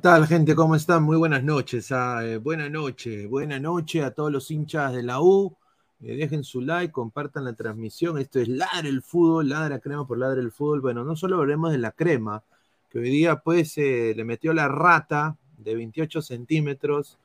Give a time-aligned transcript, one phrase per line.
[0.00, 0.54] Tal, gente?
[0.54, 1.02] ¿Cómo están?
[1.02, 1.90] Muy buenas noches.
[1.92, 5.56] Ah, eh, buena noche, buena noche a todos los hinchas de la U.
[6.00, 8.18] Eh, dejen su like, compartan la transmisión.
[8.18, 10.80] Esto es Ladra el Fútbol, Ladra Crema por Ladra el Fútbol.
[10.80, 12.42] Bueno, no solo hablemos de la crema,
[12.90, 17.18] que hoy día pues eh, le metió la rata de 28 centímetros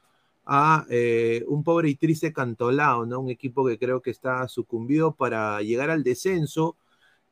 [0.45, 0.85] a
[1.47, 3.21] un pobre y triste Cantolao, ¿no?
[3.21, 6.75] Un equipo que creo que está sucumbido para llegar al descenso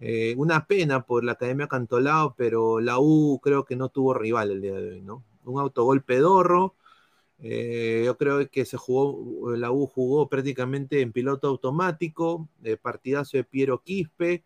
[0.01, 4.49] eh, una pena por la Academia Cantolao, pero la U creo que no tuvo rival
[4.49, 5.23] el día de hoy, ¿no?
[5.45, 6.75] Un autogol pedorro.
[7.39, 13.37] Eh, yo creo que se jugó, la U jugó prácticamente en piloto automático, de partidazo
[13.37, 14.43] de Piero Quispe.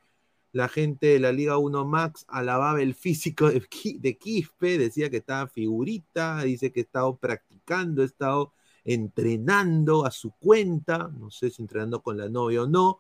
[0.54, 3.62] La gente de la Liga 1 Max alababa el físico de,
[4.00, 8.54] de Quispe, decía que estaba figurita, dice que estaba practicando, ha estado
[8.86, 13.00] entrenando a su cuenta, no sé si entrenando con la novia o no,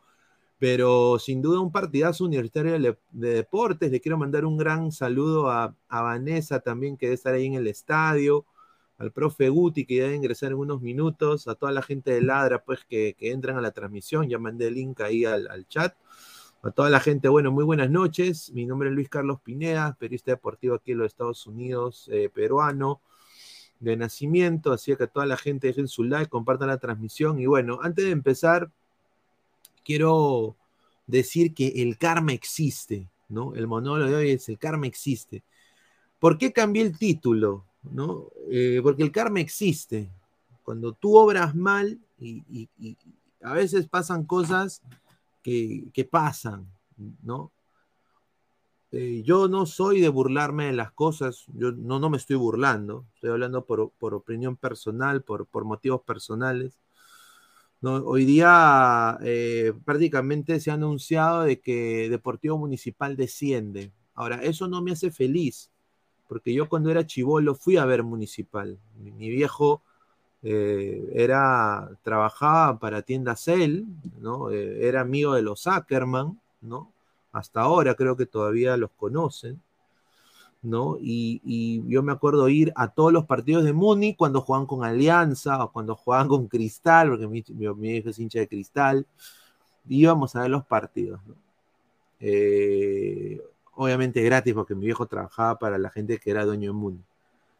[0.57, 3.91] pero sin duda un partidazo universitario de, deportes.
[3.91, 7.67] Le quiero mandar un gran saludo a, Vanessa también, que debe estar ahí en el
[7.67, 8.45] estadio,
[8.97, 12.63] al profe Guti, que debe ingresar en unos minutos, a toda la gente de Ladra,
[12.63, 14.29] pues, que, entran a la transmisión.
[14.29, 15.95] Ya mandé el link ahí al, chat.
[16.63, 18.51] A toda la gente, bueno, muy buenas noches.
[18.51, 23.01] Mi nombre es Luis Carlos Pineda, periodista deportivo aquí en los Estados Unidos, eh, peruano
[23.79, 24.71] de nacimiento.
[24.73, 27.39] Así que a toda la gente dejen su like, compartan la transmisión.
[27.39, 28.71] Y bueno, antes de empezar,
[29.85, 30.57] quiero
[31.07, 33.55] decir que el karma existe, ¿no?
[33.55, 35.43] El monólogo de hoy es el karma existe.
[36.19, 37.65] ¿Por qué cambié el título?
[37.91, 38.29] ¿no?
[38.49, 40.09] Eh, porque el karma existe.
[40.63, 42.67] Cuando tú obras mal y,
[43.41, 44.81] a veces pasan cosas
[45.43, 46.67] que, pasan,
[47.21, 47.51] ¿no?
[48.91, 53.05] Eh, yo no soy de burlarme de las cosas, yo no, no me estoy burlando,
[53.13, 56.79] estoy hablando por, opinión personal, por, por motivos personales.
[57.81, 63.91] Hoy día eh, prácticamente se ha anunciado de que Deportivo Municipal desciende.
[64.15, 65.69] Ahora, eso no me hace feliz,
[66.27, 68.79] porque yo cuando era chivolo fui a ver Municipal.
[68.97, 69.83] Mi, viejo
[70.41, 73.83] eh, era, trabajaba para tienda Cell,
[74.19, 74.49] ¿no?
[74.51, 76.91] Eh, era amigo de los Ackerman, ¿no?
[77.31, 79.61] Hasta ahora creo que todavía los conocen.
[80.65, 80.97] ¿No?
[80.99, 85.63] Y, yo me acuerdo ir a todos los partidos de Muni cuando jugaban con Alianza
[85.63, 87.39] o cuando jugaban con Cristal, porque mi,
[87.97, 89.05] hijo es hincha de Cristal,
[89.87, 91.21] íbamos a ver los partidos,
[92.19, 93.41] eh,
[93.75, 97.03] obviamente gratis porque mi viejo trabajaba para la gente que era dueño de Muni.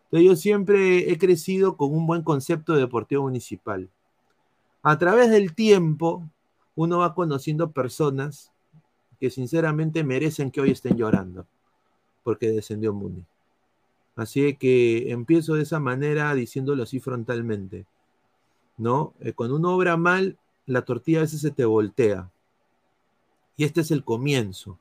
[0.05, 3.89] Entonces yo siempre he crecido con un buen concepto de deportivo municipal.
[4.83, 6.23] A través del tiempo,
[6.75, 8.51] uno va conociendo personas
[9.19, 11.47] que sinceramente merecen que hoy estén llorando
[12.25, 13.23] porque descendió Muni.
[14.15, 17.85] Así que empiezo de esa manera diciéndolo así frontalmente.
[18.77, 19.13] ¿No?
[19.19, 22.31] Eh, cuando uno obra mal, la tortilla a veces se te voltea.
[23.55, 24.79] Y este es el comienzo.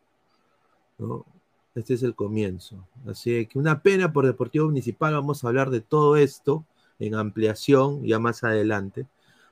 [0.98, 1.26] ¿no?
[1.74, 2.88] Este es el comienzo.
[3.06, 5.12] Así que una pena por Deportivo Municipal.
[5.12, 6.64] Vamos a hablar de todo esto
[6.98, 9.06] en ampliación ya más adelante.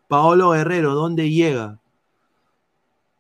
[0.09, 1.79] Paolo Guerrero, ¿dónde llega?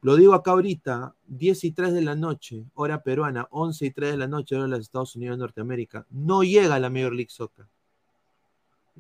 [0.01, 4.11] Lo digo acá ahorita, 10 y 3 de la noche, hora peruana, 11 y 3
[4.13, 6.07] de la noche, hora de los Estados Unidos de Norteamérica.
[6.11, 7.67] No llega a la Major League Soccer.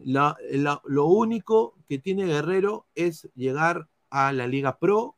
[0.04, 5.14] lo único que tiene Guerrero es llegar a la Liga Pro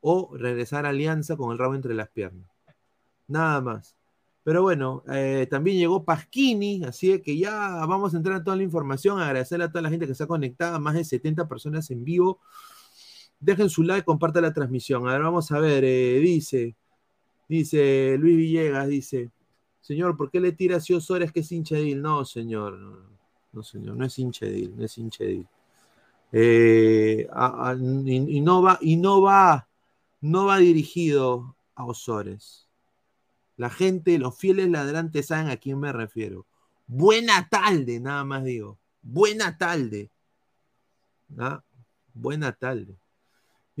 [0.00, 2.50] o regresar a Alianza con el rabo entre las piernas.
[3.28, 3.94] Nada más.
[4.42, 8.64] Pero bueno, eh, también llegó Pasquini, así que ya vamos a entrar en toda la
[8.64, 12.40] información, agradecerle a toda la gente que está conectada, más de 70 personas en vivo.
[13.40, 15.08] Dejen su like, compartan la transmisión.
[15.08, 16.76] A ver, vamos a ver, eh, dice,
[17.48, 19.30] dice Luis Villegas, dice,
[19.80, 22.78] señor, ¿por qué le tira a Osores que es hincha No, señor,
[23.52, 25.24] no, señor, no es hincha no es hincha
[26.32, 27.26] eh,
[28.06, 29.68] y, no va, y no va,
[30.20, 32.68] no va dirigido a Osores.
[33.56, 36.46] La gente, los fieles ladrantes saben a quién me refiero.
[36.86, 38.78] Buena tarde, nada más digo.
[39.02, 40.10] Buena tarde.
[41.38, 41.62] ¿Ah?
[42.14, 42.99] Buena tarde.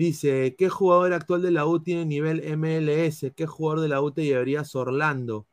[0.00, 3.34] Dice, ¿qué jugador actual de la U tiene nivel MLS?
[3.36, 5.46] ¿Qué jugador de la U te llevarías Orlando?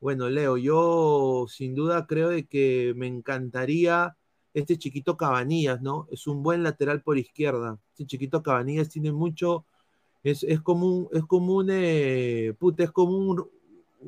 [0.00, 4.16] Bueno, Leo, yo sin duda creo de que me encantaría
[4.52, 6.08] este chiquito Cabanillas, ¿no?
[6.10, 7.78] Es un buen lateral por izquierda.
[7.92, 9.64] Este chiquito Cabanillas tiene mucho,
[10.24, 13.48] es, como un, es como un, eh, puta, es como un,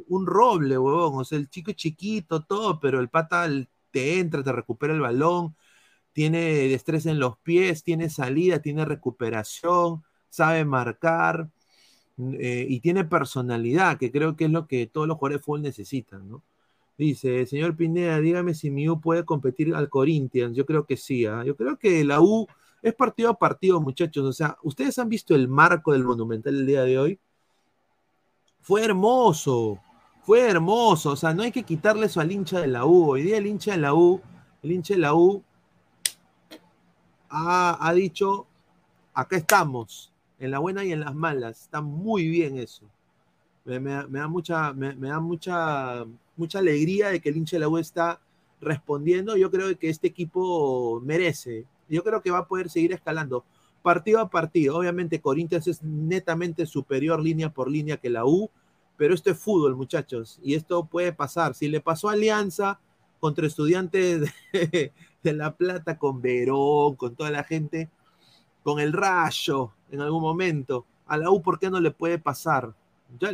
[0.08, 1.20] un roble, huevón.
[1.20, 3.48] O sea, el chico es chiquito, todo, pero el pata
[3.92, 5.54] te entra, te recupera el balón
[6.16, 11.50] tiene destreza en los pies, tiene salida, tiene recuperación, sabe marcar
[12.40, 15.60] eh, y tiene personalidad, que creo que es lo que todos los jugadores de fútbol
[15.60, 16.42] necesitan, ¿no?
[16.96, 20.56] Dice, señor Pineda, dígame si mi U puede competir al Corinthians.
[20.56, 21.44] Yo creo que sí, ¿ah?
[21.44, 22.46] yo creo que la U
[22.80, 24.24] es partido a partido, muchachos.
[24.24, 27.18] O sea, ustedes han visto el marco del Monumental el día de hoy.
[28.62, 29.78] Fue hermoso,
[30.22, 33.10] fue hermoso, o sea, no hay que quitarle eso al hincha de la U.
[33.10, 34.22] Hoy día el hincha de la U,
[34.62, 35.44] el hincha de la U
[37.36, 38.46] ha, dicho,
[39.12, 42.84] acá estamos, en la buena y en las malas, está muy bien eso.
[43.64, 46.04] Me, da mucha, me, da mucha,
[46.36, 48.20] mucha alegría de que el hincha de la U está
[48.60, 49.36] respondiendo.
[49.36, 51.66] Yo creo que este equipo merece.
[51.88, 53.44] Yo creo que va a poder seguir escalando
[53.82, 54.76] partido a partido.
[54.76, 58.50] Obviamente Corinthians es netamente superior línea por línea que la U,
[58.96, 61.54] pero esto es fútbol, muchachos, y esto puede pasar.
[61.54, 62.80] Si le pasó a Alianza
[63.20, 64.30] contra estudiantes
[65.32, 67.88] La Plata, con Verón, con toda la gente,
[68.62, 72.74] con el Rayo en algún momento, a la U, ¿por qué no le puede pasar?
[73.20, 73.30] Ya,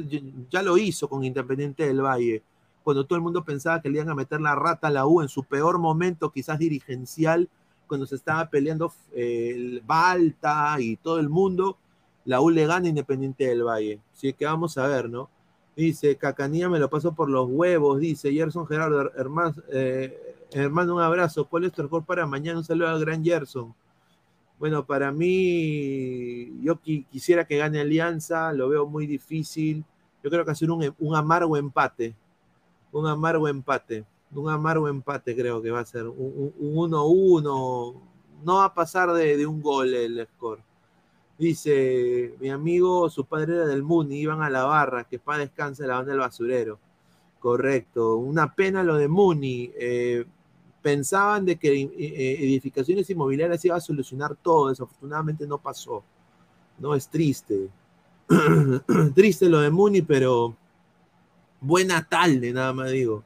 [0.50, 2.42] ya lo hizo con Independiente del Valle,
[2.82, 5.22] cuando todo el mundo pensaba que le iban a meter la rata a la U
[5.22, 7.48] en su peor momento, quizás dirigencial,
[7.86, 11.76] cuando se estaba peleando eh, el Balta y todo el mundo,
[12.24, 14.00] la U le gana Independiente del Valle.
[14.12, 15.28] Así que vamos a ver, ¿no?
[15.76, 21.02] Dice, Cacanía me lo pasó por los huevos, dice Gerson Gerardo, hermano, eh, hermano, un
[21.02, 21.46] abrazo.
[21.46, 22.58] ¿Cuál es tu mejor para mañana?
[22.58, 23.74] Un saludo al gran Gerson.
[24.58, 29.84] Bueno, para mí, yo quisiera que gane Alianza, lo veo muy difícil.
[30.22, 32.14] Yo creo que hacer un, un amargo empate.
[32.92, 34.04] Un amargo empate
[34.34, 37.94] un amargo empate creo que va a ser, un 1-1,
[38.44, 40.62] no va a pasar de, un gol el score.
[41.38, 45.86] Dice, mi amigo, su padre era del Muni, iban a la barra, que para descanse
[45.86, 46.78] la banda del basurero.
[47.40, 49.70] Correcto, una pena lo de Muni.
[49.74, 50.24] Eh,
[50.82, 56.02] pensaban de que eh, edificaciones inmobiliarias iba a solucionar todo, desafortunadamente no pasó.
[56.78, 57.68] No, es triste.
[59.14, 60.56] triste lo de Muni, pero
[61.60, 63.22] buena tarde, nada más digo.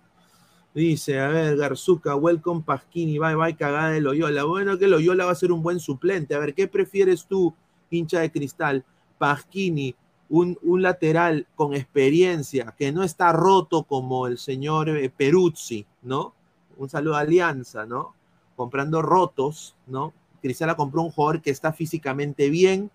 [0.75, 4.45] Dice, a ver, Garzuca, welcome Pasquini, bye bye, cagada de Loyola.
[4.45, 6.35] Bueno, que Loyola va a ser un buen suplente.
[6.35, 7.55] A ver, ¿qué prefieres tú,
[7.89, 8.85] hincha de cristal?
[9.17, 9.95] Pasquini,
[10.29, 16.35] un, un lateral con experiencia, que no está roto como el señor eh, Peruzzi, ¿no?
[16.77, 18.15] Un saludo a Alianza, ¿no?
[18.55, 20.13] Comprando rotos, ¿no?
[20.43, 22.91] Cristala compró un jugador que está físicamente bien,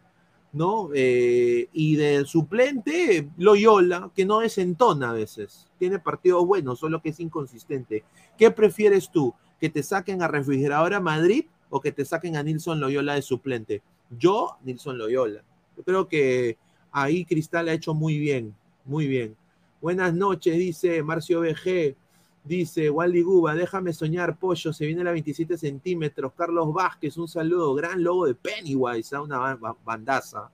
[0.53, 0.89] ¿no?
[0.93, 5.67] Eh, y del suplente, Loyola, que no desentona a veces.
[5.79, 8.03] Tiene partidos buenos, solo que es inconsistente.
[8.37, 9.33] ¿Qué prefieres tú?
[9.59, 13.81] ¿Que te saquen a Refrigeradora Madrid o que te saquen a Nilson Loyola de suplente?
[14.09, 15.43] Yo, Nilson Loyola.
[15.77, 16.57] Yo creo que
[16.91, 19.35] ahí Cristal ha hecho muy bien, muy bien.
[19.81, 21.95] Buenas noches, dice Marcio BG.
[22.43, 26.33] Dice Wally Guba, déjame soñar, pollo, se viene a 27 centímetros.
[26.35, 29.21] Carlos Vázquez, un saludo, gran logo de Pennywise, ¿ah?
[29.21, 30.49] una bandaza,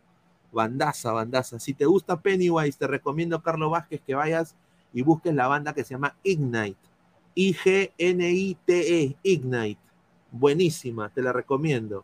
[0.51, 1.59] bandaza, bandaza.
[1.59, 4.55] Si te gusta Pennywise, te recomiendo, Carlos Vázquez, que vayas
[4.93, 6.77] y busques la banda que se llama Ignite.
[7.35, 9.81] I-G-N-I-T-E, Ignite.
[10.31, 12.03] Buenísima, te la recomiendo.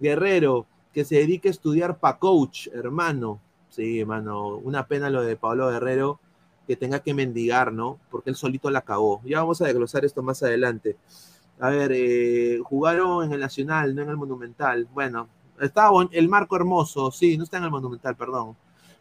[0.00, 3.40] Guerrero, que se dedique a estudiar para coach, hermano.
[3.68, 6.18] Sí, hermano, una pena lo de Pablo Guerrero
[6.76, 7.98] tenga que mendigar, ¿no?
[8.10, 9.20] Porque él solito la acabó.
[9.24, 10.96] Ya vamos a desglosar esto más adelante.
[11.58, 14.88] A ver, eh, jugaron en el Nacional, no en el Monumental.
[14.92, 15.28] Bueno,
[15.60, 18.56] estaba el marco hermoso, sí, no está en el Monumental, perdón.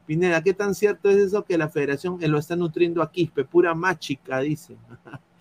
[0.06, 3.46] Pineda, ¿qué tan cierto es eso que la federación lo está nutriendo a Quispe?
[3.46, 4.76] Pura máchica, dice.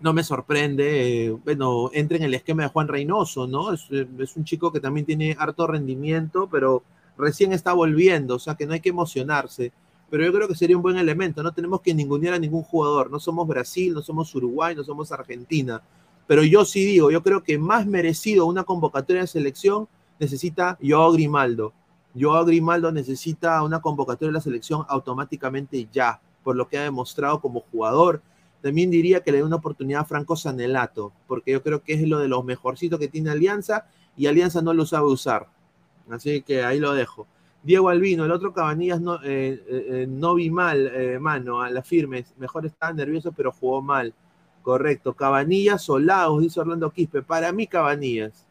[0.00, 1.26] no me sorprende.
[1.26, 3.72] Eh, bueno, entra en el esquema de Juan Reynoso, ¿no?
[3.72, 6.82] Es, es, un chico que también tiene harto rendimiento, pero
[7.16, 9.72] recién está volviendo, o sea que no hay que emocionarse
[10.12, 11.42] pero yo creo que sería un buen elemento.
[11.42, 13.10] No tenemos que ningunear a ningún jugador.
[13.10, 15.80] No somos Brasil, no somos Uruguay, no somos Argentina.
[16.26, 19.88] Pero yo sí digo, yo creo que más merecido una convocatoria de selección
[20.20, 21.72] necesita Joao Grimaldo.
[22.14, 27.40] Joao Grimaldo necesita una convocatoria de la selección automáticamente ya, por lo que ha demostrado
[27.40, 28.20] como jugador.
[28.60, 32.06] También diría que le dé una oportunidad a Franco Sanelato, porque yo creo que es
[32.06, 35.48] lo de los mejorcitos que tiene Alianza y Alianza no lo sabe usar.
[36.10, 37.26] Así que ahí lo dejo.
[37.62, 40.90] Diego Albino, el otro Cabanillas no, eh, eh, eh, no vi mal,
[41.20, 42.24] mano, a la firme.
[42.38, 44.12] Mejor estaba nervioso, pero jugó mal.
[44.62, 45.14] Correcto.
[45.14, 47.22] Cabanillas o Lagos, dice Orlando Quispe.
[47.22, 48.46] Para mí, Cabanillas.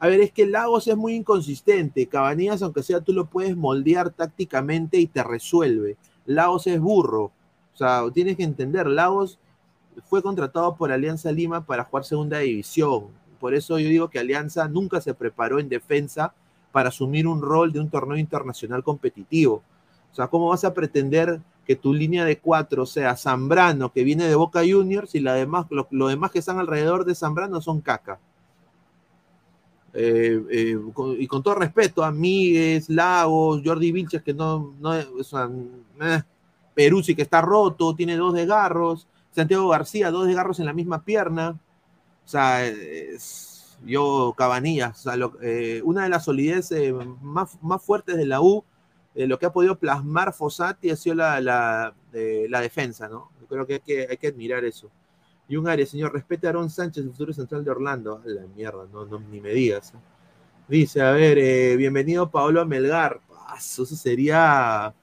[0.00, 2.06] A ver, es que Lagos es muy inconsistente.
[2.06, 5.96] Cabanillas, aunque sea, tú lo puedes moldear tácticamente y te resuelve.
[6.24, 7.32] Lagos es burro.
[7.74, 9.38] O sea, tienes que entender, Lagos
[10.06, 13.06] fue contratado por Alianza Lima para jugar segunda división.
[13.38, 16.34] Por eso yo digo que Alianza nunca se preparó en defensa
[16.72, 19.62] para asumir un rol de un torneo internacional competitivo.
[20.12, 24.24] O sea, ¿cómo vas a pretender que tu línea de cuatro sea Zambrano, que viene
[24.24, 28.18] de Boca Juniors, y la demás, lo, demás que están alrededor de Zambrano son caca?
[29.94, 30.78] Eh, eh,
[31.18, 32.12] y con todo respeto a
[32.88, 36.22] Lagos, Jordi Vilches, que no, no eh,
[36.74, 41.58] Peruzzi que está roto, tiene dos desgarros, Santiago García, dos desgarros en la misma pierna.
[42.24, 43.47] O sea, es,
[43.84, 45.04] yo Cabanillas,
[45.42, 46.70] eh, una de las solidez
[47.20, 48.64] más, más fuertes de la U
[49.14, 53.30] eh, lo que ha podido plasmar Fossati ha sido la, la, la defensa, ¿no?
[53.40, 54.90] Yo creo que hay, que hay que admirar eso.
[55.48, 58.22] Y un área, señor, respete a Aaron Sánchez, el futuro central de Orlando.
[58.24, 59.94] A la mierda, no, ni me digas.
[60.68, 63.20] Dice, a ver, eh, bienvenido Paolo Melgar.
[63.56, 64.94] Eso sería.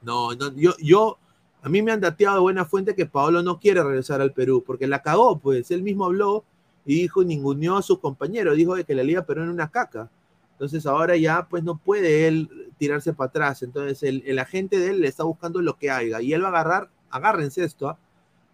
[0.00, 1.18] No, no, yo, yo,
[1.60, 4.62] a mí me han dateado de buena fuente que Paolo no quiere regresar al Perú,
[4.64, 5.72] porque la cagó, pues.
[5.72, 6.44] Él mismo habló
[6.84, 10.10] y dijo, ninguneó a su compañero, dijo de que la Liga Perú era una caca.
[10.52, 13.62] Entonces ahora ya, pues no puede él tirarse para atrás.
[13.62, 16.48] Entonces el, el agente de él le está buscando lo que haya y él va
[16.48, 17.98] a agarrar, agárrense esto, ¿ah?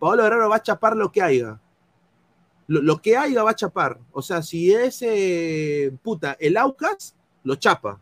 [0.00, 1.60] Pablo Guerrero va a chapar lo que haya.
[2.66, 3.98] Lo, que haya va a chapar.
[4.12, 8.00] O sea, si es eh, puta, el Aucas, lo chapa.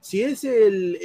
[0.00, 0.96] Si es el,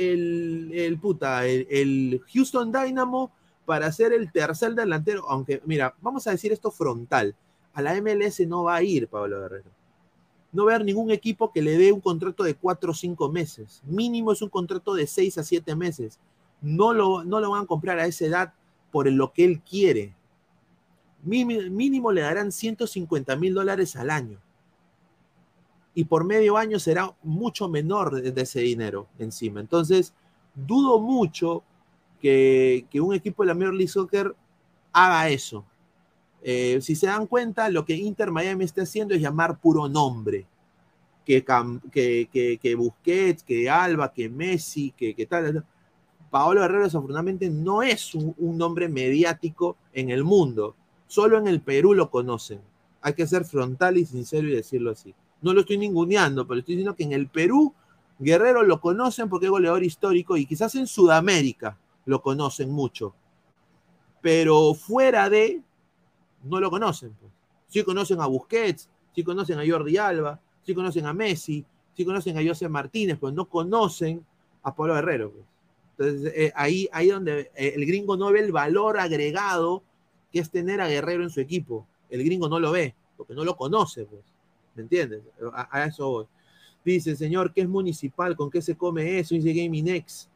[0.72, 3.32] el, puta, el, Houston Dynamo
[3.66, 7.36] para ser el tercer delantero, aunque, mira, vamos a decir esto frontal.
[7.78, 9.70] A la MLS no va a ir Pablo Guerrero.
[10.52, 13.30] No va a haber ningún equipo que le dé un contrato de cuatro o cinco
[13.32, 13.84] meses.
[13.86, 16.18] Mínimo es un contrato de seis a siete meses.
[16.60, 18.54] No lo, no lo van a comprar a esa edad
[18.92, 20.16] por lo que él quiere.
[21.22, 24.40] Mínimo, le darán 150 mil dólares al año.
[25.94, 29.60] Y por medio año será mucho menor de, ese dinero encima.
[29.60, 30.16] Entonces,
[30.56, 31.62] dudo mucho
[32.20, 34.36] que, un equipo de la Major League Soccer
[34.92, 35.64] haga eso.
[36.50, 40.46] Eh, si se dan cuenta, lo que Inter Miami está haciendo es llamar puro nombre.
[41.26, 41.44] Que,
[41.92, 45.66] que, que, Busquets, que Alba, que Messi, que, que tal.
[46.30, 50.74] Paolo Herrero desafortunadamente no es un, nombre mediático en el mundo.
[51.08, 52.62] Solo en el Perú lo conocen.
[53.02, 55.14] Hay que ser frontal y sincero y decirlo así.
[55.42, 57.74] No lo estoy ninguneando, pero estoy diciendo que en el Perú
[58.20, 63.14] Guerrero lo conocen porque es goleador histórico y quizás en Sudamérica lo conocen mucho.
[64.22, 65.62] Pero fuera de,
[66.44, 67.14] no lo conocen.
[67.20, 67.32] Pues.
[67.68, 72.38] Sí conocen a Busquets, sí conocen a Jordi Alba, sí conocen a Messi, sí conocen
[72.38, 74.26] a José Martínez, pero no conocen
[74.64, 75.32] a Pablo Herrero.
[75.32, 75.46] Pues.
[75.98, 79.84] Entonces, eh, ahí, ahí donde eh, el gringo no ve el valor agregado
[80.32, 81.88] que es tener a Guerrero en su equipo.
[82.10, 84.24] El gringo no lo ve, porque no lo conoce, pues.
[84.76, 85.24] ¿Me entiendes?
[85.54, 86.26] A, eso voy.
[86.86, 88.36] Dice, señor, ¿qué es municipal?
[88.36, 89.34] ¿Con qué se come eso?
[89.34, 90.30] Dice Gaming X.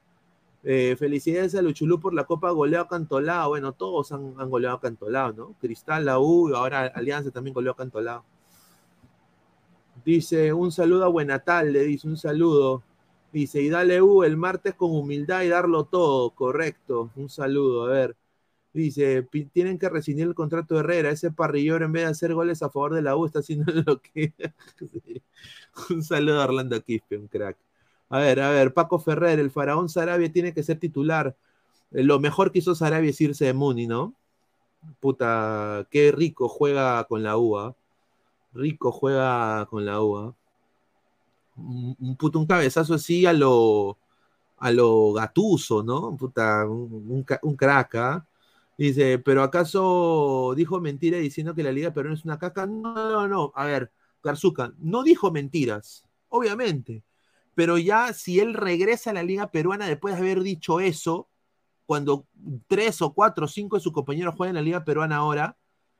[0.64, 3.50] Eh, felicidades a Luchulú por la Copa goleado Cantolao.
[3.50, 5.56] Bueno, todos han, goleado Cantolao, ¿no?
[5.60, 8.24] Cristal, la U, ahora Alianza también goleó Cantolao.
[10.04, 12.84] Dice, un saludo a Buenatal, le dice, un saludo.
[13.32, 16.32] Dice, y dale U el martes con humildad y darlo todo.
[16.32, 17.12] Correcto.
[17.16, 17.86] Un saludo.
[17.86, 18.16] A ver.
[18.74, 21.12] Dice, tienen que rescindir el contrato de Herrera.
[21.12, 24.02] Ese parrillero, en vez de hacer goles a favor de la U, está haciendo lo
[24.02, 24.34] que.
[25.90, 27.58] Un saludo a Orlando Quispe, un crack.
[28.12, 31.36] A ver, a ver, Paco Ferrer, el faraón Sarabia tiene que ser titular.
[31.92, 34.14] Eh, lo mejor que hizo Sarabia es irse de Muni, ¿no?
[35.00, 37.76] Puta, qué rico juega con la UA.
[38.54, 40.36] Rico juega con la UA
[41.56, 43.98] un, puto, un cabezazo así a lo,
[44.58, 46.16] a lo gatuso, ¿no?
[46.18, 47.58] Puta, un, un,
[47.94, 48.26] ¿ah?
[48.78, 52.66] Dice, pero ¿acaso dijo mentira diciendo que la Liga Peruana es una caca?
[52.66, 53.52] No, no, no.
[53.56, 53.92] A ver,
[54.24, 57.04] Garzuca, no dijo mentiras, obviamente.
[57.56, 61.28] Pero ya si él regresa a la Liga Peruana después de haber dicho eso,
[61.86, 62.26] cuando
[62.68, 65.58] tres o cuatro o cinco de sus compañeros juegan en la Liga Peruana ahora,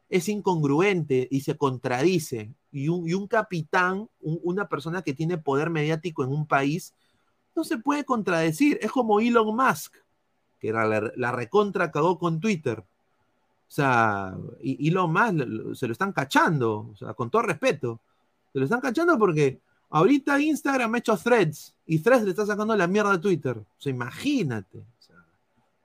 [0.10, 2.54] es incongruente y se contradice.
[2.72, 6.94] Y un, capitán, una persona que tiene poder mediático en un país,
[7.56, 8.78] no se puede contradecir.
[8.82, 9.96] Es como Elon Musk,
[10.60, 12.80] que la, la recontra cagó con Twitter.
[12.80, 18.02] O sea, Elon Musk se lo están cachando, o sea, con todo respeto.
[18.52, 19.62] Se lo están cachando porque
[19.92, 23.58] ahorita Instagram ha hecho threads y threads le está sacando la mierda a Twitter.
[23.58, 24.84] O sea, imagínate.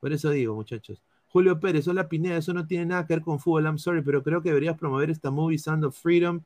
[0.00, 1.02] por eso digo, muchachos.
[1.28, 4.22] Julio Pérez, hola Pineda, eso no tiene nada que ver con fútbol, I'm sorry, pero
[4.22, 6.40] creo que deberías promover esta movie Sound of Freedom.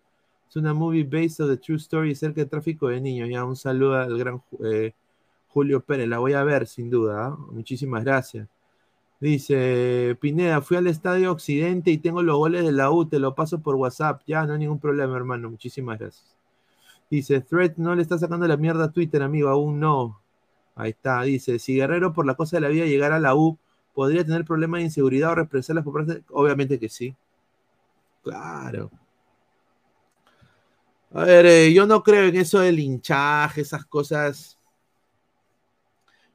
[0.49, 3.29] Es una movie based on the true story acerca de tráfico de niños.
[3.29, 4.93] Ya, un saludo al gran eh,
[5.49, 7.27] Julio Pérez, la voy a ver sin duda.
[7.27, 7.37] ¿ah?
[7.53, 8.49] Muchísimas gracias.
[9.21, 13.35] Dice Pineda, fui al Estadio Occidente y tengo los goles de la U, te lo
[13.35, 14.23] paso por WhatsApp.
[14.27, 15.51] Ya, no hay ningún problema, hermano.
[15.51, 16.40] Muchísimas gracias.
[17.11, 20.21] Dice, Thread no le está sacando la mierda a Twitter, amigo, aún no.
[20.77, 23.59] Ahí está, dice, si Guerrero por la cosa de la vida llegara a la U,
[23.95, 26.25] ¿Podría tener problemas de inseguridad o represalias por parte?
[26.31, 27.15] Obviamente que sí.
[28.23, 28.91] Claro.
[31.13, 34.59] A ver, eh, yo no creo en eso del hinchaje, esas cosas.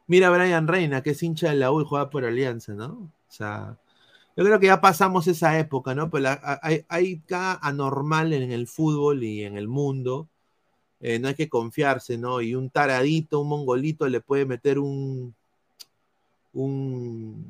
[0.08, 3.12] Mira a Brian Reina, que es hincha de la U y juega por Alianza, ¿no?
[3.28, 3.78] O sea,
[4.36, 6.10] yo creo que ya pasamos esa época, ¿no?
[6.10, 6.30] Pero
[6.62, 10.28] hay, hay cada anormal en el fútbol y en el mundo.
[11.00, 12.42] Eh, no hay que confiarse, ¿no?
[12.42, 15.36] Y un taradito, un mongolito le puede meter un,
[16.54, 17.46] un,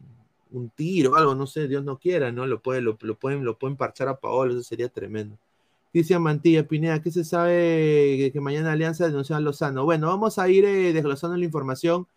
[0.52, 2.46] un tiro, algo, no sé, Dios no quiera, ¿no?
[2.48, 5.38] Lo, puede, lo, pueden, lo pueden parchar a Paolo, eso sería tremendo.
[5.92, 9.86] Cristian Mantilla, Pineda, ¿qué se sabe que, mañana Alianza denunció a Lozano?
[9.86, 12.08] Bueno, vamos a ir eh, desglosando la información.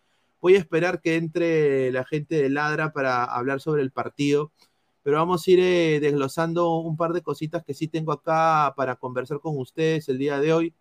[0.41, 4.51] Voy a esperar que entre la gente de Ladra para hablar sobre el partido,
[5.03, 8.95] pero vamos a ir eh, desglosando un par de cositas que sí tengo acá para
[8.95, 10.73] conversar con ustedes el día de hoy.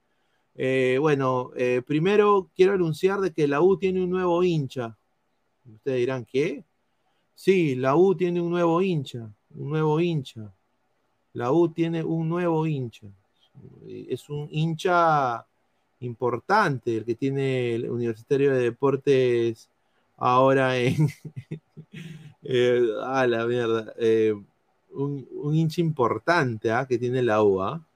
[0.61, 1.53] Eh, bueno,
[1.87, 4.97] primero quiero anunciar de que la U tiene un nuevo hincha.
[5.65, 6.65] Ustedes dirán, ¿qué?
[7.35, 10.53] Sí, la U tiene un nuevo hincha, un nuevo hincha.
[11.35, 13.07] La U tiene un nuevo hincha.
[13.87, 15.47] Es un hincha
[16.01, 19.71] importante el que tiene el Universitario de Deportes
[20.17, 21.09] ahora en...
[22.43, 23.93] eh, ah, la mierda.
[23.99, 24.35] Eh,
[24.91, 26.87] un, hincha importante ¿ah?
[26.87, 27.63] que tiene la U.
[27.63, 27.87] ¿ah?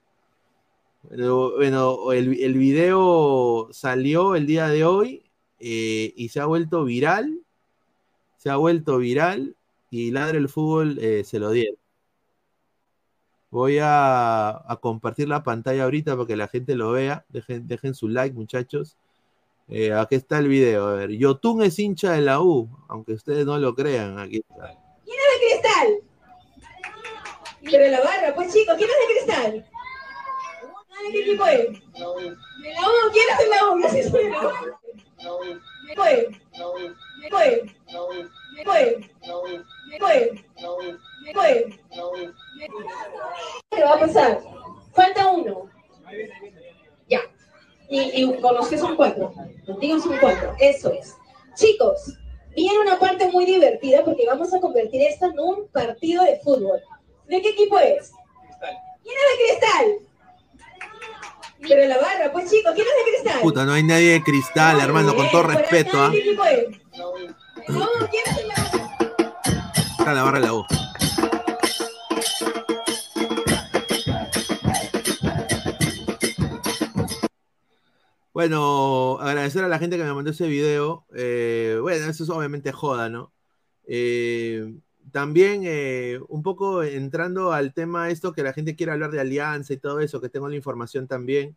[1.02, 7.40] Bueno, el, el, video salió el día de hoy eh, y se ha vuelto viral.
[8.36, 9.56] Se ha vuelto viral
[9.90, 11.76] y Ladre el Fútbol eh, se lo dieron.
[13.50, 17.26] Voy a, compartir la pantalla ahorita para que la gente lo vea.
[17.28, 18.96] Dejen, dejen su like, muchachos.
[19.68, 20.88] Eh, aquí está el video.
[20.88, 24.18] A ver, Yotun es hincha de la U, aunque ustedes no lo crean.
[24.18, 24.42] Aquí.
[25.04, 25.88] ¿Quién es de cristal?
[27.62, 29.71] Pero la barra, pues chicos, ¿quién es de cristal?
[31.02, 31.72] ¿De qué equipo es?
[31.72, 33.76] De la U, ¿quién es de la U?
[33.76, 34.44] De la
[35.34, 35.44] U.
[35.82, 37.30] ¿De qué ¿De
[38.52, 38.82] ¿De
[42.58, 42.68] ¿De
[43.70, 44.40] ¿Qué va a pasar?
[44.92, 45.70] Falta uno.
[47.08, 47.20] Ya.
[47.88, 49.32] Y, y con los que son cuatro.
[49.66, 50.54] Contigo son cuatro.
[50.60, 51.16] Eso es.
[51.54, 52.16] Chicos,
[52.54, 56.80] viene una parte muy divertida porque vamos a convertir esto en un partido de fútbol.
[57.26, 58.12] ¿De qué equipo es?
[58.42, 58.76] Cristal.
[59.02, 60.11] ¿Quién es de cristal?
[61.68, 63.40] Pero la barra, pues chicos, ¿quién es de cristal?
[63.42, 66.10] Puta, no hay nadie de cristal, hermano, con todo respeto, ¿ah?
[66.10, 66.66] ¿Qué equipo es?
[67.68, 68.98] No, ¿quién es la barra?
[69.98, 70.66] Está la barra de la U.
[78.32, 81.06] Bueno, agradecer a la gente que me mandó ese video.
[81.14, 83.32] Eh, bueno, eso es obviamente joda, ¿no?
[83.86, 84.74] Eh,
[85.12, 89.72] también eh, un poco entrando al tema esto que la gente quiere hablar de alianza
[89.72, 91.56] y todo eso, que tengo la información también.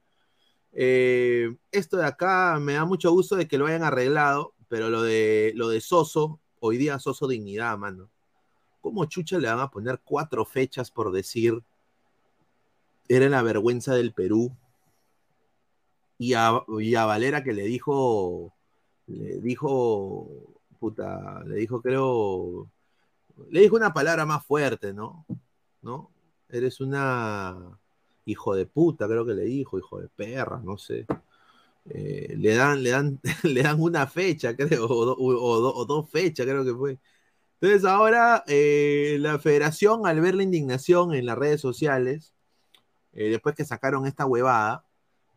[0.73, 5.53] esto de acá me da mucho gusto de que lo hayan arreglado, pero lo de,
[5.55, 8.09] lo de Soso, hoy día Soso Dignidad, mano.
[8.81, 11.63] ¿Cómo chucha le van a poner cuatro fechas por decir
[13.07, 14.51] era la vergüenza del Perú?
[16.17, 18.53] y a, Valera que le dijo,
[19.07, 20.27] le dijo,
[20.79, 22.69] puta, le dijo, creo,
[23.49, 25.25] le dijo una palabra más fuerte, ¿no?
[25.81, 26.11] ¿No?
[26.49, 27.77] Eres una
[28.25, 31.05] hijo de puta, creo que le dijo, hijo de perra, no sé.
[31.89, 36.73] Eh, le, dan, le, dan, le dan una fecha, creo, o, dos fechas, creo que
[36.73, 36.99] fue.
[37.61, 42.33] Entonces ahora eh, la federación, al ver la indignación en las redes sociales,
[43.13, 44.85] eh, después que sacaron esta huevada,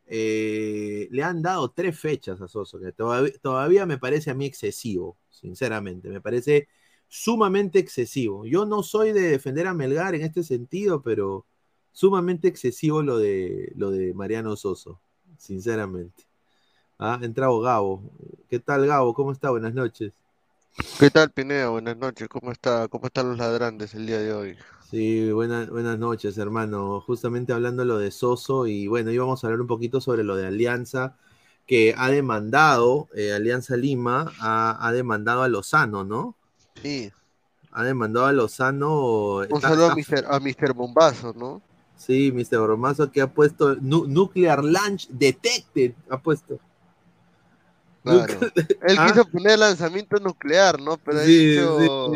[0.06, 6.08] le han dado tres fechas a Soso, que todavía, me parece a mí excesivo, sinceramente,
[6.08, 6.68] me parece
[7.09, 8.47] sumamente excesivo.
[8.47, 11.47] Yo no soy de defender a Melgar en este sentido, pero
[11.92, 15.01] sumamente excesivo lo de, lo de Mariano Soso,
[15.38, 16.25] sinceramente.
[16.99, 18.03] Ah, entrado Gabo.
[18.49, 19.14] ¿Qué tal, Gabo?
[19.14, 19.51] ¿Cómo está?
[19.51, 20.12] Buenas noches.
[20.99, 21.73] ¿Qué tal, Pineo?
[21.73, 22.29] Buenas noches.
[22.29, 22.88] ¿Cómo está?
[22.88, 24.57] ¿Cómo están los ladrantes el día de hoy?
[24.90, 27.01] Sí, buenas, buenas noches, hermano.
[27.01, 30.47] Justamente hablando lo de Soso y bueno, íbamos a hablar un poquito sobre lo de
[30.47, 31.16] Alianza,
[31.66, 36.37] que ha demandado, eh, Alianza Lima ha, demandado a Lozano, ¿no?
[36.82, 37.12] Sí.
[37.72, 39.36] Ha demandado a Lozano.
[39.48, 40.24] Un saludo a Mr.
[40.28, 40.72] a Mr.
[40.72, 41.62] Bombazo, ¿no?
[41.96, 42.58] Sí, Mr.
[42.58, 46.58] Bombazo que ha puesto Nuclear Launch Detected, ha puesto.
[48.02, 48.38] Claro.
[48.82, 49.08] Él ¿Ah?
[49.08, 50.96] quiso poner lanzamiento nuclear, ¿no?
[50.98, 52.12] Pero ha dicho...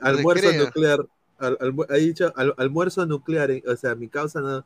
[0.00, 1.06] Almuerzo nuclear
[1.38, 4.64] ha dicho almuerzo nuclear, eh, o sea, mi causa no,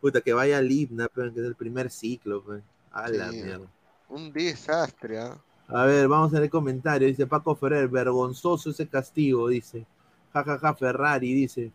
[0.00, 2.62] puta, que vaya al IPNA, que es el primer ciclo, pues.
[2.92, 3.68] A la mierda.
[4.08, 5.38] Un desastre, ¿ah?
[5.72, 7.08] A ver, vamos a ver el comentario.
[7.08, 9.86] Dice Paco Ferrer, vergonzoso ese castigo, dice.
[10.32, 11.72] Jajaja, ja, ja, Ferrari, dice.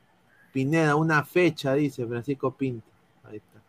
[0.52, 2.88] Pineda, una fecha, dice Francisco Pinto.
[3.26, 3.62] Ahí está.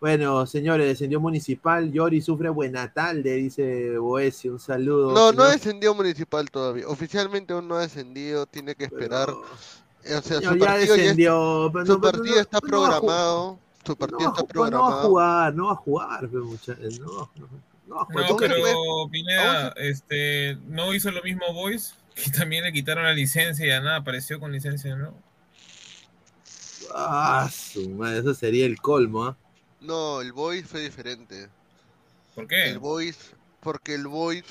[0.00, 1.90] Bueno, señores, descendió municipal.
[1.90, 4.52] Yori sufre buena tarde, dice Boesio.
[4.52, 5.12] Un saludo.
[5.14, 6.86] No, no descendió municipal todavía.
[6.88, 8.46] Oficialmente aún no ha descendido.
[8.46, 13.58] Tiene que esperar o sea, su ya partido, descendió, ya su partido está programado.
[13.84, 14.90] Su partido está programado.
[14.90, 17.30] No va a jugar, no va a jugar, pero no,
[17.86, 23.04] no, no, no pero Pineda, este, no hizo lo mismo Boys, que también le quitaron
[23.04, 25.14] la licencia y ya nada, apareció con licencia, ¿no?
[26.94, 29.36] Ah, su madre, eso sería el colmo, ¿ah?
[29.80, 31.48] No, el Boys fue diferente.
[32.34, 32.70] ¿Por qué?
[32.70, 34.44] El Boys, porque el Boys,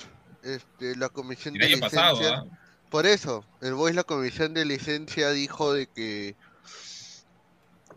[0.43, 1.89] este, la comisión de licencia...
[1.89, 2.45] Pasado, ¿ah?
[2.93, 6.35] Por eso, el Boys, la comisión de licencia dijo de que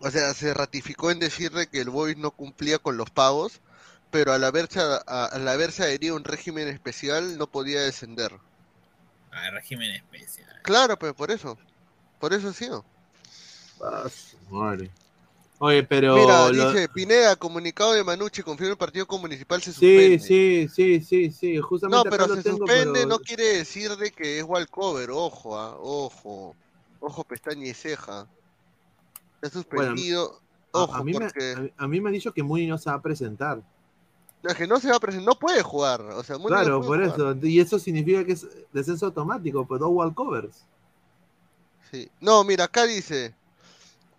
[0.01, 3.61] O sea, se ratificó en decirle que el Boys no cumplía con los pagos,
[4.11, 8.33] pero al haberse, al haberse adherido a un régimen especial no podía descender.
[9.31, 10.49] Ah, régimen especial.
[10.62, 11.59] Claro, pues por eso.
[12.19, 12.69] Por eso sí.
[13.83, 14.09] Ah,
[14.51, 14.90] madre.
[15.59, 16.16] Oye, pero.
[16.16, 20.19] Mira, dice Pineda, comunicado de Manucci, confirma el partido municipal se suspende.
[20.19, 24.45] Sí, sí, sí, sí, Justamente no, pero se suspende no quiere decir de que es
[24.45, 26.55] walcover, ojo, ah, ojo.
[27.01, 28.27] Ojo, pestaña y ceja.
[29.37, 30.40] Está suspendido.
[30.73, 31.29] ojo, a, mí me,
[31.77, 33.62] a, mí me han dicho que Muni no se va a presentar.
[34.42, 36.01] No, es que no se va a presentar, no puede jugar.
[36.03, 37.35] O sea, claro, por eso.
[37.42, 40.64] Y eso significa que es descenso automático, pues dos walkovers.
[41.90, 42.11] Sí.
[42.20, 43.35] No, mira, acá dice.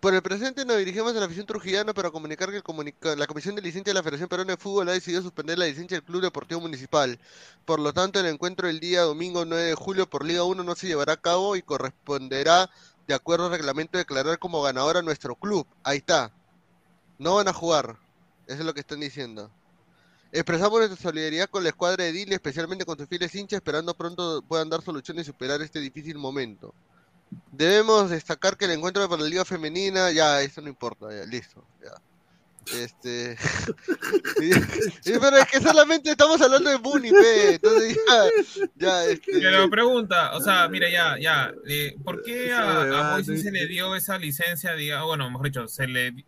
[0.00, 3.62] Por el presente nos dirigimos a la afición trujillana para comunicar que la Comisión de
[3.62, 6.60] Licencia de la Federación Peruana de Fútbol ha decidido suspender la licencia del Club Deportivo
[6.60, 7.18] Municipal.
[7.64, 10.74] Por lo tanto, el encuentro del día domingo 9 de julio por Liga 1 no
[10.76, 12.70] se llevará a cabo y corresponderá,
[13.08, 15.66] de acuerdo al reglamento, declarar como ganador a nuestro club.
[15.82, 16.30] Ahí está.
[17.18, 17.96] No van a jugar.
[18.46, 19.50] Eso es lo que están diciendo.
[20.30, 24.42] Expresamos nuestra solidaridad con la escuadra de Dile, especialmente con sus fieles hinchas, esperando pronto
[24.42, 26.74] puedan dar soluciones y superar este difícil momento.
[27.52, 31.64] Debemos destacar que el encuentro para la Liga Femenina, ya, eso no importa, ya, listo,
[31.82, 31.92] ya.
[32.74, 33.36] Este.
[35.20, 37.54] pero es que solamente estamos hablando de Bunny, pe.
[37.54, 38.64] Entonces ya.
[38.76, 39.40] ya este...
[39.40, 41.52] Pero pregunta, o sea, mira, ya, ya.
[41.66, 44.74] Eh, ¿Por qué a, a se le dio esa licencia?
[44.74, 46.26] Diga, bueno, mejor dicho, se le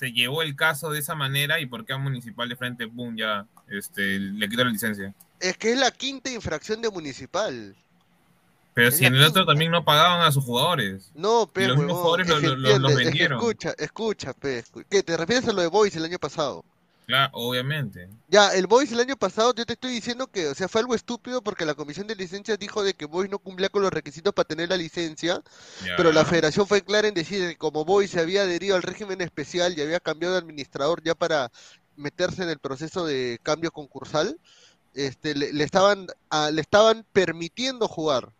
[0.00, 3.18] se llevó el caso de esa manera y por qué a Municipal de frente, boom,
[3.18, 5.14] ya este, le quitó la licencia?
[5.38, 7.76] Es que es la quinta infracción de Municipal.
[8.72, 11.12] Pero si en el otro también no pagaban a sus jugadores.
[11.14, 11.74] No, pero.
[11.74, 13.38] los mismos jugadores los vendieron.
[13.38, 14.64] escucha, escucha, pe.
[14.88, 15.02] ¿Qué?
[15.02, 16.64] ¿Te refieres a lo de Boys el año pasado?
[17.10, 18.08] Claro, obviamente.
[18.28, 20.94] Ya, el Boys el año pasado, yo te estoy diciendo que, o sea, fue algo
[20.94, 24.32] estúpido porque la comisión de licencias dijo de que Boys no cumplía con los requisitos
[24.32, 25.42] para tener la licencia,
[25.96, 29.20] pero la federación fue clara en decir que como Boys se había adherido al régimen
[29.22, 31.50] especial y había cambiado de administrador ya para
[31.96, 34.38] meterse en el proceso de cambio concursal,
[34.94, 36.06] este, le, estaban,
[36.52, 38.32] le estaban permitiendo jugar.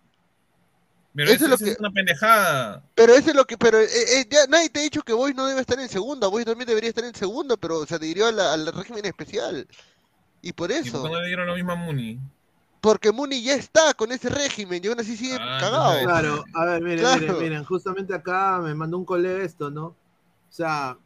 [1.14, 1.76] Pero eso, es, lo que...
[1.80, 2.84] una pendejada.
[2.94, 3.58] Pero eso es lo que.
[3.58, 6.28] Pero eh, eh, ya nadie te ha dicho que Boys no debe estar en segunda.
[6.28, 9.66] Boys también debería estar en segunda, pero se adhirió al régimen especial.
[10.40, 10.88] Y por eso.
[10.88, 12.18] ¿Y por qué no le dieron lo mismo a Muni?
[12.80, 16.02] Porque Muni ya está con ese régimen y aún así sigue ah, cagado.
[16.02, 19.86] Claro, a ver, miren, miren, miren, justamente acá me mandó un colega esto, ¿no?
[19.86, 19.96] O
[20.48, 20.96] sea,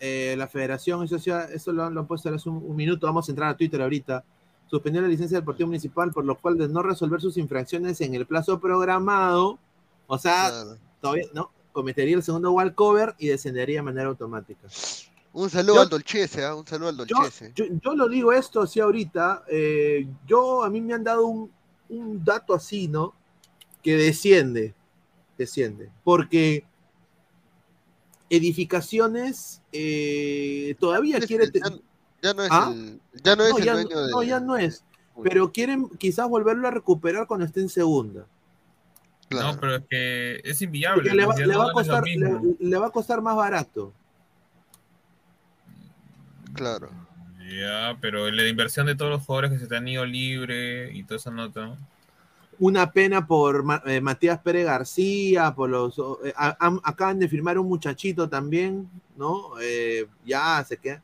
[0.00, 3.50] eh, la federación, eso, eso lo, han puesto hace un, un minuto, vamos a entrar
[3.50, 4.24] a Twitter ahorita
[4.72, 8.14] suspendió la licencia del partido municipal, por lo cual de no resolver sus infracciones en
[8.14, 9.58] el plazo programado,
[10.06, 10.50] o sea,
[10.98, 14.66] todavía no, cometería el segundo walkover y descendería de manera automática.
[15.34, 16.54] Un saludo al Dolchese, ¿eh?
[16.54, 17.52] un saludo al Dolchese.
[17.54, 21.50] Yo, yo, lo digo esto así ahorita, eh, yo a mí me han dado un,
[21.90, 23.12] un dato así, ¿no?
[23.82, 24.74] Que desciende,
[25.36, 26.64] desciende, porque
[28.30, 31.50] edificaciones eh, todavía quiere...
[32.22, 32.72] Ya no es ¿Ah?
[32.72, 34.10] el, ya no es el dueño de...
[34.12, 34.84] No, ya no es.
[35.22, 38.26] Pero quieren quizás volverlo a recuperar cuando esté en segunda.
[39.30, 41.12] No, pero es que es inviable.
[41.14, 43.92] Le va, a costar, le, va a costar más barato.
[46.54, 46.90] Claro.
[47.50, 51.02] Ya, pero la inversión de todos los jugadores que se te han ido libre y
[51.02, 51.76] toda esa nota.
[52.58, 58.28] Una pena por eh, Matías Pérez García, por los eh, acaban de firmar un muchachito
[58.28, 59.58] también, ¿no?
[59.60, 61.02] Eh, ya se queda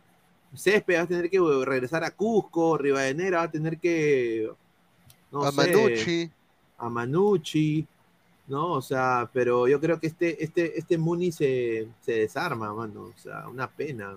[0.54, 4.50] Césped va a tener que regresar a Cusco, Rivadeneira va a tener que.
[5.30, 6.30] No a Manucci.
[6.78, 7.86] A Manucci,
[8.46, 8.72] ¿no?
[8.72, 13.12] O sea, pero yo creo que este, este, este Muni se, se desarma, mano.
[13.14, 14.14] O sea, una pena.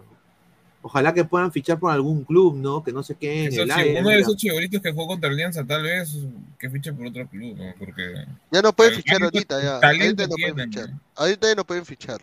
[0.84, 2.84] Ojalá que puedan fichar por algún club, ¿no?
[2.84, 4.00] Que no se queden en el aire.
[4.00, 6.18] Uno de esos chivoritos que jugó contra Alianza, tal vez
[6.58, 7.74] que fiche por otro club, ¿no?
[7.78, 8.26] Porque.
[8.50, 9.76] Ya no pueden fichar ahorita, ya.
[9.78, 10.90] Ahorita no pueden fichar.
[11.16, 12.22] Ahorita ya no pueden fichar.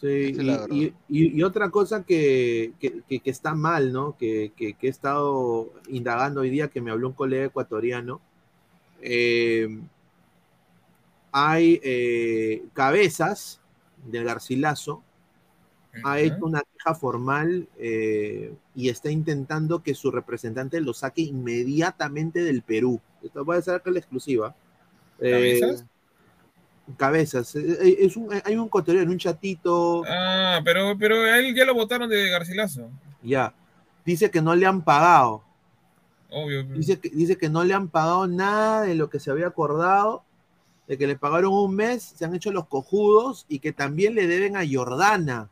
[0.00, 0.36] Sí,
[1.08, 2.72] y, otra cosa que,
[3.24, 4.16] está mal, ¿no?
[4.18, 8.20] Que, he estado indagando hoy día, que me habló un colega ecuatoriano,
[9.00, 9.68] eh,
[11.32, 13.60] hay eh, cabezas
[14.04, 15.02] del Garcilaso,
[16.04, 22.42] ha hecho una queja formal eh, y está intentando que su representante lo saque inmediatamente
[22.42, 23.00] del Perú.
[23.22, 24.54] Esto a hacer la exclusiva.
[25.18, 25.86] ¿Cabezas?
[26.94, 27.54] Cabezas.
[27.56, 30.04] Eh, eh, es un, hay un cotorreo en un chatito.
[30.08, 32.88] Ah, pero, pero a él ya lo votaron de Garcilaso.
[33.22, 33.52] Ya.
[34.04, 35.42] Dice que no le han pagado.
[36.30, 36.64] Obvio.
[36.64, 40.22] Dice que, dice que no le han pagado nada de lo que se había acordado,
[40.86, 44.26] de que le pagaron un mes, se han hecho los cojudos y que también le
[44.26, 45.48] deben a Jordana.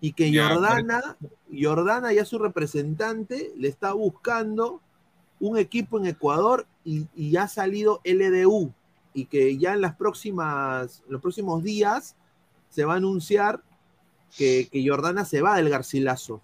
[0.00, 1.16] Y que Jordana,
[1.52, 4.80] Jordana ya su representante le está buscando
[5.40, 8.72] un equipo en Ecuador y, y ha salido LDU
[9.20, 12.14] y que ya en las próximas, los próximos días
[12.68, 13.60] se va a anunciar
[14.36, 16.40] que, que Jordana se va del Garcilaso.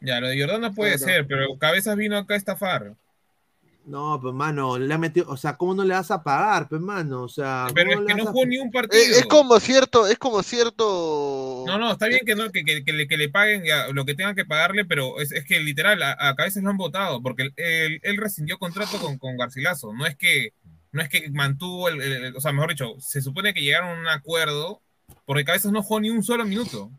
[0.00, 1.12] Ya, lo de Jordana puede Claro.
[1.12, 2.94] ser, pero Cabezas vino acá a estafar.
[3.86, 6.80] No, pues mano, le ha metido, o sea, ¿cómo no le vas a pagar, pues
[6.80, 7.22] mano?
[7.22, 9.02] O sea, Pero es ¿cómo que no jugó ni un partido.
[9.02, 11.64] Eh, es como cierto, es como cierto.
[11.66, 14.14] No, no, está bien que, no, que, que- que le, que le paguen lo que
[14.14, 17.44] tengan que pagarle, pero es, es que literal, a, a Cabezas lo han votado, porque
[17.44, 19.92] él, él- él rescindió contrato con, con Garcilaso.
[19.94, 20.52] No es que
[20.92, 23.90] no es que mantuvo, el, el- el- o sea, mejor dicho, se supone que llegaron
[23.98, 24.80] a un acuerdo,
[25.26, 26.90] porque Cabezas no jugó ni un solo minuto.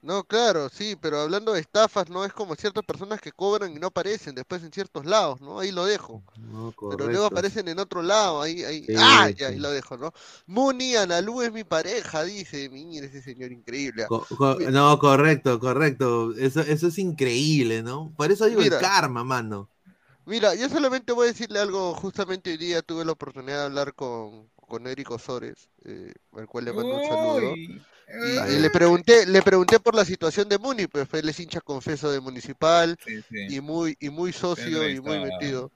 [0.00, 3.80] No, claro, sí, pero hablando de estafas, no es como ciertas personas que cobran y
[3.80, 5.58] no aparecen después en ciertos lados, ¿no?
[5.58, 6.22] Ahí lo dejo.
[6.38, 8.84] No, Pero luego aparecen en otro lado, ahí, ahí.
[8.86, 9.28] Sí, ¡Ah!
[9.30, 9.54] Ya, sí.
[9.54, 10.12] ahí lo dejo, ¿no?
[10.46, 12.68] Muni Analú es mi pareja, dice.
[12.70, 14.06] Mira ese señor increíble.
[14.06, 16.32] Co- co- no, correcto, correcto.
[16.36, 18.12] Eso, eso es increíble, ¿no?
[18.16, 18.76] Por eso digo Mira.
[18.76, 19.68] el karma, mano.
[20.28, 21.94] Mira, yo solamente voy a decirle algo.
[21.94, 26.66] Justamente hoy día tuve la oportunidad de hablar con, con Eric Osores, eh, al cual
[26.66, 27.54] le mando un saludo.
[27.56, 31.60] Y, y le pregunté, le pregunté por la situación de Muni, pues él es hincha
[31.60, 33.56] confeso de Municipal sí, sí.
[33.56, 35.70] y muy, y muy socio y muy metido.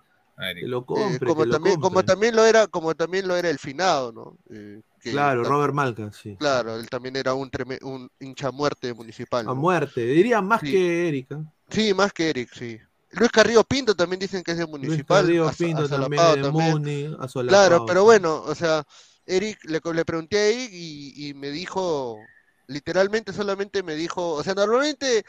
[0.55, 3.49] Que lo Eh, como que lo también, como también lo era, como también lo era
[3.49, 4.37] el finado, ¿no?
[4.51, 6.37] Eh, que Claro, Robert Malca, sí.
[6.37, 9.43] Claro, él también era un, treme- un hincha muerte municipal.
[9.47, 9.55] A ¿no?
[9.55, 10.05] muerte.
[10.05, 10.73] Diría más Sí.
[10.73, 11.45] que Erika.
[11.71, 12.79] Sí, más que Eric, sí.
[13.13, 15.23] Luis Carrillo Pinto también dicen que es de Luis municipal.
[15.25, 16.71] Carrillo Aso- Pinto también, Asolapado de también.
[16.71, 17.17] Muni.
[17.49, 18.85] Claro, pero bueno, o sea,
[19.27, 22.19] Eric, le, le pregunté a Eric y, y me dijo,
[22.67, 25.25] literalmente solamente me dijo, o sea, normalmente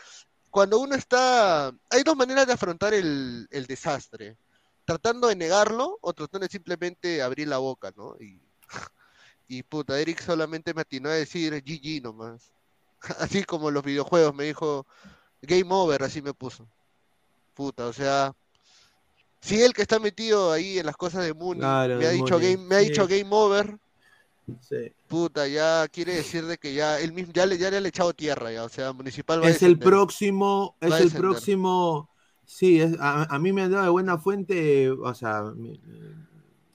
[0.49, 4.37] cuando uno está, hay dos maneras de afrontar el, el desastre,
[4.85, 8.15] tratando de negarlo o tratando de simplemente abrir la boca, ¿no?
[8.19, 8.39] Y,
[9.47, 12.51] y puta, Eric solamente me atinó a decir GG nomás,
[13.19, 14.85] así como los videojuegos, me dijo
[15.41, 16.67] Game Over, así me puso,
[17.53, 18.33] puta, o sea...
[19.41, 22.39] Si el que está metido ahí en las cosas de Mooney Claro, me ha dicho
[22.39, 22.79] Mooney, game, me ha sí.
[22.79, 23.77] dicho game over,
[24.61, 24.93] Sí.
[25.07, 28.13] puta, ya quiere decir de que ya él mismo ya le, ya le han echado
[28.13, 32.09] tierra ya, o sea, municipal va a Es el próximo, es Va el próximo.
[32.45, 35.43] Sí, es, a, a mí me han dado de buena fuente, o sea,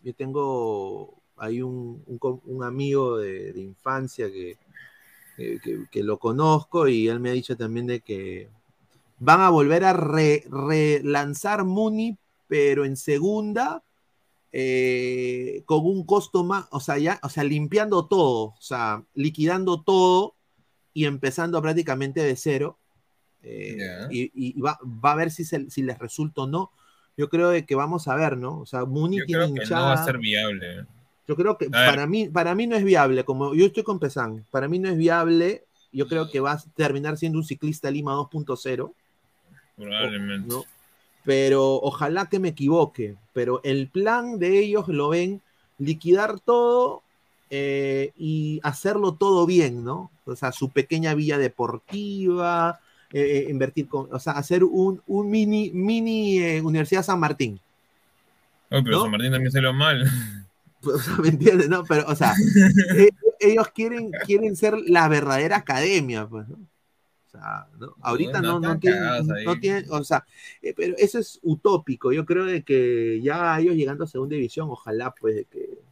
[0.02, 4.58] yo tengo ahí un, un un amigo de, de infancia que,
[5.36, 8.50] que, que- que lo conozco y él me ha dicho también de que
[9.18, 13.82] van a volver a re- relanzar Muni, pero en segunda,
[14.52, 19.82] eh, con un costo más, o sea, ya, o sea, limpiando todo, o sea, liquidando
[19.82, 20.34] todo
[20.94, 22.78] y empezando prácticamente de cero.
[23.42, 23.76] eh.
[24.10, 26.70] Y, y va, va a ver si, se- si les resulta o no.
[27.16, 28.60] Yo creo que vamos a ver, ¿no?
[28.60, 30.86] O sea, Muni Yo tiene creo que no va a ser viable.
[31.26, 34.46] Yo creo que para mí, para mí no es viable, como yo estoy con Pesan,
[34.50, 38.14] para mí no es viable, yo creo que va a terminar siendo un ciclista Lima
[38.14, 38.94] 2.0,
[39.78, 40.48] Probablemente.
[40.48, 40.64] ¿no?
[41.24, 45.40] Pero ojalá que me equivoque, pero el plan de ellos lo ven
[45.78, 47.02] liquidar todo
[47.50, 50.10] eh, y hacerlo todo bien, ¿no?
[50.24, 55.30] O sea, su pequeña villa deportiva, eh, eh, invertir con, o sea, hacer un, un
[55.30, 57.58] mini, mini eh, Universidad San Martín.
[58.70, 59.02] Oye, pero ¿no?
[59.02, 60.04] San Martín también salió mal.
[60.84, 61.68] O sea, ¿me entiendes?
[61.68, 62.34] No, pero, o sea,
[63.40, 66.56] ellos quieren, quieren ser la verdadera academia, pues, ¿no?
[67.28, 67.94] O sea, ¿no?
[68.00, 70.24] ahorita no, No, tienen, no tienen, o sea,
[70.62, 72.10] eh, pero eso es utópico.
[72.10, 75.87] Yo creo de que ya ellos llegando a segunda división, ojalá, pues, de que.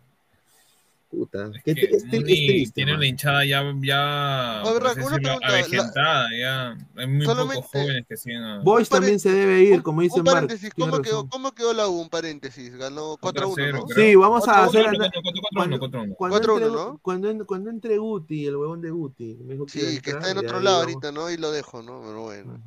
[1.16, 2.98] Puta, Es que que es, es Muni triste, tiene man.
[2.98, 6.76] una hinchada ya, ya ver, así una decirlo, pregunta, la- avejentada, ya.
[6.96, 8.58] Hay muy Solamente- pocos jóvenes que siguen a...
[8.62, 10.46] Boys Un también se debe ir, como dice Un Mark.
[10.78, 11.26] ¿cómo quedó.
[11.30, 12.00] ¿cómo quedó la U?
[12.02, 13.86] Un paréntesis, ganó 4 a 1, 4-0, ¿no?
[13.94, 14.86] Sí, vamos a Cuatro a hacer.
[14.94, 16.14] uno, ana- 4-1, 4-1.
[16.16, 16.98] Cuando, 4-1, entre, ¿no?
[17.00, 19.38] cuando, en- cuando entre Guti, el huevón de Guti.
[19.42, 21.30] me dijo que iba a Sí, que está en otro lado ahorita, ¿no?
[21.30, 22.02] Y lo dejo, ¿no?
[22.04, 22.60] Pero bueno.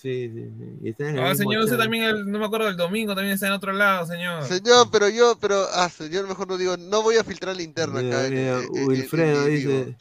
[0.00, 0.64] Sí, sí, sí.
[0.80, 3.34] Y está en el Ah, señor, usted también, el- no me acuerdo, el domingo también
[3.34, 4.44] está en otro lado, señor.
[4.44, 8.00] Señor, pero yo, pero, ah, señor, mejor no digo, no voy a filtrar la interna
[8.00, 8.26] Mira, acá.
[8.28, 9.96] en- mira, en- en- en- Wilfredo en dice,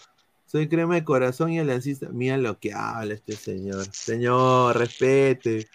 [0.45, 2.10] soy crema de corazón y aliancista.
[2.12, 3.88] Mira lo que habla este señor.
[3.91, 5.68] Señor, respete.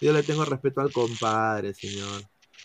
[0.00, 2.22] Yo le tengo respeto al compadre, señor.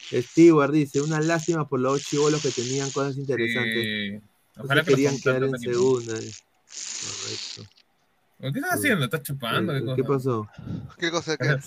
[0.10, 3.84] Stewart dice, una lástima por los chivolos que tenían cosas interesantes.
[3.84, 4.28] Sí.
[4.58, 6.14] Ojalá que querían quedar en segunda.
[6.14, 7.83] Correcto.
[8.52, 9.06] ¿Qué estás haciendo?
[9.06, 9.74] ¿Estás chupando?
[9.74, 10.48] ¿Qué, ¿Qué pasó?
[10.98, 11.38] ¿Qué cosa?
[11.38, 11.58] ¿Qué?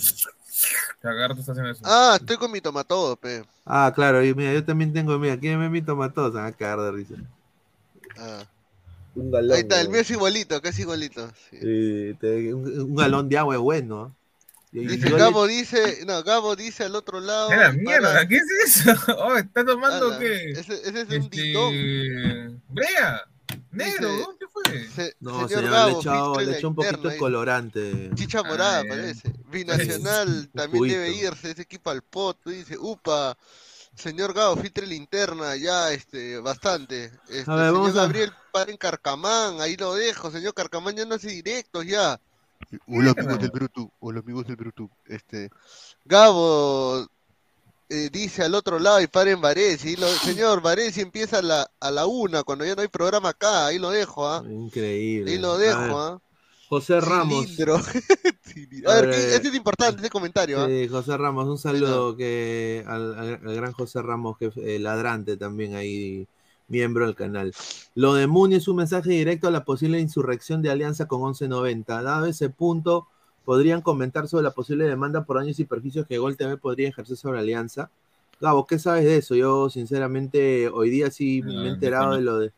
[1.00, 1.82] Cagar, tú estás haciendo eso.
[1.84, 3.44] Ah, estoy con mi tomatodo, pe.
[3.64, 6.30] Ah, claro, y mira, yo también tengo, mira, ¿quién me mi tomatosa?
[6.32, 7.14] Se van a cagar de risa.
[8.18, 8.44] Ah.
[9.14, 9.52] Un galón.
[9.52, 11.28] Ahí está, el mío es igualito, casi igualito.
[11.50, 11.58] sí.
[11.60, 14.14] Sí, te- un, un galón de agua es bueno.
[14.72, 14.78] ¿eh?
[14.80, 17.50] Y- Dice Gabo dice, no, Gabo dice al otro lado.
[17.50, 18.28] ¡Eh, la para- mierda!
[18.28, 18.92] ¿Qué es eso?
[19.18, 20.50] Oh, ¿Estás tomando Ala, qué?
[20.50, 21.74] Ese, ese es un dindón.
[21.74, 22.60] Este...
[22.68, 23.24] Brea,
[23.70, 24.88] negro, Dice- ¿dónde fue?
[24.88, 28.10] Se- No, señor Gabo, le echado un poquito de colorante.
[28.14, 29.32] Chicha morada, parece.
[29.50, 32.38] Binacional también debe irse ese equipo al pot.
[32.44, 33.36] Dice, upa.
[33.94, 37.04] Señor Gao, filtre linterna, ya, este, bastante.
[37.30, 40.94] Este, A ver, señor vamos a- Gabriel, padre en Carcamán, ahí lo dejo, señor Carcamán
[40.96, 42.20] ya no hace directos ya.
[42.86, 44.90] Hola amigos del Bruto, hola amigos del Bruto.
[45.06, 45.48] Este,
[46.04, 47.06] Gabo
[47.88, 51.70] eh, dice al otro lado y paren Varese, y lo, señor Varese empieza a la,
[51.80, 54.44] a la una, cuando ya no hay programa acá, ahí lo dejo, ¿ah?
[54.48, 55.30] Increíble.
[55.32, 56.20] Ahí lo dejo, ¿ah?
[56.68, 57.46] José Ramos.
[58.86, 59.32] A ver, A ¿qué- ver.
[59.34, 60.66] este es importante, este comentario, ¿ah?
[60.66, 65.36] Sí, José Ramos, un saludo que al, al- gran José Ramos, que es eh, ladrante
[65.36, 66.26] también ahí,
[66.68, 67.52] miembro del canal.
[67.94, 72.02] Lo de Muni es un mensaje directo a la posible insurrección de alianza con 1190.
[72.02, 73.06] Dado ese punto,
[73.46, 77.16] podrían comentar sobre la posible demanda por daños y perjuicios que Gol TV podría ejercer
[77.16, 77.90] sobre Alianza.
[78.40, 79.34] Gabo, ¿qué sabes de eso?
[79.36, 82.52] Yo, sinceramente, hoy día sí me he Ah, enterado de lo de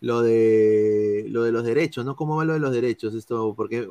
[0.00, 2.16] lo de lo de los derechos, ¿no?
[2.16, 3.14] ¿Cómo va lo de los derechos?
[3.14, 3.88] Esto, porque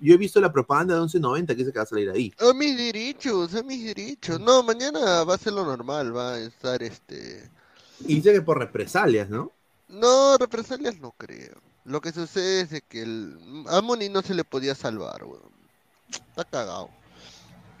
[0.00, 2.32] yo he visto la propaganda de 1190 que dice que va a salir ahí.
[2.38, 4.40] A mis derechos, a mis derechos.
[4.40, 7.50] No, mañana va a ser lo normal, va a estar este...
[8.00, 9.52] Y dice que por represalias, ¿no?
[9.88, 11.54] No, represalias no creo.
[11.84, 13.38] Lo que sucede es de que el...
[13.68, 15.52] a Moni no se le podía salvar, weón.
[16.10, 16.90] Está cagado.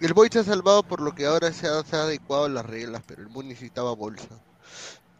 [0.00, 3.02] El Boy se ha salvado por lo que ahora se ha, adecuado a las reglas,
[3.06, 4.28] pero el Moni necesitaba bolsa.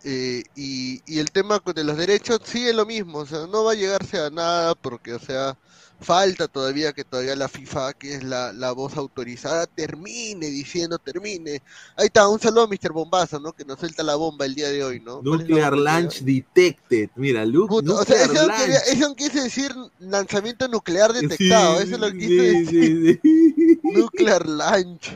[0.03, 3.73] Eh, y, y el tema de los derechos sigue lo mismo, o sea, no va
[3.73, 5.57] a llegarse a nada porque, o sea,
[6.01, 11.63] falta todavía que todavía la FIFA, que es la, la voz autorizada, termine diciendo, termine.
[11.97, 12.93] Ahí está, un saludo a Mr.
[12.93, 13.53] Bombazo, ¿no?
[13.53, 15.21] Que nos suelta la bomba el día de hoy, ¿no?
[15.23, 17.11] ¿Cuál es la Nuclear Launch Detected.
[17.17, 21.95] Mira, Lu Puta, o sea, eso, quería- eso quise decir lanzamiento nuclear detectado, Sí, eso
[21.95, 23.21] es lo que sí, quise decir.
[23.23, 23.81] sí.
[23.95, 25.11] Nuclear launch.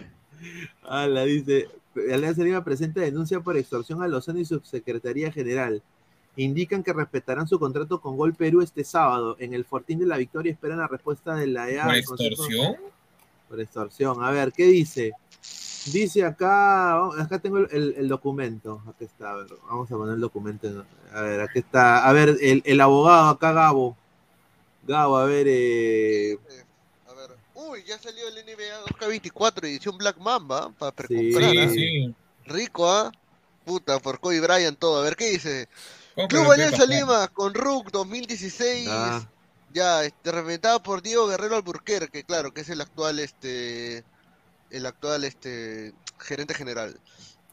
[0.83, 1.69] Ala, dice,
[2.13, 5.83] Alianza Lima presenta denuncia por extorsión a Lozano y subsecretaría general.
[6.43, 9.37] Indican que respetarán su contrato con Gol Perú este sábado.
[9.41, 11.85] En el Fortín de la Victoria esperan la respuesta de la EA.
[11.85, 12.77] ¿Por extorsión?
[13.49, 14.23] Por extorsión.
[14.25, 15.13] A ver, ¿qué dice?
[15.93, 18.83] Dice acá, acá tengo el, el- el documento.
[18.89, 20.69] Aquí está, a ver, vamos a poner el documento.
[20.69, 22.07] en- A ver, aquí está.
[22.09, 23.97] A ver, el, el abogado acá, Gabo.
[24.87, 26.39] Gabo, a ver, eh, Eh,
[27.09, 27.31] a ver.
[27.55, 30.97] Uy, ya salió el NBA 2K24 edición Black Mamba para Sí.
[31.33, 31.51] precomprar.
[31.51, 31.69] Sí, ¿ah?
[31.71, 32.15] sí.
[32.47, 33.11] Rico, ¿ah?
[33.65, 35.01] Puta, por Kobe Bryant todo.
[35.01, 35.69] A ver, ¿qué dice?
[36.27, 38.89] Club Alianza Lima con RUC 2016.
[38.91, 39.29] ah,
[39.73, 44.03] Ya, este, reventado por Diego Guerrero Alburquerque, claro, que es el actual, este,
[44.71, 46.99] el actual, este, gerente general.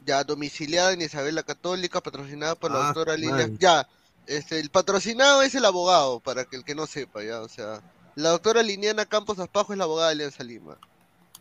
[0.04, 3.58] Ya, domiciliada en Isabel la Católica, patrocinada por la Ah, doctora man.
[3.58, 3.86] Ya,
[4.26, 7.80] este, el patrocinado es el abogado, para que el que no sepa, ya, o sea,
[8.14, 10.78] la doctora Liniana Campos Aspajo es la abogada de Alianza Lima.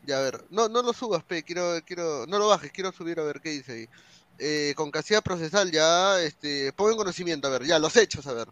[0.05, 3.19] Ya, a ver, no, no lo subas, pe, quiero, quiero, no lo bajes, quiero subir
[3.19, 3.89] a ver qué dice ahí.
[4.38, 8.33] Eh, con casilla procesal, ya, este, pongo en conocimiento, a ver, ya, los hechos, a
[8.33, 8.47] ver.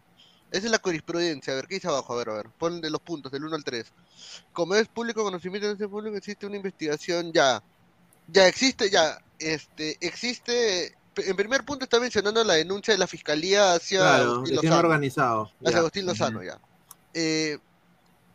[0.50, 1.52] Esa es la jurisprudencia.
[1.52, 2.12] A ver, ¿qué dice abajo?
[2.12, 2.46] A ver, a ver.
[2.58, 3.92] Ponen de los puntos, del 1 al 3.
[4.52, 7.60] Como es público conocimiento de ese público, existe una investigación ya.
[8.28, 9.18] Ya existe, ya.
[9.38, 10.94] Este, existe.
[11.16, 14.76] En primer punto está mencionando la denuncia de la fiscalía hacia claro, Agustín Lozano.
[14.78, 15.42] organizado.
[15.60, 15.78] Hacia Ya.
[15.78, 16.58] Agustín Lozano, ya.
[17.14, 17.58] Eh,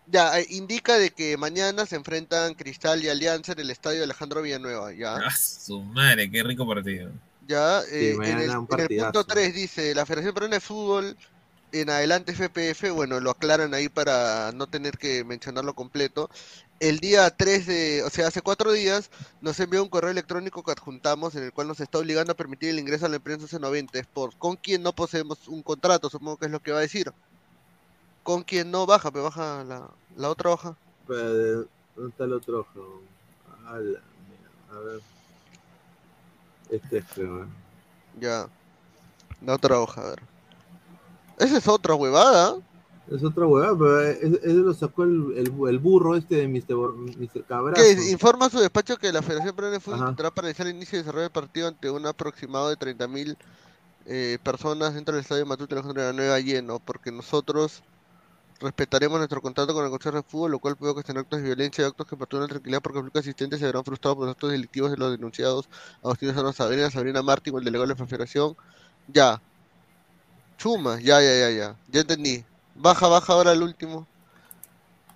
[0.07, 4.03] ya, eh, indica de que mañana se enfrentan Cristal y Alianza en el estadio de
[4.05, 5.15] Alejandro Villanueva, ya.
[5.15, 7.11] Ah, su madre, qué rico partido.
[7.49, 11.17] Ya, eh, en, el, en punto 3 dice, la Federación Peruana de Fútbol
[11.71, 16.29] en adelante FPF, bueno, lo aclaran ahí para no tener que mencionarlo completo.
[16.79, 19.09] El día 3 de, o sea, hace cuatro días,
[19.41, 22.69] nos envió un correo electrónico que adjuntamos en el cual nos está obligando a permitir
[22.69, 26.45] el ingreso a la empresa C90 por con quien no poseemos un contrato, supongo que
[26.45, 27.11] es lo que va a decir.
[28.21, 30.75] Con quien no baja, pero baja la, la otra hoja.
[31.07, 33.01] ¿Dónde está ojo?
[33.65, 35.01] Ala, mira, a ver.
[36.69, 37.43] Este es creo.
[37.43, 37.47] eh.
[38.19, 38.47] Ya.
[39.45, 40.21] La otra hoja, a ver.
[41.37, 42.57] Esa es otra huevada.
[43.09, 46.93] Es otra hueá, pero ese, ese lo sacó el, el, el burro este de Mr.
[46.93, 47.43] Mr.
[47.45, 47.81] Cabrazo.
[47.81, 50.03] Que informa a su despacho que la Federación Peruana de Fútbol Ajá.
[50.09, 53.35] intentará paralizar el inicio y desarrollo del partido ante un aproximado de 30.000
[54.05, 57.81] eh, personas dentro del estadio Matute de la Nueva lleno, porque nosotros
[58.59, 61.83] respetaremos nuestro contrato con el Consejo de Fútbol, lo cual puede ocasionar actos de violencia
[61.83, 64.33] y actos que perturban la tranquilidad porque el público asistente se verán frustrados por los
[64.33, 65.69] actos delictivos de los denunciados
[66.03, 68.55] Agustín Lozano Sabrina, Sabrina Martín, el delegado de la Federación.
[69.07, 69.41] Ya.
[70.57, 71.75] Chuma, ya, ya, ya, ya.
[71.87, 72.43] Ya entendí.
[72.75, 74.07] Baja, baja ahora el último.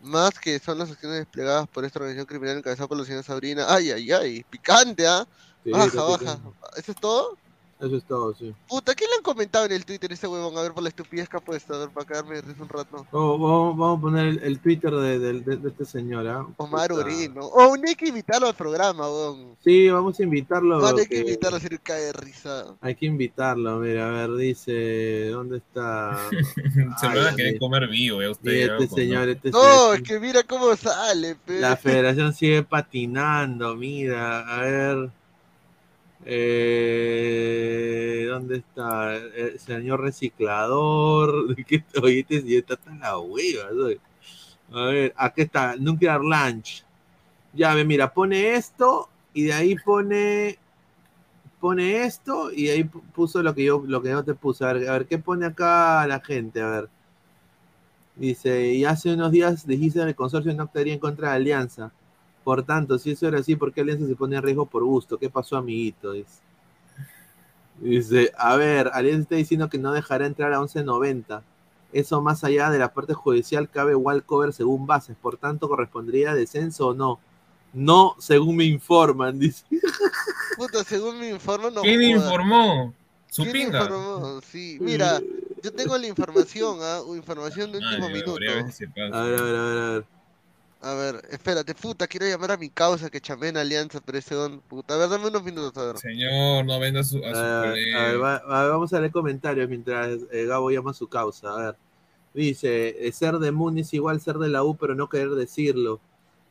[0.01, 3.65] Más que son las acciones desplegadas por esta organización criminal encabezada por la señora Sabrina.
[3.67, 4.43] Ay, ay, ay.
[4.49, 5.25] Picante, ¿ah?
[5.65, 6.39] Baja, baja.
[6.75, 7.37] ¿Eso es todo?
[7.83, 8.53] Eso es todo, sí.
[8.69, 10.57] Puta, ¿qué le han comentado en el Twitter ese huevón?
[10.57, 11.73] A ver, por la estupidez que ha puesto.
[11.75, 13.05] A ver, para quedarme de risa un rato.
[13.11, 16.45] Vamos, vamos- vamos a poner el, el Twitter de, de, de, de este señor, ¿ah?
[16.57, 17.03] Omar Puta.
[17.05, 17.41] Urino.
[17.47, 19.57] Oh, no hay que invitarlo al programa, huevón.
[19.63, 20.79] Sí, vamos a invitarlo.
[20.79, 22.75] No, no hay que que- invitarlo a hacer cae de risa.
[22.79, 26.17] Hay que invitarlo, mira, a ver, dice, ¿dónde está?
[26.99, 28.51] Se lo van a querer comer vivo, ya Sí, usted.
[28.79, 29.95] este ya, señor, este No, señor.
[29.97, 31.59] es que mira cómo sale, pe.
[31.59, 35.09] La federación sigue patinando, mira, a ver.
[36.25, 39.15] Eh, ¿Dónde está?
[39.15, 41.55] El señor reciclador.
[41.67, 42.41] ¿Qué oíste?
[42.41, 43.69] Si está tan la hueva.
[44.71, 45.75] A ver, aquí está.
[45.77, 46.83] Nuclear Lunch.
[47.53, 50.57] Ya, mira, pone esto y de ahí pone
[51.59, 54.65] pone esto y ahí puso lo que yo lo que yo te puse.
[54.65, 56.89] A ver, a ver qué pone acá la gente, a ver.
[58.15, 61.91] Dice, y hace unos días dijiste en el consorcio no actuaría en contra de Alianza.
[62.43, 65.17] Por tanto, si eso era así, ¿por qué Alianza se pone en riesgo por gusto?
[65.17, 66.11] ¿Qué pasó, amiguito?
[66.11, 66.41] Dice,
[67.79, 71.41] Dice a ver, Alianza está diciendo que no dejará entrar a 11.90.
[71.93, 73.93] Eso más allá de la parte judicial cabe
[74.25, 75.15] cover según bases.
[75.21, 77.19] Por tanto, ¿correspondería descenso o no?
[77.71, 79.65] No, según me informan, dice.
[80.57, 81.81] Puta, según me informan, no.
[81.81, 82.93] ¿Quién informó?
[83.29, 83.81] ¿Su ¿Quién pinga?
[83.81, 84.41] informó?
[84.41, 85.19] Sí, mira,
[85.63, 87.01] yo tengo la información, ¿ah?
[87.15, 88.35] Información de último Ay, minuto.
[88.35, 90.05] A ver, a ver, a ver, a ver.
[90.83, 94.35] A ver, espérate, puta, quiero llamar a mi causa que chamé en Alianza, pero ese
[94.35, 94.95] don, puta.
[94.95, 95.97] A ver, dame unos minutos, a ver.
[95.97, 98.93] Señor, no venda a su, a su A ver, a ver, va- a ver, vamos
[98.93, 101.53] a leer comentarios mientras eh, Gabo llama a su causa.
[101.53, 101.75] A ver.
[102.33, 106.01] Dice, eh, ser de Muni es igual ser de la U, pero no querer decirlo.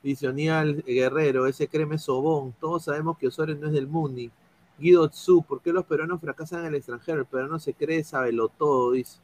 [0.03, 2.55] Dice Onial Guerrero, ese creme es sobón.
[2.59, 4.31] Todos sabemos que Osorio no es del Muni.
[4.79, 7.21] Guido Tzu, ¿por qué los peruanos fracasan en el extranjero?
[7.21, 9.19] El peruano se cree, sabelo todo, dice.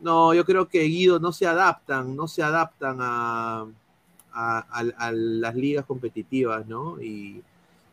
[0.00, 3.66] No, yo creo que Guido no se adaptan, no se adaptan a,
[4.34, 7.00] a- las ligas competitivas, ¿no?
[7.02, 7.42] Y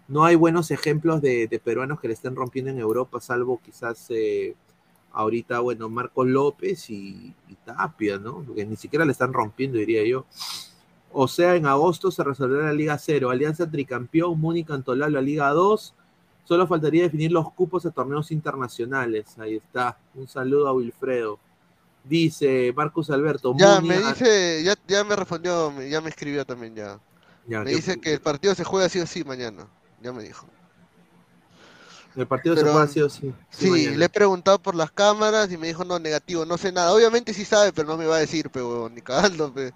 [0.08, 4.56] no hay buenos ejemplos de, peruanos que le estén rompiendo en Europa, salvo quizás eh,
[5.14, 8.44] ahorita, bueno, Marcos López y, y Tapia, ¿no?
[8.46, 10.26] Porque ni siquiera le están rompiendo, diría yo.
[11.14, 15.50] O sea, en agosto se resolverá la Liga 0, Alianza Tricampeón, Muni Cantolao, la Liga
[15.50, 15.94] 2.
[16.46, 19.38] Solo faltaría definir los cupos a torneos internacionales.
[19.40, 19.98] Ahí está.
[20.16, 21.38] Un saludo a Wilfredo.
[22.04, 23.54] Dice Marcus Alberto.
[23.58, 27.00] Ya, me dice, ya, ya me respondió, ya me escribió también ya.
[27.48, 29.68] Ya, Me dice que el partido se juega sí o sí mañana.
[30.02, 30.48] Ya me dijo.
[32.16, 33.34] el partido pero- se juega sí o sí.
[33.50, 33.98] Sí, mañana.
[33.98, 36.92] le he preguntado por las cámaras y me dijo no, negativo, no sé nada.
[36.94, 39.74] Obviamente sí sabe, pero no me va a decir, pero ni cagando, pe.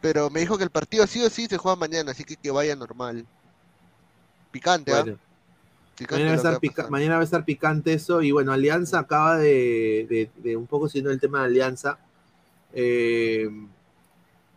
[0.00, 2.50] Pero me dijo que el partido sí o sí se juega mañana, así que que
[2.50, 3.26] vaya normal.
[4.50, 5.02] Picante, ¿ah?
[5.02, 5.27] Bueno, Picante
[6.10, 6.90] mañana, va a estar va pica- pasar.
[6.90, 8.22] mañana va a estar picante eso.
[8.22, 11.98] Y bueno, Alianza acaba de, de- de un poco siendo el tema de Alianza.
[12.72, 13.48] eh,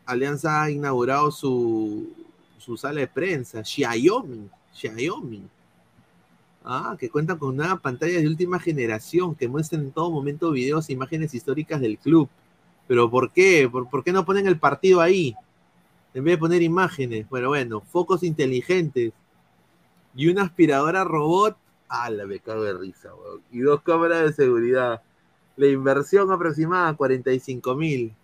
[0.05, 2.09] Alianza ha inaugurado su,
[2.57, 4.49] su sala de prensa, Xiaomi.
[4.73, 5.43] Xiaomi.
[6.63, 10.89] Ah, que cuentan con una pantalla de última generación que muestran en todo momento videos
[10.89, 12.29] e imágenes históricas del club.
[12.87, 13.67] Pero ¿por qué?
[13.71, 15.33] ¿Por, por qué no ponen el partido ahí?
[16.13, 17.27] En vez de poner imágenes.
[17.29, 19.13] Bueno, bueno, focos inteligentes
[20.16, 21.57] y una aspiradora robot.
[21.88, 22.26] ¡Hala!
[22.26, 23.41] Me cago de risa, weón.
[23.51, 25.01] Y dos cámaras de seguridad.
[25.57, 28.16] La inversión aproximada 45 mil.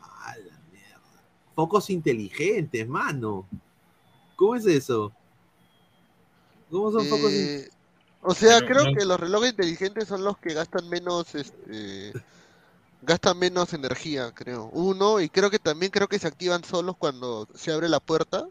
[0.00, 1.22] ¡A la mierda!
[1.54, 3.46] Focos inteligentes, mano.
[4.36, 5.12] ¿Cómo es eso?
[6.70, 7.66] ¿Cómo son focos inteligentes?
[7.68, 7.78] Eh,
[8.22, 12.12] o sea, Pero creo no- que los relojes inteligentes son los que gastan menos, este,
[13.02, 14.70] gastan menos energía, creo.
[14.72, 18.48] Uno, y creo que también creo que se activan solos cuando se abre la puerta.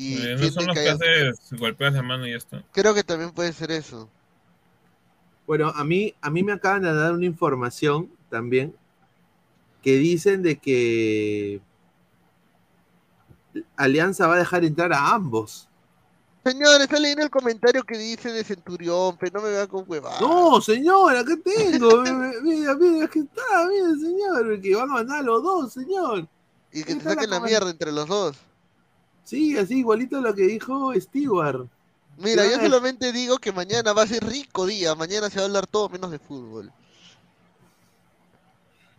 [0.00, 2.64] Y Eh, no son los que haces, golpeas la mano y ya está.
[2.72, 4.08] Creo que también puede ser eso.
[5.46, 8.74] Bueno, a mí, a mí me acaban de dar una información también
[9.82, 11.60] que dicen de que
[13.76, 15.68] Alianza va a dejar entrar a ambos.
[16.44, 20.22] Señor, está leyendo el comentario que dice de Centurión, pero no me vea con huevadas.
[20.22, 22.02] No, señor, acá tengo.
[22.42, 26.26] mira, mira, que está, mira, señor, que van a ganar los dos, señor.
[26.72, 28.36] Y que te está la saquen la mierda entre los dos.
[29.30, 31.68] Sí, así igualito a lo que dijo Stewart.
[32.18, 34.96] Mira, yo solamente digo que mañana va a ser rico día.
[34.96, 36.72] Mañana se va a hablar todo menos de fútbol.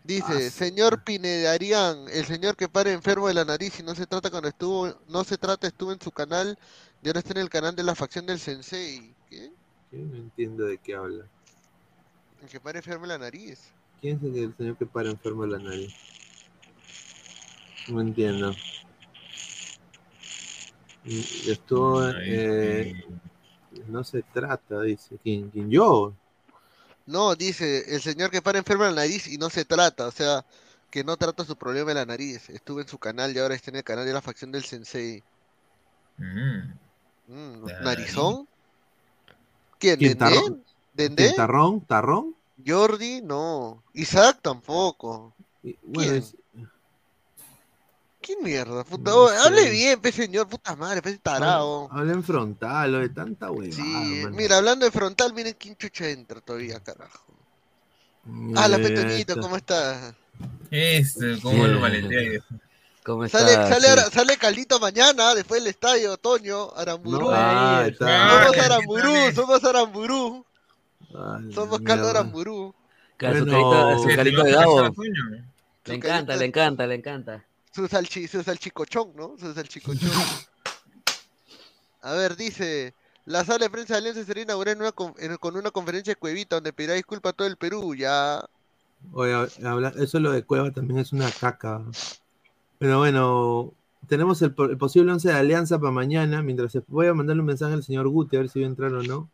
[0.06, 4.08] Dice, Ah, señor Pinedarian, el señor que para enfermo de la nariz y no se
[4.08, 6.58] trata cuando estuvo, no se trata, estuvo en su canal
[7.04, 9.14] y ahora está en el canal de la facción del Sensei.
[9.30, 9.52] ¿Qué?
[9.92, 11.26] Yo no entiendo de qué habla.
[12.42, 13.60] El que para enfermo de la nariz.
[14.00, 15.94] ¿Quién es el señor que para enfermo de la nariz?
[17.90, 18.56] No entiendo.
[21.04, 23.04] Estuvo, eh,
[23.88, 25.18] no se trata, dice.
[25.24, 25.50] ¿Quién?
[25.50, 25.70] ¿Quién?
[25.70, 26.14] ¿Yo?
[27.06, 30.12] No, dice, el señor que para enfermo de la nariz y no se trata, o
[30.12, 30.46] sea,
[30.92, 32.50] que no trata su problema de la nariz.
[32.50, 35.24] Estuvo en su canal y ahora está en el canal de la facción del Sensei.
[36.18, 36.74] Mm.
[37.28, 37.82] Mm, Nariz.
[37.82, 38.48] ¿Narizón?
[39.80, 39.98] ¿Quién?
[39.98, 40.18] ¿Quién,
[40.94, 41.34] ¿Dendé?
[41.34, 41.82] Tarrón?
[41.82, 41.82] ¿Tarrón?
[41.86, 42.36] ¿Tarrón?
[42.66, 43.82] Jordi, no.
[43.94, 45.34] Isaac tampoco.
[45.64, 46.16] Y, bueno, ¿Quién?
[46.24, 46.36] es-
[48.22, 48.84] ¿Qué mierda?
[48.84, 51.90] Puta, No oh, hable bien, pe señor, puta madre, pe tarado.
[51.92, 53.76] Habla en frontal, lo de tanta huevada.
[53.84, 54.36] Sí, mano.
[54.36, 57.34] mira, hablando de frontal, miren quién chucha entra todavía, carajo.
[58.56, 59.42] Ah, la Eh, Petoñito, esto.
[59.42, 60.14] ¿cómo estás?
[60.70, 62.42] Este, cómo lo maletea.
[63.04, 63.70] ¿Cómo Sale, estás?
[63.70, 63.92] sale, Sí.
[63.94, 67.22] Ara- sale Calito mañana, después del estadio, Toño, Aramburú.
[67.22, 68.30] No, ah, está.
[68.46, 70.46] somos Ah, Aramburú, somos Aramburú.
[71.10, 71.82] Ay, Somos.
[71.82, 72.76] Carlos Aramburú.
[73.20, 74.00] Su Bueno.
[74.00, 74.94] su de Gabo.
[75.86, 77.46] Le encanta, le encanta, le encanta.
[77.74, 79.36] Su, salchi, su salchicochón, ¿no?
[79.40, 80.10] Su salchicochón.
[82.02, 82.94] A ver, dice.
[83.26, 86.12] La sala de prensa de Alianza será inaugurada en una con, en- con una conferencia
[86.12, 87.94] de Cuevita donde pedirá disculpas a todo el Perú.
[87.96, 88.44] Ya.
[89.14, 91.84] Oye, habla- eso lo de Cueva también es una caca.
[92.80, 93.74] Pero bueno,
[94.08, 96.42] tenemos el, po- el posible 11 de Alianza para mañana.
[96.42, 98.92] Mientras voy a mandarle un mensaje al señor Guti a ver si va a entrar
[98.94, 99.30] o no.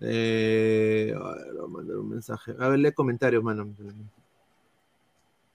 [0.00, 2.54] Eh, a ver, voy a mandar un mensaje.
[2.58, 3.74] A ver, lee comentarios, mano.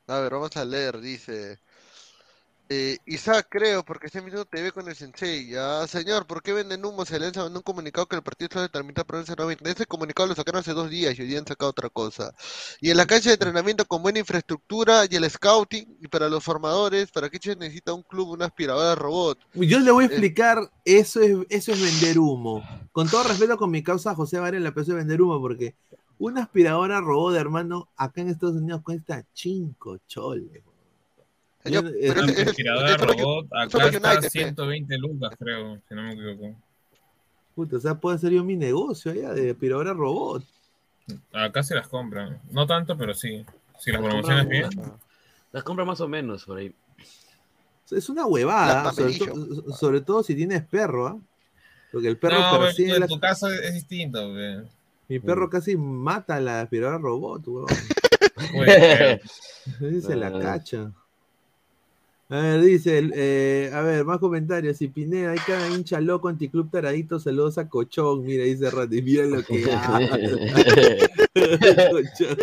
[0.08, 1.00] A ver, vamos a leer.
[1.00, 1.60] Dice.
[2.70, 5.48] Eh, Isaac, creo, porque estoy viendo TV con el Sensei.
[5.48, 7.06] Ya, señor, ¿por qué venden humo?
[7.06, 9.70] Se Alianza mandó un comunicado que el partido solo determina provincia 90.
[9.70, 12.34] Ese comunicado lo sacaron hace dos días y hoy día han sacado otra cosa.
[12.82, 16.44] Y en la cancha de entrenamiento con buena infraestructura y el scouting, y para los
[16.44, 19.40] formadores, ¿para qué se necesita un club, una aspiradora robot?
[19.54, 22.64] Yo le voy a explicar, eso es, eso es vender humo.
[22.92, 25.76] Con todo respeto con mi causa José Varela, pero eso es vender humo porque
[26.20, 30.67] una aspiradora robot, hermano, acá en Estados Unidos cuesta 5 choles.
[31.70, 34.30] Yo- pero Una ese- ese- aspiradora eso es lo que- robot, acá está United, pe.
[34.30, 36.56] 120 lucas, creo, si no me equivoco.
[37.56, 40.44] Puta, o sea, puede ser yo mi negocio allá de aspiradora robot.
[41.34, 42.40] Acá se las compran.
[42.52, 43.46] No tanto, pero sí.
[43.80, 44.92] Si las Las promociones compran- bien.
[45.52, 46.74] Las compra más o menos por ahí.
[47.90, 49.64] Es una huevada, sobre, papelillo.
[49.64, 51.18] to- sobre todo si tienes perro, ¿ah?
[51.92, 54.34] Porque el perro No, persigue en la- tu caso es, distinto.
[55.08, 57.68] mi perro casi mata a la aspiradora robot, weón.
[60.02, 60.40] Se la Ah.
[60.40, 60.92] cacha.
[62.30, 64.76] A ver, dice, eh, a ver, más comentarios.
[64.78, 68.26] Si Pineda, hay cada hincha loco, anticlub taradito, saludos a Cochón.
[68.26, 69.64] Mira, dice Randy, mira lo que.
[71.34, 72.38] Cochón,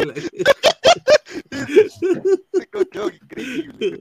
[2.72, 4.01] cochón increíble.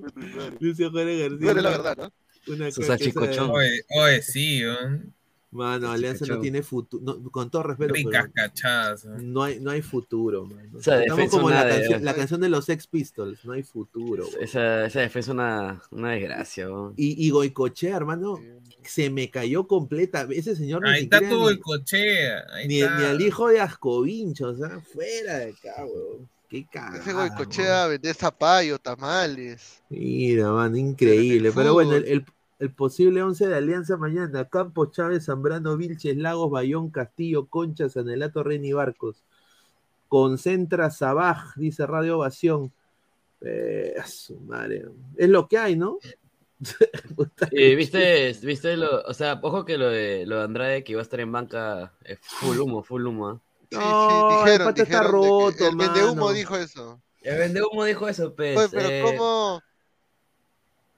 [0.60, 1.38] dice Jorge García.
[1.42, 2.14] Bueno, la verdad, ¿no?
[2.54, 3.32] una Su caca, salchicochón.
[3.32, 5.14] esa- Oye, oye, sí, weón.
[5.54, 7.22] Mano, Alianza no tiene futuro.
[7.32, 9.06] con todo respeto, ricas cachadas.
[9.06, 9.32] weón.
[9.32, 10.80] no hay, no hay futuro, mano.
[10.80, 13.64] Esa Estamos defensa como la de- canción, la canción de los Sex Pistols, no hay
[13.64, 14.26] futuro.
[14.42, 16.68] Esa, esa defensa es una, una desgracia.
[16.70, 16.94] weón.
[16.98, 18.40] Y, y Goicochea, hermano,
[18.84, 20.28] se me cayó completa.
[20.32, 22.46] Ese señor ni Ahí está tu ni- el cochea.
[22.54, 22.98] Ahí ni, está.
[23.00, 26.28] ni al hijo de Ascovincho, o sea, fuera de acá, weón.
[26.50, 27.00] Qué cagada.
[27.00, 29.82] Ese goicochea vende zapallo, tamales.
[29.90, 31.52] Mira, man, increíble.
[31.52, 32.26] Pero en el Pero bueno, el-
[32.64, 38.42] el posible 11 de Alianza mañana: Campos, Chávez, Zambrano, Vilches, Lagos, Bayón, Castillo, Concha, Sanelato,
[38.42, 39.26] Reni Barcos.
[40.08, 42.72] Concentra Sabaj, dice Radio Ovación.
[43.42, 44.86] Eh, a su madre.
[45.18, 45.98] Es lo que hay, ¿no?
[47.52, 51.02] Eh, ¿Viste, viste lo, o sea, ojo que lo de, lo de Andrade que iba
[51.02, 53.28] a estar en banca es full humo, full humo.
[53.28, 53.42] ¿ah?
[53.70, 56.32] Sí, No, sí, el dijeron, está que roto, el vendehumo mano.
[56.32, 57.02] dijo eso.
[57.22, 58.58] El vende humo dijo eso, pues.
[58.58, 59.62] Oye, pero eh, ¿cómo?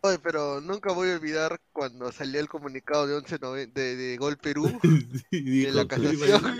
[0.05, 4.17] Oye, pero nunca voy a olvidar cuando salió el comunicado de 11 noven- de, de
[4.17, 4.67] Gol Perú
[5.31, 6.57] Sí, dijo, la casación.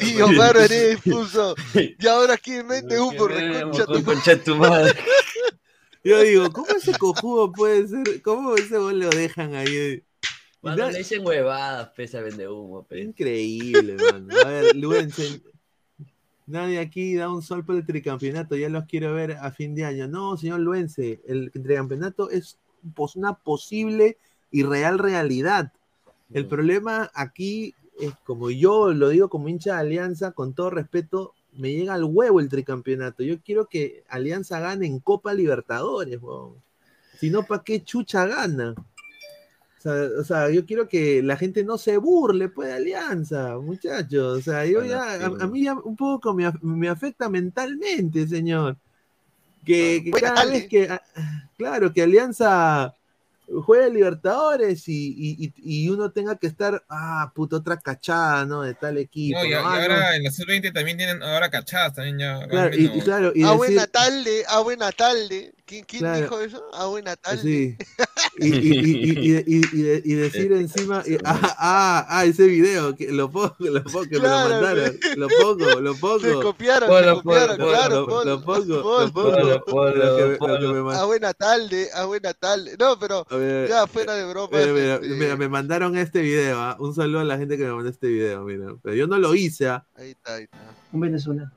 [0.00, 4.30] y Omar Heredia puso y ahora quién vende humo, que me- reconcha con tu concha
[4.32, 4.94] de tu madre.
[6.04, 8.22] Yo digo, ¿cómo ese cojudo puede ser?
[8.22, 10.02] ¿Cómo ese gol lo dejan ahí?
[10.60, 13.04] Cuando Na- le dicen huevadas, pese a vende humo, pues.
[13.04, 14.34] Increíble, mano.
[14.44, 15.42] A ver, Luense,
[16.46, 19.84] nadie aquí da un sol por el tricampeonato, ya los quiero ver a fin de
[19.84, 20.06] año.
[20.08, 22.56] No, señor Luense, el tricampeonato es
[23.14, 24.18] una posible
[24.50, 25.72] y real realidad.
[26.32, 31.34] El problema aquí es, como yo lo digo como hincha de Alianza, con todo respeto,
[31.52, 33.22] me llega al huevo el tricampeonato.
[33.22, 36.54] Yo quiero que Alianza gane en Copa Libertadores, weón.
[37.18, 38.74] Si no, ¿para qué chucha gana?
[38.76, 43.56] O sea, o sea, yo quiero que la gente no se burle, pues, de Alianza,
[43.58, 44.38] muchachos.
[44.38, 48.76] O sea, yo ya, a, a mí ya un poco me, me afecta mentalmente, señor.
[49.66, 51.02] Que, cada vez que, ah,
[51.58, 52.94] claro, que Alianza
[53.64, 58.62] juegue Libertadores y, y- y- uno tenga que estar, ah, puto, otra cachada, ¿no?
[58.62, 59.38] De tal equipo.
[59.38, 59.52] No, y.
[59.52, 60.12] Ah, ahora no.
[60.14, 62.46] en la sub-20 también tienen ahora cachadas también ya.
[62.48, 65.52] Claro, y, claro, y A decir, buena tarde, a buena tarde.
[65.66, 66.20] ¿Quién, quién Claro.
[66.22, 66.62] dijo eso?
[66.74, 67.42] A buena tarde.
[67.42, 67.76] Sí.
[68.38, 72.24] Y, y- y- y- y- y- y de- y decir encima, y- ah, ah, ah,
[72.26, 75.94] ese video, que lo pongo, lo pongo, que Claro, me lo mandaron, lo pongo, lo
[75.94, 76.42] Se pongo.
[76.42, 80.74] copiaron, Ponlo, se copiaron, claro, lo, pongo, lo pongo, lo que me- lo que ponlo.
[80.74, 82.76] me man- A buena tarde, a buena tarde.
[82.78, 84.50] No, pero ver, ya fuera de broma.
[84.58, 87.64] mira, mira, este, mira, me mandaron este video, ah, un saludo a la gente que
[87.64, 89.86] me mandó este video, mira, pero yo no lo hice, ah.
[89.94, 90.58] Ahí está, ahí está.
[90.92, 91.50] en Venezuela.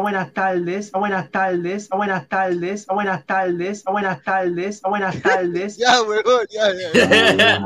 [0.00, 4.80] A buenas tardes, a buenas tardes, a buenas tardes, a buenas tardes, a buenas tardes,
[4.82, 7.58] a buenas tardes, Ya, huevón, ya, ya.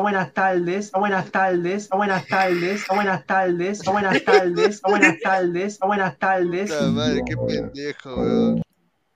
[0.00, 4.88] buenas tardes, a buenas tardes, a buenas tardes, a buenas tardes, a buenas tardes, a
[4.88, 6.72] buenas tardes, a buenas tardes.
[6.72, 8.62] Puta madre, qué pendejo, weón.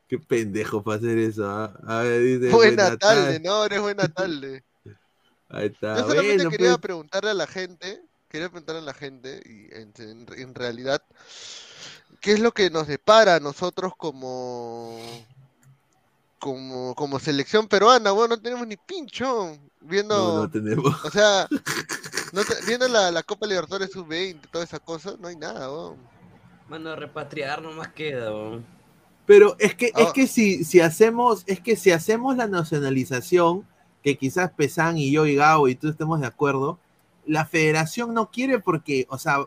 [0.06, 1.48] Qué pendejo para hacer eso.
[1.48, 1.72] ¿ah?
[1.86, 2.50] A ver, dice.
[2.50, 4.62] Buena tarde, no, eres buena tarde.
[5.48, 5.96] Ahí está.
[5.96, 8.02] Yo solamente quería pues, preguntarle a la gente,
[8.34, 11.00] quería preguntarle a la gente, y en, en- en realidad,
[12.20, 14.98] ¿qué es lo que nos depara a nosotros como,
[16.40, 18.10] como, como selección peruana?
[18.10, 21.04] Bueno, no tenemos ni pincho viendo, no, no tenemos.
[21.04, 21.46] o sea,
[22.32, 25.96] no te- viendo la, la Copa Libertadores Sub-20, toda esa cosa, no hay nada, weón.
[26.68, 28.66] Mano, repatriar nomás queda, weón.
[29.26, 30.12] Pero es que, es Ah.
[30.12, 33.64] que si, si hacemos, es que si hacemos la nacionalización,
[34.02, 36.80] que quizás Pesan y yo y Gabo y tú estemos de acuerdo,
[37.26, 39.46] la federación no quiere porque, o sea,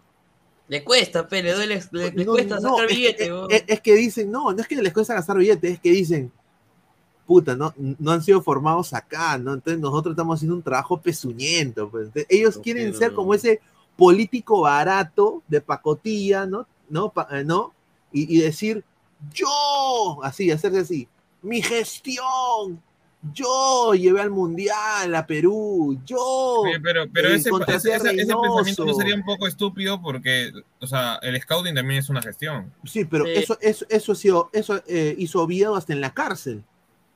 [0.68, 3.52] Le cuesta, pe, le duele, le, le no, cuesta no, sacar es que- billete, weón.
[3.52, 6.32] es, es que dicen, no, no es que les cuesta gastar billetes, es que dicen,
[7.26, 9.54] puta, no, no han sido formados acá, ¿no?
[9.54, 12.08] Entonces nosotros estamos haciendo un trabajo pezuñento, pues.
[12.08, 13.60] Entonces, ellos No quieren quiero, ser como ese
[13.96, 16.68] político barato de pacotilla, ¿no?
[16.90, 17.10] ¿No?
[17.12, 17.74] Pa- eh, ¿no?
[18.12, 18.84] Y, y decir,
[19.34, 21.08] yo, así, hacerse así,
[21.42, 22.82] mi gestión,
[23.34, 26.64] yo llevé al mundial a Perú, yo.
[26.84, 31.76] Pero pero eh, ese, pensamiento no sería un poco estúpido porque, o sea, el scouting
[31.76, 32.72] también es una gestión.
[32.86, 33.32] Sí, pero Sí.
[33.36, 36.64] eso, eso, eso, ha sido- eso eh, hizo Oviedo hasta en la cárcel.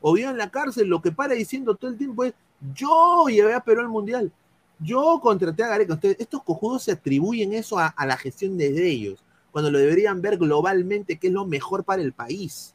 [0.02, 2.34] Oviedo en la cárcel lo que para diciendo todo el tiempo es,
[2.74, 4.32] yo llevé a Perú al Mundial,
[4.80, 5.94] yo contraté a Gareca.
[5.94, 10.22] Ustedes, estos cojudos se atribuyen eso a, a la gestión de ellos, cuando lo deberían
[10.22, 12.74] ver globalmente, que es lo mejor para el país.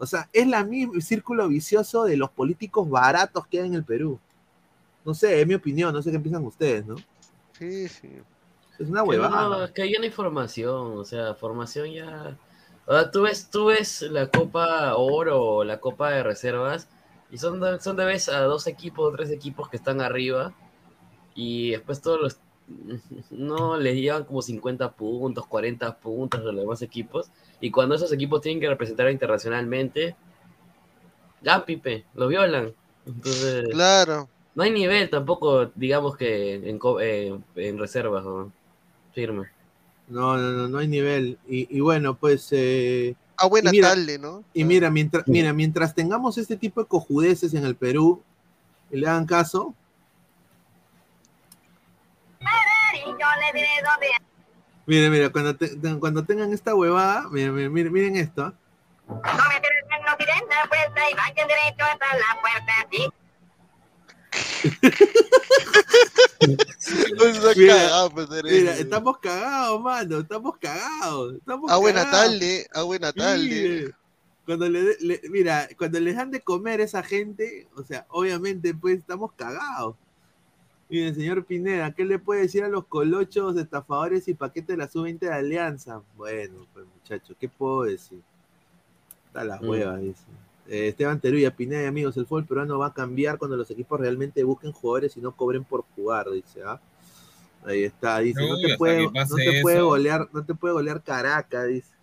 [0.00, 3.84] O sea, es la misma círculo vicioso de los políticos baratos que hay en el
[3.84, 4.18] Perú.
[5.04, 6.96] No sé, es mi opinión, no sé qué piensan ustedes, ¿no?
[7.52, 8.08] Sí, sí.
[8.78, 9.42] Es una huevada.
[9.42, 12.38] no, es que ya no hay formación, o sea, formación ya.
[12.86, 16.88] O sea, tú ves, tú ves la Copa Oro o la Copa de Reservas
[17.30, 20.54] y son de, son de vez a dos equipos o tres equipos que están arriba
[21.34, 22.38] y después todos los.
[23.30, 27.30] No les llevan como 50 puntos, 40 puntos los demás equipos.
[27.60, 30.16] Y cuando esos equipos tienen que representar internacionalmente,
[31.42, 32.72] ya pipe, lo violan.
[33.06, 34.28] Entonces, Claro.
[34.54, 38.52] no hay nivel tampoco, digamos que en, eh, en reservas, ¿no?
[39.14, 39.48] Firme.
[40.08, 41.38] No, no, no, no hay nivel.
[41.48, 42.48] Y, y bueno, pues...
[42.52, 44.42] eh, A buena Y mira- tarde, ¿no?
[44.52, 48.22] Y mira, mientras, mira, mientras tengamos este tipo de cojudeces en el Perú,
[48.90, 49.74] y le hagan caso.
[54.86, 58.42] Mira, mira, cuando, te- cuando tengan esta huevada, miren, miren, miren, miren esto.
[58.44, 58.54] ¿ah?
[67.18, 71.34] No está Mira, cagado, pues, eres- Mira, estamos cagados, mano, estamos cagados.
[71.34, 72.30] Estamos A buena cagados.
[72.30, 73.94] tarde, a buena tarde.
[74.46, 78.74] Cuando le, le- mira, cuando les dan de comer a esa gente, o sea, obviamente,
[78.74, 79.96] pues estamos cagados.
[80.90, 84.88] Miren, señor Pineda, ¿qué le puede decir a los colochos, estafadores y paquetes de la
[84.88, 86.02] sub-20 de Alianza?
[86.16, 88.20] Bueno, pues muchachos, ¿qué puedo decir?
[89.26, 89.68] Está las Mm.
[89.68, 90.24] huevas, dice.
[90.66, 94.00] Eh, Esteban Teruya, Pineda y amigos, el fútbol peruano va a cambiar cuando los equipos
[94.00, 96.80] realmente busquen jugadores y no cobren por jugar, dice, ¿ah?
[97.64, 101.68] Ahí está, dice, no te puede, no te puede golear, no te puede golear Caracas,
[101.68, 101.94] dice.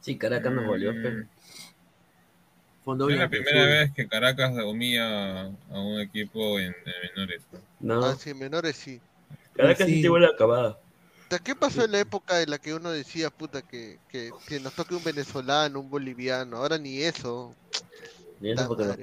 [0.00, 0.92] Sí, Caracas nos volvió.
[0.92, 1.28] Mm,
[2.94, 7.42] Es la primera vez que Caracas humilla a un equipo en, en menores.
[7.80, 9.00] No, Ah, sí, menores sí.
[9.54, 10.08] Caracas sí, sí.
[10.08, 10.78] buena acabada.
[11.44, 14.72] ¿Qué pasó en la época en la que uno decía, puta, que, que, que nos
[14.72, 16.56] toque un venezolano, un boliviano?
[16.56, 17.54] Ahora ni eso.
[18.40, 18.96] Y eso porque nos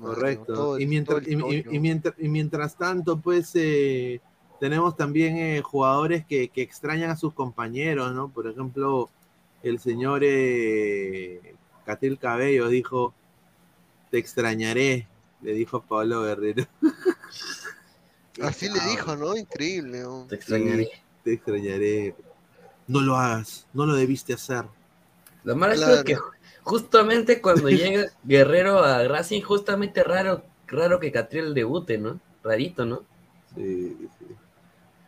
[0.00, 0.52] Correcto.
[0.52, 4.20] todo y, mientras, y, y mientras, y mientras tanto, pues eh,
[4.58, 8.28] tenemos también eh, jugadores que, que extrañan a sus compañeros, ¿no?
[8.28, 9.08] Por ejemplo,
[9.62, 11.54] el señor eh,
[11.88, 13.14] Catil Cabello dijo,
[14.10, 15.08] te extrañaré,
[15.40, 16.66] le dijo a Pablo Guerrero.
[18.42, 19.34] Así le dijo, ¿no?
[19.34, 20.02] Increíble.
[20.02, 20.26] ¿no?
[20.28, 20.90] Te extrañaré.
[21.24, 22.14] Te extrañaré.
[22.88, 24.66] No lo hagas, no lo debiste hacer.
[25.44, 26.18] Lo malo es que
[26.62, 32.20] justamente cuando llega Guerrero a Racing, justamente raro, raro que Catriel debute, ¿no?
[32.44, 33.02] Rarito, ¿no?
[33.54, 34.26] Sí, sí.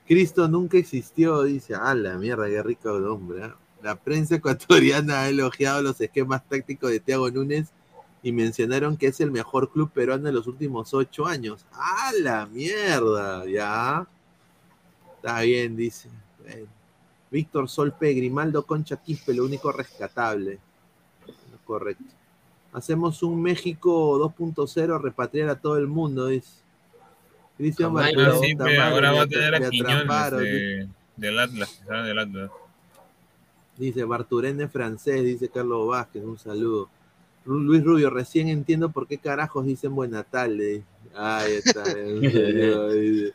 [0.07, 1.74] Cristo nunca existió, dice.
[1.78, 3.45] Ah, la mierda, qué rico nombre.
[3.45, 3.57] ¿ah?
[3.83, 7.68] La prensa ecuatoriana ha elogiado los esquemas tácticos de Thiago Núñez
[8.22, 11.64] y mencionaron que es el mejor club peruano de los últimos ocho años.
[11.72, 13.47] ¡Ah, la mierda!
[13.47, 14.07] Ya.
[15.16, 16.09] Está bien, dice.
[16.43, 16.66] Bueno.
[17.31, 20.59] Víctor Solpe, Grimaldo Concha Quispe, lo único rescatable.
[21.64, 22.05] Correcto.
[22.72, 26.51] Hacemos un México 2.0, repatriar a todo el mundo, dice.
[27.57, 28.07] Cristian Jamás.
[28.14, 32.51] Bartolo, Ah, sí, ahora va a tener a Quiñones de, del Atlas, del Atlas.
[33.77, 36.89] Dice Barturén es francés, dice Carlos Vázquez, un saludo.
[37.45, 40.85] Luis Rubio, recién entiendo por qué carajos dicen buena tarde.
[41.14, 41.83] Ahí está.
[41.95, 43.33] dice.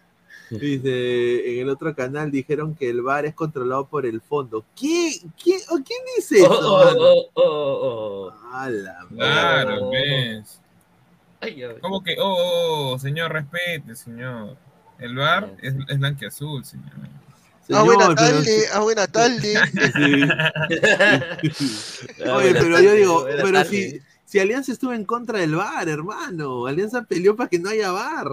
[0.52, 4.64] Dice, en el otro canal dijeron que el bar es controlado por el fondo.
[4.80, 5.12] ¿Qué?
[5.42, 6.52] ¿Quién, oh, ¿quién dice eso?
[6.52, 8.54] Oh, oh, oh, oh, oh.
[8.54, 9.90] A la Claro, Oh.
[9.90, 10.62] ves.
[11.42, 11.76] Ay, ay.
[11.82, 12.16] ¿Cómo que?
[12.20, 14.56] Oh, oh, oh, señor, respete, señor.
[15.00, 16.92] El bar es, es blanquiazul, señor.
[17.72, 19.53] Ah, buena Señor, pero tarde, sí- ah, buena tarde.
[19.95, 21.66] sí.
[22.26, 26.66] Ah, Oye, pero yo digo, pero si, si Alianza estuvo en contra del bar, hermano.
[26.68, 28.28] Alianza peleó para que no haya bar.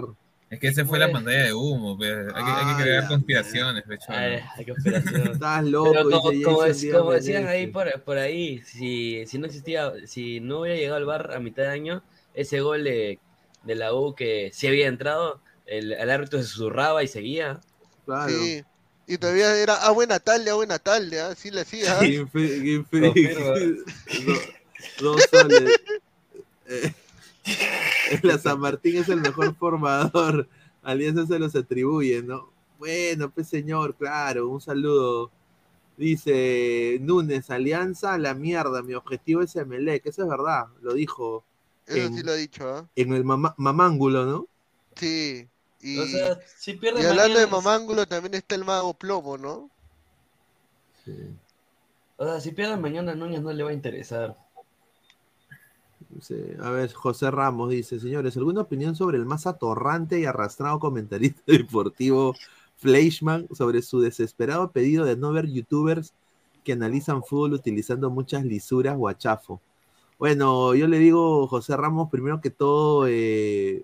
[0.49, 2.05] Es que ese fue la pantalla de humo, pe.
[2.05, 4.17] Hay que, hay que Ah, crear conspiraciones, pe, cholo.
[4.19, 5.27] Ay, ay, qué operación.
[5.33, 5.91] Estás loco.
[5.91, 9.39] Pero como, dice como, Jason es- Díaz como decían ahí por, por ahí, si, si
[9.39, 12.03] no existía, si no hubiera llegado al bar a mitad de año,
[12.35, 13.17] ese gol de,
[13.63, 17.59] de la U que sí había entrado, el, el árbitro se susurraba y seguía.
[18.05, 18.29] Claro.
[18.31, 18.63] Sí.
[19.07, 21.97] Y todavía era, ah, buena tarde, ah, buena tarde, ah, sí le hacía.
[21.97, 21.99] ah.
[21.99, 23.59] Free- Confirma.
[24.25, 24.41] Do-
[25.01, 25.71] Dos soles.
[26.67, 26.93] Eh,
[28.23, 30.47] la San Martín es el mejor formador.
[30.81, 32.49] Alianza se los atribuye, ¿no?
[32.79, 35.31] Bueno, pues señor, claro, un saludo.
[35.97, 41.45] Dice Núñez, Alianza a la mierda, mi objetivo es Emelec, eso es verdad, lo dijo
[41.85, 42.89] Eso en- sí lo ha dicho, ¿ah?
[42.95, 44.47] en el mama- mamángulo, ¿no?
[44.95, 45.47] Sí.
[45.83, 49.69] Y, O sea, si pierde y hablando de mamángulo también está el mago plomo, ¿no?
[52.15, 54.37] O sea, si pierden mañana a Núñez no le va a interesar.
[56.21, 60.79] Sí, A ver, José Ramos dice, señores, ¿alguna opinión sobre el más atorrante y arrastrado
[60.79, 62.35] comentarista deportivo
[62.77, 66.13] Fleischmann sobre su desesperado pedido de no ver youtubers
[66.63, 69.59] que analizan fútbol utilizando muchas lisuras o achafo?
[70.17, 73.83] Bueno, yo le digo, José Ramos, primero que todo, eh,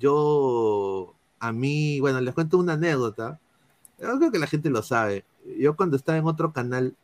[0.00, 3.38] yo, a mí, bueno, les cuento una anécdota.
[4.00, 5.24] Yo creo que la gente lo sabe.
[5.58, 6.96] Yo cuando estaba en otro canal,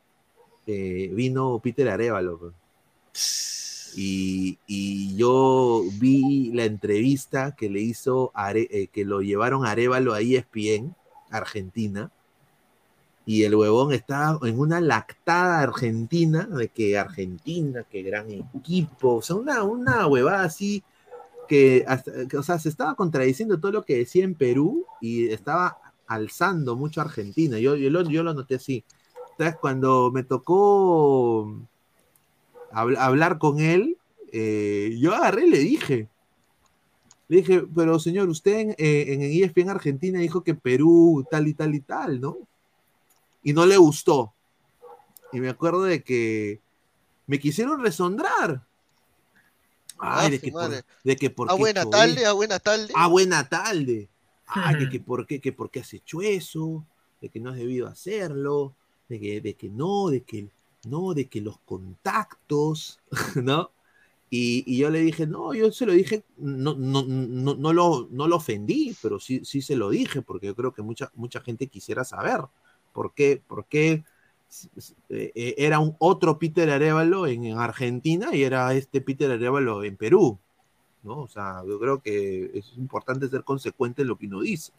[0.67, 2.39] eh, vino Peter Arevalo.
[2.39, 3.93] pues.
[3.97, 10.21] Y, y yo vi la entrevista que le hizo, eh, que lo llevaron Arevalo a
[10.21, 10.95] ESPN,
[11.31, 12.11] Argentina,
[13.25, 19.23] y el huevón estaba en una lactada argentina, de que Argentina, que gran equipo, o
[19.23, 20.85] sea, una, una huevada así,
[21.47, 25.29] que, hasta- que, o sea, se estaba contradiciendo todo lo que decía en Perú y
[25.29, 27.59] estaba alzando mucho a Argentina.
[27.59, 28.85] Yo, yo, lo, yo lo noté así.
[29.33, 31.47] Entonces, cuando me tocó
[32.73, 33.97] habl- hablar con él,
[34.33, 36.09] eh, yo agarré y le dije.
[37.29, 41.55] Le dije, pero señor, usted en, eh, en ESPN Argentina dijo que Perú tal y
[41.55, 42.37] tal y tal, ¿no?
[43.43, 44.33] Y no le gustó.
[45.33, 46.61] Y me acuerdo de que
[47.27, 48.65] me quisieron resondrar.
[49.99, 50.83] Ay, Ah, de su que, por, madre.
[51.05, 52.95] de que por Ah, qué buena hecho tarde, ah, buena tarde.
[52.95, 54.09] Ah, buena tarde.
[54.47, 56.85] Ah, que, que por qué, que por qué has hecho eso,
[57.21, 58.75] de que no has debido hacerlo,
[59.09, 60.49] de que, de que no, de que
[60.85, 63.01] no, de que los contactos,
[63.43, 63.71] ¿no?
[64.31, 68.09] Y, y yo le dije, no, yo se lo dije, no, no, no, no, lo,
[68.11, 71.41] no lo ofendí, pero sí, sí se lo dije, porque yo creo que mucha, mucha
[71.41, 72.41] gente quisiera saber
[72.93, 74.05] por qué, por qué
[75.09, 79.97] eh, era un otro Peter Arevalo en, en Argentina y era este Peter Arevalo en
[79.97, 80.39] Perú.
[81.07, 81.21] ¿no?
[81.21, 84.73] O sea, yo creo que es importante ser consecuente en lo que uno dice.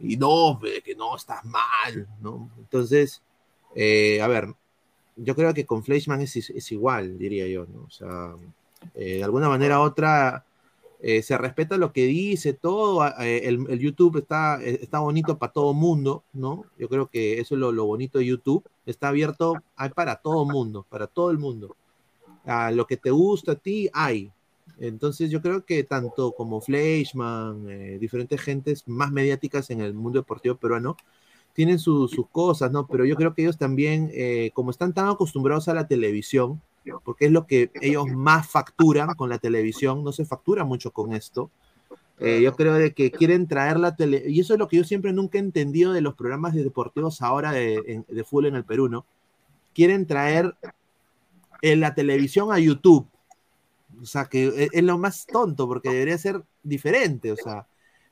[0.00, 2.50] Y no, que no, estás mal, ¿no?
[2.58, 3.22] Entonces,
[3.74, 4.54] eh, a ver,
[5.16, 7.82] yo creo que con Fleischmann es, es igual, diría yo, ¿no?
[7.82, 8.34] O sea,
[8.94, 10.44] eh, de alguna manera u otra
[11.02, 15.38] eh, se respeta lo que dice, todo, eh, el, el YouTube está, eh, está bonito
[15.38, 16.64] para todo mundo, ¿no?
[16.78, 20.44] Yo creo que eso es lo, lo bonito de YouTube, está abierto, hay para todo
[20.44, 21.76] mundo, para todo el mundo.
[22.44, 24.30] A lo que te gusta a ti, hay,
[24.78, 30.20] entonces yo creo que tanto como Fleischmann, eh, diferentes gentes más mediáticas en el mundo
[30.20, 30.96] deportivo peruano,
[31.52, 32.86] tienen su- sus cosas, ¿no?
[32.86, 36.60] Pero yo creo que ellos también, eh, como están tan acostumbrados a la televisión,
[37.04, 41.12] porque es lo que ellos más facturan con la televisión, no se factura mucho con
[41.12, 41.50] esto.
[42.18, 44.84] eh, yo creo de que quieren traer la tele, y eso es lo que yo
[44.84, 48.56] siempre nunca he entendido de los programas de deportivos ahora de, en- de fútbol en
[48.56, 49.06] el Perú, ¿no?
[49.74, 50.54] Quieren traer
[51.62, 53.06] en la televisión a YouTube.
[54.00, 57.66] O sea, que es, es lo más tonto, porque debería ser diferente, o sea.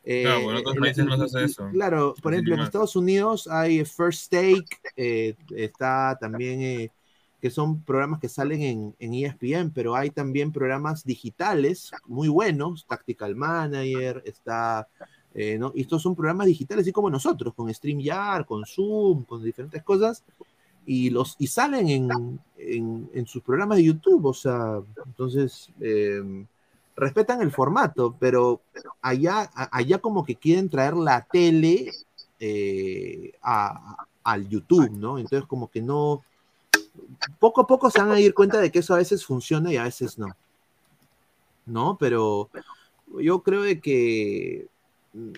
[0.04, 1.68] eh, Claro, bueno, en otros países no hace eso.
[1.70, 2.60] Claro, por ejemplo, en.
[2.62, 4.66] Estados Unidos hay First Take,
[4.96, 6.90] eh, está también, eh,
[7.40, 12.84] que son programas que salen en, en ESPN, pero hay también programas digitales muy buenos,
[12.86, 14.88] Tactical Manager, está,
[15.34, 15.72] eh, ¿no?
[15.74, 20.24] Y estos son programas digitales, así como nosotros, con StreamYard, con Zoom, con diferentes cosas,
[20.86, 26.44] y, los, y salen en, en, en sus programas de YouTube, o sea, entonces eh,
[26.96, 28.60] respetan el formato, pero
[29.02, 31.90] allá, allá como que quieren traer la tele
[32.40, 35.18] eh, a- al YouTube, ¿no?
[35.18, 36.22] Entonces como que no,
[37.38, 39.76] poco a poco se van a ir cuenta de que eso a veces funciona y
[39.76, 40.28] a veces no,
[41.66, 41.96] ¿no?
[41.98, 42.50] Pero
[43.20, 44.68] yo creo de que
[45.12, 45.32] mm,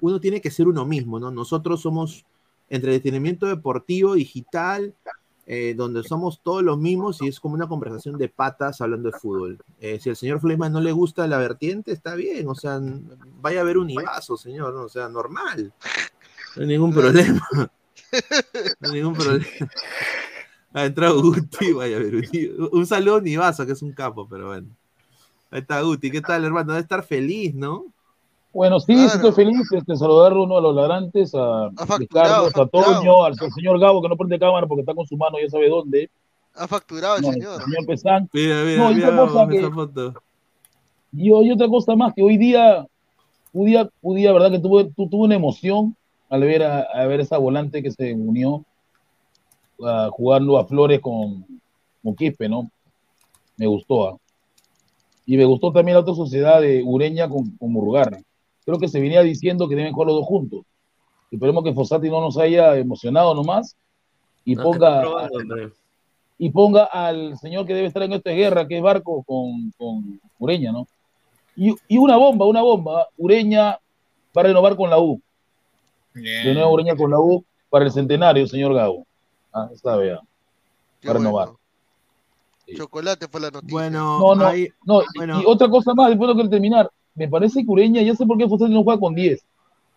[0.00, 1.30] uno tiene que ser uno mismo, ¿no?
[1.30, 2.24] Nosotros somos
[2.68, 4.94] entretenimiento deportivo, digital,
[5.48, 9.18] eh, donde somos todos los mismos y es como una conversación de patas hablando de
[9.18, 9.58] fútbol.
[9.80, 12.80] Eh, si al señor Fleisman no le gusta la vertiente, está bien, o sea,
[13.40, 14.82] vaya a ver un Ibazo, señor, ¿no?
[14.82, 15.72] o sea, normal.
[16.56, 17.48] No hay ningún problema.
[18.80, 19.46] No hay ningún problema.
[20.76, 22.14] Ha entrado Guti, vaya a ver.
[22.16, 24.68] Un, un saludo a Nivazo, que es un capo, pero bueno.
[25.50, 26.72] Ahí está Guti, ¿qué tal, hermano?
[26.72, 27.86] Debe estar feliz, ¿no?
[28.52, 29.08] Bueno, sí, Claro.
[29.14, 29.56] estoy feliz
[29.86, 32.66] de saludar a uno de los ladrantes, a Ricardo, a.
[32.66, 35.68] Toño, al señor Gabo, que no prende cámara porque está con su mano, ya sabe
[35.70, 36.10] dónde.
[36.54, 37.60] Ha facturado el No, señor.
[37.60, 38.30] el señor Pesán.
[38.34, 40.14] Mira, mira, No, y mira, otra cosa vamos, que- esa foto.
[41.12, 42.86] Y, y otra cosa más, que hoy día,
[43.54, 44.50] un día, un día, ¿verdad?
[44.50, 45.96] Que tuve, tu- tuve una emoción
[46.28, 48.64] al ver a, a ver esa volante que se unió
[49.84, 51.44] a jugando a Flores con,
[52.02, 52.70] con Quispe, ¿no?
[53.56, 54.08] Me gustó.
[54.08, 54.16] ¿ah?
[55.26, 58.20] Y me gustó también la otra sociedad de Ureña con, con Murgarra.
[58.64, 60.60] Creo que se venía diciendo que deben jugar los dos juntos.
[61.30, 63.76] Esperemos que Fossati no nos haya emocionado nomás
[64.44, 65.72] y No, ponga probando,
[66.38, 70.20] y ponga al señor que debe estar en esta guerra, que es Barco, con, con
[70.38, 70.86] Ureña, ¿no?
[71.56, 73.08] Y, y una bomba, una bomba.
[73.16, 73.78] Ureña
[74.36, 75.20] va a renovar con la U.
[76.14, 76.44] Bien.
[76.44, 79.06] De nuevo Ureña con la U para el centenario, señor Gabo.
[79.56, 80.18] Ah, está bien.
[81.00, 81.46] Qué renovar.
[81.48, 81.60] bueno.
[82.66, 82.74] Sí.
[82.76, 83.72] Chocolate fue la noticia.
[83.72, 85.02] Bueno, No, no, ahí- no.
[85.02, 85.40] y- bueno.
[85.40, 86.90] Y otra cosa más, después de que terminar.
[87.14, 89.42] Me parece que Ureña, ya sé por qué Fossati no juega con 10.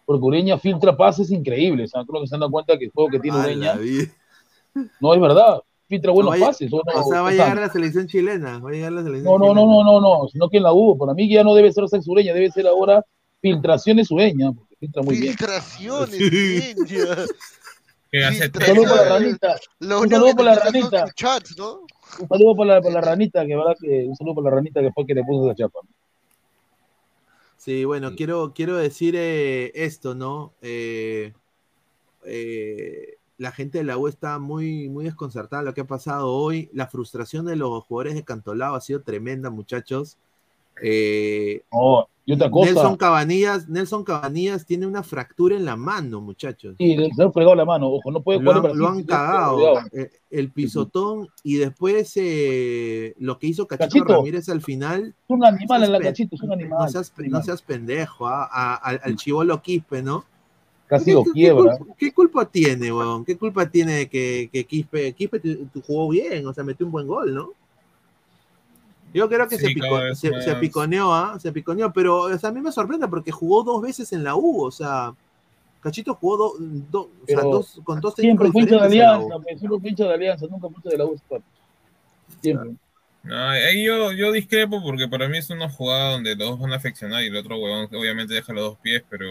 [0.06, 1.92] Porque Ureña filtra pases increíbles.
[1.96, 2.04] ¿ah?
[2.08, 3.76] Creo que se han dado cuenta que el juego que tiene Ureña
[5.00, 5.62] no es verdad.
[5.88, 6.72] Filtra buenos vaya- pases.
[6.72, 7.02] ¿o no?
[7.02, 8.60] O sea, va a llegar a la selección chilena.
[8.60, 9.84] Va a llegar a la selección No, no, no, chilena.
[9.84, 11.88] no, no, no, sino que en la U, para mí que ya no debe ser
[11.90, 13.04] sex sureña, debe ser ahora
[13.42, 15.36] filtraciones sureña, porque filtra muy bien.
[15.36, 16.74] Filtraciones, Sí.
[18.12, 21.04] Que hace Sí, Un saludo para la ranita, Un saludo para la ranita.
[21.06, 21.82] tus chats, ¿no?
[22.20, 24.82] un saludo para la, para la ranita, que verdad que, un saludo para la ranita
[24.82, 25.80] que fue que le puso esa chapa.
[27.58, 30.54] Sí, bueno, quiero, quiero decir eh, esto, ¿no?
[30.62, 31.34] Eh,
[32.26, 36.70] eh, la gente de la U está muy, muy desconcertada lo que ha pasado hoy.
[36.74, 40.18] La frustración de los jugadores de Cantolao ha sido tremenda, muchachos.
[40.82, 46.22] Eh, No, y otra cosa, Nelson Cabanillas, Nelson Cabanillas tiene una fractura en la mano,
[46.22, 46.76] muchachos.
[46.78, 49.80] sí, se han fregado la mano, ojo, no puede jugar han, lo han no, cagado.
[49.92, 54.14] Eh, El pisotón y después eh, lo que hizo Cachito, Cachito.
[54.14, 55.08] Ramírez al final.
[55.24, 56.90] Es un animal en la cachito, es un No animal.
[56.90, 60.24] seas, no seas pendejo, ah, a- al, al chivolo Quispe, ¿no?
[60.88, 61.72] Casi lo ¿Qué- qué- quiebra.
[61.72, 63.26] ¿Qué, culpa, qué culpa tiene, weón?
[63.26, 65.42] ¿Qué culpa tiene de que, que Quispe, Quispe
[65.86, 66.46] jugó bien?
[66.48, 67.54] O sea, metió un buen gol, ¿no?
[69.14, 71.38] Yo creo que Sí, se, vez se, se piconeó, ¿ah?
[71.40, 74.36] Se piconeó, pero o sea, a mí me sorprende porque jugó dos veces en la
[74.36, 75.14] U, o sea,
[75.82, 79.80] Cachito jugó do- do- o sea, dos, con dos Siempre técnicos fue de alianza, siempre
[79.80, 81.20] fue de alianza, nunca fue de la U.
[82.42, 82.72] Siempre.
[83.24, 86.74] No, ahí yo, yo discrepo porque para mí es una jugada donde los dos van
[86.74, 89.28] a afeccionar y el otro huevón obviamente deja los dos pies, pero.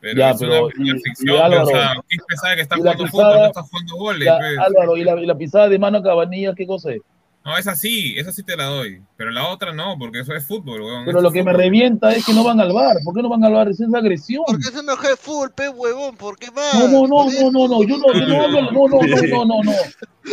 [0.00, 1.36] Pero Ya, es pero, una y- perfección.
[1.36, 1.94] y Álvaro, o sea,
[2.40, 4.26] sabe que está y la jugando pisada- fútbol, no está jugando goles.
[4.26, 4.58] Ya, pues.
[4.58, 7.02] Álvaro, ¿y la, y la pisada de mano a Cabanilla, ¿qué cosa es?
[7.44, 9.02] No, esa sí, esa sí te la doy.
[9.16, 11.04] Pero la otra no, porque eso es fútbol, huevón.
[11.04, 12.96] Pero lo es que me revienta es que no van al bar.
[13.04, 13.68] ¿Por qué no van al bar?
[13.68, 14.44] Esa es agresión.
[14.46, 16.72] Porque es una de fútbol, pe huevón, ¿por qué más?
[16.74, 19.44] No, no, no, no, no, no, yo no, yo no hablo, no, no, no, no,
[19.44, 19.72] no, no.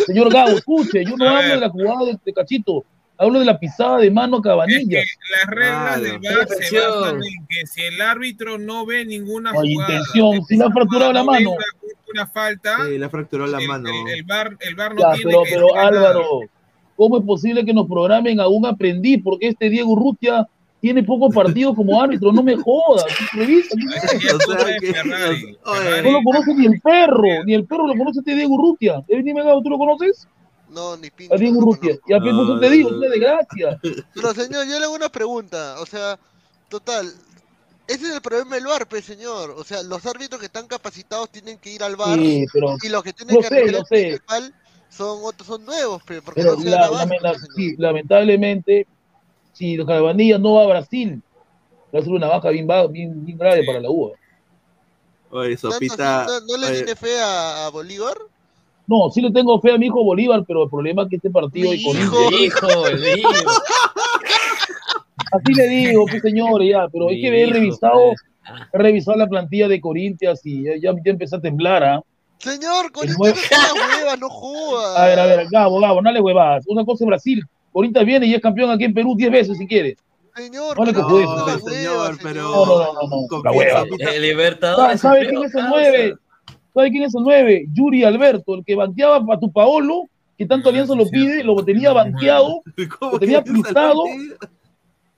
[0.06, 1.52] Señor Gabo, escuche, yo no A hablo ver.
[1.56, 2.86] de la jugada de, de Cachito,
[3.18, 4.96] hablo de la pisada de mano a Es que
[5.32, 6.02] las reglas Claro.
[6.04, 9.94] del VAR se basan en que si el árbitro no ve ninguna No hay jugada,
[9.94, 11.52] intención, si le ha fracturado la no mano.
[11.54, 11.66] Una,
[12.14, 13.90] una falta, Sí, le fracturó la el, mano.
[13.90, 16.14] el, el VAR, el VAR no Ya, tiene pero, que pero decir nada.
[17.00, 19.22] ¿Cómo es posible que nos programen a un aprendiz?
[19.24, 20.46] Porque este Diego Urrutia
[20.82, 23.06] tiene pocos partidos como árbitro, no me jodas.
[23.32, 23.74] Revisa,
[26.04, 29.02] no lo conoce ni el perro, ni el perro lo conoce este Diego Urrutia.
[29.08, 30.28] Eh, Dime, ¿tú lo conoces?
[30.70, 31.34] No, ni pinche.
[31.34, 31.88] A Diego no conozco.
[32.06, 32.98] Y a No, eso te no, digo, no.
[32.98, 33.80] una desgracia.
[34.14, 35.76] Pero señor, yo le hago una pregunta.
[35.80, 36.20] O sea,
[36.68, 37.06] total.
[37.88, 39.52] Ese es el problema del VAR, pe, señor.
[39.58, 42.20] O sea, los árbitros que están capacitados tienen que ir al VAR.
[42.20, 43.84] Sí, pero Y los que tienen Lo que sé, el sé.
[43.88, 44.54] principal
[44.90, 47.56] son otros, son nuevos, porque Pero no se la- dan abasto, la- pe, señor.
[47.56, 48.88] sí, lamentablemente,
[49.54, 51.22] si los Carabanillas no va a Brasil,
[51.94, 53.68] va a ser una baja bien, bien, bien grave Sí.
[53.68, 54.12] para la U.
[55.32, 56.26] Oye, ¿Tanto Sopita.
[56.28, 58.18] ¿No, no le oye, tiene fe a, a Bolívar?
[58.88, 61.30] No, sí le tengo fe a mi hijo Bolívar, pero el problema es que este
[61.30, 62.28] partido Mi hijo.
[62.28, 62.86] El hijo.
[65.32, 68.14] Así le digo, pues señores, ya, pero hay Mi que ver, revisado,
[68.74, 72.02] he revisado la plantilla de Corinthians y ya, ya, ya empecé a temblar, ¿ah?
[72.40, 75.04] Señor, con nuevo- esta hueva, no joda.
[75.04, 76.66] A ver, a ver, Gabo, Gabo, no le huevadas.
[76.68, 77.44] Una cosa es Brasil.
[77.72, 79.98] Corinthians viene y es campeón aquí en Perú 10 veces si quiere.
[80.36, 83.84] Señor, No hueva, señor, pero- No, no, no, no, no, la hueva.
[84.14, 85.02] El Libertadores.
[85.02, 85.70] ¿Sabe quién es el causa.
[85.70, 86.16] 9?
[86.74, 87.66] ¿Sabe quién es el 9?
[87.74, 90.04] Yuri Alberto, el que banqueaba a tu Paolo,
[90.38, 92.62] que tanto Ah, Alianza lo pide, lo tenía No, banqueado,
[93.00, 94.04] ¿Cómo lo tenía que es el pintado.
[94.06, 94.36] partido?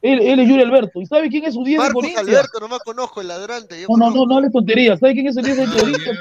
[0.02, 1.00] Él, él es Yuri Alberto.
[1.02, 2.28] ¿Y sabe quién es su 10 de Marcos Corinthians?
[2.30, 3.82] Alberto, nomás conozco el ladrante.
[3.82, 4.26] yo No, no, no, conozco.
[4.28, 5.00] no hables tonterías.
[5.00, 6.20] ¿Sabe quién es el 10 de Corinthians,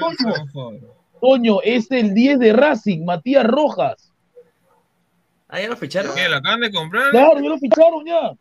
[0.53, 0.79] Toño?
[1.19, 4.11] Toño, es el 10 de Racing, Matías Rojas.
[5.47, 6.13] Ah, ya lo ficharon.
[6.15, 6.29] ¿Qué?
[6.29, 7.11] ¿Lo acaban de comprar?
[7.11, 8.31] Claro, ya lo ficharon ya.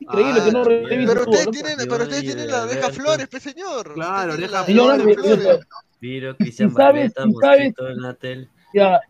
[0.00, 0.84] Increíble Ah, que no bien.
[0.88, 1.52] revisen Pero ustedes ¿no?
[1.52, 2.88] tienen, pero ustedes tienen la oreja.
[2.90, 3.94] Flores, pe señor.
[3.94, 5.60] Claro, oreja Flores, Flores.
[6.00, 8.48] Piro, Cristian ¿Y sabes- Barleta, y sabes- Mosquito, Natel.
[8.74, 9.00] Ya.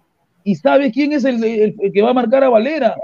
[0.44, 2.96] ¿Y sabes quién es el, el- el que va a marcar a Valera?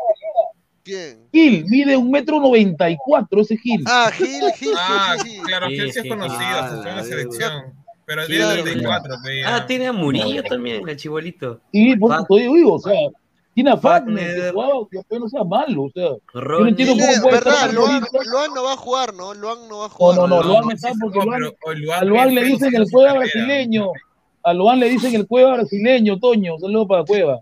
[0.84, 1.28] ¿Quién?
[1.32, 3.82] Gil, mide un metro noventa y cuatro ese Gil.
[3.86, 5.42] Ah, Gil, Gil, Ah, Gil, Gil.
[5.42, 7.52] claro, que él sí es conocido, hasta estuvo en la Ah, selección.
[8.06, 8.62] Pero tiene sí.
[8.64, 9.56] 34, pe, ya.
[9.56, 11.60] Ah, tiene a Murillo también, el chibolito.
[11.72, 12.92] Y por eso te digo, o sea,
[13.54, 15.04] tiene a Fagner, Fagner.
[15.08, 16.08] que no sea malo, o sea.
[16.34, 16.68] Ronnie.
[16.70, 18.02] entiendo cómo puede verdad, estar Luan,
[18.54, 19.32] no va a jugar, ¿no?
[19.32, 20.16] Luan no va a No, jugar.
[20.18, 21.24] no, no, No, Luan está porque no,
[22.02, 23.90] Luan, a le dicen el cueva brasileño.
[24.42, 26.58] A Luan le dicen el cueva brasileño, Toño.
[26.58, 27.40] Saludo para Cueva.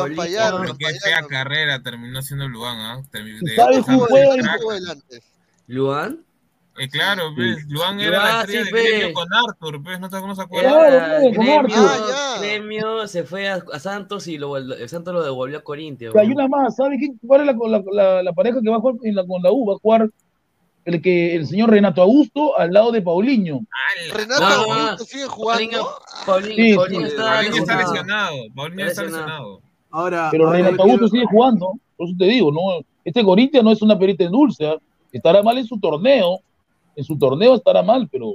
[0.00, 0.22] Paulito.
[0.22, 3.02] Payano, Pero qué fea carrera terminó siendo Luan, ¿ah?
[3.12, 4.60] De- ¿Sabes Jugó juega del- en- crack.
[4.60, 5.22] jugó del antes.
[5.66, 6.24] Luan.
[6.78, 7.34] Eh, claro, Sí.
[7.36, 9.12] pues, Luan era la Ah, estrella sí, de gremio pe.
[9.12, 10.72] con Arthur, pues, ¿no te no se acuerdan?
[10.72, 11.74] Claro, gremio, Arthur.
[12.14, 16.16] Ah, gremio, se fue a, a Santos y lo, el Santos lo devolvió a Corinthians.
[16.16, 17.18] Hay una más, ¿sabe quién?
[17.26, 19.52] ¿Cuál es la, la, la, la pareja que va a jugar en la, con la
[19.52, 19.66] U?
[19.66, 20.08] Va a jugar
[20.86, 23.60] el, que, el señor Renato Augusto al lado de Paulinho.
[23.70, 24.14] ¡Hala!
[24.14, 25.94] Renato No, Augusto sigue jugando.
[26.24, 27.12] Paulinho, Sí, Paulinho sí.
[27.12, 28.36] está Paulinho está lesionado.
[28.54, 29.61] Paulinho está Lesionado.
[29.92, 31.72] Ahora, Pero ahora Renato sigue jugando.
[31.96, 32.60] Por eso te digo, ¿no?
[33.04, 34.66] Este Corinthians no es una perita en dulce.
[34.66, 34.76] ¿ah?
[35.12, 36.40] Estará mal en su torneo.
[36.96, 38.34] En su torneo estará mal, pero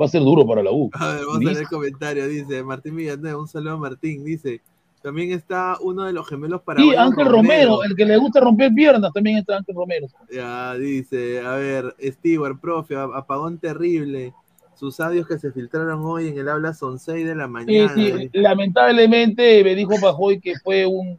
[0.00, 0.88] va a ser duro para la U.
[0.92, 2.26] A ver, vamos a leer el comentario.
[2.28, 4.24] Dice Martín Villanueva, un saludo a Martín.
[4.24, 4.60] Dice:
[5.02, 8.72] También está uno de los gemelos para Sí, Ángel Romero, el que le gusta romper
[8.74, 10.06] piernas, también está Ángel Romero.
[10.32, 14.32] Ya, dice, a ver, Stewart, profe, ap- apagón terrible.
[14.78, 17.94] Sus audios que se filtraron hoy en el habla son 6 de la Sí, mañana.
[17.94, 21.18] sí, lamentablemente me dijo Pajoy que fue un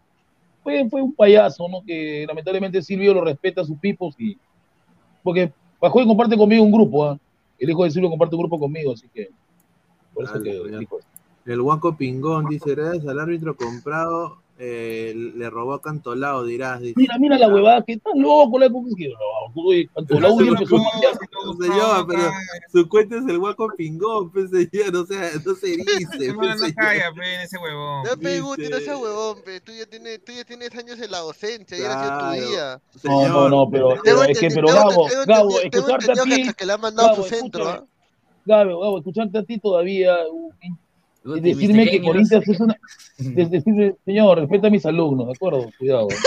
[0.63, 1.81] fue, fue un payaso, ¿no?
[1.85, 4.37] Que lamentablemente Silvio lo respeta a sus pipos y
[5.23, 7.19] porque Pajoy comparte conmigo un grupo, ¿ah?
[7.57, 9.29] El hijo de Silvio comparte un grupo conmigo, así que
[10.13, 11.51] por eso Dale, que.
[11.51, 16.81] El Huaco Pingón dice, gracias al árbitro comprado, eh, le robó a Cantolao, dirás.
[16.81, 16.93] Dice.
[16.97, 18.83] Mira, mira la huevada, que está loco, la no,
[19.95, 21.13] Cantolao Pero y no empezó a se patear.
[21.61, 22.21] Señor, pero
[22.73, 26.27] su cuenta es el Huaco Pingón, pues señor, o sea, no se dice.
[26.27, 26.75] No, pues, no señor.
[26.75, 28.05] calla, pe, ese huevón.
[28.05, 29.61] Ya, pe, Guti, no seas huevón, pe.
[29.61, 32.35] Tú ya tienes, tú ya tienes años en la docencia, ya sido Claro.
[32.35, 32.81] tu día.
[32.95, 36.53] No, Señor, no, no, pero, pero es que, pero Gabo, Gabo, escucharte a ti, hasta
[36.53, 37.65] que le han mandado Gabo, su centro.
[37.69, 37.85] ¿ah?
[38.45, 40.17] Gabo, Gabo, escucharte a ti todavía,
[41.37, 42.01] y decirme que.
[42.01, 42.75] Corinthians es una,
[43.17, 45.69] es decirle, señor, respeta a mis alumnos, ¿de acuerdo?
[45.77, 46.07] Cuidado.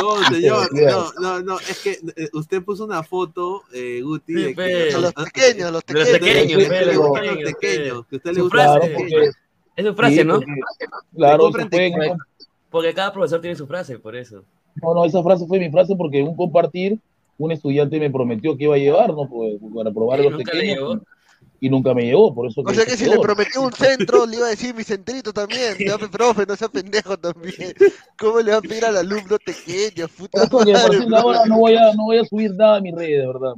[0.00, 4.54] No, señor, no, no, no, es que eh, usted puso una foto, eh, Guti, de
[4.54, 6.58] que, A los pequeños, los los pequeños.
[6.62, 8.78] los los pequeños, pequeños, que a usted le Su gustan frase.
[8.78, 9.10] los Claro, pequeños.
[9.12, 9.30] porque,
[9.76, 10.34] Es su frase, sí, ¿no?
[10.34, 10.52] porque-
[11.16, 11.50] claro.
[12.70, 14.42] Porque cada profesor tiene su frase, por eso.
[14.82, 16.98] no, no, esa frase fue mi frase porque en un compartir,
[17.38, 19.28] un estudiante me prometió que iba a llevar, ¿no?
[19.28, 21.00] Pues, para probar los pequeños.
[21.64, 24.36] Y nunca me llevó, por eso O sea que si le prometió un centro, le
[24.38, 25.76] iba a decir mi centrito también.
[25.78, 27.72] Pe, profe, no sea pendejo también.
[28.18, 30.08] ¿Cómo le va a pedir al alumno pequeño?
[30.08, 32.24] Puta Por eso que a partir madre, de ahora no voy a, no voy a
[32.24, 33.52] subir nada a mis redes, de verdad.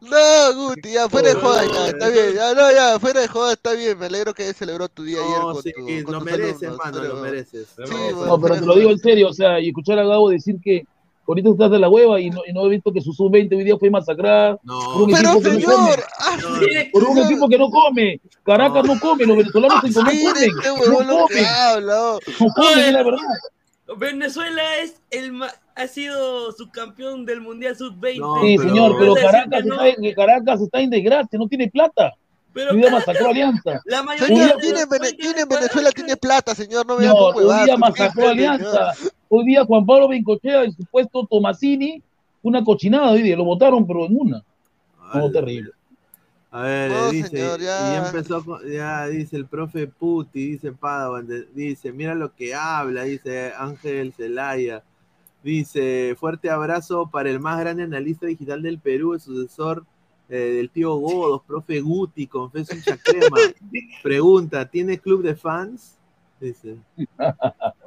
[0.00, 2.12] No, Guti, ya, fuera de No, joda, no, ya, no, está no.
[2.12, 2.34] bien.
[2.34, 3.96] Ya, no, ya, fuera de joda, está bien.
[3.96, 6.78] Me alegro que celebró tu día ayer No, con sí, tu con lo mereces, alumnos,
[6.84, 7.68] mano, pero- lo mereces.
[7.68, 10.04] Sí, No, bueno, No, pero te lo digo en serio, o sea, y escuchar a
[10.04, 10.84] Gabo decir que
[11.26, 13.64] ahorita estás de la hueva y no, y no he visto que su sub-20 hoy
[13.64, 16.02] día fue masacrada No, por un Pero equipo que no señor, come.
[16.20, 16.48] ah, No,
[16.92, 17.30] Por un señor.
[17.32, 18.20] equipo que no come.
[18.44, 20.50] Caracas no come, los venezolanos en Colón Mire comen.
[20.56, 21.44] No comen,
[21.90, 22.18] oh.
[22.40, 23.18] no comen, es la verdad.
[23.98, 28.18] Venezuela es el ma- ha sido subcampeón del Mundial Sub-20.
[28.18, 29.74] No, Sí, pero- señor, pero ¿Vas a decir Caracas, no?
[29.74, 32.12] está, en- Caracas está en desgracia, no tiene plata.
[32.52, 33.80] Pero Hoy día masacró a Alianza.
[33.84, 36.16] la mayoría Señor, de ¿quién los en, Vene- países quién de en Venezuela Caracas- tiene
[36.16, 36.86] plata, señor?
[36.86, 38.30] No vea No, hoy día ¿qué masacró a señor?
[38.30, 38.92] Alianza.
[39.28, 42.02] Hoy día Juan Pablo Bencochea, el supuesto Tomasini,
[42.42, 44.42] una cochinada hoy día, lo votaron, pero en una.
[45.00, 45.70] Ay, terrible.
[46.50, 47.92] A ver, No, dice, señor, y ya.
[47.92, 53.02] ya empezó, con- ya dice el profe Puti, dice Padawan, dice, mira lo que habla,
[53.02, 54.82] dice Ángel Zelaya,
[55.42, 59.84] dice, fuerte abrazo para el más grande analista digital del Perú, el sucesor
[60.28, 63.36] eh, del tío Godos, profe Guti, confeso un chacrema.
[64.02, 65.96] Pregunta, ¿tiene club de fans?
[66.40, 66.76] Dice.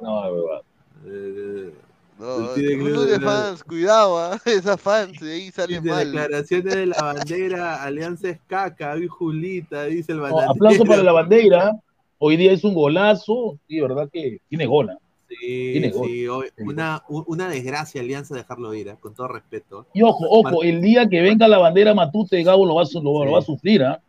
[0.02, 0.62] No, de verdad.
[1.06, 1.72] Eh,
[2.18, 4.38] No, club de fans, cuidado, ¿ah?
[4.46, 6.04] Esa fans, de ahí sale dice, mal.
[6.04, 10.50] declaraciones de la bandera, Alianza es caca, y Julita, dice el No, bananero.
[10.52, 11.72] aplauso para la bandera.
[12.18, 13.58] Hoy día es un golazo.
[13.66, 14.98] Sí, verdad que tiene gola.
[15.28, 16.08] Sí, Tiene gol.
[16.08, 18.96] sí, ob- una, una desgracia Alianza dejarlo ir, ¿eh?
[19.00, 19.86] con todo respeto.
[19.94, 23.24] Y ojo, ojo, el día que venga la bandera Matute, Gabo lo va a, lo,
[23.24, 24.02] lo va a sufrir, ¿ah?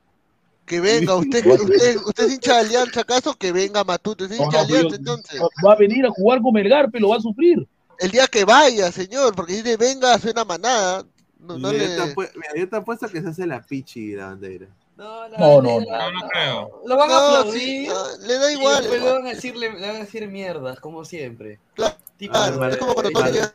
[0.71, 3.33] Que venga, usted, usted, usted es hincha de Alianza, ¿acaso?
[3.35, 5.41] Que venga Matute, ¿es No, hincha de pero- Alianza entonces?
[5.67, 7.67] Va a venir a jugar con Melgar, pero lo va a sufrir.
[7.99, 11.03] el día que vaya, señor, porque dice venga, hace una manada.
[11.39, 11.89] No, no Mira, le...
[11.97, 14.67] yo te apu- mira, yo te apuesto que se hace la pichi la bandera.
[14.95, 16.81] No, la No, no, bandera, No, no creo.
[16.85, 17.59] Lo van a aplaudir.
[17.61, 18.83] sí, no, le da igual.
[18.83, 21.59] después le van a decirle, le van a decir mierdas, como siempre.
[21.73, 23.47] Claro, Tipo, Claro, es como cuando tú llegas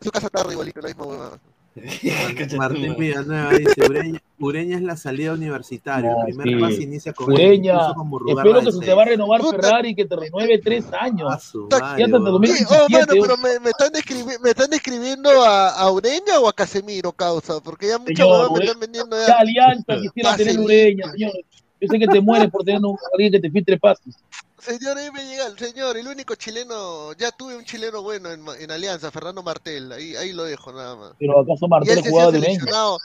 [0.00, 1.38] a su casa tarde igualito, la misma huevada.
[2.56, 6.10] Martín Villanueva dice, Ureña, Ureña es la salida universitaria.
[6.10, 6.60] No, el primer sí.
[6.60, 9.56] pase inicia con Ureña, Murrugarra espero que se te va a renovar Puta.
[9.56, 11.42] Ferrari y que te renueve tres años.
[11.42, 12.46] su Ya madre, Ya hasta el weón.
[12.46, 12.74] Sí, 2027.
[12.74, 13.42] oh, mano, pero weón.
[13.42, 13.90] me, me están
[14.42, 18.80] me están escribiendo a, a Ureña o a Casemiro, causa, porque ya huevada me están
[18.80, 19.34] vendiendo Ya.
[19.38, 20.60] Alianza quisiera Pase tener.
[20.60, 21.32] Ureña, señor.
[21.84, 24.14] Yo sé que te mueres por tener un- alguien que te filtre pases.
[24.58, 28.42] Señor, ahí me llega el señor, el único chileno, ya tuve un chileno bueno en,
[28.58, 31.12] en Alianza, Fernando Martel, ahí, ahí lo dejo nada más.
[31.18, 32.54] Pero acaso Martel jugaba de Ureña.
[32.58, 32.98] seleccionado.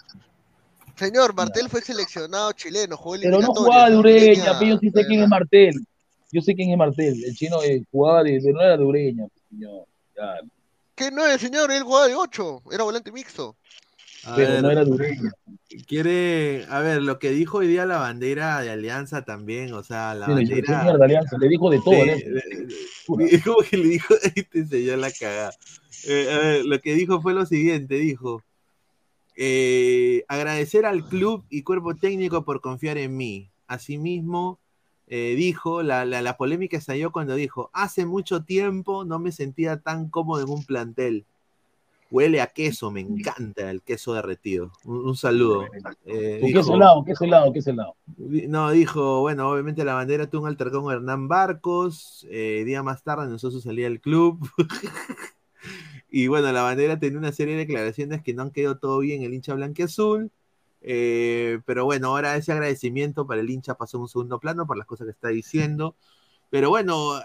[0.95, 5.05] Señor, Martel fue seleccionado chileno, jugó Pero no jugaba de Ureña, pero yo sí sé
[5.05, 5.85] quién es Martel.
[6.31, 7.23] Yo sé quién es Martel.
[7.25, 9.85] El chino eh, jugaba de, no era de Ureña, señor.
[10.95, 11.71] ¿Qué no es, señor?
[11.71, 13.55] Él jugaba de 8, era volante mixto.
[14.23, 14.91] A pero ver, no era de
[15.87, 20.13] quiere, a ver, lo que dijo hoy día la bandera de Alianza también, o sea,
[20.15, 20.83] la Sí, le dijo, "¿Qué bandera.
[20.83, 21.37] mierda, Alianza?
[21.37, 24.13] Le dijo de todo, Sí, le- le- ¿Cómo que le dijo?
[24.35, 25.51] Este señor la cagada.
[26.03, 28.43] Eh, a ver, lo que dijo fue lo siguiente, dijo,
[29.35, 33.49] eh, agradecer al club y cuerpo técnico por confiar en mí.
[33.67, 34.59] Asimismo,
[35.07, 39.77] eh, dijo, la, la, la polémica estalló cuando dijo, hace mucho tiempo no me sentía
[39.77, 41.25] tan cómodo en un plantel.
[42.11, 44.71] Huele a queso, me encanta el queso derretido.
[44.83, 45.65] Un, un saludo.
[46.05, 47.03] Eh, ¿Con dijo- queso helado?
[47.05, 47.53] ¿Queso helado?
[47.53, 47.95] ¿Queso helado?
[48.17, 52.81] Di- No, dijo, bueno, obviamente la bandera tuvo un altercado con Hernán Barcos, eh, día
[52.81, 54.39] más tarde anunció su salida del club.
[56.09, 59.21] y bueno, la bandera tenía una serie de declaraciones que no han quedado todo bien
[59.23, 60.31] el hincha blanqueazul.
[60.81, 64.77] Eh, pero bueno, ahora ese agradecimiento para el hincha pasó a un segundo plano por
[64.77, 65.95] las cosas que está diciendo.
[66.49, 67.19] Pero bueno,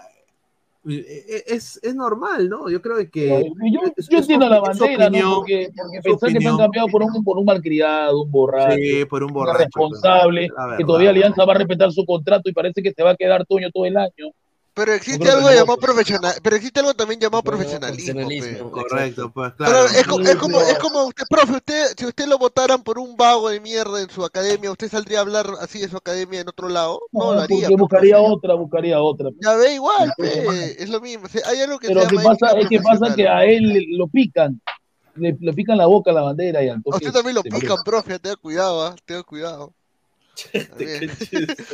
[0.87, 2.69] es, es normal, ¿no?
[2.69, 3.27] Yo creo que.
[3.71, 5.35] Yo, es- yo entiendo la bandera, opinión, ¿no?
[5.37, 6.57] Porque, porque pensar que te han opinión.
[6.57, 9.61] cambiado por un, por un malcriado, un borracho, Sí, por un un borracho.
[9.63, 10.87] irresponsable, pues, la que verdad.
[10.87, 13.69] todavía Alianza va a respetar su contrato y parece que se va a quedar Toño
[13.71, 14.31] todo el año.
[14.75, 15.55] Pero existe algo no.
[15.55, 18.13] llamado profesional, pero existe algo también llamado profesionalismo.
[18.19, 18.71] profesionalismo.
[18.71, 18.81] pe.
[18.81, 19.85] Correcto, pues Pero claro.
[19.85, 23.15] es, co- es como, es como usted, profe, usted, si usted lo votaran por un
[23.15, 26.49] vago de mierda en su academia, ¿usted saldría a hablar así de su academia en
[26.49, 26.99] otro lado?
[27.13, 27.67] No, lo haría.
[27.69, 28.31] porque pe, buscaría profe.
[28.33, 29.29] otra, buscaría otra.
[29.39, 30.45] Ya ve igual, Entonces,
[30.75, 31.25] pe, es lo mismo.
[31.25, 33.27] o sea, hay algo que Pero se lo que llama pasa es que pasa que
[33.29, 34.61] a él lo pican,
[35.15, 37.77] le, le pican la boca a la bandera y al A usted también lo pican,
[37.85, 39.73] profe, tenga cuidado, ah, tenga cuidado.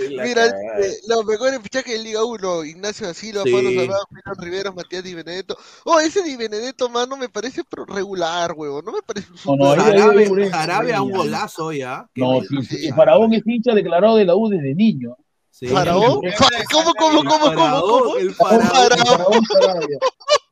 [0.10, 3.52] Mira, eh, los mejores fichajes de Liga 1, Ignacio Silva, Sí.
[3.52, 5.58] Pablo Salvador, Julián Riveros, Matías Di Benedetto.
[5.86, 9.72] Oh, ese Di Benedetto, mano, me parece regular, huevón, no me parece un No, no,
[9.76, 12.08] super- ahí- ahí- Jarabe, Ureña, Jarabe a un golazo ya.
[12.16, 12.92] No, sí, sí, sí, el sí.
[12.92, 15.16] Faraón es hincha declarado de la U desde niño.
[15.72, 16.26] ¿Faraón?
[16.26, 18.16] El Fa- ¿Cómo, cómo, El cómo, cómo, faraón, cómo?
[18.18, 18.68] el El faraón.
[19.06, 19.46] Faraón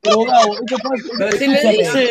[0.02, 0.58] Sarabia.
[1.18, 2.08] Pero sí le dice.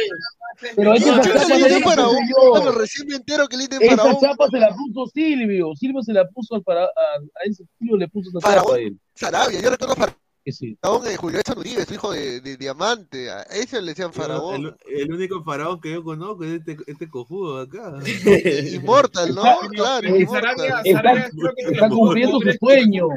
[0.76, 2.20] Pero es que No, chapa se la puse
[2.66, 2.72] yo.
[2.72, 4.18] Recién me entero que le faraón.
[4.20, 5.74] chapa se la puso Silvio.
[5.76, 8.80] Silvio se la puso al para, a, a ese Silvio le puso esa chapa a
[8.80, 9.00] él.
[9.16, 10.78] Sarabia, yo recuerdo a Que sí.
[10.82, 13.32] Faraón de Julio Edson Uribe, su hijo de, de Diamante.
[13.32, 14.76] A ese le decían faraón.
[14.90, 17.94] El, el único faraón que yo conozco es este, este cojudo de acá.
[18.74, 19.44] Inmortal, ¿no?
[19.46, 20.42] Está- Claro, Y Inmortal.
[20.58, 23.08] Sarabia, Está- Sarabia creo que Está cumpliendo su sueño.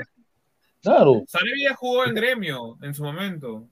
[0.81, 3.69] Claro, Sarabia jugó en gremio en su momento.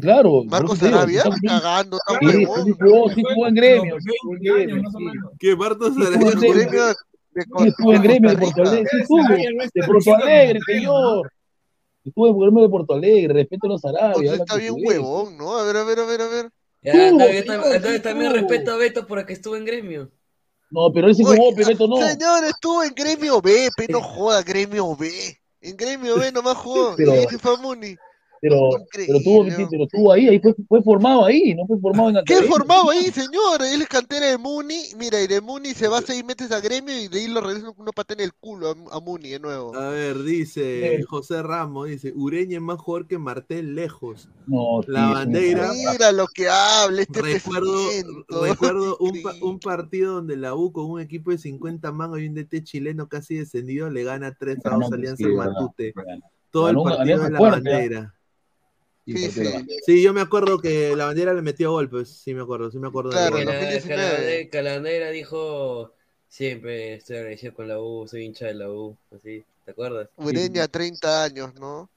[0.00, 0.44] Claro.
[0.44, 2.64] Marco por eso te digo, Sarabia, cagando, está Sí, huevón.
[2.64, 3.94] sí jugó, sí jugó en gremio.
[3.94, 5.04] Los sí jugó en 20 años, gremio, más o sí.
[5.04, 5.30] menos.
[5.38, 6.94] Que Marto Sí, Sarabia.
[7.64, 8.62] estuvo en gremio de Porto.
[8.62, 8.88] Alegre.
[9.74, 11.32] De Porto Alegre, gremio, señor.
[12.04, 13.34] Estuvo en gremio de Porto Alegre.
[13.34, 15.56] Respeto a los habla está bien huevón, ¿no?
[15.56, 16.50] A ver, a ver, a ver, a ver.
[16.84, 20.10] Ya, entonces también respeto a Beto porque estuvo en gremio.
[20.70, 21.96] No, pero él sí jugó, Pepeto no.
[21.98, 25.10] Señor, estuvo en Gremio B, pe, no joda, Gremio B.
[25.60, 26.94] En Gremio B nomás jugó.
[26.96, 27.36] Pero- y
[28.42, 32.24] Pero, pero tuvo, pero estuvo ahí, ahí fue, fue formado ahí, no fue formado en
[32.24, 33.62] ¿Qué formado ahí, señor?
[33.62, 34.82] Él es cantera de Muni.
[34.98, 37.70] Mira, y de Muni se va seis meses a Gremio y de ahí lo regresa
[37.76, 39.76] una pata en el culo a, a Muni de nuevo.
[39.76, 41.04] A ver, dice Sí.
[41.04, 44.28] José Ramos, dice, Ureña es más jugador que Martel lejos.
[44.48, 45.70] No, La bandera.
[45.72, 47.76] Mira lo que habla este Recuerdo,
[48.42, 52.26] recuerdo un, pa- un partido donde la U con un equipo de 50 mangos y
[52.26, 55.94] un DT chileno casi descendido le gana 3 a 2 Ganó, Alianza Matute.
[56.50, 58.14] Todo el partido en la fuerte, bandera.
[59.04, 60.02] Sí, Sí, la sí.
[60.02, 63.10] yo me acuerdo que la bandera le metió golpes, sí me acuerdo, sí me acuerdo.
[63.10, 63.40] Claro, gol.
[63.40, 64.16] en Cala- 2019.
[64.16, 65.92] Calade- Calandera dijo,
[66.28, 70.08] siempre estoy agradecido con la U, soy hincha de la U, así, ¿te acuerdas?
[70.16, 71.88] Ureña, 30 años, ¿no?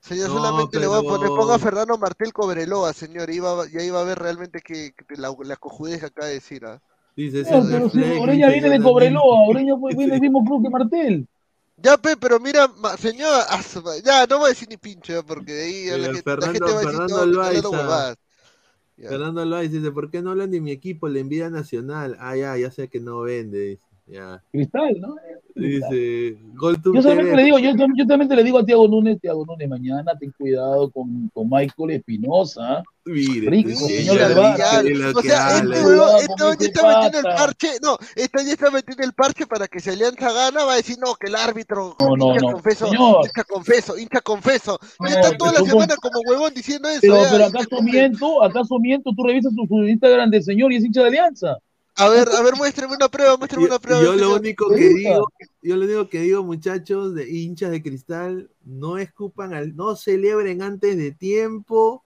[0.00, 3.64] Señor, No, solamente le voy a poner, ponga a Fernando Martel Cobreloa, señor, y, iba,
[3.72, 6.64] y ahí va a ver realmente que, que la, la cojudez que acaba de decir.
[6.66, 6.80] ¿ah?
[7.16, 10.70] Dice No, César pero Oreña dice viene de Cobreloa, Oreña viene del mismo club que
[10.70, 11.28] Martel.
[11.76, 13.42] Ya, pe, pero mira, ma- señor,
[14.04, 16.60] ya, no voy a decir ni pinche, porque de ahí la, gente, la Fernando- gente
[16.60, 18.16] va a decir, Fernando no, Loaiza.
[18.96, 22.16] Fernando Loaiz dice, ¿por qué no hablan de mi equipo, la envidia nacional?
[22.20, 23.58] Ah, ya, ya sé que no vende.
[23.58, 23.86] dice,
[24.52, 25.16] Cristal, ¿no?
[25.54, 27.36] Dice, Yo solamente TV.
[27.36, 30.90] le digo, yo, yo también le digo a Tiago Núñez, Tiago Núñez, mañana ten cuidado
[30.90, 32.82] con, con Michael Espinosa.
[33.06, 34.16] Mire, Rico, señor
[35.14, 39.12] O sea, este con este está metiendo el parche, no, este ya está metiendo el
[39.14, 42.34] parche para que si Alianza gana va a decir, no, que el árbitro, No, no,
[42.34, 42.52] hincha no.
[42.52, 44.78] confeso, hincha confeso, hincha confeso.
[45.00, 47.00] No, ya está toda la semana como huevón diciendo eso.
[47.00, 50.84] Pero, pero acaso miento, acaso miento, tú revisas su, su Instagram del señor y es
[50.84, 51.58] hincha de Alianza.
[51.96, 54.02] A ver, a ver, muéstrame una prueba, muéstrame Yo, una prueba.
[54.02, 54.40] yo lo señor.
[54.40, 59.54] único que digo, yo lo único que digo, muchachos, de hinchas de cristal, no escupan
[59.54, 62.04] al, no celebren antes de tiempo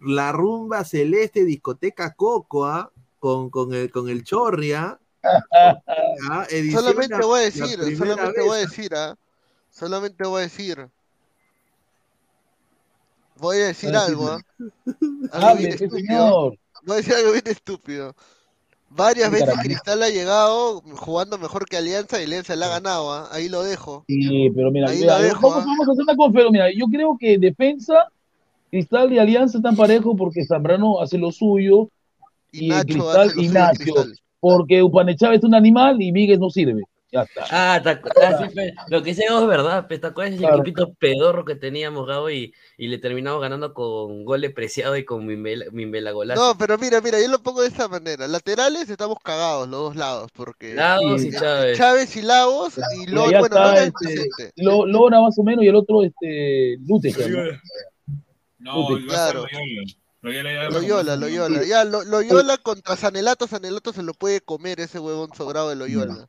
[0.00, 4.98] la rumba celeste discoteca Cocoa con, con el con el Chorria.
[6.30, 8.66] ah, edición Solamente la- voy a decir, solamente vez, voy a ah.
[8.66, 9.16] decir, ¿ah?
[9.70, 10.88] Solamente voy a decir.
[13.36, 14.40] Voy a decir Ah, sí, algo, ¿ah?
[15.32, 16.06] Algo Hable, bien pues, estúpido.
[16.06, 16.58] señor.
[16.84, 18.16] Voy a decir algo bien estúpido.
[18.94, 19.54] Varias veces.
[19.62, 23.28] Cristal ha llegado jugando mejor que Alianza y Alianza le ha ganado, ¿ah?
[23.32, 24.04] Ahí lo dejo.
[24.06, 25.66] Sí, pero mira, Ahí mira, lo dejo, vamos, ¿ah?
[25.66, 26.52] vamos a hacer una conferencia.
[26.52, 27.94] Mira, yo creo que defensa,
[28.70, 31.88] Cristal y Alianza están parejos porque Zambrano hace lo suyo
[32.50, 33.94] Y y, Nacho Cristal y Nacho.
[34.40, 36.82] Porque Upanechave es un animal y Miguel no sirve.
[37.12, 37.44] Ya está.
[37.50, 40.56] Ah, te ah, sí, pe, lo que Gabo es verdad, pe, ¿te acuerdas ese Claro.
[40.62, 42.30] equipito pedorro que teníamos, Gabo?
[42.30, 46.40] Y, y le terminamos ganando con gol de preciado y con Mimbela, Mimbela golazo.
[46.40, 48.26] No, pero mira, mira, yo lo pongo de esta manera.
[48.26, 51.30] Laterales estamos cagados los dos lados, porque Lagos y.
[51.32, 51.76] Chávez.
[51.76, 54.52] Chávez y Lagos y Lora, ya bueno, está, Lora este, presente.
[54.56, 57.60] Lo- Lora más o menos y el otro, este, Luteger,
[58.58, 58.88] ¿no?
[58.88, 59.44] Ser claro.
[59.44, 59.92] Loyola.
[60.22, 61.64] Loyola ya Loyola, Loyola.
[61.64, 66.26] Ya, Lo- Loyola contra Sanelato, Sanelato se lo puede comer ese huevón sobrado de Loyola.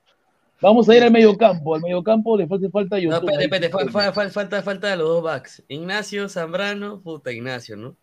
[0.64, 1.76] Vamos a ir al mediocampo.
[1.76, 3.30] Al mediocampo le falta falta No, YouTube.
[3.32, 5.62] espérate, espérate, fa- fa- fa- falta, falta los dos backs.
[5.68, 7.96] Ignacio, Zambrano, puta Ignacio, ¿no?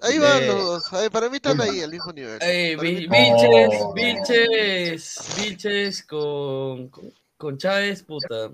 [0.00, 0.92] Ahí van Eh, los dos.
[0.92, 2.38] Ahí, para mí están ahí al mismo nivel.
[2.42, 3.92] Eh, Vilches, No.
[3.94, 8.50] Vilches, Vilches con, con, con Chávez, puta.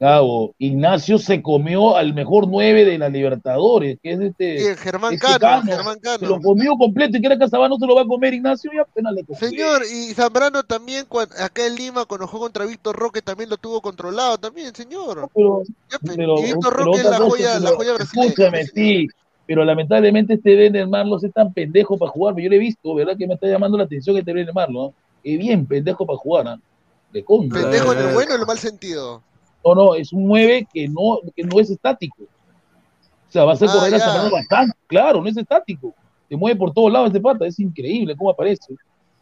[0.00, 4.54] Gabo, Ignacio se comió al mejor nueve de la Libertadores, que es este.
[4.54, 6.40] Bien, Germán ese Cano, Cano, Germán Se lo Cano.
[6.42, 9.24] comió completo y que era Casabano se lo va a comer Ignacio y apenas le
[9.24, 9.40] comió.
[9.40, 11.04] Señor, y Zambrano también,
[11.40, 15.28] acá en Lima, cuando jugó contra Víctor Roque, también lo tuvo controlado también, señor.
[15.34, 15.62] Pero,
[16.06, 18.28] pero, y Víctor pero Roque es la cosa, joya, la pero joya brasileña.
[18.28, 19.08] escúchame, sí,
[19.46, 23.16] pero lamentablemente este Bender Marlos es tan pendejo para jugar, yo lo he visto, ¿verdad?
[23.18, 24.94] Que me está llamando la atención este Bender Marlos, ¿no?
[25.24, 26.60] Es bien pendejo para jugar, ¿ah?
[27.12, 27.62] De contra.
[27.62, 28.14] Pendejo en Eh, el eh.
[28.14, 29.22] bueno o en el mal sentido.
[29.64, 32.22] No, no, es un 9 que no, que no es estático.
[32.22, 34.04] O sea, va a hacer Ah, correr a ya.
[34.04, 35.94] Zambrano bastante, claro, no es estático.
[36.28, 38.74] Se mueve por todos lados este pata, es increíble cómo aparece.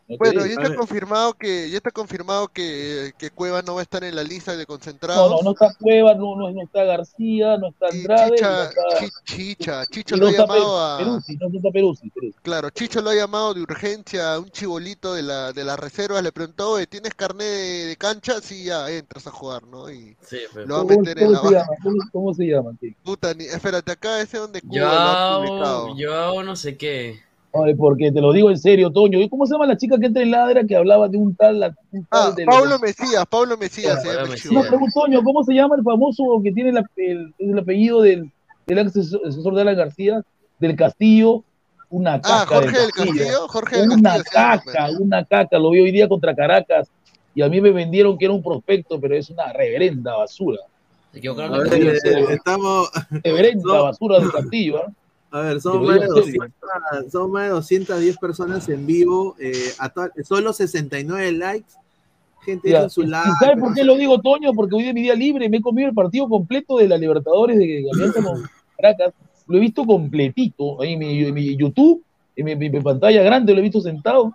[0.09, 3.83] No Bueno, ya está confirmado que ya está confirmado que, que Cueva no va a
[3.83, 5.31] estar en la lista de concentrados.
[5.31, 9.11] no, no está Cueva, no, no, no está García, no está Andrade, no Chicha, está,
[9.25, 12.39] Chicha, Chicho lo no ha llamado a, Peruzzi, no está Peruzzi, Peruzzi.
[12.41, 16.23] claro, Chicho lo ha llamado de urgencia a un chibolito de la de las reservas,
[16.23, 18.41] le preguntó, "Oye, ¿tienes carnet de, de cancha?
[18.41, 19.91] Sí, ya entras a jugar, ¿no?
[19.91, 20.67] Y Sí, pe.
[20.67, 21.67] lo va a ¿Cómo, meter en la se llama?
[21.83, 22.71] ¿Cómo, cómo se llama?
[22.81, 22.93] tío?
[23.03, 25.97] Puta, ni- espérate, acá ese donde Cuba lo ha Yo, publicado.
[25.97, 27.26] yo no sé qué.
[27.65, 29.21] Ay, porque te lo digo en serio, Toño.
[29.21, 31.61] ¿Y ¿Cómo se llama la chica que entra en ladra que hablaba de un tal,
[31.61, 34.35] la- un tal Ah, de Pablo Mesías, Pablo Mesías Pablo.
[34.53, 38.31] No, pero, Toño, ¿cómo se llama el famoso que tiene la- el, el apellido del,
[38.67, 40.23] del ex asesor de Alan García,
[40.59, 41.43] del Castillo?
[41.89, 42.43] Una caca.
[42.43, 43.15] Ah, Jorge del Castillo.
[43.17, 45.59] Castillo, Jorge del Una Castillo caca, una caca.
[45.59, 46.89] Lo vi hoy día contra Caracas
[47.35, 50.59] y a mí me vendieron que era un prospecto, pero es una reverenda basura.
[51.13, 52.91] Se equivocaron ver, eh, estamos,
[53.23, 53.85] Reverenda No.
[53.85, 54.79] basura del Castillo.
[54.85, 54.91] ¿ah?
[55.31, 56.43] A ver, son más, de digo en serio.
[56.91, 59.93] 200, son más de 210 personas en vivo, eh, a
[60.25, 61.73] solo 69 likes.
[62.45, 63.33] Gente, Ya, su ¿Y like.
[63.41, 64.53] sabes por qué lo digo, Toño?
[64.55, 67.59] Porque hoy de mi día libre me he comido el partido completo de la Libertadores
[67.59, 69.13] de Alianza con Caracas.
[69.49, 72.05] Lo he visto completito ahí en mi, en mi YouTube,
[72.37, 74.33] en mi, mi- mi pantalla grande, lo he visto sentado.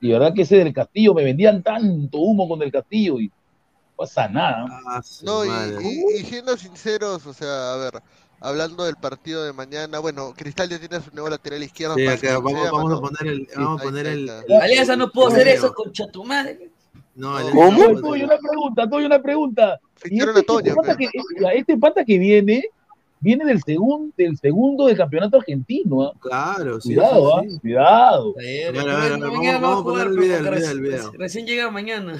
[0.00, 3.32] Y verdad que ese del Castillo, me vendían tanto humo con el Castillo y no
[3.96, 4.66] pasa nada.
[4.86, 8.02] Ah, No, y, y- y siendo sinceros, o sea, a ver,
[8.40, 11.94] hablando del partido de mañana, bueno, Cristal ya tiene su nuevo lateral izquierdo.
[11.96, 12.96] Sí, para acá vamos, vamos ¿no?
[12.96, 13.40] a poner el.
[13.46, 14.30] Sí, Vamos a poner el.
[14.30, 16.70] ahí Alianza no pudo hacer eso, concha tu madre.
[17.14, 17.80] No, el- ¿Cómo?
[17.86, 19.80] Oye, Toño, una pregunta, Toño, una pregunta.
[20.04, 21.08] Y este, Toño, este pata que,
[21.40, 22.64] ya, este pata que viene,
[23.20, 26.02] viene del, segundo del segundo del campeonato argentino.
[26.02, 26.12] ¿ah?
[26.20, 26.94] Claro, sí.
[26.94, 27.40] Cuidado, ¿ah?
[27.42, 27.58] sí, sí.
[27.60, 28.34] cuidado.
[28.38, 30.70] Ayer, A ver, a mañana- ver, a ver, mañana vamos- a jugar, poner el video,
[30.70, 31.18] el video, el.
[31.18, 32.18] Recién llega mañana.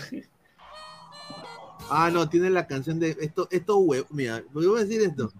[1.90, 3.16] Ah, no, tiene la canción de.
[3.20, 3.78] Esto, esto,
[4.10, 5.30] Mira, voy a decir esto.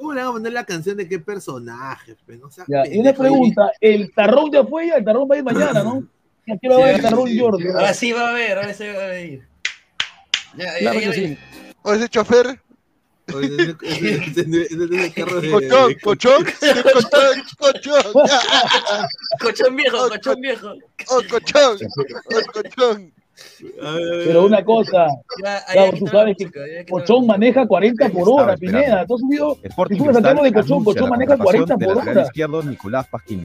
[0.00, 2.16] ¿Cómo le vamos a poner la canción de qué personaje?
[2.26, 2.38] pe?
[2.38, 5.38] No seas Ya, y una pregunta, el tarrón ya fue ya, el tarrón va a
[5.38, 6.02] ir mañana, ¿no?
[6.46, 7.38] Ya quiero Sí, ver el sí, tarrón sí.
[7.38, 7.68] Jordi.
[7.68, 9.46] Ahora sí va a ver, ahora sí va a ir.
[10.56, 11.38] Ya, ya, Claro sí.
[11.82, 12.60] O ese chofer,
[13.32, 16.44] O el Cochón, cochón,
[16.92, 18.12] cochón, cochón.
[19.40, 20.72] Cochón viejo, cochón viejo.
[21.08, 23.12] Oh, cochón, oh, cochón.
[23.82, 25.06] A ver, a ver, Pero una cosa,
[25.42, 28.56] Ya, que tú sabes que que Cochón maneja 40 por hora.
[28.56, 29.06] Pineda.
[29.06, 29.58] ¿Tú has subido?
[29.62, 32.22] Sporting Si tú me sacaron de Cochón, Cochón maneja 40 contratación del por hora.
[32.22, 33.44] izquierdo Nicolás Pasquini.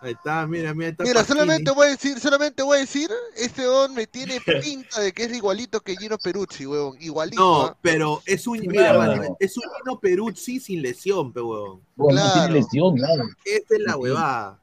[0.00, 0.90] Ahí está, mira, mira.
[0.90, 1.38] Está Mira, Pasquini.
[1.38, 5.24] solamente voy a decir, solamente voy a decir, este on me tiene pinta de que
[5.24, 6.96] es igualito que Gino Peruzzi, huevón.
[7.00, 7.40] Igualito.
[7.42, 7.76] No, ¿ah?
[7.82, 8.98] pero es un, mira, Claro.
[8.98, 11.80] mano, es un Nino Peruzzi sin lesión, pe huevón.
[11.96, 12.40] Bueno, no Claro.
[12.46, 13.24] tiene lesión, claro.
[13.44, 14.60] Esa es la huevada.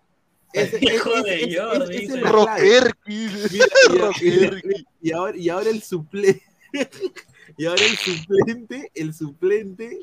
[0.81, 2.19] Hijo de Jordi, es dice.
[2.21, 3.27] Roquerqui.
[3.91, 4.09] Mira,
[5.01, 6.41] y- ahora, y ahora el suplente,
[7.57, 9.99] y ahora el suplente, el suplente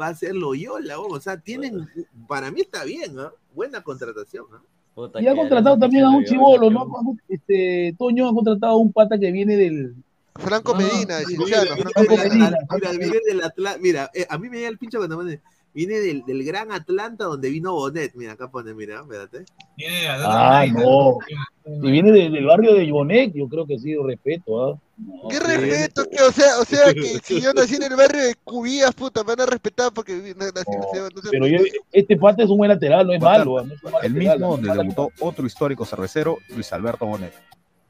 [0.00, 0.98] va a ser Loyola.
[1.00, 1.88] O sea, tienen,
[2.26, 3.32] para mí está bien, ¿ah?
[3.54, 4.62] Buena contratación, ¿ah?
[4.94, 7.16] Puta Y ha contratado también a un chivolo, ¿no?
[7.28, 9.94] Este, Toño ha contratado a un pata que viene del.
[10.36, 11.18] Franco No, Medina.
[11.18, 15.40] Atla- Mira, del Atla- mira, eh, a mí me da el pincho cuando pone,
[15.74, 19.44] viene del, del gran Atlanta donde vino Bonet, mira, acá pone, mira, espérate.
[19.76, 21.18] Tiene a Ah, Dana no.
[21.64, 24.78] Si viene de- del barrio de Bonet, yo creo que sí, respeto, ¿ah?
[24.96, 25.28] No.
[25.28, 26.04] ¿Qué respeto?
[26.10, 29.22] que O sea, o sea que si yo nací en el barrio de Cubías, puta,
[29.22, 31.58] me van a respetar porque nací, o sea, no sé Pero yo,
[31.92, 33.58] este pata es un buen lateral, no es malo.
[33.58, 33.62] ¿ah?
[33.64, 34.56] No es El lateral, mismo ¿ah?
[34.56, 37.32] donde debutó otro histórico cervecero, Luis Alberto Bonet.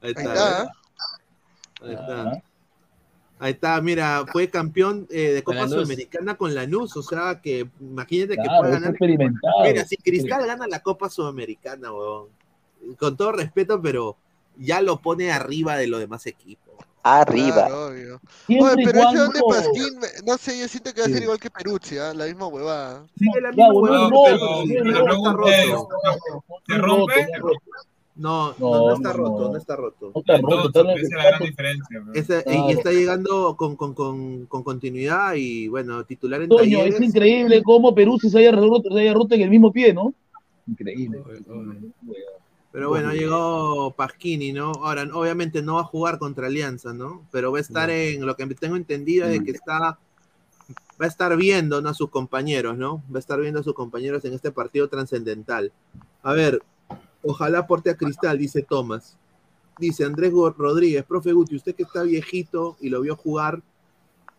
[0.03, 0.63] Ahí Ahí está, está.
[0.65, 0.69] ¿eh?
[1.83, 2.43] Ahí está.
[3.41, 5.75] Ah, Ahí está, mira, fue campeón eh, de Copa Lanús.
[5.75, 8.91] Sudamericana con Lanús, o sea que imagínate que Claro, pueda es ganar.
[8.91, 9.55] experimentado.
[9.65, 12.27] Mira, si Cristal gana la Copa Sudamericana, weón,
[12.99, 14.17] con todo respeto, pero
[14.57, 16.65] ya lo pone arriba de los demás equipos.
[17.05, 17.67] Arriba.
[17.69, 18.21] Claro, obvio.
[18.49, 19.29] Oye, pero ese cuando.
[19.31, 21.23] de Pasquín, no sé, yo siento que va a ser Sí.
[21.23, 22.13] igual que Peruzzi, ¿ah?
[22.13, 23.07] la misma huevada.
[23.17, 25.89] Sigue la misma huevada no, que no, no, pero no, no está no, roto.
[26.67, 27.29] ¿Se rompe?
[28.19, 29.49] No, no, No, está no, roto, no.
[29.53, 30.13] no está roto.
[30.15, 31.99] no está roto, está esa es la gran diferencia.
[31.99, 32.69] y- Claro.
[32.69, 37.63] Y está llegando con, con, con, con continuidad y bueno, titular en Toño, es increíble
[37.63, 40.13] cómo Perú se haya roto, se haya roto en el mismo pie, ¿no?
[40.67, 41.23] Increíble.
[42.71, 44.73] Pero bueno, llegó Pasquini, ¿no?
[44.73, 47.23] Ahora, obviamente no va a jugar contra Alianza, ¿no?
[47.33, 49.99] Pero va a estar en, lo que tengo entendido es de que está, va
[51.01, 51.89] a estar viendo, ¿no?
[51.89, 53.03] A sus compañeros, ¿no?
[53.13, 55.73] Va a estar viendo a sus compañeros en este partido trascendental.
[56.23, 56.61] A ver,
[57.23, 59.17] ojalá aporte a Cristal, dice Tomás.
[59.79, 63.63] Dice Andrés Rodríguez, profe Guti, usted que está viejito y lo vio jugar,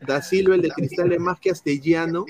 [0.01, 2.25] Da Silva, el de Cristal, es más que Castellano.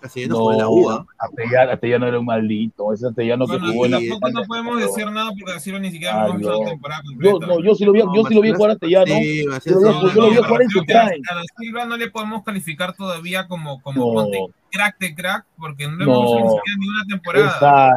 [0.00, 1.06] Castellano en la UA.
[1.18, 2.92] Astellano, Astellano era un maldito.
[2.92, 3.98] Ese Astellano que Bueno, jugó en la.
[3.98, 6.62] tampoco no podemos decir nada porque así ni siquiera Ah, no.
[6.62, 7.46] la temporada Yo, completa.
[7.54, 9.06] no, yo sí lo vi, yo sí lo vi jugar a Astellano.
[9.06, 10.14] Sí, Yo Macías lo vi- sí.
[10.14, 11.22] yo lo vi jugar en su que a- prime.
[11.30, 14.28] A Da Silva no le podemos calificar todavía como, como No.
[14.70, 16.50] crack de crack porque no lo hemos visto ni No.
[16.50, 17.46] siquiera ni una temporada.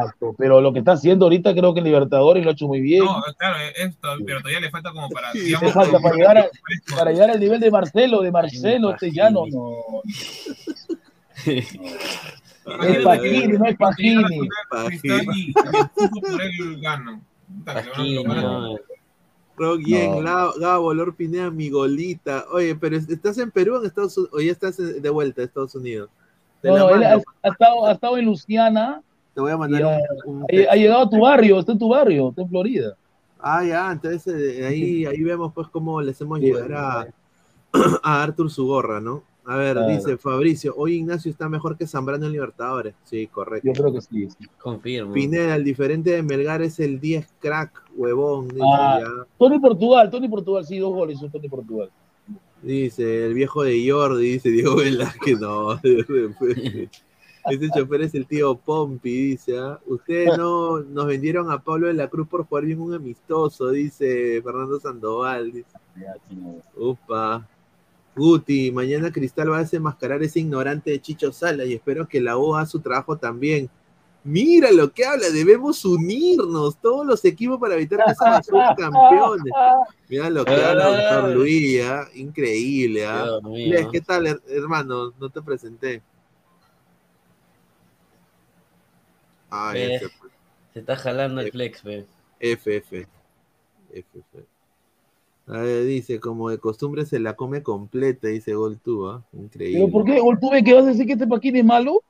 [0.00, 3.04] Exacto, pero lo que está haciendo ahorita creo que Libertadores lo ha hecho muy bien.
[3.04, 6.38] No, claro, esto, pero todavía le falta como para, Sí, digamos, Le falta para llegar,
[6.38, 6.48] a-
[6.96, 9.10] para llegar al nivel de Marcelo, de Marcelo, Pasquini.
[9.10, 10.02] Astellano, no.
[11.46, 14.22] Ver, Pasquini, no es por él a
[17.64, 18.42] Pasquini, lograr.
[18.44, 18.76] no.
[20.58, 22.46] Gabo, Lord Pineda, mi golita.
[22.52, 24.34] Oye, pero ¿estás en Perú o en Estados Unidos?
[24.34, 26.08] O ya estás de vuelta a Estados Unidos.
[26.62, 29.02] No, él ha, ha estado, ha estado en Luciana,
[29.34, 31.88] Te voy a mandar un, un ha- ha llegado a tu barrio, está en tu
[31.88, 32.94] barrio, está en Florida.
[33.38, 34.26] Ah, ya, entonces
[34.58, 37.06] eh, ahí, ahí vemos pues cómo le hacemos Sí, llegar a,
[38.02, 39.22] a Arthur su gorra, ¿no?
[39.46, 39.88] A ver, Claro.
[39.92, 42.94] dice Fabricio, hoy Ignacio está mejor que Zambrano en Libertadores.
[43.04, 43.66] Sí, correcto.
[43.66, 44.28] Yo creo que sí.
[44.30, 44.46] sí.
[44.58, 45.12] Confirmo.
[45.12, 48.48] Pineda, el diferente de Melgar es el 10 crack, huevón.
[48.48, 48.98] Dice, Ah.
[49.00, 49.26] ya.
[49.38, 51.90] Tony Portugal, Tony Portugal, sí, dos goles, hizo Tony Portugal.
[52.62, 55.80] Dice el viejo de Jordi, dice Diego Velázquez, no.
[57.46, 59.56] Ese chofer es el tío Pompi, dice.
[59.58, 59.80] ¿ah?
[59.86, 64.42] Ustedes no nos vendieron a Pablo de la Cruz por jugar bien un amistoso, dice
[64.44, 65.50] Fernando Sandoval.
[65.50, 65.66] Dice.
[66.76, 67.48] Upa.
[68.16, 72.36] Guti, mañana Cristal va a desenmascarar ese ignorante de Chicho Sala y espero que la
[72.36, 73.70] U haga su trabajo también.
[74.22, 78.42] Mira lo que habla, debemos unirnos todos los equipos para evitar que sean
[78.76, 79.52] campeones.
[80.10, 82.06] Mira lo que habla doctor Luis, ¿ah?
[82.14, 83.06] increíble.
[83.06, 83.26] ¿ah?
[83.44, 85.14] Les, ¿Qué tal, her- hermano?
[85.18, 86.02] No te presenté.
[89.48, 90.32] Ay, F, pues.
[90.74, 92.06] Se está jalando el flex, ve.
[92.38, 93.06] F, F.
[93.92, 94.44] F, F.
[95.52, 99.24] A ver, dice, como de costumbre se la come completa, dice Goltú, ¿ah?
[99.32, 99.80] Increíble.
[99.80, 100.20] ¿Pero por qué?
[100.22, 102.02] ¿O tú ves que vas a decir que este Paquín es malo?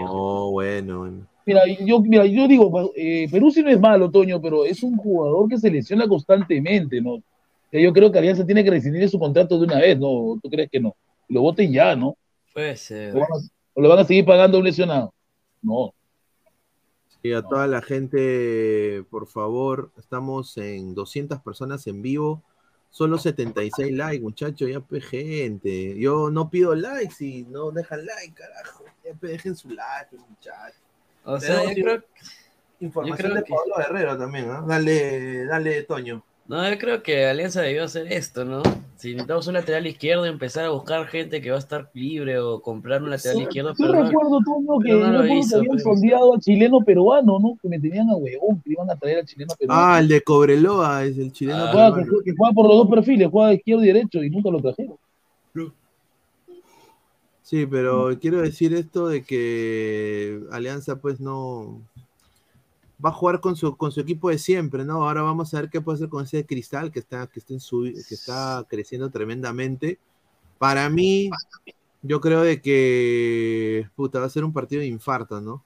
[0.00, 1.26] No, bueno, bueno.
[1.44, 4.96] Mira, yo, mira, yo digo, eh, Perú sí no es malo, Toño, pero es un
[4.96, 7.22] jugador que se lesiona constantemente, ¿no?
[7.70, 10.38] Que yo creo que Alianza tiene que rescindir su contrato de una vez, ¿no?
[10.42, 10.94] ¿Tú crees que no?
[11.28, 12.16] Lo voten ya, ¿no?
[12.54, 13.14] Puede ser.
[13.14, 15.12] ¿O van a- o le van a seguir pagando a un lesionado?
[15.60, 15.92] No.
[17.22, 22.42] Y a toda la gente, por favor, estamos en 200 personas en vivo.
[22.94, 25.98] Solo 76 likes, muchachos, ya pe gente.
[25.98, 28.84] Yo no pido likes y no dejan like, carajo.
[29.04, 30.78] Ya pe, dejen su like, muchachos.
[31.24, 32.04] O sea, yo creo,
[32.78, 34.64] Información yo creo de que- Pablo Guerrero también, ¿ah?
[34.64, 36.22] Dale, dale, Toño.
[36.46, 38.62] No, yo creo que Alianza debió hacer esto, ¿no?
[38.96, 42.60] Si necesitamos un lateral izquierdo, empezar a buscar gente que va a estar libre o
[42.62, 45.66] comprar un lateral izquierdo, Yo pero no, recuerdo, Toño, que, no lo recuerdo que habían
[45.68, 45.82] pues.
[45.82, 47.58] sondeado al chileno peruano, ¿no?
[47.60, 49.82] Que me tenían a huevón, que iban a traer al chileno peruano.
[49.82, 51.64] Ah, el de Cobreloa, es el chileno.
[51.64, 51.70] Ah.
[51.72, 52.04] Juega, peruano.
[52.04, 54.50] que, juega- que juega por los dos perfiles, juega de izquierdo y derecho y nunca
[54.50, 54.96] lo trajeron.
[57.42, 61.78] Sí, pero quiero decir esto de que Alianza pues no
[63.02, 65.04] va a jugar con su con su equipo de siempre, ¿no?
[65.04, 67.60] Ahora vamos a ver qué puede hacer con ese Cristal que está que está en
[67.60, 69.98] su que está creciendo tremendamente.
[70.58, 71.30] Para mí
[72.02, 75.64] yo creo de que puta va a ser un partido de infarto, ¿no?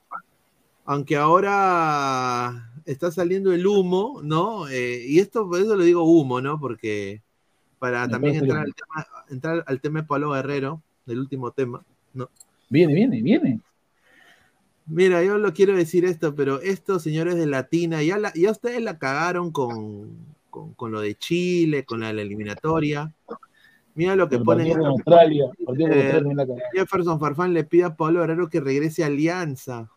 [0.84, 4.68] Aunque ahora está saliendo el humo, ¿no?
[4.68, 6.58] Eh, y esto por eso lo digo humo, ¿no?
[6.58, 7.22] Porque
[7.78, 11.84] para Me también entrar al tema entrar al tema de Pablo Guerrero, del último tema,
[12.14, 12.30] ¿no?
[12.70, 13.60] Viene, viene, viene.
[14.88, 18.82] Mira, yo lo quiero decir esto, pero estos señores de Latina, ya, la, ya ustedes
[18.82, 20.08] la cagaron con,
[20.50, 23.12] con, con lo de Chile, con la, de la eliminatoria.
[23.94, 24.82] Mira lo que El ponen.
[24.84, 25.44] Australia,
[25.90, 26.22] Eh.
[26.72, 29.90] Jefferson Farfán le pide a Pablo Guerrero que regrese a Alianza.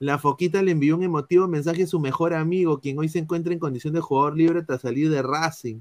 [0.00, 3.52] La Foquita le envió un emotivo mensaje a su mejor amigo, quien hoy se encuentra
[3.52, 5.80] en condición de jugador libre tras salir de Racing.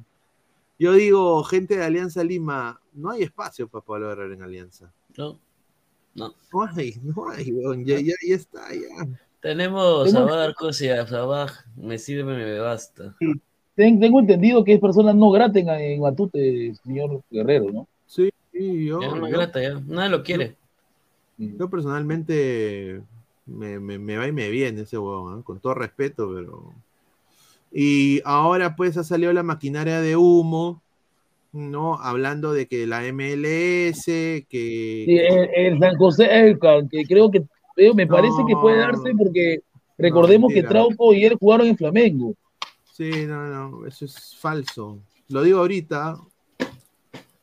[0.77, 4.93] Yo digo, gente de Alianza Lima, no hay espacio para Pablo Guerrero en Alianza.
[5.17, 5.39] no,
[6.15, 6.33] no.
[6.53, 9.07] No hay, no hay, weón, ya, ya, ya está, ya.
[9.41, 13.15] Tenemos a Tenemos- Barcos y a Sabaj, me sirve, me basta.
[13.75, 17.87] Ten- tengo entendido que es persona no grata en, en Matute, señor Guerrero, ¿no?
[18.05, 20.55] Sí, sí, yo, Ya no yo- grata, ya, nadie lo quiere.
[21.37, 23.01] yo personalmente
[23.45, 25.43] me, me- me va y me viene ese huevón, ¿ah?
[25.43, 26.71] con todo respeto, pero.
[27.71, 30.81] Y ahora pues ha salido la maquinaria de humo,
[31.53, 31.95] ¿no?
[32.01, 35.03] Hablando de que la MLS, que.
[35.05, 37.45] Sí, el, el San José, el ca- que creo que
[37.93, 39.61] me parece que puede darse porque
[39.97, 40.63] recordemos que.
[40.63, 42.33] Trauco y él jugaron en Flamengo.
[42.83, 44.99] Sí, no, no, eso es falso.
[45.29, 46.17] Lo digo ahorita.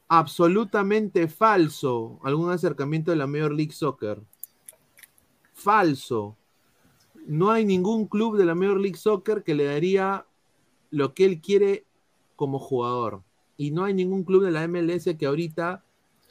[0.08, 2.18] Absolutamente falso.
[2.24, 4.20] Algún acercamiento de la Major League Soccer.
[5.52, 6.36] Falso.
[7.26, 10.26] No hay ningún club de la Major League Soccer que le daría
[10.90, 11.84] lo que él quiere
[12.34, 13.22] como jugador.
[13.60, 15.82] Y no hay ningún club de la MLS que ahorita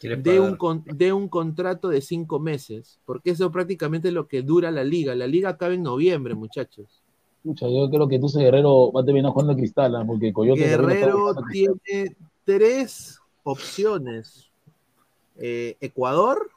[0.02, 2.98] dé un, con- dé un contrato de cinco meses.
[3.06, 5.14] Porque eso prácticamente es lo que dura la liga.
[5.14, 6.88] La liga acaba en noviembre, muchachos.
[7.44, 10.04] Pucha, yo creo que entonces Guerrero va a terminar jugando a Cristal, ¿ah?
[10.08, 12.16] porque Coyote Guerrero tiene
[12.46, 14.50] tres opciones.
[15.38, 16.50] Eh, Ecuador,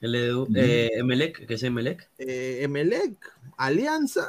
[0.00, 2.08] El Edu- eh, Emelec, que es Emelec.
[2.18, 3.16] eh, Emelec,
[3.56, 4.28] Alianza.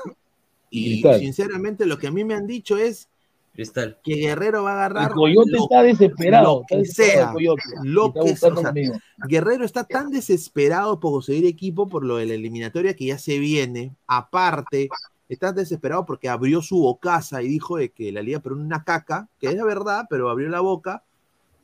[0.72, 1.20] Y Cristal.
[1.20, 3.08] sinceramente lo que a mí me han dicho es
[3.54, 4.00] Cristal.
[4.02, 6.60] que Guerrero va a agarrar El Coyote lo, está desesperado.
[6.60, 8.70] lo que está desesperado sea, el Coyote, lo y está que sea, buscando o sea,
[8.70, 8.94] conmigo.
[9.28, 13.40] Guerrero está tan desesperado por conseguir equipo por lo de la eliminatoria que ya se
[13.40, 13.94] viene.
[14.08, 14.90] Aparte,
[15.28, 19.28] está desesperado porque abrió su bocaza y dijo de que la Liga Perú una caca,
[19.40, 21.04] que es verdad, pero abrió la boca.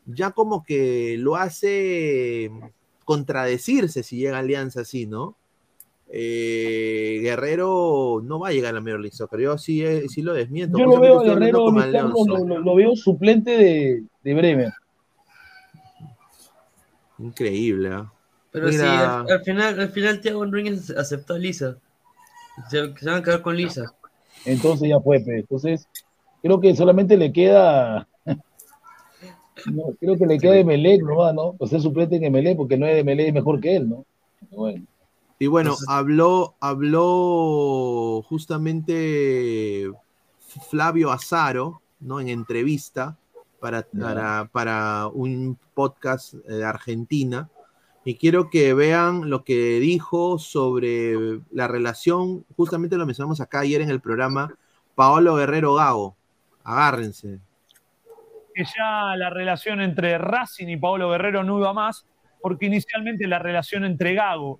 [0.05, 2.51] Ya como que lo hace
[3.05, 5.36] contradecirse si llega a Alianza así, ¿no?
[6.09, 9.39] Eh, Guerrero no va a llegar a la Major League Soccer.
[9.41, 10.77] Yo sí, eh, sí lo desmiento.
[10.77, 11.65] Yo lo veo Guerrero.
[11.73, 14.71] Carlos, lo, lo- lo veo suplente de, de Bremer.
[17.19, 18.11] Increíble, ¿ah?
[18.51, 21.77] Pero sí, al, al final, al final Thiago Núñez aceptó a Lisa.
[22.69, 23.93] Se, se van a quedar con Lisa.
[24.45, 25.39] Entonces ya fue, pues.
[25.39, 25.87] Entonces,
[26.41, 28.07] creo que solamente le queda.
[29.65, 31.33] No, creo que le queda Emelec, ¿no?
[31.33, 31.53] ¿no?
[31.53, 34.05] Pues ser suplente en Emelec, porque no es de Emelec es mejor que él, ¿no?
[34.51, 34.85] Bueno.
[35.39, 39.91] Y bueno, Entonces- habló, habló justamente
[40.69, 42.19] Flavio Azaro, ¿no?
[42.19, 43.17] En entrevista
[43.59, 47.49] para, para, para un podcast de Argentina.
[48.05, 53.81] Y quiero que vean lo que dijo sobre la relación, justamente lo mencionamos acá ayer
[53.81, 54.53] en el programa,
[54.95, 56.15] Paolo Guerrero Gago.
[56.63, 57.39] Agárrense.
[58.55, 62.05] que ya la relación entre Racing y Paolo Guerrero no iba más,
[62.41, 64.59] porque inicialmente la relación entre Gago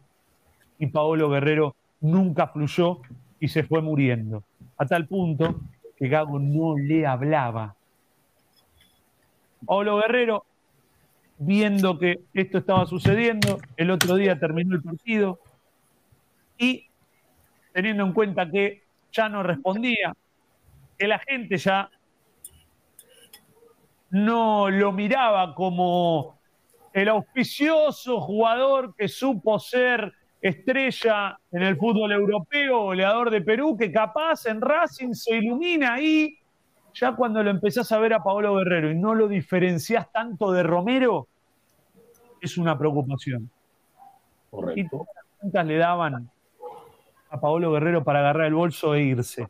[0.79, 3.01] y Paolo Guerrero nunca fluyó
[3.39, 4.43] y se fue muriendo,
[4.77, 5.61] a tal punto
[5.95, 7.75] que Gago no le hablaba.
[9.65, 10.45] Paolo Guerrero,
[11.39, 15.39] viendo que esto estaba sucediendo, el otro día terminó el partido
[16.57, 16.85] y
[17.73, 20.15] teniendo en cuenta que ya no respondía,
[20.97, 21.89] que la gente ya
[24.09, 26.39] no lo miraba como
[26.93, 30.13] el auspicioso jugador que supo ser
[30.49, 36.37] estrella en el fútbol europeo, goleador de Perú, que capaz en Racing se ilumina y
[36.93, 40.63] Ya cuando lo empezás a ver a Paolo Guerrero y no lo diferenciás tanto de
[40.63, 41.27] Romero,
[42.41, 43.43] es una preocupación.
[43.43, 45.05] Y Correcto.
[45.41, 46.29] todas las le daban
[47.29, 49.47] a Paolo Guerrero para agarrar el bolso e irse.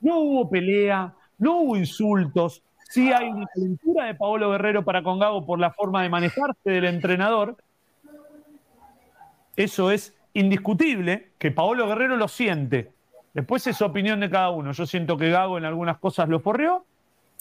[0.00, 2.62] No hubo pelea, no hubo insultos.
[2.90, 6.70] Sí hay una calentura de Paolo Guerrero para con Gago por la forma de manejarse
[6.70, 7.56] del entrenador.
[9.56, 12.92] Eso es indiscutible, que Paolo Guerrero lo siente.
[13.32, 14.72] Después es opinión de cada uno.
[14.72, 16.84] Yo siento que Gago en algunas cosas lo forreó.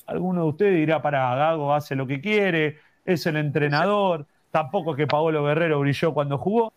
[0.05, 4.25] Alguno de ustedes dirá, para, Gago hace lo que quiere, es el entrenador.
[4.51, 6.73] Tampoco es que Paolo Guerrero brilló cuando jugó.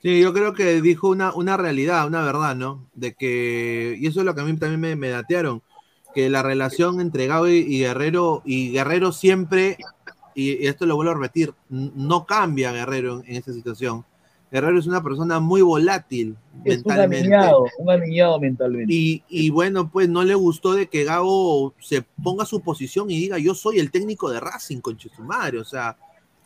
[0.00, 2.86] Sí, yo creo que dijo una, una realidad, una verdad, ¿no?
[2.94, 5.60] De que, y eso es lo que a mí también me, me datearon,
[6.14, 9.76] que la relación entre Gago y Guerrero, y Guerrero siempre,
[10.40, 14.04] y, y esto lo vuelvo a repetir, no cambia Guerrero en, en esta situación.
[14.50, 16.34] Guerrero es una persona muy volátil
[16.64, 17.18] Es un mentalmente.
[17.18, 18.92] aniñado, un aniñado mentalmente.
[18.92, 23.10] Y, y bueno, pues no le gustó de que Gago se ponga a su posición
[23.10, 25.58] y diga, yo soy el técnico de Racing, con su madre.
[25.58, 25.96] O sea,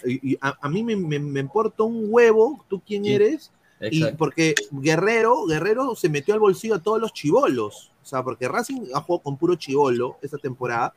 [0.04, 3.52] y- y a, a mí me, me- me importa un huevo, tú quién Sí, eres,
[3.90, 7.92] y porque Guerrero, Guerrero se metió al bolsillo a todos los chivolos.
[8.02, 10.92] O sea, porque Racing ha jugado con puro chivolo esta temporada.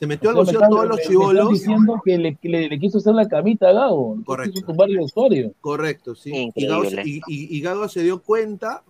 [0.00, 1.50] Se metió al O sea, me bolsillo a todos los chivolos.
[1.50, 4.16] diciendo que le, que le- le quiso hacer la camita a Gago.
[4.24, 4.52] Correcto.
[4.54, 5.52] Quiso tumbar el vestuario.
[5.60, 6.50] Correcto, sí.
[6.54, 7.02] Y Gago, Increíble.
[7.06, 8.82] y, y- y Gago se dio cuenta,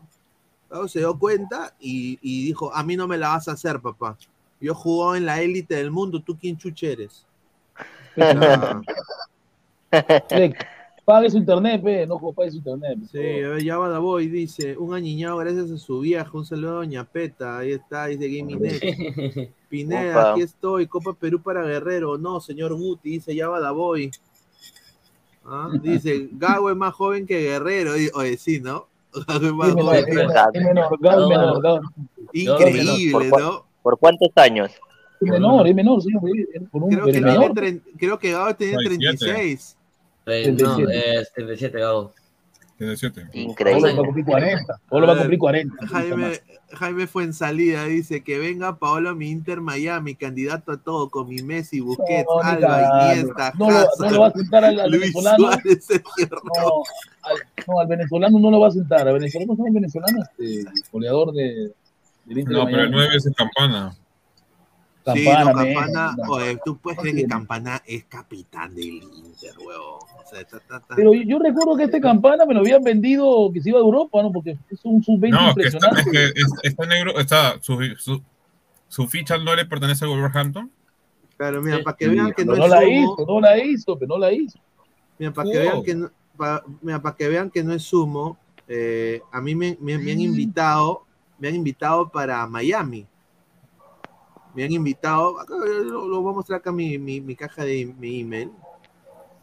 [0.71, 3.81] Gago se dio cuenta y, y dijo, a mí no me la vas a hacer,
[3.81, 4.17] papá.
[4.61, 7.27] Yo jugado en la élite del mundo, ¿tú quién chuche eres?
[11.05, 12.99] Pague su internet, pe, no pague su internet.
[13.11, 16.71] sí, a ver, ya va Boy dice, un añiñado gracias a su vieja, un saludo
[16.73, 19.51] a Doña Peta, ahí está, dice Gaming Net.
[19.69, 20.33] Pineda, Opa.
[20.33, 24.11] aquí estoy, Copa Perú para Guerrero, no, señor Guti, dice ya va Boy.
[25.45, 28.87] Ah, Dice, Gago es más joven que Guerrero, y- oye, sí, ¿no?
[29.27, 30.29] Gago es más joven
[31.01, 31.81] Gago Gago-
[32.33, 33.65] Increíble, ¿Por, cua- ¿no?
[33.83, 34.71] ¿Por cuántos años?
[35.21, 36.09] es menor, es menor, sí,
[36.71, 37.53] por un Creo que, menor.
[37.99, 39.77] creo que Gabo tiene 36.
[40.33, 41.21] Eh, no, 37.
[41.21, 42.13] es 37, Gago.
[42.79, 43.27] 37.
[43.57, 44.81] Pablo va a cumplir 40.
[44.89, 45.87] Pablo va a cumplir 40.
[45.87, 46.41] Jaime,
[46.73, 51.11] Jaime fue en salida, dice que venga Paolo a mi Inter Miami, candidato a todo,
[51.11, 53.13] con mi Messi, Busquets, No, Alba.
[53.13, 55.37] Iniesta, No lo- no Hazard, lo va a sentar al- al Luis venezolano.
[55.37, 55.87] Suárez,
[56.31, 56.83] No,
[57.23, 57.37] al,
[57.67, 59.07] no, al venezolano no lo va a sentar.
[59.09, 60.19] Al venezolano, ¿sabes el venezolano?
[60.23, 61.73] Este, goleador de,
[62.25, 62.97] del Inter No, de pero el Miami.
[63.09, 63.95] 9 es el campana.
[65.15, 65.75] Sí, Campana, no, men.
[65.75, 66.33] Campana, No.
[66.33, 67.27] oye, tú puedes creer que.
[67.27, 69.55] Campana es capitán del Inter.
[69.67, 69.99] O
[70.31, 70.61] sea, está-
[70.95, 74.23] Pero yo, recuerdo que este campana me lo habían vendido que se iba a Europa,
[74.23, 74.31] ¿no?
[74.31, 76.01] Porque es un sub-20 No, que está, impresionante.
[76.01, 78.23] es que es- está negro, está, su, su,
[78.89, 80.71] su ficha no le pertenece al Wolverhampton.
[81.37, 83.41] Claro, mira, Sí, para que vean que no, pero no es la sumo, hizo, no
[83.41, 84.59] la hizo, pero no la hizo.
[85.19, 88.37] Mira, para que vean que no, pa- mira, para que vean que no es sumo,
[88.69, 91.05] eh, a mí me, me- me han invitado,
[91.39, 93.07] me han invitado para Miami.
[94.55, 97.87] Me han invitado, acá lo, lo voy a mostrar acá mi, mi, mi caja de
[97.99, 98.51] mi email.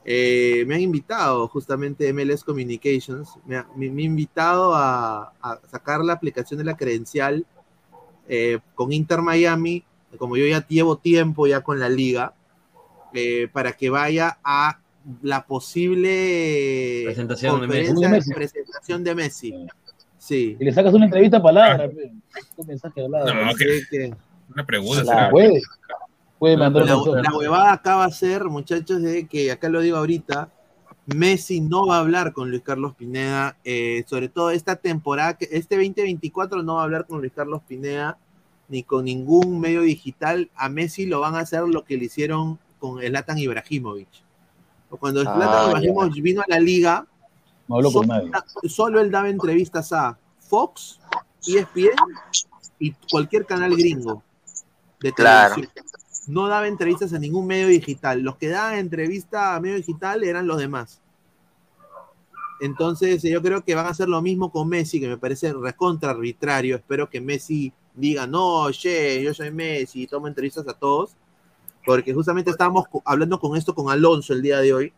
[0.10, 5.60] Eh, me han invitado justamente MLS Communications, me ha, me- me ha invitado a, a
[5.70, 7.46] sacar la aplicación de la credencial
[8.30, 9.84] eh, con Inter Miami,
[10.18, 12.34] como yo ya llevo tiempo ya con la liga,
[13.14, 14.80] eh, para que vaya a
[15.22, 18.34] la posible Presentación de conferencia Messi.
[18.34, 19.68] presentación de Messi.
[20.18, 20.58] Sí.
[20.60, 22.12] Y le sacas una entrevista a palabra, pe.
[22.58, 23.34] un mensaje hablado.
[23.34, 24.14] No, que-
[24.54, 25.04] Una pregunta.
[25.06, 25.30] Será.
[25.30, 25.62] puede.
[26.40, 29.98] Puede mandar la, la huevada acá va a ser, muchachos, de que acá lo digo
[29.98, 30.50] ahorita,
[31.08, 35.48] Messi no va a hablar con Luis Carlos Pineda, eh, sobre todo esta temporada, que
[35.52, 38.20] este 2024 no va a hablar con Luis Carlos Pineda
[38.70, 40.52] ni con ningún medio digital.
[40.56, 44.10] A Messi lo van a hacer lo que le hicieron con Zlatan Ibrahimovic.
[45.00, 47.08] Cuando Ah, Zlatan Ibrahimovic vino a la liga,
[47.68, 48.70] No hablo con solo, nadie.
[48.70, 51.00] solo él daba entrevistas a Fox,
[51.48, 51.96] ESPN
[52.80, 54.22] y cualquier canal gringo
[55.00, 55.56] de Claro.
[55.56, 55.86] televisión.
[56.28, 58.22] No daba entrevistas a ningún medio digital.
[58.22, 61.02] Los que daban entrevista a medio digital eran los demás.
[62.60, 66.10] Entonces, yo creo que van a hacer lo mismo con Messi, que me parece recontra
[66.10, 66.76] arbitrario.
[66.76, 71.16] Espero que Messi diga, no, che, yo soy Messi, y tomo entrevistas a todos.
[71.86, 74.94] Porque justamente estábamos hablando con esto con Alonso el día de hoy.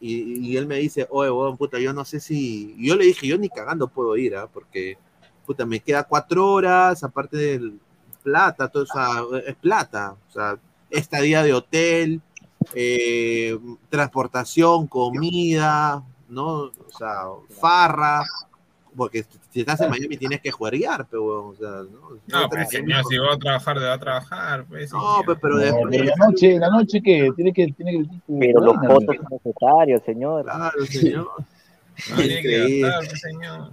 [0.00, 2.74] Y, y él me dice, oye, weón, puta, yo no sé si.
[2.78, 4.48] Yo le dije, yo ni cagando puedo ir, ¿ah?
[4.52, 4.96] Porque,
[5.44, 7.78] puta, me queda cuatro horas, aparte del
[8.22, 10.14] plata, todo, o sea, es plata.
[10.28, 10.56] O sea,
[10.90, 12.20] estadía de hotel,
[12.74, 13.58] eh,
[13.88, 16.46] transportación, comida, ¿no?
[16.46, 17.22] O sea,
[17.60, 18.24] farra.
[18.94, 22.10] Porque si estás en Miami tienes que jueguear, pero, o sea, ¿no?
[22.26, 24.64] No, pero señor, si va a trabajar, va a trabajar.
[24.68, 25.24] Pues, No, señor.
[25.24, 25.84] pues, pero No, después.
[25.90, 28.08] pero la noche, la noche que tiene que tiene que
[28.38, 28.86] Pero los pe.
[28.88, 30.44] son necesarios, señor.
[30.44, 31.28] Claro, señor.
[32.08, 32.90] Increíble.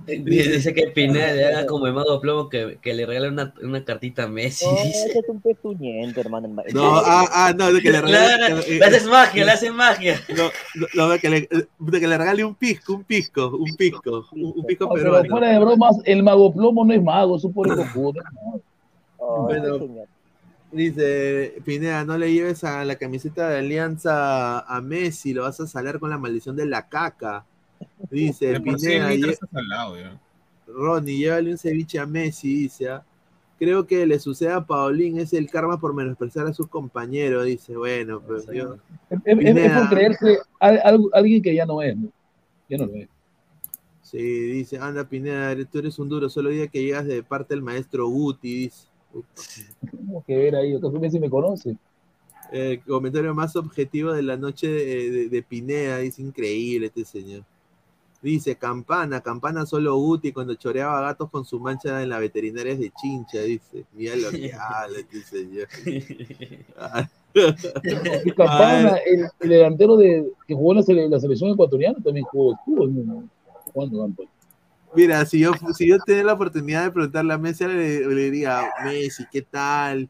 [0.07, 3.83] Dice que Pineda le haga como el mago plomo que, que le regale una, una
[3.83, 4.65] cartita a Messi.
[4.65, 5.07] No, dice.
[5.07, 6.49] ese es un pezuñento, hermano.
[6.73, 8.55] No, ah, ah, no, de que le regale.
[8.55, 10.21] Le, le haces magia, le haces magia.
[10.29, 14.27] No, no, no, que, le, de que le regale un pisco, un pisco, un pisco,
[14.31, 15.29] un, pisco No, pero peruano.
[15.29, 18.13] fuera de bromas, el mago plomo no es mago, es un es mago.
[19.17, 20.07] Bueno,
[20.71, 25.67] dice Pineda, no le lleves a la camiseta de Alianza a Messi, lo vas a
[25.67, 27.45] salar con la maldición de la caca.
[28.09, 29.35] Dice sí, Pineda, el
[29.99, 30.19] ya.
[30.67, 32.89] Ronnie, llévale un ceviche a Messi, dice.
[32.89, 33.03] ¿ah?
[33.57, 37.75] Creo que le sucede a Paulín, es el karma por menospreciar a sus compañeros, dice.
[37.75, 38.77] Bueno, pues yo...
[39.09, 39.79] Es, Pineda.
[39.79, 42.09] por creerse al- al- alguien que ya no es, ¿no?
[42.69, 43.09] Ya no lo es.
[44.01, 47.61] Sí, dice, anda Pineda, tú eres un duro, solo día que llegas de parte del
[47.61, 48.87] maestro Guti, dice.
[49.91, 51.75] Tengo que ver ahí, ¿acaso Messi me conoce?
[52.51, 57.43] Eh, comentario más objetivo de la noche de, de- de Pineda, dice, increíble este señor.
[58.21, 62.91] Dice, Campana, Campana solo Guti cuando choreaba gatos con su mancha en la veterinaria de
[62.91, 63.85] Chincha, dice.
[63.93, 65.67] Mira lo que habla este señor.
[66.77, 67.07] Ah.
[67.33, 72.25] Y Campana, el, el delantero de, que jugó en la, sele- la selección ecuatoriana, también
[72.25, 73.23] jugó, estuvo ¿no?
[73.71, 74.29] jugando Campana.
[74.95, 78.63] Mira, si yo, si yo tenía la oportunidad de preguntarle a Messi, le, le diría,
[78.83, 80.09] Messi, ¿qué tal?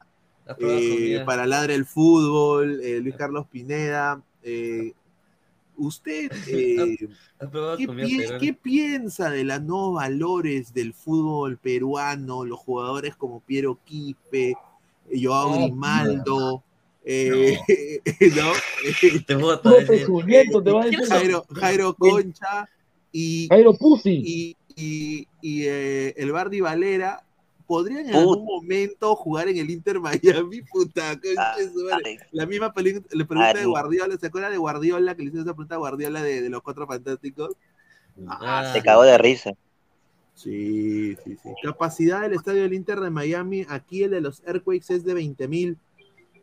[0.58, 4.20] Eh, para ladra el fútbol, eh, Luis Carlos Pineda.
[4.42, 4.94] eh,
[5.80, 6.98] ¿Usted eh,
[7.40, 7.88] ¿Has probado ¿qué,
[8.40, 12.46] pi- piensa de los nuevos valores del fútbol peruano?
[12.46, 14.56] Los jugadores como Piero Quispe, eh,
[15.22, 16.64] Joao Ah, Grimaldo,
[17.04, 17.58] eh,
[18.36, 18.52] ¿no?
[19.26, 21.06] Te voto, Puro pezuñento, te va a decir.
[21.08, 22.70] Jairo, Jairo Concha
[23.12, 24.22] y, Jairo Pussy.
[24.24, 27.24] y, y- y, eh, el Bardi Valera
[27.70, 31.14] podrían en algún momento jugar en el Inter Miami, puta,
[31.92, 32.18] madre.
[32.32, 32.74] La misma
[33.12, 33.66] la pregunta de.
[33.66, 36.64] Guardiola, ¿se acuerda de Guardiola que le hizo esa pregunta a Guardiola de, de los
[36.64, 37.56] cuatro fantásticos?
[38.28, 39.52] Ah, Se cagó de risa.
[40.34, 41.50] Sí, sí, sí.
[41.62, 45.78] Capacidad del estadio del Inter de Miami, aquí el de los Earthquakes es de 20.000,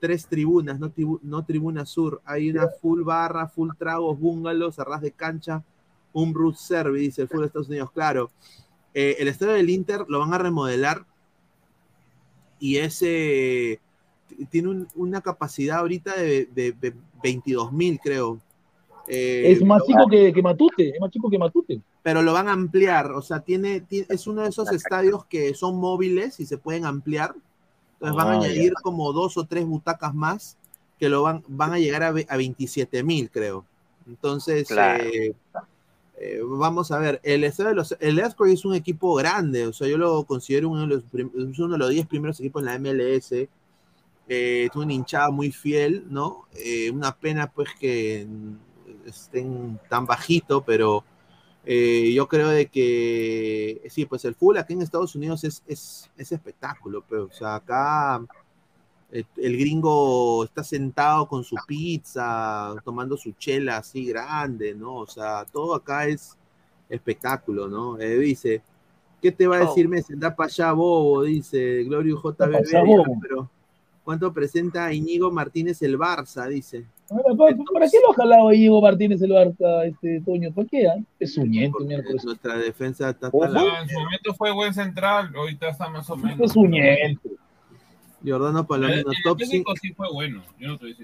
[0.00, 2.20] tres tribunas, no, tribu- no tribuna sur.
[2.24, 5.64] Hay una full barra, full tragos, bungalows, arras de cancha,
[6.12, 8.30] un root service, dice el fútbol de Estados Unidos, claro.
[8.94, 11.04] Eh, el estadio del Inter lo van a remodelar
[12.58, 13.80] y ese
[14.50, 16.74] tiene un- una capacidad ahorita de, de,
[17.22, 18.38] 22.000, creo.
[19.08, 21.80] Eh, Es más chico que, que Matute, es más chico que Matute.
[22.02, 25.54] pero lo van a ampliar, o sea, tiene, ti- es uno de esos estadios que
[25.54, 27.34] son móviles y se pueden ampliar.
[27.94, 28.82] Entonces van a Ah, añadir ya.
[28.82, 30.56] como dos o tres butacas más
[30.98, 33.64] que lo van, van a llegar a, ve- a 27 mil, creo.
[34.06, 35.04] Entonces, Claro.
[35.04, 35.34] eh,
[36.18, 39.86] eh, vamos a ver, el de los, el Earthquake es un equipo grande, o sea,
[39.86, 41.04] yo lo considero uno de los,
[41.58, 43.48] uno de los 10 primeros equipos en la MLS.
[44.28, 46.48] Eh, tiene una hinchada muy fiel, ¿no?
[46.52, 48.26] Eh, una pena pues que
[49.06, 51.04] estén tan bajito, pero
[51.64, 56.10] eh, yo creo de que sí, pues el fútbol aquí en Estados Unidos es, es,
[56.16, 58.20] es espectáculo, pero o sea, acá
[59.12, 64.96] el gringo está sentado con su pizza, tomando su chela así grande, ¿no?
[64.96, 66.36] O sea, todo acá es
[66.88, 67.98] espectáculo, ¿no?
[67.98, 68.62] Eh, dice,
[69.22, 70.12] ¿qué te va a decir Messi?
[70.12, 73.48] Anda para allá, bobo, dice Glorio JBB, pero
[74.04, 76.48] ¿cuánto presenta Iñigo Martínez el Barça?
[76.48, 76.84] Dice.
[77.08, 77.22] ¿Para,
[77.72, 80.52] para qué lo ha jalado ahí Diego Martínez el Barca, este Toño?
[80.52, 80.88] ¿Para qué?
[80.88, 80.96] ah?
[81.20, 82.24] Es suñento, miércoles.
[82.24, 86.16] Nuestra defensa está la- Ah, en su momento fue buen central, ahorita está más o
[86.16, 86.40] menos.
[86.40, 87.30] Es suñento.
[88.26, 89.80] Jordano El, Palomino, el top técnico 5.
[89.80, 90.96] sí fue bueno, yo no te voy.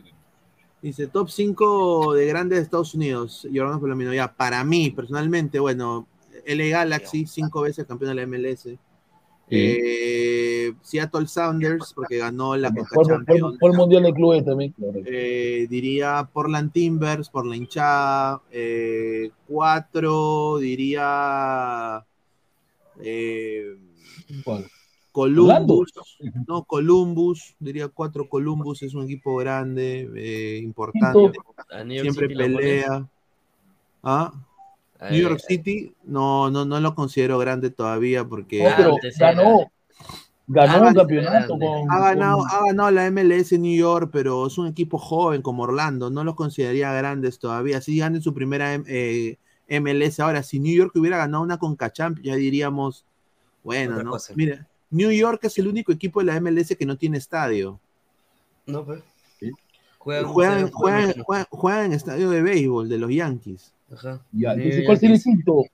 [0.83, 3.47] Dice, top 5 de grandes de Estados Unidos.
[3.55, 6.07] Jordano Palomino, ya, para mí, personalmente, bueno,
[6.45, 8.77] LA Galaxy, cinco veces campeón de la MLS.
[9.55, 13.59] Eh, Seattle Sounders, porque ganó la fue- Champions.
[13.61, 14.73] fue el Mundial de Clubes también.
[14.73, 14.99] claro.
[15.05, 18.41] Eh, diría Portland Timbers por la hinchada.
[18.51, 22.05] Eh, cuatro, diría
[23.01, 23.77] eh,
[24.45, 24.67] ¿Cuál?
[25.13, 25.93] Columbus.
[26.49, 31.33] No, Columbus, diría cuatro Columbus, es un equipo grande, eh, importante.
[32.01, 33.07] Siempre City pelea.
[34.03, 34.33] ¿Ah?
[34.99, 35.57] Ahí, New York ahí.
[35.57, 39.33] City, no, no, no lo considero grande todavía porque No, pero antes era.
[39.35, 39.71] ganó.
[40.49, 41.91] Ganó Ha un campeonato con.
[41.91, 45.41] ha ganado, con- ha ganado la MLS en New York, pero es un equipo joven
[45.41, 47.81] como Orlando, no los consideraría grandes todavía.
[47.81, 49.37] Si ganan su primera eh,
[49.69, 53.05] MLS ahora, si New York hubiera ganado una Concachamp, ya diríamos,
[53.63, 54.11] bueno, Otra ¿no?
[54.11, 54.33] cosa.
[54.37, 57.81] Mira, New York es el único equipo de la MLS que no tiene estadio.
[58.67, 59.03] No, pues.
[59.99, 63.73] Juegan, Juegan, juegan- juegan, juegan- juegan en estadio de béisbol de los Yankees.
[63.93, 64.21] Ajá.
[64.33, 65.01] Ya, ¿cuál Yankees.
[65.01, 65.71] sería el?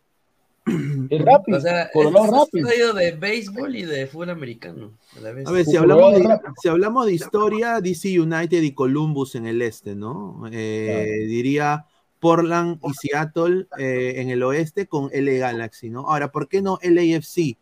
[1.10, 1.54] El Rapid.
[1.54, 4.92] O sea, Colorado es estadio de béisbol y de fútbol americano.
[5.16, 5.46] A, la vez.
[5.46, 9.62] A ver, si hablamos, de, si hablamos de historia, DC United y Columbus en el
[9.62, 10.42] este, ¿no?
[10.52, 11.86] Eh, Diría
[12.20, 16.00] Portland y Seattle eh, en el oeste con LA Galaxy, ¿no?
[16.10, 17.56] Ahora, ¿por qué no LAFC?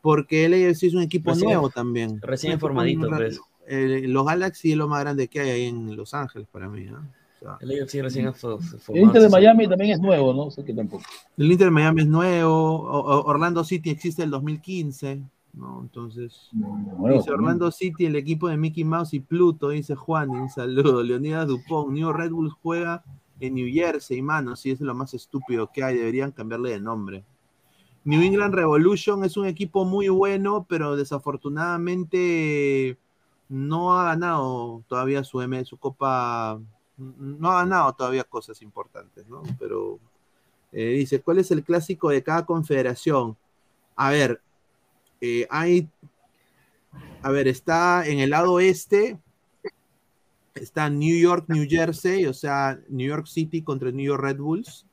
[0.00, 2.20] Porque LAFC es un equipo Recién- nuevo también.
[2.22, 3.16] recién nuevo.
[3.16, 3.40] pues.
[3.66, 6.84] Eh, los Galaxy es lo más grande que hay ahí en Los Ángeles para mí,
[6.86, 6.98] ¿no?
[6.98, 9.28] O sea, El AFC recién fue- fue El Inter de.
[9.28, 10.50] Miami también es nuevo, ¿no?
[10.50, 11.04] Sé que tampoco.
[11.36, 12.50] El Inter de Miami es nuevo,
[12.80, 15.20] o- o- Orlando City existe el 2015,
[15.52, 15.80] ¿no?
[15.82, 20.48] Entonces, Nuevo dice Orlando City, el equipo de Mickey Mouse y Pluto, dice Juan, un
[20.48, 21.02] saludo.
[21.04, 23.04] Leonidas Dupont, New Red Bull juega
[23.40, 27.24] en New Jersey, mano, sí, es lo más estúpido que hay, deberían cambiarle de nombre.
[28.04, 32.96] New England Revolution es un equipo muy bueno, pero desafortunadamente
[33.48, 36.60] no ha ganado todavía su M, su copa,
[36.96, 39.42] no ha ganado todavía cosas importantes, ¿no?
[39.58, 39.98] Pero
[40.72, 43.36] eh, dice, ¿cuál es el clásico de cada confederación?
[43.96, 44.40] A ver,
[45.20, 45.88] eh, hay,
[47.22, 49.18] a ver, está en el lado este,
[50.54, 54.84] está New York, New Jersey, o sea, New York City contra New York Red Bulls.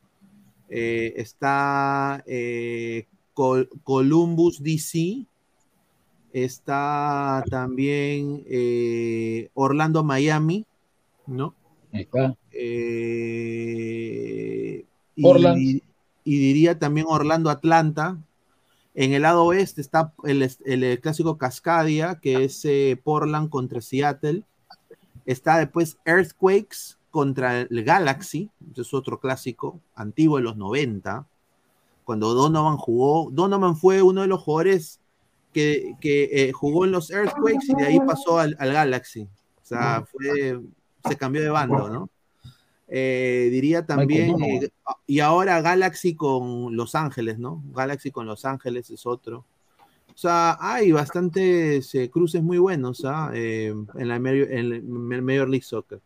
[0.69, 5.25] Eh, está eh, Col- Columbus, DC.
[6.33, 10.65] Está también eh, Orlando, Miami,
[11.27, 11.53] ¿no?
[11.93, 12.35] Ahí está.
[13.55, 14.85] Eh,
[15.15, 15.83] y,
[16.25, 18.17] y diría también Orlando Atlanta.
[18.95, 22.67] En el lado oeste está el, el, clásico Cascadia, que es
[23.03, 24.43] Portland contra Seattle.
[25.25, 31.25] Está después Earthquakes contra el Galaxy, es otro clásico antiguo de los 90,
[32.03, 33.29] cuando Donovan jugó.
[33.31, 34.99] Donovan fue uno de los jugadores
[35.53, 39.21] que, que, eh, jugó en los Earthquakes y de ahí pasó al, al Galaxy.
[39.21, 40.59] O sea, fue,
[41.07, 42.09] se cambió de bando, ¿no?
[42.89, 44.69] Eh, diría también, eh,
[45.07, 47.63] y ahora Galaxy con Los Ángeles, ¿no?
[47.73, 49.45] Galaxy con Los Ángeles es otro.
[50.13, 53.31] O sea, hay bastantes eh, cruces muy buenos ¿ah?
[53.33, 56.01] En la en la Major League Soccer.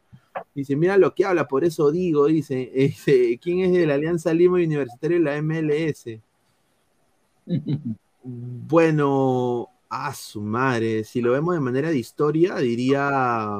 [0.53, 4.33] Dice, mira lo que habla, por eso digo, dice, dice, ¿quién es de la Alianza
[4.33, 6.19] Lima Universitaria y la MLS?
[8.23, 13.59] Bueno, a su madre, si lo vemos de manera de historia, diría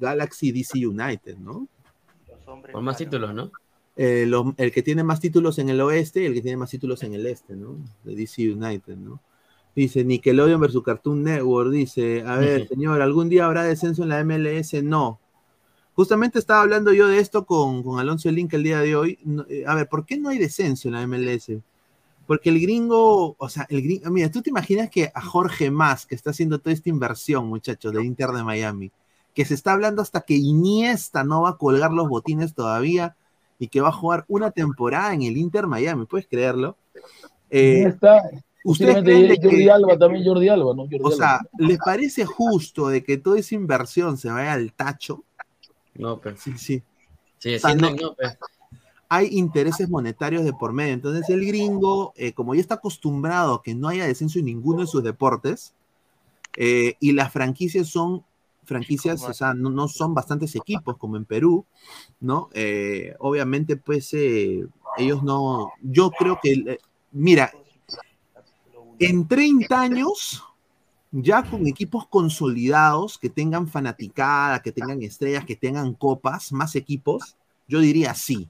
[0.00, 1.68] Galaxy DC United, ¿no?
[2.72, 3.50] Por más títulos, ¿no?
[3.96, 6.70] Eh, lo- el que tiene más títulos en el oeste y el que tiene más
[6.70, 7.76] títulos en el este, ¿no?
[8.04, 9.20] De DC United, ¿no?
[9.74, 14.20] Dice Nickelodeon versus Cartoon Network, dice, a ver, señor, ¿algún día habrá descenso en la
[14.24, 14.82] MLS?
[14.82, 15.18] No.
[15.94, 19.18] Justamente estaba hablando yo de esto con, con Alonso Link el día de hoy.
[19.24, 21.60] No, eh, a ver, ¿por qué no hay descenso en la MLS?
[22.26, 26.06] Porque el gringo, o sea, el gringo, mira, tú te imaginas que a Jorge Más,
[26.06, 28.90] que está haciendo toda esta inversión, muchachos, del Inter de Miami,
[29.34, 33.16] que se está hablando hasta que Iniesta no va a colgar los botines todavía
[33.58, 36.76] y que va a jugar una temporada en el Inter Miami, ¿puedes creerlo?
[37.50, 38.22] Eh, Iniesta,
[38.64, 40.82] ¿Ustedes creen Jordi que- Alba también, Jordi Alba, ¿no?
[40.84, 41.40] Jordi o sea.
[41.58, 45.24] ¿les parece justo de que toda esa inversión se vaya al tacho?
[45.94, 46.36] No, pero.
[46.36, 46.82] Sí, sí.
[47.38, 48.16] Sí, O sea, no- no,
[49.08, 50.94] hay intereses monetarios de por medio.
[50.94, 54.80] Entonces el gringo, eh, como ya está acostumbrado a que no haya descenso en ninguno
[54.80, 55.74] de sus deportes,
[56.56, 58.24] eh, y las franquicias son
[58.64, 61.66] franquicias, o sea, no, no son bastantes equipos como en Perú,
[62.20, 62.48] ¿no?
[62.54, 64.64] Eh, obviamente, pues eh,
[64.96, 66.78] ellos no, yo creo que, eh,
[67.10, 67.52] mira,
[68.98, 70.42] en 30 años,
[71.12, 77.36] ya con equipos consolidados, que tengan fanaticada, que tengan estrellas, que tengan copas, más equipos,
[77.68, 78.48] yo diría sí.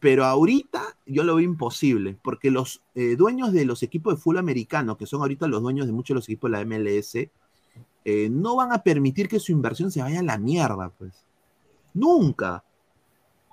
[0.00, 4.38] Pero ahorita yo lo veo imposible, porque los eh, dueños de los equipos de fútbol
[4.38, 7.14] americano, que son ahorita los dueños de muchos de los equipos de la MLS,
[8.06, 11.12] eh, no van a permitir que su inversión se vaya a la mierda, pues.
[11.92, 12.64] Nunca.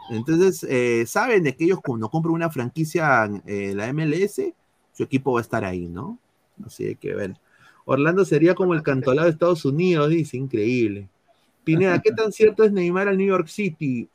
[0.09, 4.53] Entonces, eh, saben de que ellos cuando compran una franquicia en la MLS,
[4.93, 6.17] su equipo va a estar ahí, ¿no?
[6.65, 7.35] Así que, bueno.
[7.89, 11.07] Orlando sería como el cantolado de Estados Unidos, dice, increíble.
[11.63, 14.09] Pineda, ¿qué tan cierto es Neymar al New York City?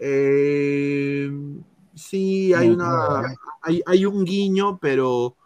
[0.00, 1.30] Eh,
[1.94, 5.36] sí, hay una, hay, hay un guiño, pero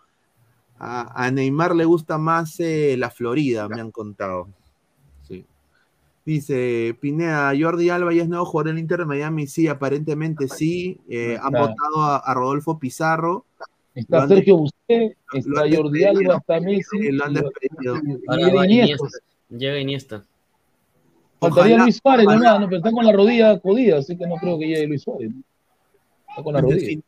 [0.78, 4.48] a, a Neymar le gusta más eh, la Florida, me han contado.
[5.28, 5.44] Sí.
[6.24, 9.47] Dice Pineda, Jordi Alba ya es nuevo jugador del Inter de Miami.
[9.47, 10.98] Sí, aparentemente sí.
[11.11, 13.44] Eh, han votado a, a Rodolfo Pizarro.
[13.97, 16.05] Está han Sergio Busquets, lo está Jordi.
[16.05, 16.82] Alba, está Messi.
[16.98, 17.97] Sí, lo han y- despedido.
[17.97, 19.06] y- y Ahora Iniesta.
[19.48, 20.24] Llega Iniesta.
[21.40, 22.66] Faltaría Ojalá- Luis Suárez ojalá- nomás, ¿no?
[22.66, 25.31] pero está con la rodilla jodida, así que no creo que llegue Luis Suárez.
[25.35, 25.43] ¿no?
[26.28, 26.89] Está con la Desde rodilla.
[26.90, 27.05] Sin,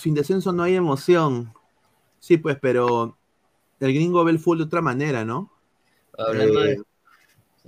[0.00, 1.52] sin descenso no hay emoción.
[2.18, 3.16] Sí, pues, pero
[3.80, 5.50] el gringo ve el fútbol de otra manera, ¿no?
[6.16, 6.76] Hablando Eh, de.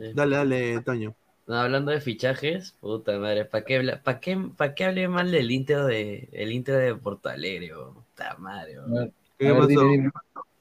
[0.09, 0.13] sí.
[0.15, 1.15] Dale, dale, Toño.
[1.47, 5.31] No, hablando de fichajes, puta madre, ¿para qué, habla- pa' qué, pa' qué hable mal
[5.31, 9.69] del Inter de, el Inter de Porto Alegre, puta madre, ver, ¿Qué pasó?
[9.69, 10.11] dime,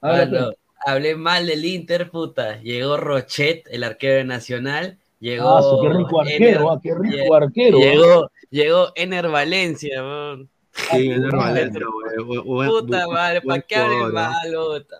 [0.01, 0.51] dime.
[0.85, 2.61] Hablé mal del Inter, puta.
[2.61, 5.57] Llegó Rochet, el arquero de Nacional, Llegó.
[5.57, 10.49] Ah, qué rico arquero, ah, qué rico arquero, Llegó, llegó Ener Valencia, weón.
[10.71, 11.81] Sí, Ener Valencia,
[12.67, 14.31] Puta madre, ¿para qué jugador, ¿ah?
[14.43, 14.97] mal, puta?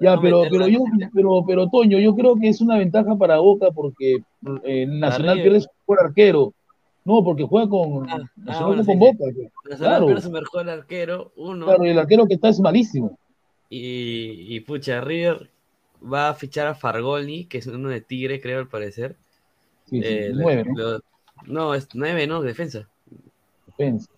[0.00, 0.80] Ya, No pero, pero yo,
[1.14, 5.40] pero, pero Toño, yo creo que es una ventaja para Boca porque eh, el Nacional
[5.40, 6.54] pierde su mejor arquero.
[7.04, 9.24] No, porque juega con Nacional Ah, bueno, con sí, Boca.
[9.34, 9.48] sí.
[9.70, 11.66] Nacional Claro, su mejor arquero, uno.
[11.66, 13.18] claro, y el arquero que está es malísimo.
[13.70, 15.50] Y, y pucha, River
[16.02, 19.16] va a fichar a Fargoni, que es uno de Tigre, creo, al parecer.
[19.86, 20.74] Sí, sí, Eh, nueve, ¿no?
[20.74, 21.00] lo-
[21.46, 22.42] no, es nueve, ¿no?
[22.42, 22.88] Defensa.
[23.66, 24.08] Defensa.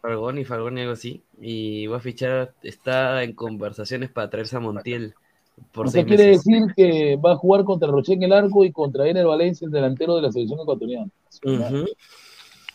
[0.00, 1.22] Fargoni, Fargoni, algo así.
[1.40, 5.14] Y va a fichar, está en conversaciones para traerse a Montiel
[5.72, 6.44] por O sea, quiere meses.
[6.44, 9.72] decir que va a jugar contra Roche en el arco y contra Ener Valencia, el
[9.72, 11.10] delantero de la selección ecuatoriana.
[11.44, 11.86] Ujú.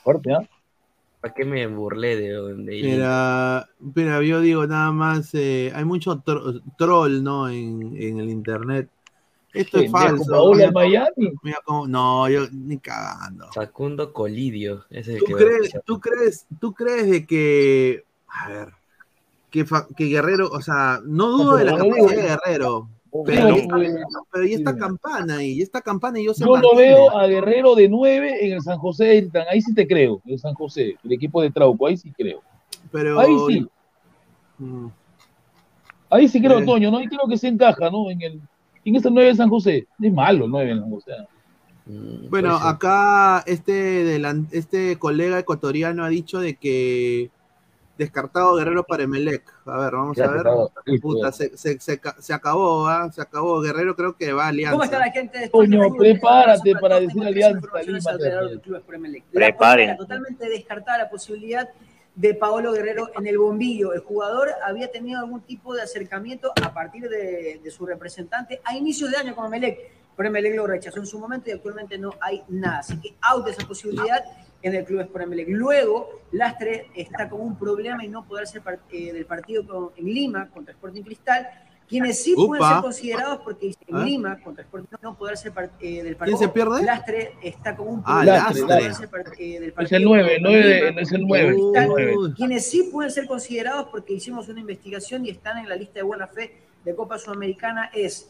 [0.04, 0.48] Fuerte, ¿ah?
[1.22, 6.18] ¿Para qué me burlé de, de Pero, pero yo digo nada más, eh, hay mucho
[6.18, 7.48] tro- troll, ¿no?
[7.48, 8.90] En, en el internet.
[9.54, 10.32] Esto es falso.
[10.32, 11.32] Paola Miami.
[11.44, 13.48] mira cómo- no, yo ni cagando.
[13.54, 14.86] Facundo Colidio?
[14.90, 18.70] Es el ¿Tú que crees, tú crees, tú crees de que, a ver,
[19.52, 22.90] que, fa- que Guerrero, o sea, no dudo de la capacidad de Guerrero,
[23.26, 23.68] pero, y
[24.32, 27.88] pero y esta campana, y esta campana, y yo Yo lo veo a Guerrero de
[27.88, 29.46] 9 en el San José de Titán.
[29.52, 32.42] Ahí sí te creo, el San José, el equipo de Trauco, ahí sí creo.
[32.92, 33.68] pero Ahí sí,
[34.58, 34.88] Mm.
[36.10, 36.66] ahí sí creo, Eh.
[36.66, 36.98] Toño, ¿no?
[36.98, 38.10] Ahí creo que se encaja, ¿no?
[38.10, 38.42] En el
[38.86, 39.88] en ese 9 de San José.
[40.02, 41.12] Es malo el 9 en San José.
[41.86, 47.30] Mm, Bueno, acá este, delan- este colega ecuatoriano ha dicho de que
[47.98, 49.44] descartado Guerrero para Emelec.
[49.66, 50.44] A ver, vamos Ya a ver.
[51.02, 51.32] Puta, ya.
[51.32, 53.12] se, se- se ca- se acabó, ¿ah?
[53.12, 53.62] Se acabó.
[53.62, 54.72] Guerrero creo que va a Alianza.
[54.74, 55.98] ¿Cómo está la gente de Toño, Fútbol?
[55.98, 57.68] prepárate para decir Alianza
[58.88, 61.70] primera, totalmente descartada la posibilidad
[62.16, 63.94] de Paolo Guerrero en el bombillo.
[63.94, 69.10] El jugador había tenido algún tipo de acercamiento a partir de, su representante a inicios
[69.12, 69.80] de año con Emelec,
[70.16, 72.80] pero Emelec lo rechazó en su momento y actualmente no hay nada.
[72.80, 74.24] Así que out de esa posibilidad
[74.62, 75.48] en el Club Sport Emelec.
[75.50, 80.06] Luego, Lastre está con un problema y no poder ser par- eh, del partido en
[80.06, 81.48] Lima contra Sporting Cristal.
[81.94, 82.74] Quienes sí pueden Upa.
[82.74, 84.04] ser considerados porque en ¿Ah?
[84.04, 86.40] Lima contra Sporting no poder ser par- eh, del partido.
[86.40, 86.84] ¿Quién se pierde?
[86.84, 88.62] Lastre está con un Ah, Lastre.
[88.62, 91.12] no poder ser par- eh, del Es partido el 9, el con 9 Lima, es
[91.12, 91.48] el con 9.
[91.54, 91.84] Cristal.
[91.84, 92.34] el 9.
[92.36, 96.04] Quienes sí pueden ser considerados porque hicimos una investigación y están en la lista de
[96.04, 98.28] buena fe de Copa Sudamericana es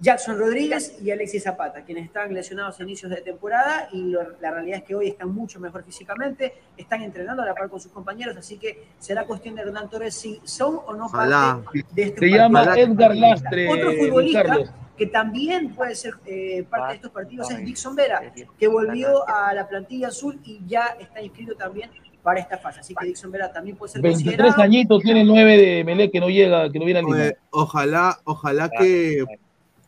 [0.00, 4.50] Jackson Rodríguez y Alexis Zapata, quienes estaban lesionados a inicios de temporada y lo- la
[4.50, 7.92] realidad es que hoy están mucho mejor físicamente, están entrenando a la par con sus
[7.92, 11.60] compañeros, así que será cuestión de Hernán Torres si son o no Ojalá.
[11.64, 12.86] parte de este Se llama partido.
[12.88, 14.70] Edgar Lastre, Otro futbolista Carlos.
[14.98, 18.20] que también puede ser eh, parte de estos partidos es Dixon Vera,
[18.58, 21.90] que volvió a la plantilla azul y ya está inscrito también
[22.22, 22.80] para esta fase.
[22.80, 24.62] Así que Dixon Vera también puede ser 23 considerado.
[24.62, 27.02] añitos tiene el 9 de Melé que no llega, que no viene
[27.50, 29.24] ojalá, ojalá que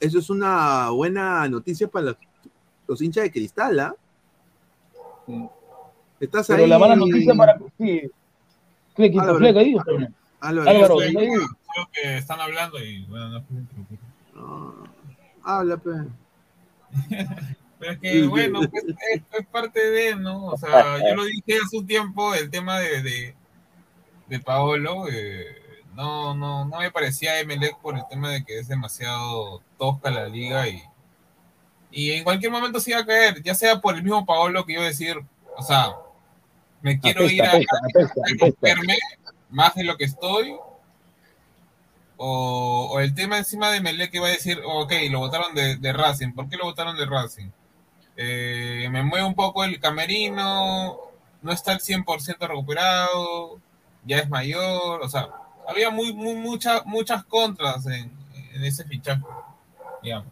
[0.01, 2.16] eso es una buena noticia para los,
[2.86, 3.94] los hinchas de cristal, ¿ah?
[6.20, 6.68] Estás Pero ahí.
[6.68, 7.59] la mala noticia para.
[7.78, 8.02] Sí.
[8.97, 9.39] ¿Qué quita Álvaro.
[9.39, 9.77] fleca ahí?
[10.40, 11.28] Álvaro, Álvaro, Estoy- ¿estás ahí?
[11.28, 13.44] Creo que están hablando y bueno, no
[14.35, 14.74] no,
[15.43, 15.90] habla, pe.
[17.78, 20.47] Pero es que, bueno, pues, es, es parte de, ¿no?
[20.47, 23.35] O sea, yo lo dije hace un tiempo, el tema de, de,
[24.28, 25.44] de Paolo, eh,
[25.97, 30.28] no, no, no me parecía Emelec por el tema de que es demasiado tosca la
[30.28, 30.82] liga y,
[31.90, 34.74] y en cualquier momento se iba a caer, ya sea por el mismo Paolo que
[34.74, 35.16] yo decir,
[35.56, 35.94] o sea,
[36.82, 38.98] me quiero Apesta, ir a, apesta, a romperme
[39.48, 40.55] más de lo que estoy,
[42.18, 45.77] o, o el tema encima de Melec que va a decir, ok, lo votaron de,
[45.77, 47.48] de Racing, ¿por qué lo votaron de Racing?
[48.18, 50.98] Eh, me mueve un poco el camerino,
[51.40, 53.60] no está al 100% recuperado,
[54.05, 55.28] ya es mayor, o sea,
[55.66, 58.10] había muy, muy muchas muchas contras en,
[58.55, 59.22] en ese fichaje,
[60.02, 60.28] digamos.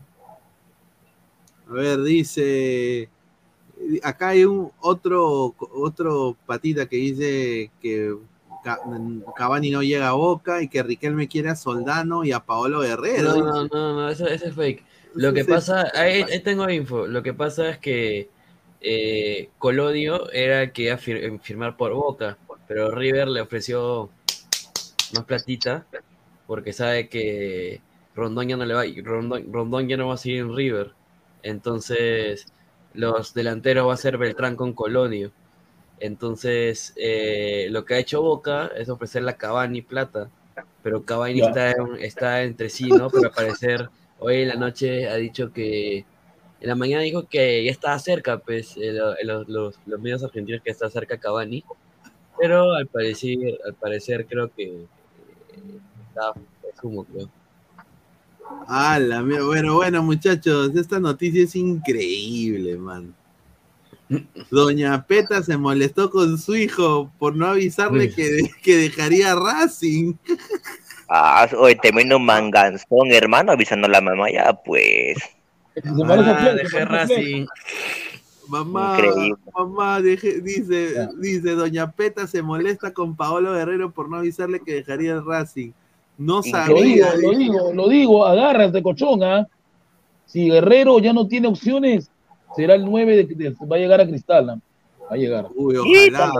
[1.68, 3.08] A ver, dice.
[4.02, 8.14] Acá hay un otro, otro patita que dice que
[8.62, 8.80] Ca-
[9.36, 13.36] Cavani no llega a Boca y que Riquelme quiere a Soldano y a Paolo Guerrero.
[13.36, 14.84] No, no, no, no, eso, eso es fake.
[15.14, 17.06] Lo que pasa, ahí, ahí tengo info.
[17.06, 18.30] Lo que pasa es que
[18.80, 22.38] eh, Colodio era el que iba a fir- firmar por Boca,
[22.68, 24.08] pero River le ofreció
[25.14, 25.86] más platita
[26.46, 27.80] porque sabe que
[28.14, 30.92] Rondón ya no le va, Rondón, Rondón ya no va a seguir en River.
[31.42, 32.46] Entonces,
[32.94, 35.32] los delanteros va a ser Beltrán con Colodio.
[36.00, 40.30] Entonces, eh, lo que ha hecho Boca es ofrecerle a Cavani plata,
[40.82, 43.10] pero Cavani está, en- está entre sí, ¿no?
[43.10, 43.88] Pero al parecer,
[44.18, 45.98] hoy en la noche ha dicho que,
[46.60, 50.22] en la mañana dijo que ya estaba cerca, pues, eh, lo- los, los, los medios
[50.24, 51.64] argentinos que está cerca Cavani,
[52.38, 54.88] pero al parecer, al parecer creo que eh,
[55.56, 57.28] es humo, creo.
[58.68, 59.46] Ah, la mierda.
[59.46, 63.14] Bueno, bueno, muchachos, esta noticia es increíble, man.
[64.50, 70.14] Doña Peta se molestó con su hijo por no avisarle que, de- que dejaría Racing.
[71.08, 75.16] Ah, oye, tremendo manganzón, hermano, avisando a la mamá ya, pues.
[75.84, 77.46] Ah, dejé Racing.
[78.58, 79.36] Mamá, Increíble.
[79.56, 84.74] mamá, deje- dice, dice, Doña Peta se molesta con Paolo Guerrero por no avisarle que
[84.74, 85.72] dejaría el Racing.
[86.16, 87.14] No Lo digo, sabía.
[87.16, 89.46] lo digo, lo digo, agárrate, cochón, ¿ah?
[90.26, 92.08] Si Guerrero ya no tiene opciones,
[92.54, 94.58] será el 9 de, de- va a llegar a Cristal, ¿ah?
[95.02, 95.48] Va a llegar.
[95.56, 96.32] Uy, ojalá.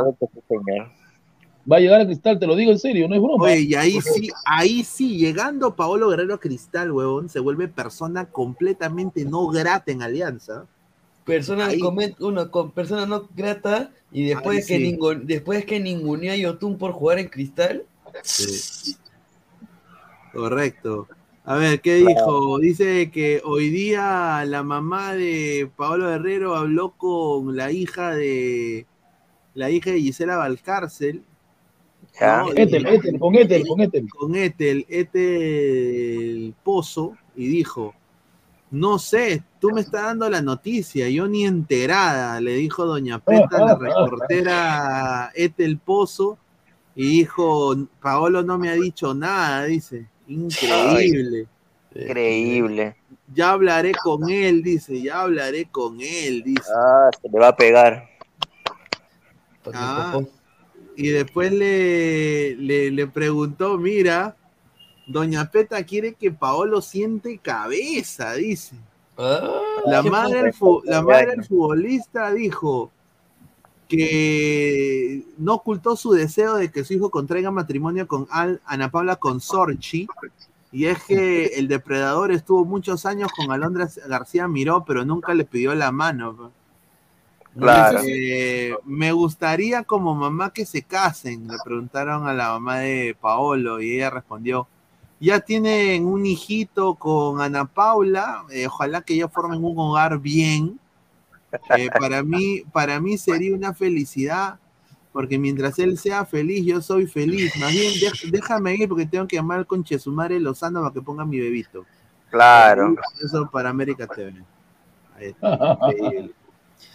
[1.71, 3.45] Va a llegar a Cristal, te lo digo en serio, no es broma.
[3.47, 8.27] Oye, y ahí sí, ahí sí, llegando Paolo Guerrero a Cristal, huevón, se vuelve persona
[8.27, 10.67] completamente no grata en Alianza.
[11.25, 11.81] Persona, Ahí.
[11.81, 14.93] comen- uno, con persona no grata y después Ahí que sí.
[14.97, 17.85] ningun- después que ninguneó a Yotun por jugar en cristal.
[18.23, 18.95] Sí.
[20.33, 21.09] Correcto.
[21.45, 22.59] A ver, ¿qué dijo?
[22.59, 28.87] Dice que hoy día la mamá de Paolo Guerrero habló con la hija de
[29.55, 31.23] la hija de Gisela Valcárcel.
[32.21, 32.53] ¿no?
[32.53, 34.09] Ethel, Ethel, con Ethel, con Ethel.
[34.09, 37.95] con Ethel, Ethel Pozo, y dijo,
[38.75, 43.59] no sé, tú me estás dando la noticia, yo ni enterada, le dijo doña Peta,
[43.65, 46.39] la reportera Ethel Pozo,
[46.97, 51.47] y dijo, Paolo no me ha dicho nada, dice, increíble.
[51.95, 52.97] Increíble.
[53.33, 56.71] Ya hablaré con él, dice, ya hablaré con él, dice.
[56.77, 58.09] Ah, se le va a pegar.
[59.73, 60.21] Ah,
[60.97, 64.37] y después le, le, le preguntó, mira,
[65.07, 68.77] Doña Peta quiere que Paolo siente cabeza, dice.
[69.87, 72.91] La qué madre, del fu- la madre del futbolista dijo
[73.89, 79.17] que no ocultó su deseo de que su hijo contraiga matrimonio con Al- Ana Paula
[79.17, 80.07] Consorchi.
[80.73, 85.45] Y es que el depredador estuvo muchos años con Alondra García Miró, pero nunca le
[85.45, 86.51] pidió la mano.
[87.57, 88.01] Claro.
[88.03, 93.81] Dice, me gustaría como mamá que se casen, le preguntaron a la mamá de Paolo
[93.81, 94.67] y ella respondió,
[95.25, 100.79] ya tienen un hijito con Ana Paula, eh, ojalá que ellos formen un hogar bien.
[101.77, 104.59] Eh, para, mí, para mí sería una felicidad,
[105.13, 107.57] porque mientras él sea feliz, yo soy feliz.
[107.59, 107.93] Más bien,
[108.31, 111.87] déjame ir porque tengo que llamar al conchesumare Lozano para que ponga mi bebito.
[112.31, 112.95] Claro.
[113.25, 114.45] Eso para América TV.
[115.17, 115.79] Ahí está,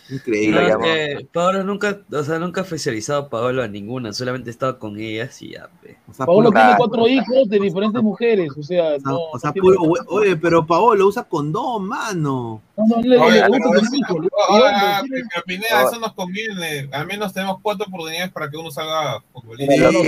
[0.09, 0.61] increíble.
[0.61, 4.49] No, es que Paolo nunca, o sea, nunca ha oficializado a Paolo a ninguna, solamente
[4.49, 5.97] estaba con ellas y ya, pe.
[6.17, 9.77] Paolo puro- tiene cuatro hijos de diferentes mujeres, o sea, no, O sea, no puro
[10.07, 12.61] oye, pero Paolo usa condón, mano.
[12.77, 15.99] no, no, le- Oye, le gusta eso- tener hijos, le- Ah, tiene- pero Pineda, eso
[15.99, 16.89] nos conviene.
[16.91, 19.91] Al menos tenemos cuatro oportunidades para que uno salga futbolista.
[19.91, 20.01] Son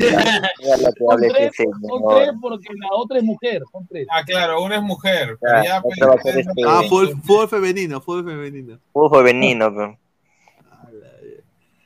[0.00, 2.14] tres, son señor.
[2.16, 4.06] tres porque la otra es mujer, son tres.
[4.10, 5.36] Ah, claro, una es mujer.
[5.40, 5.96] Pero Ya, pues,
[6.36, 7.22] este- Ah, fútbol, hijos.
[7.24, 8.78] fútbol femenino, fútbol femenino.
[9.38, 9.98] Fue veneno, pe.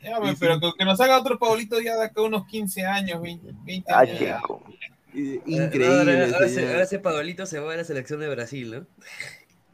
[0.02, 3.22] Ya, pues, pero que, que nos haga otro Paulito ya de acá unos 15 años,
[3.22, 4.18] 20, 20 Ah, años.
[4.18, 4.62] chico.
[5.14, 6.24] Increíble.
[6.34, 8.86] Ahora, ese, ahora ese Paolito se va a la selección de Brasil, ¿no?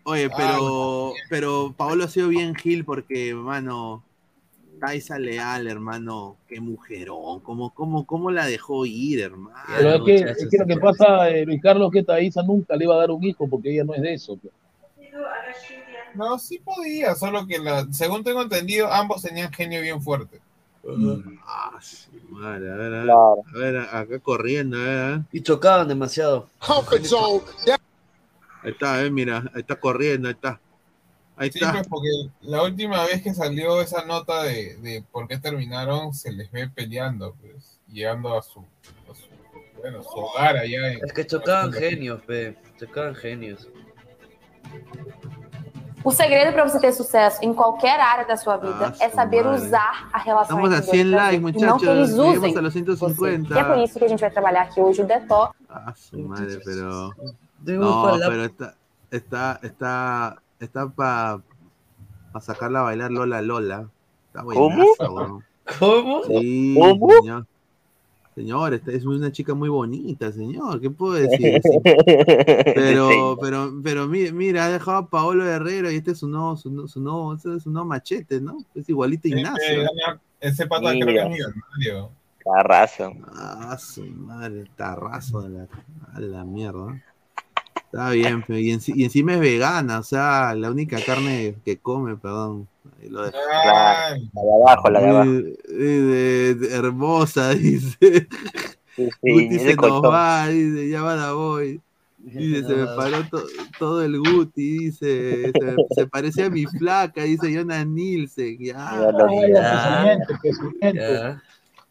[0.04, 4.02] Oye, pero, pero Paolo ha sido bien Gil porque, hermano,
[4.80, 9.56] Taisa Leal, hermano, qué mujerón, cómo, cómo, cómo la dejó ir, hermano.
[9.76, 12.84] Pero es que, es que lo que pasa, eh, Luis Carlos, que Thaisa nunca le
[12.84, 14.38] iba a dar un hijo porque ella no es de eso.
[16.14, 20.40] No, sí podía, solo que la, según tengo entendido, ambos tenían genio bien fuerte.
[21.46, 23.36] Ah, sí, madre, a ver, a ver, Claro.
[23.54, 25.20] a ver, acá corriendo, a ver, a ver.
[25.32, 26.48] Y chocaban demasiado.
[28.62, 30.60] Ahí está, eh, mira, ahí está corriendo, ahí está.
[31.36, 31.72] Ahí Sí, está.
[31.72, 32.08] pues porque
[32.40, 36.68] la última vez que salió esa nota de, de por qué terminaron, se les ve
[36.68, 39.28] peleando, pues, llegando a su, a su-
[39.80, 41.04] bueno, su hogar allá en...
[41.04, 42.56] Es que chocaban genios, pe.
[42.80, 43.68] Chocaban genios.
[46.08, 49.44] O segredo para você ter sucesso em qualquer área da sua vida Nossa, é saber
[49.44, 49.56] mano.
[49.58, 51.88] usar a relação Estamos a entre 100 dois likes, e não que muchachos.
[51.88, 52.78] eles usem Llegamos a los você.
[52.78, 53.54] 150.
[53.54, 55.54] E é por isso que a gente vai trabalhar aqui hoje o detox.
[55.68, 57.10] Ah, su madre, pero.
[57.58, 58.74] Debo No, falar- pero está,
[59.10, 61.40] está, está, está para
[62.40, 63.84] sacarla a bailar Lola Lola.
[64.28, 64.54] Está ¿Cómo?
[64.76, 65.44] buenaza, weón.
[65.78, 66.24] ¿Cómo?
[66.24, 67.12] Sí, ¿Cómo?
[67.20, 67.46] señor.
[68.38, 70.80] Señor, esta es una chica muy bonita, señor.
[70.80, 71.60] ¿Qué puedo decir?
[71.60, 71.80] Sí.
[72.72, 76.56] Pero, pero, pero mira, mira, ha dejado a Paolo Herrero y este es su nuevo,
[76.56, 78.58] su, nu- su nuevo, ese es su nuevo machete, ¿no?
[78.76, 79.80] Es igualito a Ignacio.
[79.82, 82.10] gana- ese pata creo que es millonario.
[82.44, 83.12] Carrazo.
[83.34, 85.66] Ah, su madre, tarrazo de la,
[86.14, 87.02] a la mierda.
[87.86, 88.70] Está bien, y,
[89.00, 92.68] y encima es vegana, o sea, la única carne que come, perdón.
[93.08, 93.24] Lo.
[93.24, 93.30] La
[94.14, 95.30] de abajo, la de abajo.
[95.30, 97.96] Eh, de- hermosa, dice.
[98.96, 100.12] Sí, sí, Guti se nos colchón.
[100.12, 101.80] va, dice, ya va la voy.
[102.18, 103.46] Dice, se me paró to-
[103.78, 108.74] todo el Guti, dice, se, se parecía a mi flaca, dice Jonah Nielsen, ya.
[108.74, 109.52] Ya lo vi.
[109.54, 110.18] Ya.
[110.92, 111.42] Ya.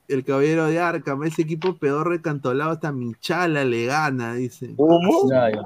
[0.09, 4.73] El caballero de Arkham, ese equipo peor recantolado hasta Michala le gana, dice.
[4.77, 5.29] ¿Cómo?
[5.29, 5.61] Ya, ya.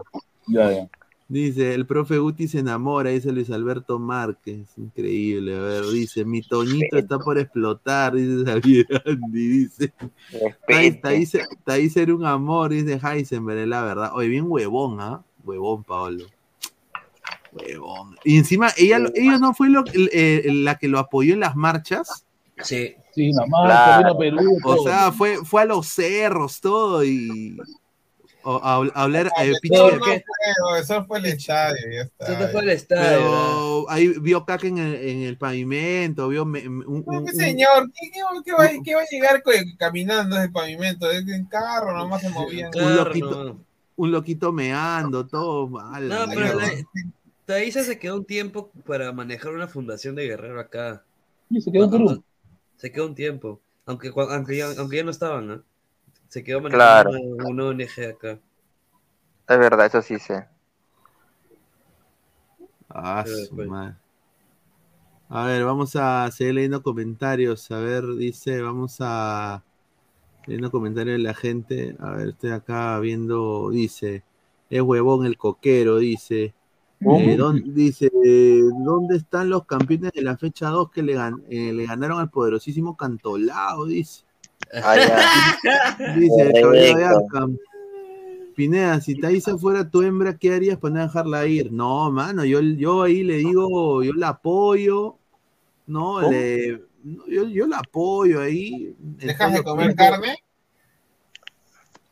[0.48, 0.90] Ya, ya.
[1.32, 4.68] Dice, el profe Guti se enamora, dice Luis Alberto Márquez.
[4.76, 9.94] Increíble, a ver, dice, mi Toñito está por explotar, dice Xavier Andy, dice.
[10.68, 11.48] Respete.
[11.64, 14.12] Taís era un amor, dice Heisenberg, es la verdad.
[14.14, 15.24] Oye, bien huevón, ¿ah?
[15.46, 16.26] Huevón, Paolo.
[17.54, 18.18] Huevón.
[18.26, 22.26] Y encima, ella, ella no fue lo- la que lo apoyó en las marchas.
[22.62, 22.94] Sí.
[23.16, 24.58] Sí, nada más, a Perú.
[24.66, 27.58] O sea, fue, fue a los cerros, todo, y
[28.44, 30.24] o- a, a hablar eh, No, pinche- no fue,
[30.80, 32.34] eso fue el estadio, ya está.
[32.34, 33.10] Eso fue el estadio.
[33.10, 37.26] Pero ahí vio caca en el, en el pavimento, vio me- un, un- No, un-
[37.26, 39.44] qué señor, ¿qué, qué va, qué va- qué va a llegar
[39.78, 41.10] caminando desde el pavimento?
[41.12, 42.72] Es en carro, nomás se movían.
[42.76, 43.58] un loquito,
[43.96, 46.08] un loquito meando, todo mal.
[46.08, 46.72] No, pero la-
[47.84, 51.04] se quedó un tiempo para manejar una fundación de Guerrero acá.
[51.52, 52.24] Sí, se quedó en Perú.
[52.78, 53.60] Se quedó un tiempo.
[53.86, 55.64] Aunque, aunque, ya, aunque ya no estaban, ¿no?
[56.32, 57.12] Se quedó Claro.
[57.12, 58.40] manejando una, una ONG acá.
[59.48, 60.48] Es verdad, eso sí sé.
[62.90, 63.96] Ah, su madre.
[65.30, 67.72] A ver, vamos a seguir leyendo comentarios.
[67.72, 69.64] A ver, dice, vamos a
[70.48, 71.96] leyendo comentarios de la gente.
[72.00, 74.24] A ver, estoy acá viendo, dice,
[74.70, 76.56] es huevón el coquero, dice.
[77.06, 78.12] Eh, ¿dónde, dice,
[78.86, 82.30] ¿dónde están los campeones de la fecha 2 que le, gan- eh, le ganaron al
[82.32, 83.86] poderosísimo Cantolao?
[83.88, 84.26] Dice.
[84.74, 85.58] Ah.
[86.18, 86.54] Dice.
[88.56, 91.72] Pineda, si Thaisa fuera tu hembra, ¿qué harías para no dejarla ir?
[91.72, 95.18] No, mano, yo, yo ahí le digo, yo la apoyo,
[95.88, 96.84] no, le,
[97.28, 98.94] yo, yo la apoyo ahí.
[99.00, 100.38] ¿Dejas de comer carne?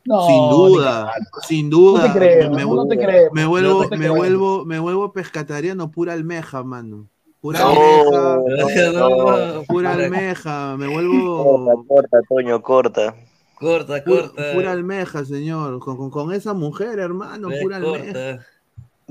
[0.04, 1.12] No, sin duda,
[1.46, 2.06] sin duda.
[2.06, 3.30] No te creo, me, no te creo.
[3.32, 4.14] me vuelvo, No te me creo.
[4.16, 7.06] vuelvo, me vuelvo pescatariano, pura almeja, mano.
[7.40, 9.62] Pura No, almeja, no, no.
[9.64, 13.14] pura almeja, me vuelvo Corta, corta, Toño, corta.
[13.54, 14.52] Corta, corta.
[14.54, 15.78] pura almeja, señor.
[15.80, 18.04] Con, con, con esa mujer, hermano, pura almeja.
[18.12, 18.46] corta.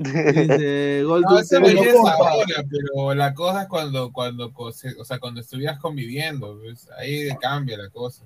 [0.00, 2.12] Dice, Gol No, corta.
[2.12, 7.76] ahora, pero la cosa es cuando, cuando, o sea, cuando estuvieras conviviendo, pues, ahí cambia
[7.76, 8.24] la cosa.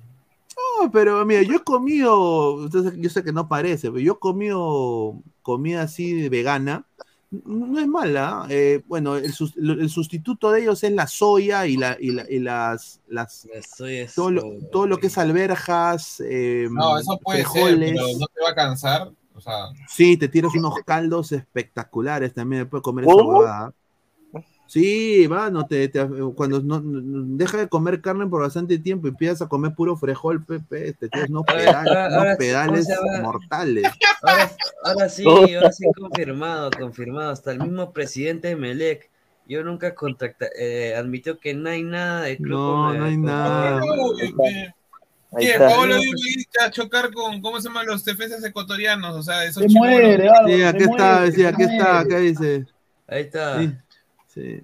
[0.80, 4.18] No, pero mira, yo he comido, entonces, yo sé que no parece, pero yo he
[4.18, 6.86] comido comida así vegana.
[7.44, 8.46] No es mala.
[8.50, 12.26] eh, bueno, el, sus- el sustituto de ellos es la soya y, la, y, la-
[12.30, 13.46] y las, las
[14.14, 18.42] todo, lo, todo lo que es alberjas, eh, No, eso puede ser, pero no te
[18.42, 19.12] va a cansar.
[19.36, 23.74] O sea, Sí, te tiras unos caldos espectaculares también después de comer esa.
[24.66, 29.10] Sí, mano, te, te- cuando no, no- deja de comer carne por bastante tiempo y
[29.10, 32.38] empiezas a comer puro frijol, pepe, te tiras unos Ahora- pedales, ahora- unos ahora sí,
[32.38, 32.88] pedales
[33.22, 33.84] mortales.
[34.22, 34.50] Ahora,
[34.84, 35.24] ahora sí,
[35.56, 37.30] ahora sí confirmado, confirmado.
[37.30, 39.10] Hasta el mismo presidente de Melec.
[39.46, 42.48] Yo nunca contacta, eh, admitió que no hay nada de club.
[42.58, 43.82] No, no hay nada.
[45.36, 45.50] Ahí ¿qué?
[45.52, 45.68] está.
[45.68, 49.14] Paolo iba a chocar con, ¿cómo se llaman los defensas ecuatorianos?
[49.16, 52.18] O sea, esos Se muere, Álvaro, Sí, se aquí está, muere, sí, aquí está, acá
[52.18, 52.66] dice.
[53.06, 53.60] Ahí está.
[53.60, 53.70] Sí,
[54.34, 54.60] sí.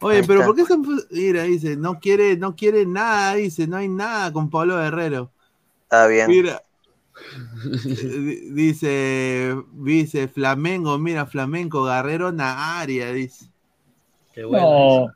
[0.00, 0.44] Oye, pero.
[0.44, 0.76] ¿por qué se
[1.10, 5.30] Mira, dice, no quiere, no quiere nada, dice, no hay nada con Pablo Guerrero.
[5.84, 6.28] Está bien.
[6.28, 6.62] Mira.
[7.74, 13.46] Di- dice, dice Flamengo, mira, Flamenco, Guerrero Naaria, dice.
[14.34, 15.06] Qué bueno.
[15.06, 15.12] No,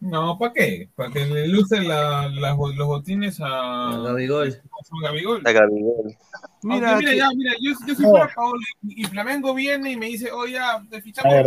[0.00, 0.88] No, ¿para qué?
[0.94, 4.48] Para que le lucen la- los botines a, A Gabigol.
[4.52, 5.42] a Gabigol.
[5.42, 6.16] La Gabigol.
[6.62, 8.10] Mira, Aunque mira, que- ya, mira, yo, yo No.
[8.10, 11.46] fuera Paolo y, y Flamengo viene y me dice, oye, ya, te A fichamos ver.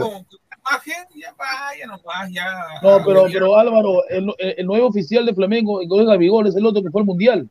[0.69, 2.53] Con con imagen, ya vaya nomás, ya.
[2.81, 6.81] no, pero, pero Álvaro, el, el nuevo oficial de Flamengo, el Gabigol, es el otro
[6.83, 7.49] que fue al Mundial.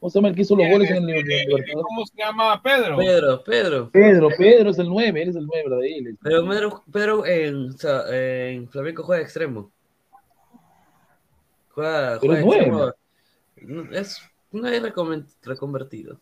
[0.00, 1.72] ¿Cómo se llama el que hizo los goles en el eh, Libertadores?
[1.82, 2.62] ¿Cómo se llama?
[2.62, 2.96] Pedro.
[2.98, 3.90] Pedro, Pedro.
[3.90, 6.18] Pedro, Pedro es el 9, él es el 9 de él.
[6.20, 9.70] Pero Pedro, Pedro en, o sea, en Flamenco juega de extremo.
[11.70, 12.78] Juega, Pero juega es de extremo.
[12.78, 12.94] nueve.
[13.90, 14.20] No, Es
[14.52, 16.18] no es recon- reconvertido.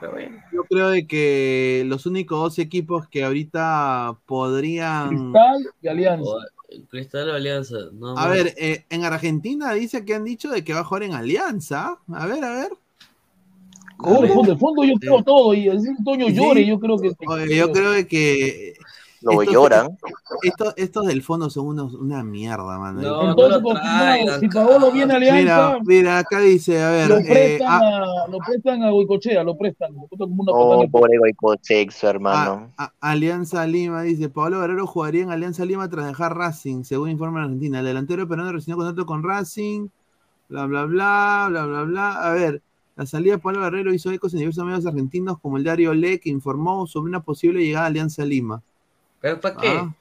[0.00, 0.36] Pero bueno.
[0.52, 5.08] Yo creo de que los únicos dos equipos que ahorita podrían.
[5.32, 6.30] Cristal y Alianza.
[6.30, 6.40] O-
[6.90, 7.76] Cristal o Alianza.
[7.92, 8.30] No, A no.
[8.30, 11.98] ver, eh, en Argentina dice que han dicho de que va a jugar en Alianza.
[12.12, 12.68] A ver, a ver.
[13.98, 16.34] De fondo, de fondo yo creo todo, y el Toño Sí.
[16.34, 17.12] llore, yo creo que.
[17.26, 18.74] Oye, yo creo de que.
[19.34, 19.98] Lo estos- lloran.
[20.42, 23.00] Estos, estos del fondo son unos, una mierda, mano.
[23.02, 27.08] No, Entonces, traigan, si Paolo viene a Mira, Alianza, mira, acá dice, a ver.
[27.08, 29.94] lo eh, prestan, a- a, lo prestan a Goicochea, lo prestan.
[29.94, 32.72] Lo prestan como una Oh, pobre Goicoechea, hermano.
[32.76, 37.10] a- a- Alianza Lima dice, Pablo Guerrero jugaría en Alianza Lima tras dejar Racing, según
[37.10, 37.80] informa la Argentina.
[37.80, 39.88] El delantero peruano recibió contrato con Racing,
[40.48, 42.12] bla, bla, bla, bla, bla, bla.
[42.22, 42.62] A ver,
[42.98, 46.18] La salida de Pablo Guerrero hizo ecos en diversos medios argentinos como el diario Le,
[46.18, 48.62] que informó sobre una posible llegada a Alianza Lima.
[49.20, 49.68] ¿Pero para qué?
[49.68, 49.94] Ah.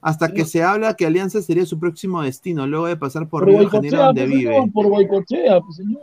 [0.00, 3.48] Hasta que se habla que Alianza sería su próximo destino, luego de pasar por Por
[3.48, 4.52] Río de Janeiro, donde pues, vive.
[4.54, 6.00] señor, por Boicochea, pues, señor.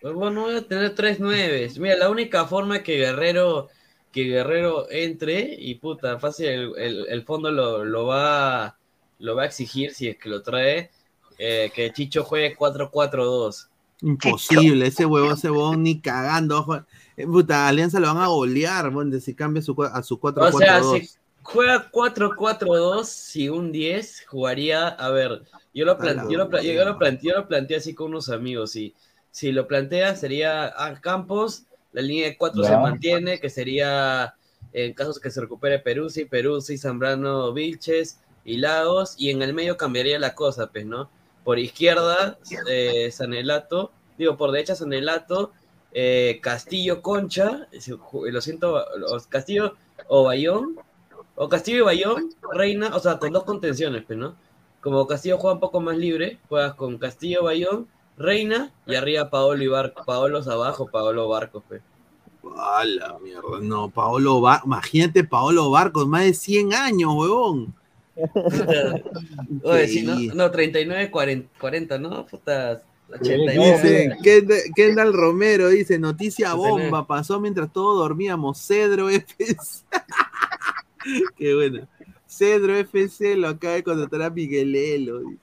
[0.00, 1.78] Pues bueno, voy a tener tres nueves.
[1.78, 3.68] Mira, la única forma que Guerrero,
[4.12, 8.76] que Guerrero entre, y puta, fácil, el, el- el fondo lo, lo va,
[9.18, 10.90] lo va a exigir si es que lo trae,
[11.38, 13.68] eh, que Chicho juegue 4-4-2.
[14.02, 16.84] Imposible, ese huevón, ese huevón ni cagando.
[17.16, 20.52] Eh, Puta, Alianza lo van a golear, bueno, si cambia su, a su 4 O
[20.52, 21.10] sea, si
[21.42, 25.42] juega 4-4-2, si un 10 jugaría, a ver,
[25.74, 28.76] yo lo, plan- yo lo, yo lo planteé, yo lo planteé así con unos amigos,
[28.76, 28.94] y
[29.30, 34.34] si lo plantea sería a Campos, la línea de 4 se mantiene, que sería
[34.72, 39.76] en casos que se recupere Peruzzi, Peruzzi, Zambrano, Vilches y Lagos, y en el medio
[39.76, 41.10] cambiaría la cosa, pues, ¿no?
[41.44, 45.52] Por izquierda, eh, Sanelato, digo, por derecha Sanelato,
[45.94, 47.66] eh, Castillo Concha,
[48.12, 49.74] lo siento, los- Castillo
[50.08, 50.76] o Bayón,
[51.34, 54.34] o Castillo y Bayón, Reina, o sea, con dos contenciones, pues, ¿no?
[54.80, 57.86] Como Castillo juega un poco más libre, juegas con Castillo, Bayón,
[58.16, 61.82] Reina y arriba Paolo y Barco, Paolo abajo, Paolo Barcos, pues.
[62.56, 67.74] A la mierda, no, Paolo Barcos, imagínate Paolo Barcos, más de 100 años, huevón.
[69.62, 70.16] Oye, sí, ¿no?
[70.34, 72.26] No, 39, 40, 40, ¿no?
[72.26, 74.18] Puta, Dice 89.
[74.22, 76.84] Kendall, Kendall Romero dice, noticia 69.
[76.84, 79.56] bomba, pasó mientras todos dormíamos, Cedro FC.
[81.36, 81.86] Qué bueno.
[82.26, 85.20] Cedro FC lo acaba de contratar a Miguelelo.
[85.20, 85.40] dice.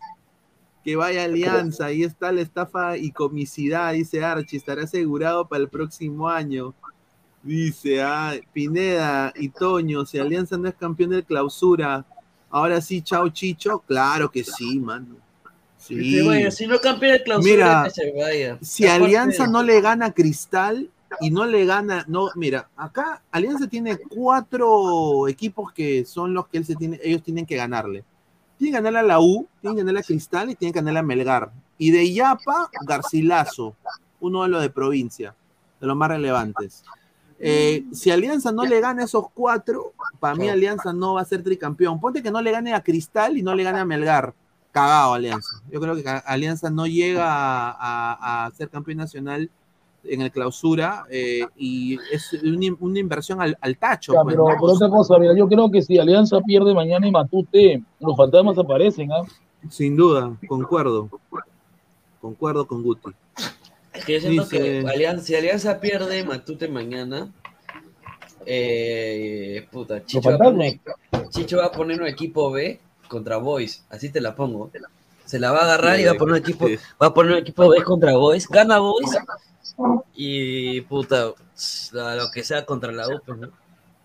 [0.84, 5.69] Que vaya Alianza, ahí está la estafa y comicidad, dice Archie, estará asegurado para el
[5.69, 6.73] próximo año.
[7.44, 12.06] Dice, ah, Pineda y Toño, si Alianza no es campeón de clausura,
[12.49, 15.18] ahora sí, chao Chicho, claro que sí, mano.
[16.26, 18.57] Vaya, si no campeón de clausura, Mira, que se vaya.
[18.61, 20.90] si Alianza no le gana a Cristal
[21.20, 26.57] y no le gana, no, mira, acá Alianza tiene cuatro equipos que son los que
[26.60, 28.03] él se tiene, ellos tienen que ganarle.
[28.57, 30.99] Tienen que ganarle a la U, tienen que ganarle a Cristal y tienen que ganarle
[30.99, 31.52] a Melgar.
[31.78, 33.76] Y de Yapa, Garcilaso,
[34.20, 35.34] uno de los de provincia,
[35.80, 36.84] de los más relevantes.
[37.41, 41.26] Eh, si Alianza no le gana a esos cuatro, para mí Alianza no va a
[41.26, 41.99] ser tricampeón.
[41.99, 44.34] Ponte que no le gane a Cristal y no le gane a Melgar.
[44.72, 45.62] Cagado Alianza.
[45.72, 49.50] Yo creo que Alianza no llega a, a- a ser campeón nacional
[50.04, 54.14] en el clausura eh, y es una, una inversión al, al tacho.
[54.14, 54.56] Ya, pues, pero, ¿no?
[54.56, 58.58] pero otra cosa, mira, yo creo que si Alianza pierde mañana y Matute, los fantasmas
[58.58, 59.24] aparecen, ¿ah?
[59.70, 61.10] Sin duda, concuerdo.
[62.22, 63.10] Concuerdo con Guti.
[63.94, 67.30] Es que yo siento Dice- que Alianza, si Alianza pierde Matute mañana,
[68.46, 70.80] eh, puta, Chicho va, a poner,
[71.30, 72.80] Chicho va a poner un equipo B
[73.10, 74.72] contra Boys, así te la pongo.
[75.26, 76.65] Se la va a agarrar y va a poner un equipo,
[77.02, 79.18] va a poner un equipo B contra Boys, gana Boys
[80.15, 81.34] y puta,
[81.91, 83.49] la- lo que sea contra la U, pues, ¿no?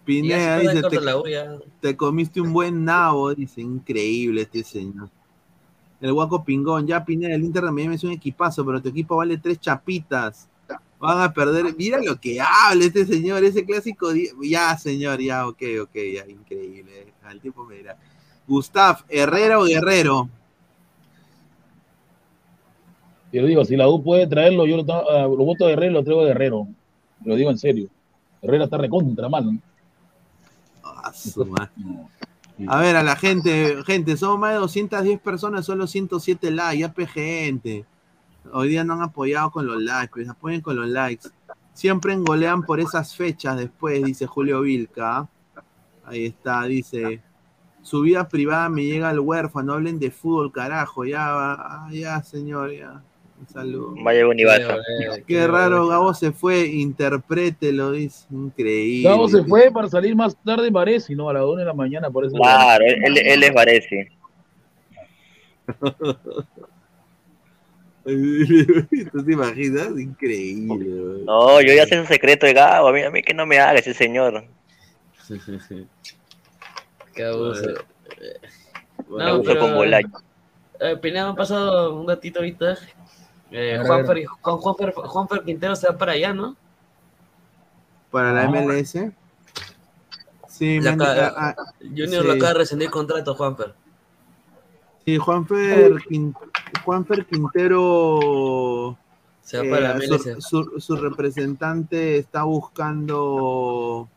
[0.05, 4.63] Pineda dice, contra te, la U, ya- te comiste un buen nabo, dice, increíble este
[4.65, 5.09] señor.
[6.01, 9.39] El guaco pingón, ya Pineda, el Inter Miami es un equipazo, pero tu equipo vale
[9.39, 10.49] tres chapitas.
[10.99, 14.09] Van a perder, mira lo que habla este señor, ese clásico,
[14.43, 17.97] ya señor, ya, ok, ok, ya, increíble, al tiempo me dirá.
[18.47, 20.29] Gustav, Herrera o Guerrero,
[23.33, 25.95] Yo digo, si la U puede traerlo, yo lo, ah, lo voto a Guerrero y
[25.95, 26.69] lo traigo a Guerrero.
[27.25, 27.89] Lo digo en serio.
[28.41, 29.55] Herrera está recontra mal.
[29.55, 29.61] ¿no?
[30.85, 31.11] Ah.
[32.69, 37.07] A ver, a la gente, gente, somos más de 210 personas, solo 107 likes, ya
[37.07, 37.85] gente.
[38.53, 41.29] Hoy día no han apoyado con los likes, pues apoyen con los likes.
[41.73, 45.29] Siempre engolean por esas fechas después, dice Julio Vilca.
[46.05, 47.21] Ahí está, dice.
[47.85, 52.23] Su vida privada me llega al huérfano, hablen de fútbol, carajo, ya va, ah, ya
[52.23, 53.03] señor, ya.
[53.39, 53.95] Un saludo.
[54.03, 54.79] Vaya Univaso.
[55.27, 58.25] Qué raro, Gabo se fue, interprételo, dice.
[58.31, 59.07] Increíble.
[59.07, 61.29] Gabo se fue para salir más tarde, parece, ¿no?
[61.29, 62.35] A las 1 de la mañana, por eso.
[62.37, 64.11] Claro, él, él es Varese.
[69.13, 69.91] ¿Tú te imaginas?
[69.99, 71.03] Increíble.
[71.03, 71.25] güey.
[71.25, 72.89] No, yo ya sé su secreto de Gabo.
[72.89, 74.43] A mí, a mí que no me haga ese señor.
[77.15, 77.67] Qué abuso.
[79.09, 80.13] Me abuso con Bolaño.
[80.81, 82.77] Eh, Pineda, me ha pasado un datito ahorita.
[83.51, 83.81] Eh.
[83.87, 86.57] Juanfer, Juan- Juanfer, Juanfer Quintero se va para allá, ¿no?
[88.11, 88.45] Para la.
[88.49, 89.13] MLS.
[90.49, 92.27] Sí, me- acaba- ah, ah, Junior sí.
[92.29, 93.75] lo acaba de rescindir contrato, Juanfer.
[95.05, 95.93] Sí, Juanfer,
[96.85, 98.97] Juanfer Quintero.
[99.43, 100.41] Se va para la su, MLS.
[100.41, 104.09] su- su representante está buscando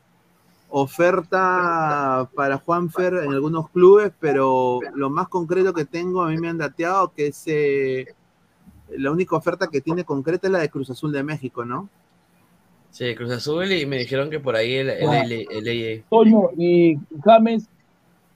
[0.69, 6.49] oferta para Juanfer en algunos clubes, pero lo más concreto que tengo, a mí me
[6.49, 8.15] han dateado que ese
[8.89, 11.89] la única oferta que tiene concreta es la de Cruz Azul de México, ¿no?
[12.91, 16.49] Sí, Cruz Azul y me dijeron que por ahí el, el, el, el- el- Toño
[16.57, 17.67] y James,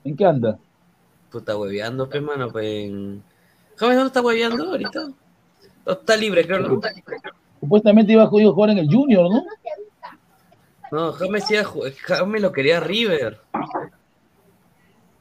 [0.04, 0.60] ¿en qué anda?
[1.32, 3.24] puta hueveando, pues, mano, pues en...
[3.78, 5.00] James, ¿dónde está hueveando ahorita?
[5.86, 6.82] No, Está libre, creo, ¿no?
[7.62, 9.44] Supuestamente iba a jugar en el Junior, ¿no?
[10.92, 11.56] No, James, sí,
[12.06, 13.40] James lo quería River.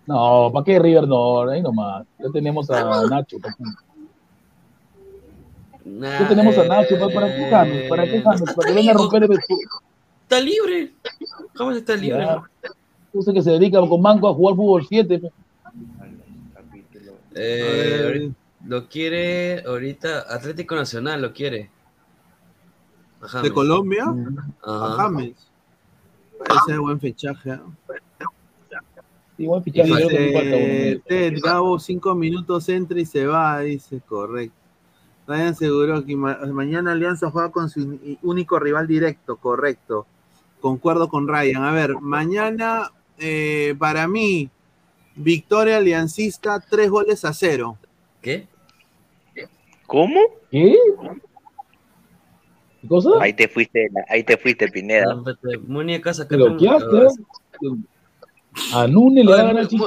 [0.06, 1.48] No, ¿para qué River no?
[1.48, 2.04] Ahí nomás.
[2.18, 3.38] Ya tenemos a Nacho.
[3.38, 3.64] ¿para qué?
[6.00, 6.98] Ya tenemos a Nacho.
[6.98, 7.88] ¿Para, para qué James?
[7.88, 8.42] ¿Para qué James?
[8.54, 9.30] Para que venga a romper el
[10.22, 10.92] Está libre.
[11.54, 12.26] James está libre.
[13.20, 15.22] Sé que se dedica con Manco a jugar fútbol 7.
[17.36, 18.32] Eh,
[18.66, 21.70] lo quiere ahorita Atlético Nacional, lo quiere.
[23.42, 24.04] ¿De Colombia?
[24.62, 24.94] Ajá.
[24.94, 25.49] A James.
[26.48, 27.50] Ese es buen fichaje.
[27.50, 27.58] ¿eh?
[29.38, 30.56] Igual fichaje, que falta.
[30.56, 34.54] Dice, Ted, Gabo, cinco minutos entra y se va, dice, correcto.
[35.26, 40.06] Ryan seguro que ma- mañana Alianza juega con su único rival directo, correcto.
[40.60, 41.62] Concuerdo con Ryan.
[41.64, 44.50] A ver, mañana, eh, para mí,
[45.14, 47.78] victoria aliancista, tres goles a cero.
[48.20, 48.46] ¿Qué?
[49.86, 50.20] ¿Cómo?
[50.50, 50.76] ¿Qué?
[52.80, 53.10] ¿Qué cosa?
[53.20, 55.22] Ahí te fuiste, ahí te fuiste, Pineda.
[55.66, 56.86] Muñeca saca ¿Pero qué hace?
[58.74, 59.86] A Nune le va a ganar Chico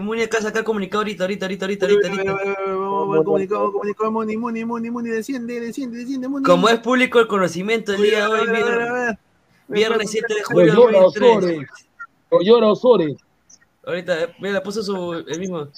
[0.00, 3.24] Muñeca saca el comunicado ahorita, ahorita, ahorita, ahorita, ahorita.
[3.24, 6.44] comunicado, comunicado, Muni, Muni, Muni, Muni, desciende, desciende, desciende, Muni.
[6.44, 9.06] Como es público el conocimiento el día de hoy, a ver, a ver, a viernes,
[9.06, 9.18] ver.
[9.68, 11.30] viernes 7 de julio de llora 2003.
[11.30, 11.68] Osores.
[12.30, 13.16] Lo llora Osores.
[13.86, 15.68] Ahorita, eh, mira, puso su, el mismo.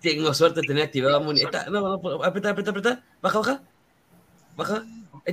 [0.00, 1.40] Tengo suerte de tener activado a Muni.
[1.40, 3.04] Está, no, no, no, aprieta, aprieta, aprieta.
[3.20, 3.62] Baja, baja.
[4.56, 4.84] Baja.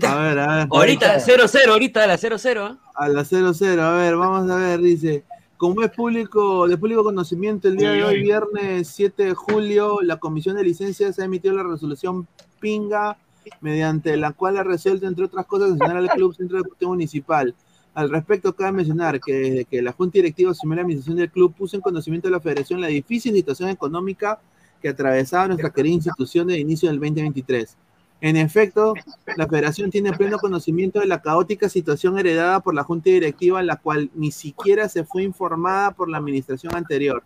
[0.03, 0.67] A ver, a ver.
[0.71, 2.73] Ahorita, 0-0, ahorita, la 0-0.
[2.73, 2.77] ¿eh?
[2.95, 5.23] A la 0-0, a ver, vamos a ver, dice.
[5.57, 10.17] Como es público, de público conocimiento, el día de hoy, viernes 7 de julio, la
[10.17, 12.27] Comisión de Licencias ha emitido la resolución
[12.61, 13.17] PINGA,
[13.59, 17.53] mediante la cual ha resuelto, entre otras cosas, sancionar al Club Centro Deportivo Municipal.
[17.93, 21.53] Al respecto, cabe mencionar que desde que la Junta Directiva asumió la administración del club,
[21.53, 24.39] puso en conocimiento de la Federación la difícil situación económica
[24.81, 27.75] que atravesaba nuestra querida institución de inicio del 2023.
[28.21, 28.95] En efecto,
[29.37, 33.77] la federación tiene pleno conocimiento de la caótica situación heredada por la junta directiva, la
[33.77, 37.23] cual ni siquiera se fue informada por la administración anterior.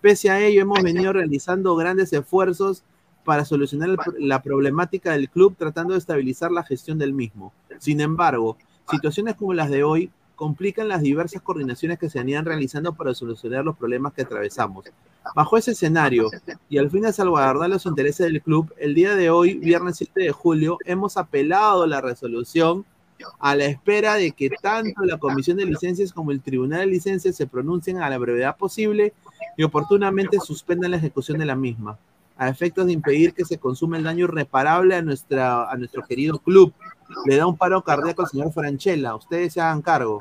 [0.00, 2.84] Pese a ello, hemos venido realizando grandes esfuerzos
[3.24, 7.52] para solucionar la problemática del club, tratando de estabilizar la gestión del mismo.
[7.78, 8.56] Sin embargo,
[8.88, 13.64] situaciones como las de hoy complican las diversas coordinaciones que se venían realizando para solucionar
[13.64, 14.84] los problemas que atravesamos.
[15.34, 16.30] Bajo ese escenario,
[16.68, 20.20] y al fin de salvaguardar los intereses del club, el día de hoy, viernes 7
[20.20, 22.84] de julio, hemos apelado la resolución
[23.38, 27.34] a la espera de que tanto la Comisión de Licencias como el Tribunal de Licencias
[27.34, 29.14] se pronuncien a la brevedad posible
[29.56, 31.98] y oportunamente suspendan la ejecución de la misma,
[32.36, 36.38] a efectos de impedir que se consuma el daño irreparable a, nuestra, a nuestro querido
[36.38, 36.72] club.
[37.26, 40.20] Le da un paro cardíaco al señor Franchella, ustedes se hagan cargo.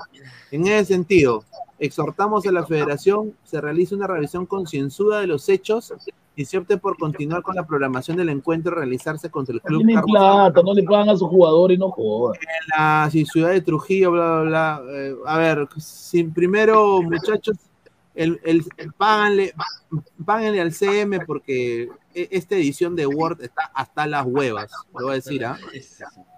[0.51, 1.43] En ese sentido,
[1.79, 5.93] exhortamos a la federación se realice una revisión concienzuda de los hechos
[6.35, 10.03] y se opte por continuar con la programación del encuentro realizarse contra el club Tienen
[10.03, 12.39] plata, no le pagan a sus jugadores, no jodan.
[12.41, 14.83] en la ciudad de Trujillo, bla, bla, bla.
[14.93, 17.57] Eh, a ver, sin primero, muchachos,
[18.15, 18.65] el, el,
[18.97, 19.53] páganle,
[20.25, 25.15] páganle al CM porque esta edición de Word está hasta las huevas, lo voy a
[25.15, 25.59] decir, ¿ah?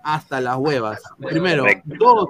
[0.03, 0.99] Hasta las huevas.
[1.19, 2.29] Primero, dos,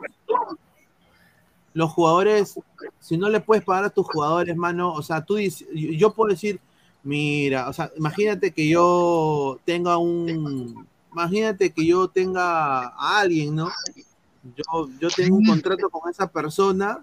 [1.74, 2.60] los jugadores,
[3.00, 6.14] si no le puedes pagar a tus jugadores, mano, o sea, tú dices, yo yo
[6.14, 6.60] puedo decir,
[7.04, 13.70] mira, o sea, imagínate que yo tenga un, imagínate que yo tenga a alguien, ¿no?
[14.56, 17.00] Yo, yo tengo un contrato con esa persona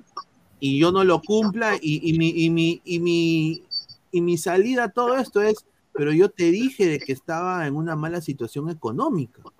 [0.60, 3.62] y yo no lo cumpla y, y mi, y, mi, y, mi,
[4.10, 5.64] y mi salida a todo esto es,
[5.94, 9.40] pero yo te dije de que estaba en una mala situación económica.
[9.44, 9.52] O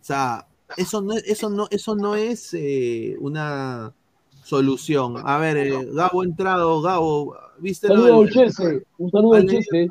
[0.00, 3.92] sea, eso no, eso no, eso no es eh, una
[4.42, 5.16] solución.
[5.24, 7.86] A ver, eh, Gabo ha entrado, Gabo, ¿viste?
[7.88, 9.88] Saludo a Olchese, un saludo a al- Olchese.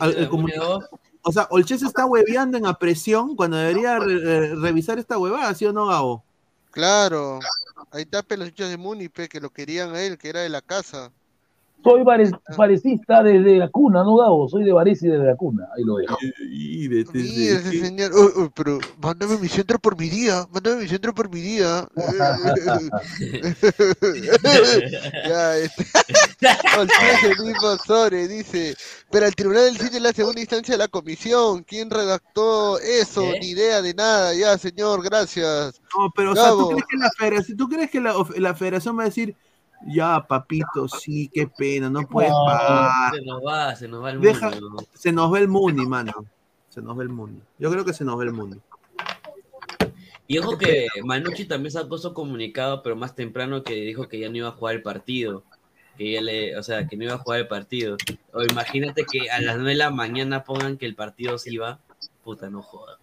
[0.00, 0.88] al- comunicado?
[1.22, 5.66] O sea, Olchese está hueveando en apresión cuando debería re- re- revisar esta huevada, ¿sí
[5.66, 6.24] o no, Gabo?
[6.70, 7.40] Claro.
[7.90, 10.60] Ahí está los hinchas de Munipe que lo querían a él, que era de la
[10.62, 11.10] casa.
[11.82, 14.48] Soy varecista desde la cuna, ¿no, Gabo?
[14.48, 15.68] Soy de Varesi desde la cuna.
[15.76, 16.16] Ahí lo dejo.
[16.50, 18.10] Mira ese señor.
[18.12, 20.46] Uy, uy, pero mándame mi centro por mi día.
[20.52, 21.86] Mándame mi centro por mi día.
[25.28, 25.86] ya, este.
[26.76, 28.74] Olchese mismo Sore dice.
[29.10, 31.62] Pero el Tribunal del es la segunda instancia de la comisión.
[31.62, 33.22] ¿Quién redactó eso?
[33.40, 34.34] Ni idea de nada.
[34.34, 35.80] Ya, señor, gracias.
[35.96, 39.02] No, pero, o sea, ¿tú crees que la federación, ¿tú crees que la federación va
[39.02, 39.36] a decir,
[39.86, 43.14] ya, papito, sí, qué pena, no puedes pagar?
[43.14, 44.84] Se nos va, se nos va el Deja- mundo.
[44.94, 46.12] se nos va el Muni, mano.
[46.68, 47.42] Se nos ve el mundo.
[47.58, 48.58] Yo creo que se nos ve el mundo.
[50.26, 54.28] Y ojo que Manucci también sacó su comunicado, pero más temprano que dijo que ya
[54.28, 55.44] no iba a jugar el partido.
[55.96, 57.96] Que ya le, o sea, que no iba a jugar el partido.
[58.34, 61.78] O imagínate que a las 9 de la mañana pongan que el partido se iba.
[62.24, 62.98] Puta, no jodas.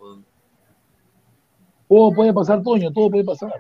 [1.87, 3.51] Todo puede pasar, Toño, todo puede pasar.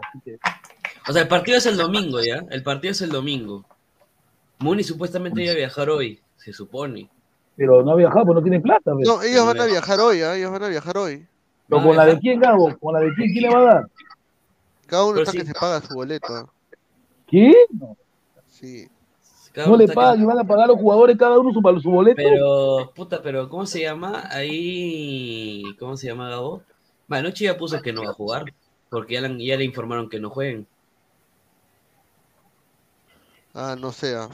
[1.05, 2.43] Que- O sea, el partido es el domingo, ¿ya?
[2.49, 3.65] El partido es el domingo.
[4.59, 7.09] Muni supuestamente iba a viajar hoy, se supone.
[7.55, 8.93] Pero no ha viajado, pues no tiene plata.
[8.93, 9.07] pues.
[9.07, 10.35] No, ellos van a viajar hoy, ¿ah?
[10.35, 11.27] ellos van a viajar hoy.
[11.67, 12.77] ¿Pero con la de quién, Gabo?
[12.79, 13.31] ¿Con la de quién?
[13.31, 13.87] ¿Quién le va a dar?
[14.87, 15.37] Cada uno Pero está sí.
[15.39, 16.33] que se paga su boleto.
[16.33, 16.49] ¿ah?
[17.27, 17.53] ¿Qué?
[17.71, 17.97] No,
[18.47, 18.87] Sí.
[19.51, 22.15] Cada no le pagan, y van a pagar los jugadores cada uno su, su boleto.
[22.17, 24.23] Pero, puta, pero ¿cómo se llama?
[24.31, 26.63] Ahí, ¿cómo se llama Gabo?
[27.07, 28.45] Manucci ya puso que no va a jugar,
[28.89, 30.65] porque ya le, ya le informaron que no jueguen.
[33.53, 34.29] Ah, no sea.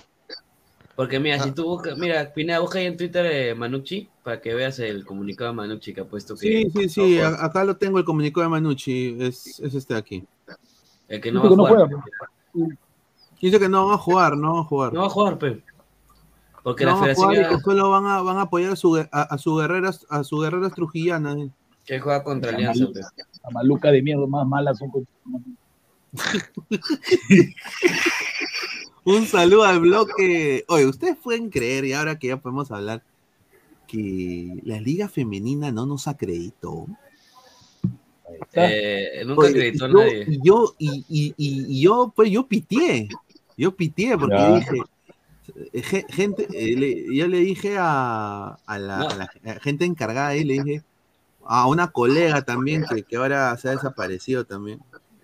[0.96, 1.44] Porque mira, Ah.
[1.44, 5.06] si tú buscas, mira, Pineda, busca ahí en Twitter eh, Manucci, para que veas el
[5.06, 7.20] comunicado de Manucci que ha puesto que Sí, sí, no sí.
[7.22, 9.16] acá lo tengo el comunicado de Manucci.
[9.20, 10.24] Es, es este de aquí.
[11.08, 12.04] el que no Dice va a que no jugar.
[12.54, 12.78] juega.
[13.42, 14.94] Dice que no van a jugar, no van a jugar.
[14.94, 15.64] No va a jugar, pe.
[16.62, 18.74] Porque No la van a jugar federación y que solo van a, van a apoyar
[18.74, 21.38] a su, a, a su guerreras, a su guerreras trujillanas.
[21.38, 21.50] eh.
[21.86, 23.00] que juega contra Alianza, pe.
[23.00, 25.08] la maluca de mierda más malas son con-
[29.06, 30.66] Un saludo al bloque.
[30.68, 33.04] Oye, ustedes pueden creer, y ahora que ya podemos hablar,
[33.88, 36.86] que la liga femenina no nos acreditó.
[38.54, 40.26] Eh, nunca Oye, acreditó yo- nadie.
[40.28, 43.10] Y yo, y, y- y- y yo, pues yo pitié.
[43.58, 44.56] Yo pitié porque Ya.
[44.56, 44.78] dije,
[45.74, 49.86] eh, ge- gente, eh, le- yo le dije a, a la, a la- a gente
[49.86, 50.84] encargada ahí, le dije
[51.46, 54.80] a una colega también que, que ahora se ha desaparecido también.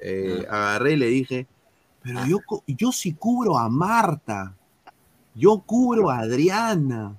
[0.08, 1.48] eh, agarré y le dije,
[2.06, 2.38] pero yo,
[2.68, 4.54] yo sí cubro a Marta,
[5.34, 7.18] yo cubro a Adriana,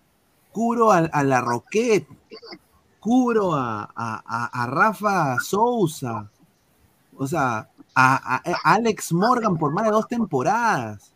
[0.52, 2.06] cubro a, a la Roquette,
[3.00, 6.30] cubro a, a- a- Rafa Sousa,
[7.16, 11.12] o sea, a, Alex Morgan por más de dos temporadas,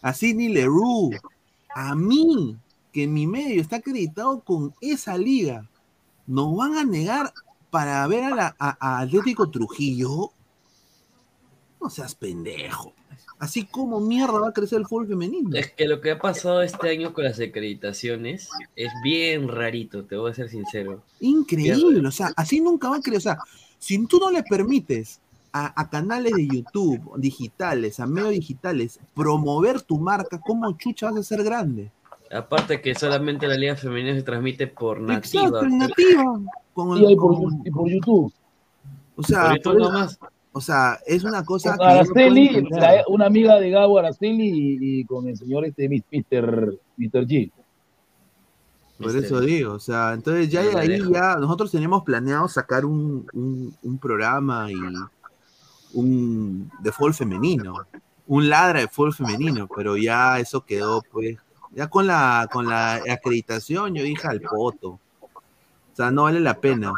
[0.00, 1.10] a Sidney Leroux,
[1.74, 2.56] a mí,
[2.90, 5.68] que mi medio está acreditado con esa liga,
[6.26, 7.34] nos van a negar
[7.70, 10.32] para ver a, la, Atlético Trujillo.
[11.80, 12.92] No seas pendejo.
[13.38, 15.56] Así como mierda va a crecer el fútbol femenino.
[15.56, 20.16] Es que lo que ha pasado este año con las acreditaciones es bien rarito, te
[20.16, 21.02] voy a ser sincero.
[21.20, 23.18] Increíble, o sea, así nunca va a crecer.
[23.18, 23.38] O sea,
[23.78, 25.20] si tú no le permites
[25.52, 31.18] a, a canales de YouTube digitales, a medios digitales, promover tu marca, ¿cómo chucha vas
[31.20, 31.92] a ser grande?
[32.32, 35.44] Aparte que solamente la liga femenina se transmite por nativa.
[35.46, 36.40] Exacto, en nativa.
[36.74, 38.32] Con Y por, con- y por YouTube.
[39.16, 40.18] o sea, Por YouTube por eso- nomás.
[40.58, 44.48] O sea, es una cosa Con que no Araceli, la- una amiga de Gabo Araceli
[44.48, 46.78] y, y con el señor este Mr.
[46.96, 47.26] Mr.
[47.26, 47.50] G.
[49.00, 51.12] Por eso digo, o sea, entonces ya de ahí dejo.
[51.12, 54.74] ya nosotros teníamos planeado sacar un, un- un programa y
[55.94, 57.74] un de fútbol femenino,
[58.26, 61.36] un ladra de fútbol femenino, pero ya eso quedó pues,
[61.72, 64.98] ya con la con la acreditación yo dije al poto.
[65.22, 66.92] O sea, no vale la pena.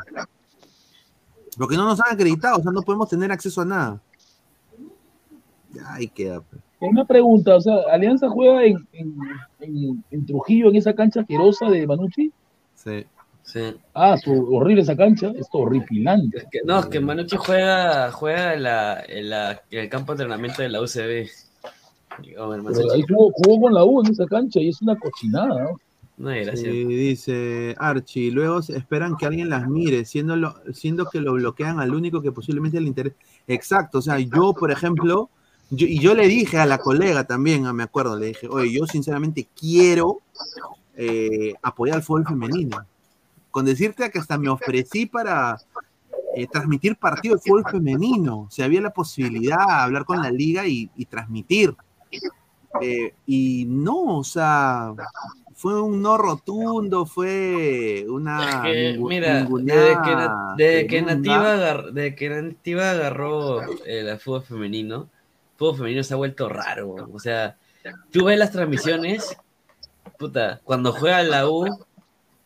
[1.60, 4.00] Porque no nos han acreditado, o sea, no podemos tener acceso a nada.
[5.72, 6.40] Ya ahí queda.
[6.40, 6.62] pues.
[6.80, 9.14] Una pregunta, o sea, ¿Alianza juega en, en,
[9.60, 12.32] en- en Trujillo, en esa cancha asquerosa de Manucci?
[12.74, 13.04] Sí.
[13.42, 13.74] Sí.
[13.94, 16.46] Ah, su, horrible esa cancha, es horripilante.
[16.50, 20.22] Que- no, es que Manucci juega, juega en, la, en, la- en el campo de
[20.22, 21.28] entrenamiento de la UCB.
[22.22, 25.62] Hermano, Pero ahí jugó, jugó con la U en esa cancha y es una cochinada,
[25.64, 25.80] ¿no?
[26.20, 26.70] No hay gracia.
[26.70, 31.80] Sí, dice Archie, luego esperan que alguien las mire, siendo, lo- siendo que lo bloquean
[31.80, 33.16] al único que posiblemente le interese.
[33.46, 35.30] Exacto, o sea, yo, por ejemplo,
[35.70, 38.70] yo- y yo le dije a la colega también, ah, me acuerdo, le dije, oye,
[38.70, 40.18] yo sinceramente quiero
[40.94, 42.84] eh, apoyar al fútbol femenino.
[43.50, 45.56] Con decirte que hasta me ofrecí para
[46.36, 50.66] eh, transmitir partido de fútbol femenino, si había la posibilidad de hablar con la liga
[50.66, 51.74] y, y transmitir.
[52.82, 54.92] Eh, y no, o sea,
[55.60, 58.62] fue un no rotundo, fue una.
[58.64, 61.02] Que, mira, desde que, Na- desde que.
[61.02, 64.96] Nativa, agar- desde que Nativa agarró el, fútbol femenino,
[65.52, 66.94] el fútbol femenino se ha vuelto raro.
[67.12, 67.58] O sea,
[68.10, 69.36] tú ves las transmisiones,
[70.18, 71.66] puta, cuando juega la U,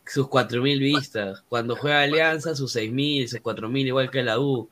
[0.05, 1.45] sus 4.000 vistas.
[1.49, 4.69] Cuando juega Alianza, sus 6.000, sus 4.000, igual que la U.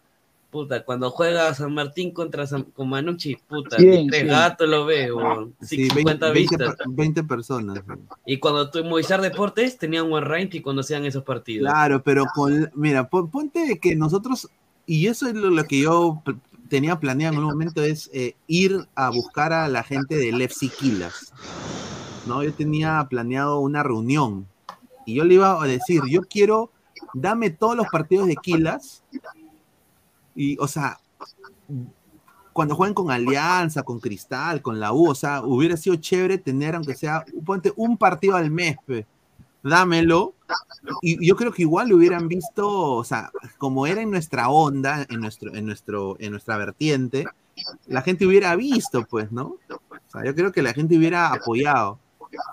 [0.52, 5.50] Puta, cuando juega San Martín contra San, con Manucci, puta, Cien, tres gatos lo veo.
[5.62, 6.76] Sí, 50 20, 20 vistas.
[6.76, 7.82] per- 20 personas.
[8.26, 11.70] Y cuando tú Movistar Deportes tenía un buen ranking cuando hacían esos partidos.
[11.72, 14.50] Claro, pero con, mira, pon- ponte que nosotros,
[14.84, 16.22] y eso es lo, lo que yo
[16.68, 20.68] tenía planeado en un momento, es eh, ir a buscar a la gente del FC
[20.68, 21.32] Quilas.
[22.26, 22.42] ¿no?
[22.44, 24.46] Yo tenía planeado una reunión
[25.06, 26.70] y yo le iba a decir, yo quiero
[27.14, 29.02] dame todos los partidos de Quilas.
[30.34, 30.98] Y, o sea,
[32.52, 36.74] cuando jueguen con Alianza, con Cristal, con la U, o sea, hubiera sido chévere tener,
[36.74, 39.06] aunque sea, ponte un partido al mes, pe.
[39.62, 40.34] dámelo.
[41.00, 45.06] Y yo creo que igual lo hubieran visto, o sea, como era en nuestra onda,
[45.08, 47.24] en, nuestro, en, nuestro, en nuestra vertiente,
[47.86, 49.56] la gente hubiera visto, pues, ¿no?
[49.70, 51.98] O sea, yo creo que la gente hubiera apoyado.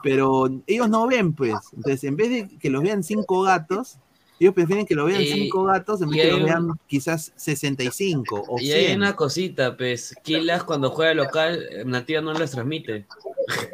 [0.04, 1.56] Pero ellos no ven, pues.
[1.74, 3.98] Entonces, en vez de que los vean cinco gatos,
[4.40, 6.80] ellos prefieren que lo vean Y- cinco gatos en vez de que lo un- vean
[6.88, 8.98] quizás 65 o Y hay 100.
[8.98, 13.06] una cosita, pues, Kilas cuando juega local, Nativa no les transmite.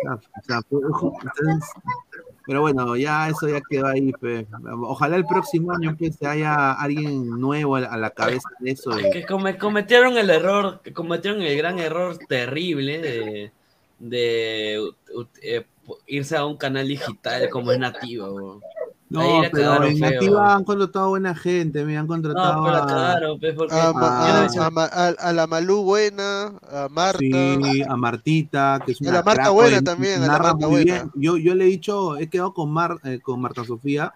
[0.10, 0.18] Ah,
[0.70, 1.70] pues, entonces,
[2.48, 4.12] pero bueno, ya eso ya quedó ahí.
[4.14, 4.46] pe.
[4.84, 8.92] Ojalá el próximo año pues, haya alguien nuevo a la, cabeza de eso.
[9.12, 13.52] Que come- cometieron el error, que cometieron el gran error terrible
[14.00, 14.82] de,
[15.42, 15.66] eh,
[16.08, 18.32] irse a un canal digital como es Nativa.
[18.32, 18.62] weón.
[19.20, 20.00] Ahí No, la pero en.
[20.00, 23.74] Nativa han contratado buena gente, me han contratado No, pero la a- cagaron, pues, porque
[23.74, 27.20] A, Ah, a- a a- a la Malú buena, a Marta.
[27.20, 30.68] Sí, a Martita, que es A una la Marta crack, buena también, a la Marta
[30.68, 30.84] buena.
[30.84, 31.12] bien.
[31.16, 34.14] Yo, yo le he dicho, he quedado con, Mar, eh, con Marta Sofía,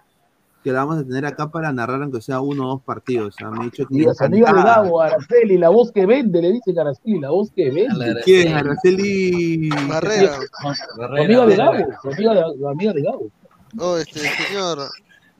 [0.62, 3.28] que la vamos a tener acá para narrar aunque sea uno o dos partidos.
[3.28, 4.82] O sea, me ha dicho que a encantada.
[4.82, 8.20] Gabo, Araceli, la voz que vende, le dicen a Araceli, la voz que vende.
[8.24, 8.52] ¿Quién?
[8.54, 10.36] Araceli Barrera.
[11.18, 13.26] Amiga de Gabo, tu amiga de, amiga de Gabo.
[13.78, 14.90] Oh, este, señor.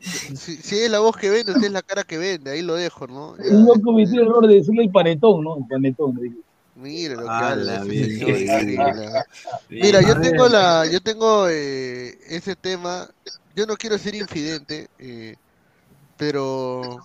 [0.01, 2.74] Si, si es la voz que vende, usted es la cara que vende, ahí lo
[2.74, 3.36] dejo, ¿no?
[3.36, 5.59] Ya, Y yo cometí el error de decirle el panetón, ¿no?
[5.59, 6.15] El panetón.
[6.16, 6.36] le dije.
[6.77, 7.85] Mire lo que Ah, habla.
[7.85, 8.78] Sí.
[9.69, 13.09] Mira, yo tengo la, yo tengo eh, ese tema.
[13.54, 15.37] Yo no quiero ser infidente, eh,
[16.16, 17.04] pero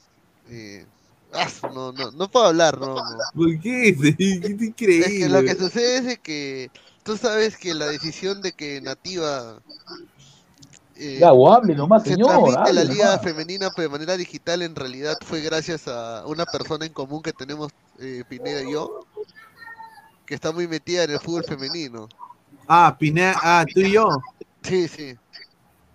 [0.49, 0.85] eh,
[1.33, 3.03] ah, no, no, no puedo hablar, no, no.
[3.33, 3.89] ¿Por qué?
[4.19, 5.05] Es increíble.
[5.05, 6.69] Es que lo que sucede es que
[7.03, 9.59] tú sabes que la decisión de que Nativa
[10.97, 12.27] eh, hable nomás, se señor.
[12.27, 13.21] transmite la liga nomás.
[13.21, 17.33] femenina pues, de manera digital en realidad fue gracias a una persona en común que
[17.33, 19.05] tenemos eh, Pineda y yo
[20.25, 22.07] que está muy metida en el fútbol femenino
[22.67, 24.07] Ah, Pineda, ah, tú y yo.
[24.63, 25.15] sí sí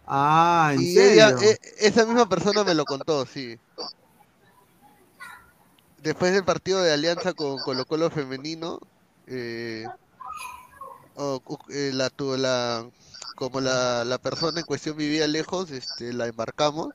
[0.06, 1.12] Ah, ¿en y serio?
[1.12, 3.56] ella e- esa misma persona me lo contó sí
[6.02, 8.78] después del partido de alianza con Colo Colo femenino
[9.26, 9.86] eh,
[11.14, 12.88] o- u- eh, la, tu- la
[13.40, 16.90] como la, la persona en cuestión vivía lejos este la embarcamos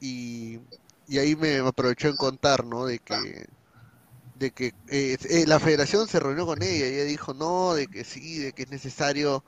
[0.00, 0.58] y,
[1.06, 3.46] y ahí me, aprovechó en contar no de que
[4.34, 7.86] de que eh, eh, la federación se reunió con ella y ella dijo no de
[7.86, 9.44] que sí de que es necesario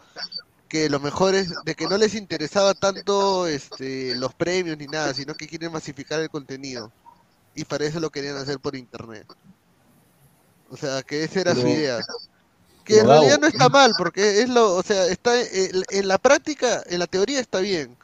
[0.69, 5.13] que lo mejor es de que no les interesaba tanto este los premios ni nada
[5.13, 6.93] sino que quieren masificar el contenido
[7.57, 9.27] y para eso lo querían hacer por internet.
[10.71, 11.99] O sea que esa era su idea
[12.87, 16.19] que en realidad no está mal porque es lo o sea está en, en la
[16.19, 17.97] práctica en la teoría está bien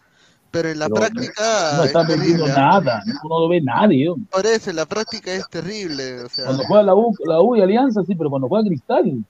[0.51, 4.05] pero en la Pero práctica No es está vendiendo nada, no, lo ve nadie.
[4.05, 4.17] yo.
[4.31, 7.57] por eso en la práctica es terrible o sea Cuando juega la U, la U
[7.57, 9.25] y Alianza, sí, pero cuando juega Cristal,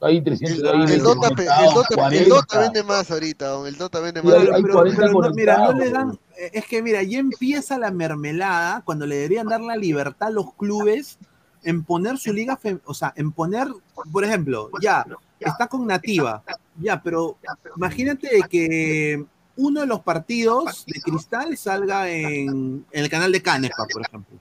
[0.00, 2.28] hay 300, el, hay el Dota, el, Dota, el 40.
[2.34, 4.34] Dota vende más ahorita, don, el Dota vende más.
[4.34, 7.78] Claro, pero, 40 pero no, mira, no le dan, eh, es que mira, ya empieza
[7.78, 11.18] la mermelada cuando le deberían dar la libertad a los clubes
[11.66, 13.68] en poner su liga, o sea, en poner,
[14.12, 15.04] por ejemplo, ya,
[15.40, 16.42] está con Nativa,
[16.80, 17.36] ya, pero
[17.76, 19.24] imagínate que
[19.56, 24.38] uno de los partidos de Cristal salga en, en el canal de Canepa, por ejemplo.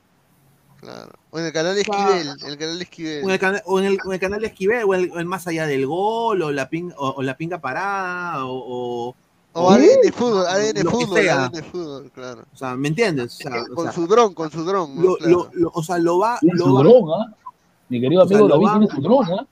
[0.80, 1.14] Claro.
[1.32, 3.24] O en el canal de Esquivel, en el canal de Esquivel.
[3.24, 5.12] O en el, cana- o en el- o en el canal de Esquivel, o el,
[5.12, 9.16] o el más allá del gol, o la, o, o la pinga parada, o...
[9.56, 11.30] o O ADN Fútbol, ADN lo que Fútbol.
[11.30, 12.42] ADN Fútbol, claro.
[12.54, 13.34] O sea, ¿me entiendes?
[13.36, 15.32] O sea, o Con sea, su dron, con su dron, lo, Claro.
[15.32, 16.38] lo- lo- o sea, lo va...
[16.42, 17.36] Lo su va- dron, ¿ah?
[17.88, 19.48] Mi querido amigo lo David tiene su dron, ¿ah?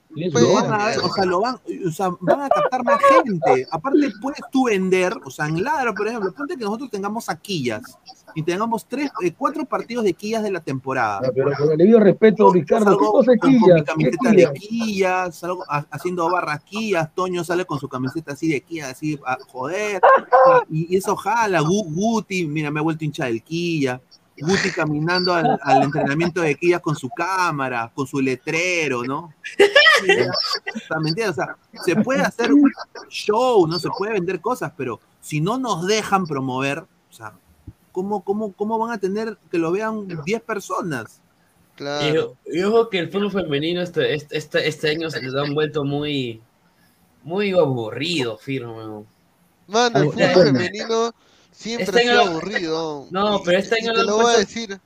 [0.74, 1.56] A ver, o sea, lo van,
[1.88, 3.68] o sea, van a captar más gente.
[3.72, 7.36] Aparte, puedes tú vender, o sea, en Ladra, por ejemplo, ponte que nosotros tengamos a
[7.40, 7.98] quillas
[8.36, 11.22] y tengamos tres, eh, cuatro partidos de quillas de la temporada.
[11.24, 15.36] Ah, Pero con el debido respeto, Ricardo, ¿qué cosa con, mi ¿Qué camiseta de quillas,
[15.36, 19.38] salgo ha- haciendo barra quillas, Toño sale con su camiseta así de quillas, así, a
[19.48, 20.02] joder,
[20.70, 24.02] y, y eso jala, Gu- Guti, mira, me he vuelto hincha del quilla,
[24.38, 29.34] Guti caminando al, al entrenamiento de quillas con su cámara, con su letrero, ¿no?
[30.08, 31.28] ¿me?
[31.28, 32.72] O sea, se puede hacer un
[33.10, 33.80] show, ¿no?
[33.80, 37.34] Se puede vender cosas, pero si no nos dejan promover, o sea,
[37.92, 41.22] ¿cómo, cómo, cómo van a tener que lo vean 10 personas?
[41.80, 45.56] Y, y ojo que el fútbol femenino este, este, este, este año se les han
[45.56, 46.42] vuelto muy,
[47.24, 49.06] muy aburrido, firme.
[49.68, 51.14] Mano, el fútbol femenino
[51.64, 53.08] siempre este ha sido aburrido.
[53.12, 54.80] No, Y- pero este y año te lo lo voy a decir.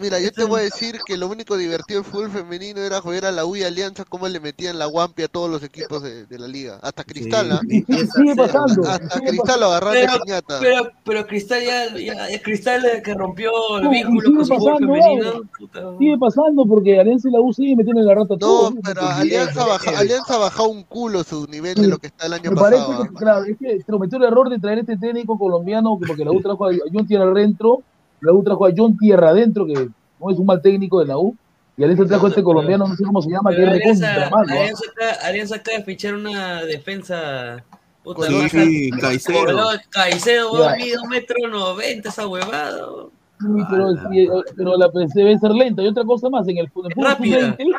[0.00, 3.26] Mira, yo te voy a decir que lo único divertido del fútbol femenino era jugar
[3.26, 6.24] a la U y Alianza cómo le metían la guampi a todos los equipos de,
[6.26, 6.78] de la liga.
[6.82, 7.60] Hasta Cristal, ¿ah?
[7.68, 8.88] Y- y sigue pasando.
[8.88, 10.58] Hasta sigue Cristal lo agarraron de Pero, piñata.
[10.60, 14.46] pero, pero Cristal ya, ya- es Cristal el que rompió el No, vínculo sigue con
[14.46, 15.98] su fútbol pasando, femenino.
[15.98, 18.74] Sigue pasando porque Alianza y la U siguen metiendo la rata a No, todos.
[18.82, 22.32] pero Alianza, baja, Alianza ha bajado un culo su nivel de lo que está el
[22.32, 23.02] año Me parece pasado.
[23.04, 26.24] que, claro, es que se cometió el error de traer este técnico colombiano, que porque
[26.24, 27.82] la U trajo a John Tierra adentro,
[28.20, 29.88] la U trajo a John Tierra adentro, que
[30.20, 31.36] no es un mal técnico de la U,
[31.76, 34.30] y Alianza trajo a este colombiano, no sé cómo se llama, que es Alianza, recontra
[34.36, 34.48] malo.
[34.50, 34.60] ¿ah?
[34.60, 37.64] Alianza, acaba, Alianza acaba de fichar una defensa.
[38.04, 38.90] Puta, Sí, sí.
[39.00, 39.58] Caicedo.
[39.90, 40.66] Caicedo, Ya.
[40.66, 42.86] weón, mide un metro noventa esa huevada.
[42.92, 43.10] weón.
[43.40, 45.82] Sí, pero, sí, eh, pero la PC debe ser lenta.
[45.82, 47.56] Y otra cosa más, en el, en el fútbol Rápida.
[47.56, 47.76] sub-20,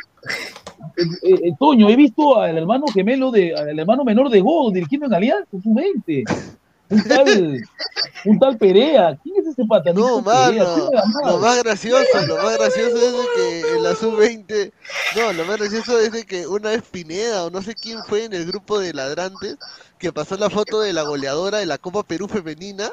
[1.24, 5.06] eh, eh, Toño, he visto al hermano gemelo, de, al hermano menor de Go dirigiendo
[5.06, 6.24] en Alianza, sub-20.
[6.92, 7.62] Un tal,
[8.26, 9.18] un tal Perea.
[9.24, 9.94] ¿Quién es ese pata?
[9.94, 10.92] No, Perea, ¿quién mano,
[11.26, 14.72] lo más gracioso, lo más gracioso es de que en la sub-20,
[15.16, 18.26] no, lo más gracioso es de que una vez Pineda o no sé quién fue
[18.26, 19.58] en el grupo de ladrantes
[19.98, 22.90] que pasó la foto de la goleadora de la Copa Perú femenina.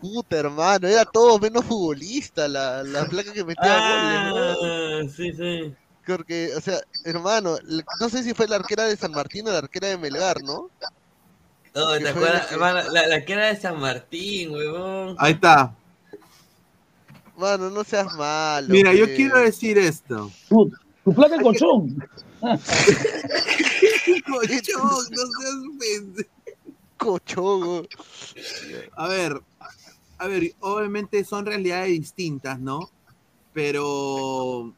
[0.00, 5.08] Puta hermano, era todo menos futbolista la, la placa que metía Ah, goles, ¿no?
[5.10, 5.74] sí, sí.
[6.06, 7.56] Porque, o sea, hermano,
[8.00, 10.70] no sé si fue la arquera de San Martín o la arquera de Melgar, ¿no?
[11.74, 15.16] No, la hermano, La, la que era de San Martín, huevón.
[15.18, 15.74] Ahí está.
[17.36, 18.68] Mano, no seas malo.
[18.68, 20.30] Mira, yo quiero decir esto.
[20.48, 20.72] Tu,
[21.04, 21.96] tu placa de colchón.
[24.26, 26.30] Cochón, no seas pendejo.
[26.96, 27.86] Cochogo.
[28.96, 29.40] A ver,
[30.18, 32.90] a ver, obviamente son realidades distintas, ¿no?
[33.52, 34.74] Pero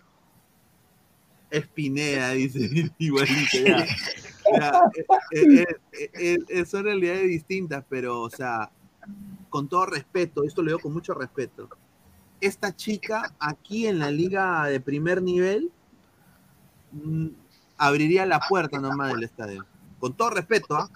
[1.51, 3.87] Espineda, dice igualito, ya.
[6.67, 8.71] Son realidades distintas, pero, o sea,
[9.49, 11.69] con todo respeto, esto lo digo con mucho respeto.
[12.41, 15.71] Esta chica aquí en la liga de primer nivel
[16.93, 17.29] mm,
[17.77, 19.67] abriría la puerta nomás del estadio.
[19.99, 20.89] Con todo respeto, ¿ah?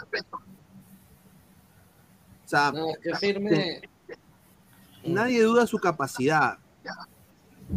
[2.44, 3.83] O sea, No, es que firme.
[5.05, 6.58] nadie duda su capacidad,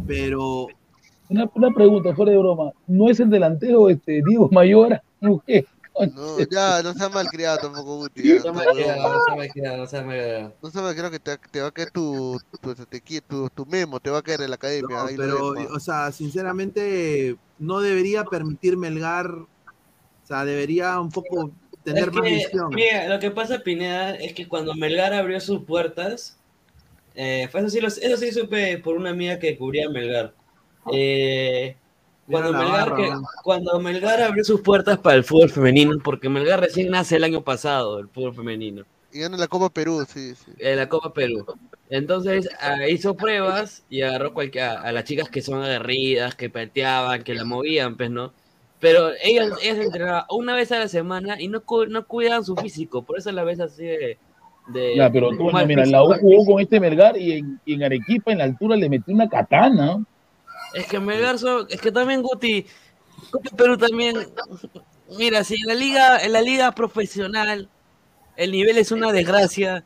[0.06, 0.68] pero
[1.30, 2.72] Una, una pregunta, fuera de broma.
[2.86, 5.04] ¿No es el delantero este, Diego Mayora?
[5.22, 5.42] ¿No
[6.50, 8.24] ya, no seas malcriado tampoco, Guti.
[8.24, 8.78] No se me tampoco.
[8.78, 10.54] queda, no se me queda, no se me queda.
[10.62, 13.50] No se me creo que te, te va a caer tu, tu, te qui- tu,
[13.50, 14.98] tu memo, te va a caer en la academia.
[15.04, 19.48] No, pero, o sea, sinceramente, no debería permitir Melgar, o
[20.24, 21.52] sea, debería un poco
[21.84, 22.70] tener Es más que, visión.
[22.72, 26.38] mira, lo que pasa, Pineda, es que cuando Melgar abrió sus puertas,
[27.16, 30.34] eh, fue eso, sí, lo- eso sí supe por una amiga que cubría Melgar.
[30.94, 31.78] Eh,
[32.30, 33.12] cuando, Melgar, que-
[33.44, 37.42] cuando Melgar abrió sus puertas para el fútbol femenino, porque Melgar recién nace el año
[37.42, 38.84] pasado, el fútbol femenino.
[39.12, 40.52] Y gana la Copa Perú, sí, sí.
[40.60, 41.46] en la Copa Perú.
[41.90, 47.24] Entonces ah, hizo pruebas y agarró a, a las chicas que son aguerridas, que pateaban,
[47.24, 48.34] que la movían, pues, ¿no?
[48.80, 53.02] Pero ellas, ellas entrenaban una vez a la semana y no, no cuidaban su físico,
[53.04, 54.18] por eso la ves así de...
[54.68, 55.98] de Ya, pero mal mira, físico.
[55.98, 58.90] la U jugó con este Melgar y en, y en Arequipa, en la altura, le
[58.90, 60.04] metió una katana.
[60.78, 62.66] Es que Melgar son- es que también Guti,
[63.32, 64.16] Copa Perú también,
[65.18, 67.68] mira, si en la liga, en la liga profesional
[68.36, 69.86] el nivel es una desgracia,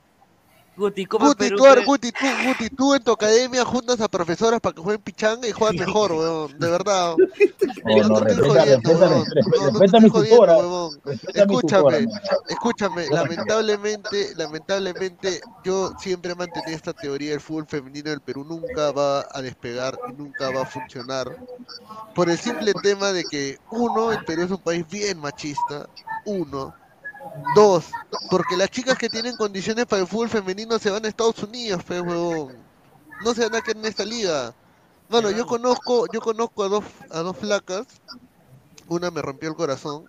[0.77, 4.73] Guti, Guti, Perú, tú, Guti, tú, Guti, tú en tu academia juntas a profesoras para
[4.73, 6.57] que jueguen pichanga y juegan mejor, weón.
[6.59, 7.15] De verdad.
[7.83, 9.25] No, te estoy jodiendo, weón.
[9.79, 11.01] te estoy jodiendo, weón.
[11.33, 12.07] Escúchame,
[12.47, 18.91] escúchame, lamentablemente, lamentablemente, yo siempre he mantenido esta teoría, el fútbol femenino del Perú nunca
[18.91, 21.35] va a despegar y nunca va a funcionar,
[22.15, 25.87] por el simple tema de que, uno, el Perú es un país bien machista,
[26.25, 26.73] uno,
[27.55, 27.85] dos,
[28.29, 31.83] porque las chicas que tienen condiciones para el fútbol femenino se van a Estados Unidos,
[31.85, 32.53] pues, huevón,
[33.23, 34.53] no se van a quedar en esta liga.
[35.09, 37.85] Bueno, yo conozco, yo conozco a dos, a dos flacas,
[38.87, 40.05] una me rompió el corazón,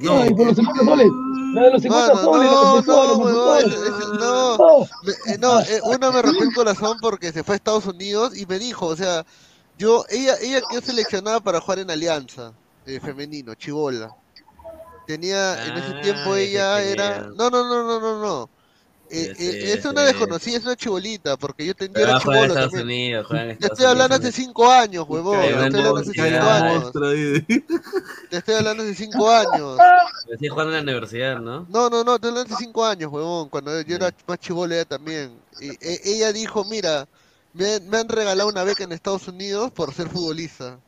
[0.00, 1.10] No, y por los 50 soles.
[1.54, 4.88] La de los 50 Mano, soles, no, no, huevón, no, No.
[5.02, 8.36] Me- eh, no, eh, una me rompió el corazón porque se fue a Estados Unidos
[8.36, 9.24] y me dijo, o sea,
[9.78, 12.52] yo, ella, ella quedó seleccionada para jugar en Alianza,
[12.84, 14.10] eh, femenino, chivola.
[15.08, 18.50] Tenía, en ese tiempo Ah, ella ese era, no, no, no, no, no, no.
[19.10, 22.38] Eh, eh, es una desconocida, es una chibolita, porque yo, Pero era va a jugar
[22.38, 22.84] en chivolo Estados también.
[22.84, 23.26] Unidos,
[23.58, 24.30] Te estoy hablando Unidos.
[24.30, 25.40] hace cinco años, huevón.
[25.40, 26.82] Te estoy hablando hace ya, cinco años.
[26.82, 27.46] Monstruo, dice.
[28.30, 29.78] Te estoy hablando hace cinco años.
[30.30, 31.66] Estoy jugando en la universidad, ¿no?
[31.68, 34.84] No, no, no, te hablando hace cinco años, huevón, cuando yo era más chivolo ella
[34.84, 35.44] también.
[35.60, 37.06] Y, e- ella dijo, mira,
[37.52, 40.80] me, han- me han regalado una beca en Estados Unidos por ser futbolista.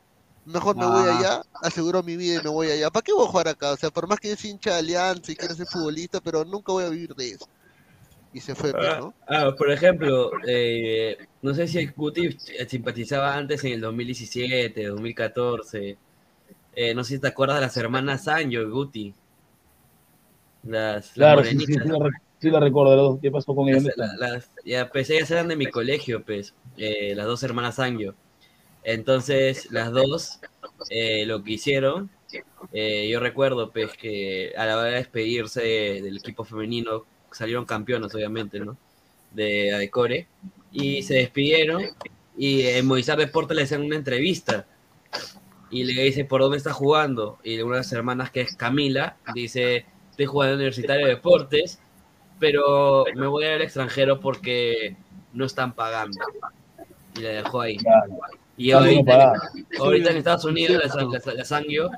[0.45, 1.17] Mejor me voy Ah.
[1.19, 2.89] allá, aseguro mi vida y me voy allá.
[2.89, 3.71] ¿Para qué voy a jugar acá?
[3.71, 6.43] O sea, por más que yo sea hincha de Alianza y quiera ser futbolista, pero
[6.45, 7.47] nunca voy a vivir de eso.
[8.33, 9.13] y se fue, pues, ¿no?
[9.27, 12.37] Ah, por ejemplo, eh, no sé si Guti
[12.67, 15.97] simpatizaba antes en el 2017, 2014.
[16.73, 19.13] Eh, no sé si te acuerdas de las hermanas Sanjo y Guti.
[20.63, 21.99] Las, las Claro, sí, sí, sí, morenitas.
[21.99, 23.19] la, re- sí la recuerdo.
[23.21, 23.83] ¿Qué pasó con ellas?
[23.97, 28.13] Las- las- ya, pues ellas eran de mi colegio, pues, eh, las dos hermanas Sangyo.
[28.83, 30.39] Entonces, las dos,
[30.89, 32.09] eh, lo que hicieron,
[32.73, 38.13] eh, yo recuerdo, pues, que a la hora de despedirse del equipo femenino, salieron campeones,
[38.15, 38.77] obviamente, ¿no?
[39.31, 40.27] De Adecore,
[40.71, 41.83] y se despidieron,
[42.37, 44.65] y en Movistar Deportes le hacen una entrevista,
[45.69, 47.39] y le dice, ¿por dónde está jugando?
[47.43, 51.79] Y una de las hermanas, que es Camila, dice, estoy jugando en Universitario de Deportes,
[52.39, 54.97] pero me voy al extranjero porque
[55.33, 56.17] no están pagando.
[57.15, 57.77] Y la dejó ahí.
[57.77, 58.19] Claro,
[58.69, 59.33] no ahorita,
[59.79, 61.89] ahorita en Estados Unidos, la, la, la Sangyo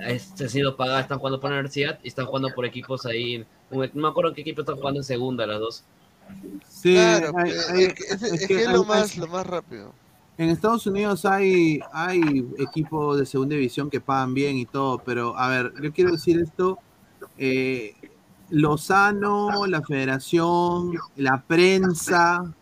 [0.00, 3.06] es- se ha sido pagada, están jugando por la universidad y están jugando por equipos
[3.06, 3.44] ahí.
[3.70, 5.84] un- No me acuerdo en qué equipo están jugando en segunda las dos.
[6.68, 9.92] Sí, Claro, hay- hay- es que- es- que lo hay- más, lo más rápido.
[10.38, 12.20] En Estados Unidos hay, hay
[12.58, 16.40] equipos de segunda división que pagan bien y todo, pero a ver, yo quiero decir
[16.40, 16.78] esto,
[17.38, 17.94] eh,
[18.50, 22.52] Lozano, la federación, la prensa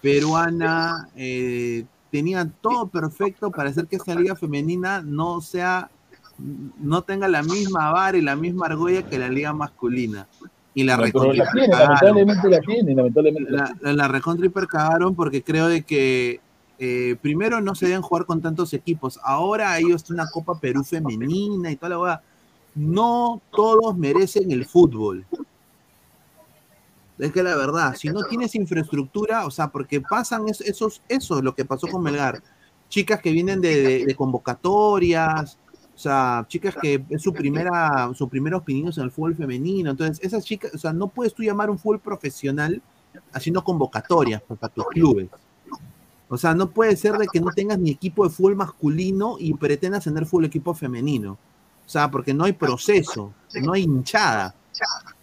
[0.00, 5.90] peruana, eh, tenían todo perfecto para hacer que esta liga femenina no sea,
[6.38, 10.28] no tenga la misma vara y la misma argolla que la liga masculina.
[10.74, 13.50] Y la No, recontra la lamentablemente la tiene, lamentablemente.
[13.50, 14.48] la la, la, recontra
[15.16, 16.40] porque creo de que
[16.78, 19.18] eh, primero no se deben jugar con tantos equipos.
[19.24, 22.22] Ahora hay hasta una Copa Perú femenina y toda la hueá.
[22.76, 25.26] No todos merecen el fútbol.
[27.18, 31.38] Es que la verdad, si no tienes infraestructura, o sea, porque pasan es- esos, eso
[31.38, 32.42] es lo que pasó con Melgar.
[32.88, 35.58] Chicas que vienen de, de- de convocatorias,
[35.94, 39.90] o sea, chicas que es su primera, sus primeros pininos en el fútbol femenino.
[39.90, 42.82] Entonces, esas chicas, o sea, no puedes tú llamar un fútbol profesional
[43.32, 45.28] haciendo convocatorias para tus clubes.
[46.28, 49.54] O sea, no puede ser de que no tengas ni equipo de fútbol masculino y
[49.54, 51.32] pretendas tener fútbol equipo femenino.
[51.86, 54.54] O sea, porque no hay proceso, no hay hinchada.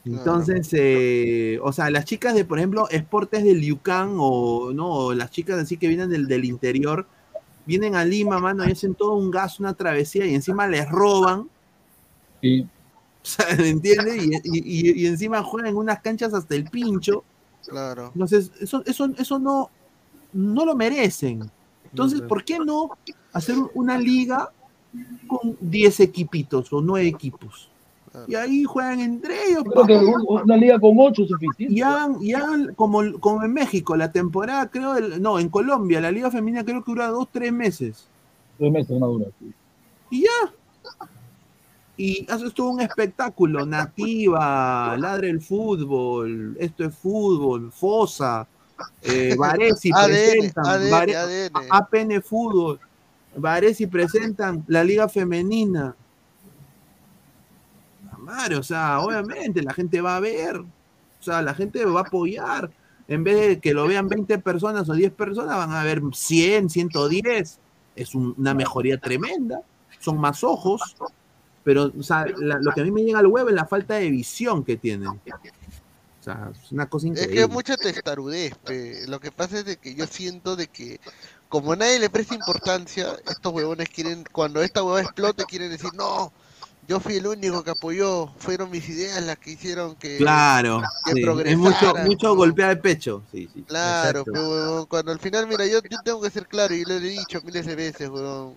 [0.04, 5.14] Entonces, eh, o sea, las chicas de, por ejemplo, Esportes del Yucán o no, o
[5.14, 7.06] las chicas así que vienen del, del interior,
[7.66, 11.50] vienen a Lima, mano, y hacen todo un gas, una travesía, y encima les roban.
[12.42, 12.68] Sí.
[13.24, 14.16] O sea, ¿me entiendes?
[14.26, 17.24] Y, y- y- y encima juegan en unas canchas hasta el pincho.
[17.68, 18.10] Claro.
[18.16, 19.70] Entonces, eso, eso, eso no,
[20.34, 21.48] no lo merecen.
[21.92, 22.90] Entonces, ¿por qué no
[23.32, 24.50] hacer una liga
[25.28, 27.70] con 10 equipitos o 9 equipos?
[28.28, 29.64] Y ahí juegan entre ellos.
[29.64, 31.74] Creo que una liga con ocho es suficiente.
[31.74, 36.12] Y hagan, y hagan como, como en México, la temporada, creo, no, en Colombia, la
[36.12, 38.06] liga femenina creo que dura dos, tres meses.
[38.58, 39.26] Tres meses más dura.
[39.40, 39.54] sí.
[40.10, 40.54] Y ya.
[41.98, 48.48] Y haces todo un espectáculo, nativa, ladre el fútbol, esto es fútbol, Fosa,
[49.04, 51.52] eh, Varesi ADN, presentan, ADN, Vare- ADN.
[51.70, 52.80] APN Fútbol,
[53.38, 55.96] Varesi presentan la liga femenina.
[58.22, 60.66] Madre, o sea, obviamente la gente va a ver, o
[61.20, 62.72] sea, la gente va a apoyar.
[63.08, 66.70] En vez de que lo vean 20 personas o 10 personas, van a ver 100,
[66.70, 67.60] 110.
[67.96, 69.62] Es un- una mejoría tremenda.
[70.00, 70.96] Son más ojos.
[71.64, 73.96] Pero, o sea, la- lo que a mí me llega al huevo es la falta
[73.96, 75.10] de visión que tienen.
[75.10, 75.20] O
[76.24, 77.36] sea, es una cosa Es increíble.
[77.36, 79.08] que es mucha testarudez, pe.
[79.08, 81.00] Lo que pasa es de que yo siento de que
[81.50, 86.32] como nadie le presta importancia, estos huevones quieren, cuando esta hueva explote, quieren decir, no,
[86.88, 91.14] yo fui el único que apoyó, fueron mis ideas las que hicieron que, Claro, que
[91.14, 92.06] sí, es mucho, progresara".
[92.06, 93.24] mucho golpear el pecho.
[93.32, 94.32] Sí, sí, Claro, exacto.
[94.34, 97.00] pe, huevón, cuando al final, mira, yo, yo tengo que ser claro y lo he
[97.00, 98.56] dicho miles de veces, huevón.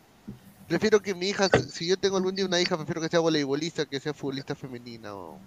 [0.68, 3.84] Prefiero que mi hija, si yo tengo algún día una hija, prefiero que sea voleibolista
[3.84, 5.39] que sea futbolista femenina o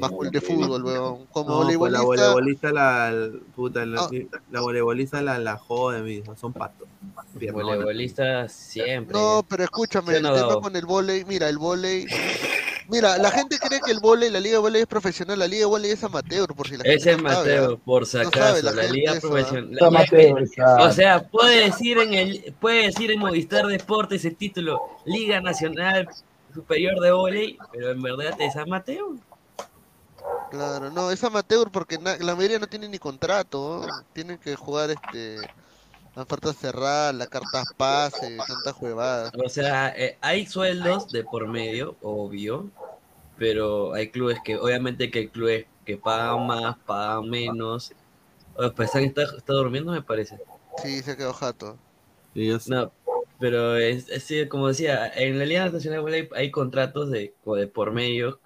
[0.00, 1.26] más cool de fútbol, weón.
[1.32, 4.10] Como No, pues voleibolista, la voleibolista, la, puta, la, Ah.
[4.50, 6.86] la voleibolista la, la jode, mismo, son patos.
[7.52, 9.12] Voleibolista siempre.
[9.14, 10.60] No, pero escúchame, Sí, el no, tema no.
[10.60, 12.06] con el volei, mira, el volei,
[12.88, 15.60] mira, la gente cree que el volei, la liga de volei es profesional, la liga
[15.60, 17.82] de volei es amateur, por si la Es gente el no sabe, Mateo, ¿ah?
[17.84, 19.20] por si No acaso, sabe la, liga ¿ah?
[19.20, 19.78] profesional.
[20.80, 26.08] O sea, puede decir en el, puede decir en Movistar Deportes el título Liga Nacional
[26.54, 29.16] Superior de Voley, pero en verdad es amateur.
[30.50, 34.04] Claro, no, es amateur porque la mayoría no tiene ni contrato, ¿no?
[34.12, 35.38] Tienen que jugar este
[36.14, 39.32] la falta cerrada, la carta pase, tantas huevadas.
[39.34, 42.70] O sea, eh, hay sueldos de por medio, obvio,
[43.36, 47.92] pero hay clubes que, obviamente que hay clubes que pagan más, pagan menos.
[48.54, 50.38] O pues está, está durmiendo, me parece.
[50.82, 51.78] Sí, se quedó jato.
[52.68, 52.92] No,
[53.38, 57.66] pero es, es como decía, en la Liga Nacional de Voleibol hay contratos de, de
[57.66, 58.40] por medio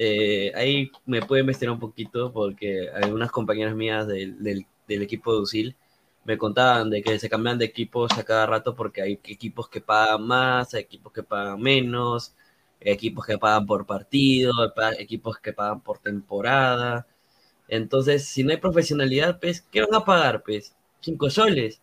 [0.00, 5.34] eh, ahí me puede investigar un poquito porque algunas compañeras mías del, del, del equipo
[5.34, 5.76] de USIL
[6.28, 9.80] me contaban de que se cambian de equipos a cada rato porque hay equipos que
[9.80, 12.34] pagan más, hay equipos que pagan menos,
[12.80, 17.06] equipos que pagan por partido, pa- equipos que pagan por temporada.
[17.68, 20.74] Entonces, si no hay profesionalidad, pues, ¿qué van a pagar, pues?
[21.00, 21.80] ¿Cinco soles?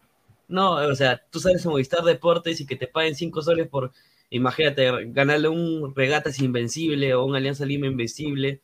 [0.47, 3.91] No, o sea, tú sales a Movistar Deportes y que te paguen cinco soles por,
[4.29, 8.61] imagínate, ganarle un Regatas Invencible o un Alianza Lima Invencible.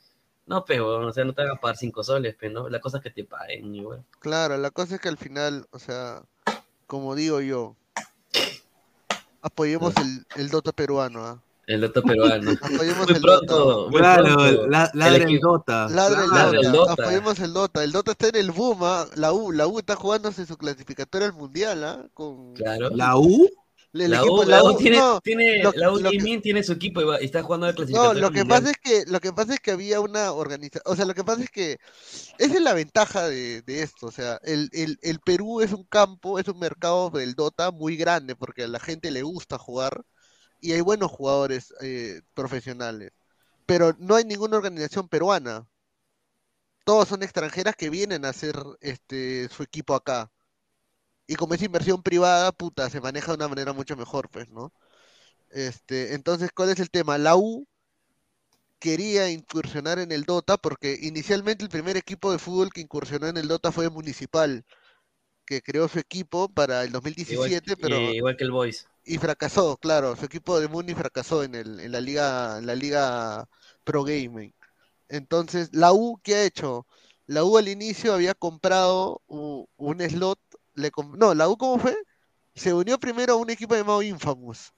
[0.51, 2.67] No, pero, o sea, no te van a pagar cinco soles, pues, ¿no?
[2.67, 4.03] La cosa es que te paguen, igual.
[4.19, 6.23] Claro, la cosa es que al final, o sea,
[6.87, 7.77] como digo yo,
[9.41, 11.41] apoyemos el, el Dota peruano, ¿ah?
[11.67, 12.51] El Dota peruano.
[12.61, 13.91] Apoyemos Muy el pronto, Dota.
[13.91, 15.87] muy Claro, la- ladra el Dota.
[15.89, 16.77] Ladra el Ladra el Dota.
[16.91, 17.03] Dota.
[17.03, 17.83] Apoyemos el Dota.
[17.85, 19.05] El Dota está en el boom, ¿ah?
[19.15, 22.05] La U, la U está jugándose su clasificatoria al mundial, ¿ah?
[22.13, 22.89] Con Claro.
[22.89, 23.47] ¿La U?
[23.93, 26.41] El La equipo- U, la U tiene, no, tiene, lo- la U lo que- Gaming
[26.41, 28.47] tiene su equipo y, va- está jugando al No, clasificatorio lo que mundial.
[28.61, 31.23] pasa es que lo que pasa es que había una organización, o sea, lo que
[31.23, 31.77] pasa es que
[32.37, 35.83] esa es la ventaja de, de esto, o sea, el, el, el Perú es un
[35.83, 40.03] campo, es un mercado del Dota muy grande porque a la gente le gusta jugar
[40.61, 43.11] y hay buenos jugadores eh, profesionales,
[43.65, 45.67] pero no hay ninguna organización peruana.
[46.83, 50.31] Todos son extranjeras que vienen a hacer este su equipo acá.
[51.27, 54.73] Y como es inversión privada, puta, se maneja de una manera mucho mejor, pues, ¿no?
[55.49, 57.17] Este, entonces, ¿cuál es el tema?
[57.17, 57.67] La U
[58.79, 63.37] quería incursionar en el Dota porque inicialmente el primer equipo de fútbol que incursionó en
[63.37, 64.65] el Dota fue Municipal,
[65.45, 66.91] que creó su equipo para el
[67.25, 68.87] Igual, 2017, pero eh, igual que el Boys.
[69.03, 72.75] y fracasó, claro, su equipo de Muni fracasó en el, en la liga, en la
[72.75, 73.49] liga
[73.83, 74.53] Pro Gaming.
[75.09, 76.87] Entonces, la U, ¿qué ha hecho?
[77.27, 80.39] La U al inicio había comprado un slot,
[80.75, 81.95] le no, la U ¿cómo fue?
[82.55, 84.73] Se unió primero a un equipo llamado Infamous.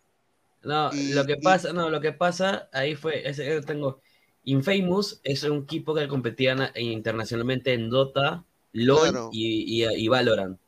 [0.63, 4.01] No, Y- lo que y- pasa, no, lo que pasa ahí fue, ese que tengo,
[4.45, 9.29] Infamous es un equipo que competía na- internacionalmente en Dota, LoL Claro.
[9.31, 10.59] y, y, y Valorant.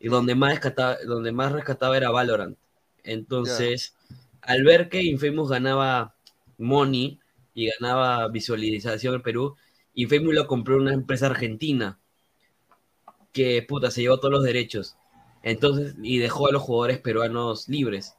[0.00, 2.56] Y donde más rescataba, donde más rescataba era Valorant.
[3.04, 3.94] Entonces,
[4.42, 6.14] al ver que Infamous ganaba
[6.58, 7.20] money
[7.54, 9.56] y ganaba visualización en Perú,
[9.94, 11.98] Infamous lo compró una empresa argentina
[13.32, 14.96] que puta se llevó todos los derechos.
[15.42, 18.14] Entonces, y dejó a los jugadores peruanos libres.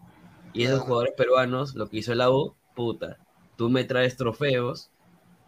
[0.53, 3.17] Y esos jugadores peruanos, lo que hizo la U, puta,
[3.58, 4.90] tú me traes trofeos,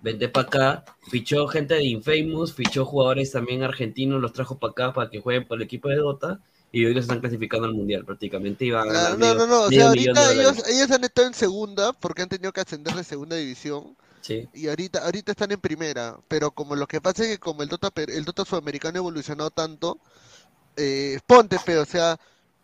[0.02, 4.94] vente para acá, fichó gente de Infamous, fichó jugadores también argentinos, los trajo para acá
[4.94, 6.40] para que jueguen por el equipo de Dota,
[6.72, 8.66] y hoy los están clasificando al mundial prácticamente.
[8.66, 11.04] Y van a Claro, ganar no, medio- no, no, o sea, ahorita ellos, ellos han
[11.04, 13.96] estado en segunda porque han tenido que ascender de segunda división.
[14.26, 14.50] Sí.
[14.54, 17.70] Y ahorita, ahorita están en primera, pero como lo que pasa es que como el
[17.70, 20.00] Dota, per- el Dota sudamericano ha evolucionado tanto,
[20.78, 22.18] eh, ponte, pero, o sea,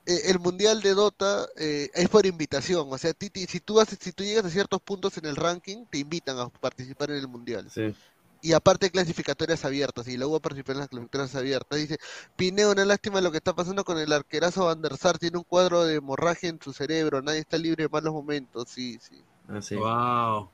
[0.07, 3.79] eh, el mundial de Dota eh, es por invitación, o sea, ti- ti- si tú
[3.79, 7.17] haces, si tú llegas a ciertos puntos en el ranking, te invitan a participar en
[7.17, 7.69] el mundial.
[7.69, 7.93] Sí.
[8.41, 11.77] Y aparte clasificatorias abiertas, y luego participar en las clasificatorias abiertas.
[11.77, 11.99] Dice,
[12.35, 15.43] Pineo, una lástima lo que está pasando con el arquerazo Van der Sar, tiene un
[15.43, 19.21] cuadro de hemorragia en su cerebro, nadie está libre de malos momentos, sí, sí.
[19.47, 19.75] Así.
[19.75, 20.49] Wow.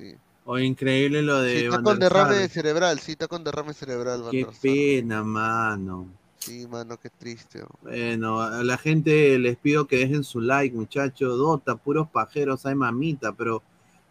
[0.00, 0.14] Sí.
[0.46, 4.24] O increíble lo de Sí, está con der derrame cerebral, sí, está con derrame cerebral.
[4.30, 6.08] Qué pena, mano.
[6.38, 7.62] Sí, mano, qué triste.
[7.62, 7.68] oh.
[7.82, 11.36] Bueno, a la gente les pido que dejen su like, muchachos.
[11.36, 13.62] Dota, puros pajeros, hay mamita, pero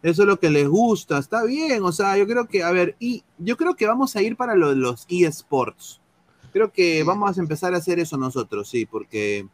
[0.02, 1.82] eso es lo que les gusta, está bien.
[1.82, 4.54] O sea, yo creo que, a ver, y yo creo que vamos a ir para
[4.54, 6.00] lo los eSports.
[6.52, 9.48] Creo que vamos a empezar a hacer eso nosotros, sí, porque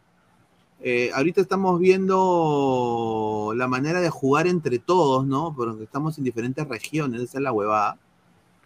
[0.81, 5.55] eh, ahorita estamos viendo la manera de jugar entre todos, ¿no?
[5.55, 7.99] Porque estamos en diferentes regiones, esa es la huevada.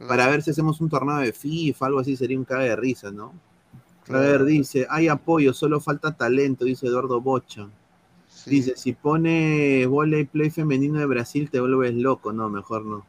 [0.08, 3.10] Para ver si hacemos un torneo de FIFA, algo así, sería un cague de risa,
[3.10, 3.34] ¿no?
[4.08, 7.68] A ver, dice, hay apoyo, solo falta talento, dice Eduardo Bocha.
[8.46, 12.32] Dice, si pone volei play femenino de Brasil, te vuelves loco.
[12.32, 13.04] No, mejor no.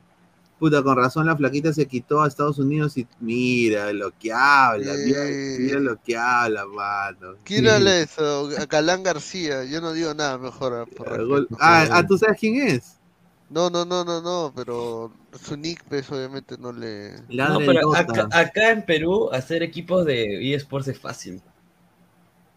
[0.61, 4.93] Puta, con razón la flaquita se quitó a Estados Unidos y mira lo que habla,
[4.93, 5.23] mira,
[5.57, 7.37] mira lo que habla, mano.
[7.43, 8.47] ¿Quién habla de eso?
[8.59, 10.73] A Galán García, yo no digo nada mejor.
[10.75, 11.47] ah, por.
[11.59, 12.99] Ah, ah, ¿tú sabes quién es?
[13.49, 15.11] No, no, no, no, no, pero
[15.43, 17.15] su nick, pues, obviamente no le...
[17.29, 21.41] No, pero acá, acá en Perú hacer equipos de eSports es fácil.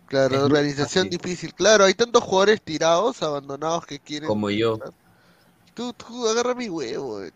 [0.09, 1.55] Claro, Es organización difícil.
[1.55, 4.29] Claro, hay tantos jugadores tirados, abandonados que quieren...
[4.29, 4.79] Como yo.
[5.73, 7.23] Tú, tú, agarra mi huevo.
[7.23, 7.33] eh.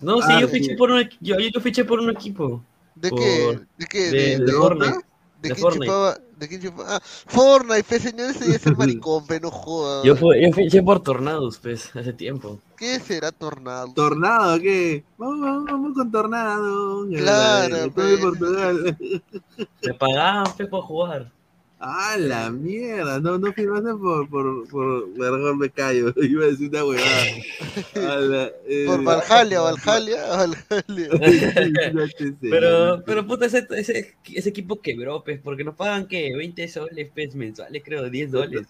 [0.00, 0.60] No, sí, Ah, yo sí.
[0.60, 2.62] fiché por un yo, yo fiché por un equipo.
[2.94, 3.60] ¿De Por- qué?
[3.78, 3.98] ¿De qué?
[4.04, 4.86] De, ¿De- de de Fortnite.
[4.92, 5.06] Dota?
[5.42, 5.86] ¿De De quién Fortnite.
[5.86, 6.18] chupaba?
[6.38, 6.96] ¿De quién chupaba?
[6.96, 10.02] Ah, Fortnite, pues, señor, ese ya es el maricón, pe, no joda.
[10.04, 12.58] Yo, fue- yo fiché por Tornados, pues, hace tiempo.
[12.76, 13.92] ¿Qué será Tornado?
[13.94, 15.04] Tornado, ¿qué?
[15.18, 17.06] Vamos, vamos, vamos con Tornado.
[17.08, 18.20] Claro, Estoy pues.
[18.20, 18.98] Portugal.
[19.82, 21.32] Me pagaban, pues, por jugar.
[21.88, 23.20] ¡Ah, la mierda!
[23.20, 26.12] No, no firmaste por, por, por mejor me callo.
[26.16, 27.24] Iba a decir una huevada.
[27.94, 31.08] A la- eh, Por Valhalia, Valhalia, Valhalia.
[32.40, 36.34] Pero, pero puta, ese, ese, ese equipo quebró, pues, porque nos pagan, ¿qué?
[36.36, 38.66] 20 soles, pues, mensuales, creo, 10 dólares.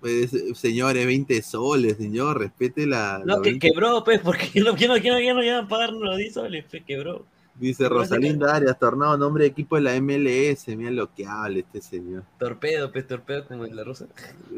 [0.00, 3.20] Pues, señores, 20 soles, señor, respete la.
[3.24, 3.66] No, la que 20.
[3.70, 6.34] quebró, pues, porque no, que no, que no, que no iban a pagar los 10
[6.34, 7.24] soles, pues, quebró.
[7.58, 10.68] Dice Rosalinda Arias, Tornado, nombre de equipo de la MLS.
[10.76, 12.22] Mira lo que habla este señor.
[12.38, 14.06] Torpedo, pues, torpedo como en la rosa.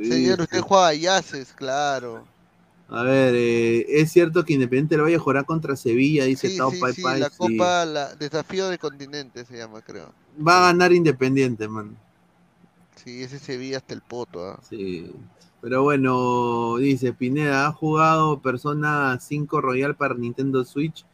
[0.02, 2.26] Señor, usted juega a Yaces, claro.
[2.88, 6.58] A ver, eh, es cierto que Independiente lo vaya a jugar contra Sevilla, dice Sí,
[6.58, 7.36] Tao sí, Pai sí, Pai, la sí.
[7.38, 10.12] Copa, la Desafío de Continente se llama, creo.
[10.46, 11.96] Va a ganar Independiente, man.
[12.96, 14.44] Sí, ese Sevilla hasta el poto.
[14.44, 14.60] ¿ah?
[14.68, 15.10] Sí.
[15.62, 21.04] Pero bueno, dice Pineda, ¿ha jugado Persona 5 Royal para Nintendo Switch?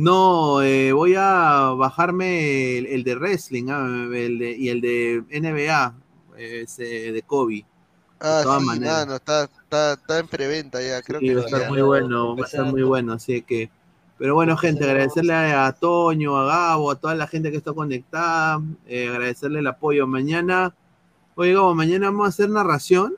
[0.00, 5.22] No, eh, voy a bajarme el, el de wrestling ah, el de- y el de
[5.30, 5.94] NBA,
[6.38, 7.64] ese de Kobe.
[8.18, 8.98] Ah, de todas sí, maneras.
[9.06, 12.36] mano, está, está, está en preventa ya, creo Sí, que va a estar muy bueno,
[12.36, 13.70] va a estar muy bueno, así que.
[14.18, 18.60] Pero bueno, gente, agradecerle a Toño, a Gabo, a toda la gente que está conectada,
[18.86, 20.06] eh, agradecerle el apoyo.
[20.06, 20.74] Mañana,
[21.36, 23.16] oye Gabo, mañana vamos a hacer narración.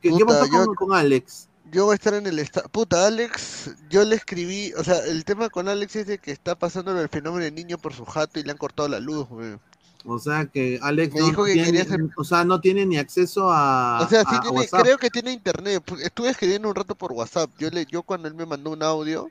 [0.00, 1.48] ¿Qué, qué Puta, pasó yo- con, con Alex?
[1.72, 2.68] Yo voy a estar en el estado.
[2.68, 4.72] Puta, Alex, yo le escribí.
[4.78, 7.76] O sea, el tema con Alex es de que está pasando el fenómeno del niño
[7.78, 9.56] por su jato y le han cortado la luz, güey.
[10.04, 12.86] O sea que Alex Me no dijo que tiene, quería hacer- o sea, no tiene
[12.86, 14.82] ni acceso a, O sea, sí a- a tiene, WhatsApp.
[14.82, 15.82] creo que tiene internet.
[16.00, 17.50] Estuve escribiendo un rato por WhatsApp.
[17.58, 19.28] Yo le, yo cuando él me mandó un audio.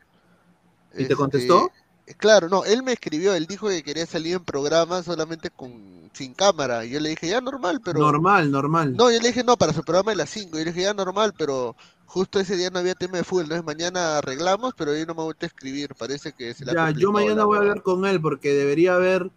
[0.93, 1.71] ¿Y te este, contestó?
[2.17, 6.33] Claro, no, él me escribió, él dijo que quería salir en programa solamente con sin
[6.33, 6.85] cámara.
[6.85, 7.99] Y yo le dije, ya normal, pero.
[7.99, 8.95] Normal, normal.
[8.95, 10.57] No, yo le dije, no, para su programa de las 5.
[10.57, 11.75] Yo le dije, ya normal, pero
[12.05, 13.43] justo ese día no había tema de fútbol.
[13.45, 15.95] Entonces mañana arreglamos, pero hoy no me vuelto a escribir.
[15.95, 18.53] Parece que se le ha Ya, yo mañana la voy a hablar con él porque
[18.53, 19.31] debería haber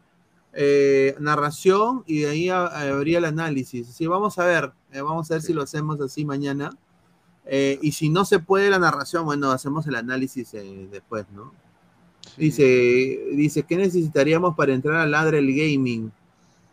[0.54, 3.88] eh, narración y de ahí ha- habría el análisis.
[3.88, 6.70] Sí, vamos a ver, eh, vamos a ver si lo hacemos así mañana.
[7.46, 11.52] Eh, y si no se puede la narración, bueno, hacemos el análisis eh, después, ¿no?
[12.36, 12.64] Dice,
[13.32, 16.12] dice, ¿qué necesitaríamos para entrar al Ladre el Gaming?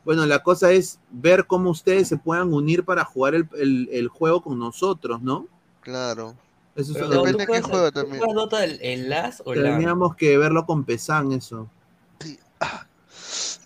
[0.04, 4.08] Bueno, la cosa es ver cómo ustedes se puedan unir para jugar el, el- el
[4.08, 5.48] juego con nosotros, ¿no?
[5.82, 6.36] Claro.
[6.76, 9.54] Eso es Pero lo- ¿tú juegas- ¿tú juegas Dota en- en LAS o?
[9.54, 11.68] Teníamos que verlo con Pesan, eso.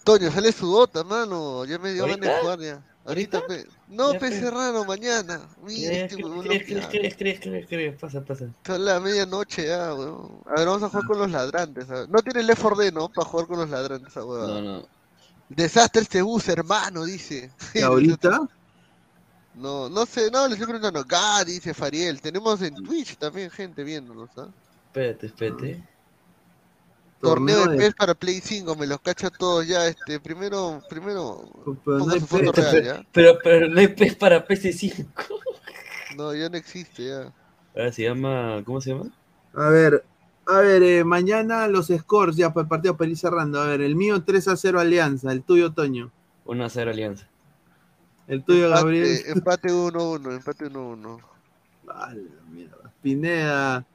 [0.04, 1.66] Toño, sale su dota, mano.
[1.66, 2.84] Ya me dio ganas de jugar ya.
[3.06, 4.30] Ahorita, pe- No, Ya, pe
[4.86, 5.42] mañana.
[5.64, 6.82] Mira, este huevón escribe, loqueado.
[6.82, 8.46] escribe, escribe, escribe, escribe, pasa, pasa.
[8.66, 10.42] Son la medianoche ya, weón.
[10.46, 11.90] A ver, vamos a jugar con los ladrantes.
[11.90, 12.10] a ver.
[12.10, 13.10] No tiene Left 4 Dead, ¿no?
[13.10, 14.62] Para jugar con los ladrantes, esa huevada.
[14.62, 14.88] No, no.
[15.50, 17.52] Desastre este bus, hermano, dice.
[17.74, 18.42] ¿Y ahorita?
[19.56, 21.04] No, no sé, no, le estoy preguntando.
[21.04, 22.22] Gah, dice Fariel.
[22.22, 24.48] Tenemos en Twitch también gente viéndonos, ¿ah?
[24.86, 25.84] Espérate, espérate.
[27.22, 29.86] Torneo Torneo de de- PES para Play 5, me los cacha todos ya.
[29.88, 31.50] Este, primero, primero,
[31.84, 32.56] Pero no hay PES.
[32.56, 33.06] real, ¿ya?
[33.12, 35.06] Pero, pero no hay PES para PC5.
[36.18, 37.34] No, ya no existe, ya.
[37.76, 38.62] Ahora se llama.
[38.66, 39.10] ¿Cómo se llama?
[39.54, 40.04] A ver,
[40.48, 43.60] a ver, eh, mañana los scores ya para el partido para ir cerrando.
[43.62, 46.12] A ver, el mío 3 a 0 Alianza, el tuyo Toño,
[46.46, 47.28] 1 a 0 Alianza.
[48.28, 49.22] el tuyo Gabriel.
[49.28, 51.20] Empate, empate 1-1, empate 1-1.
[51.90, 52.16] A la
[52.52, 52.92] mierda.
[53.02, 53.86] Pineda,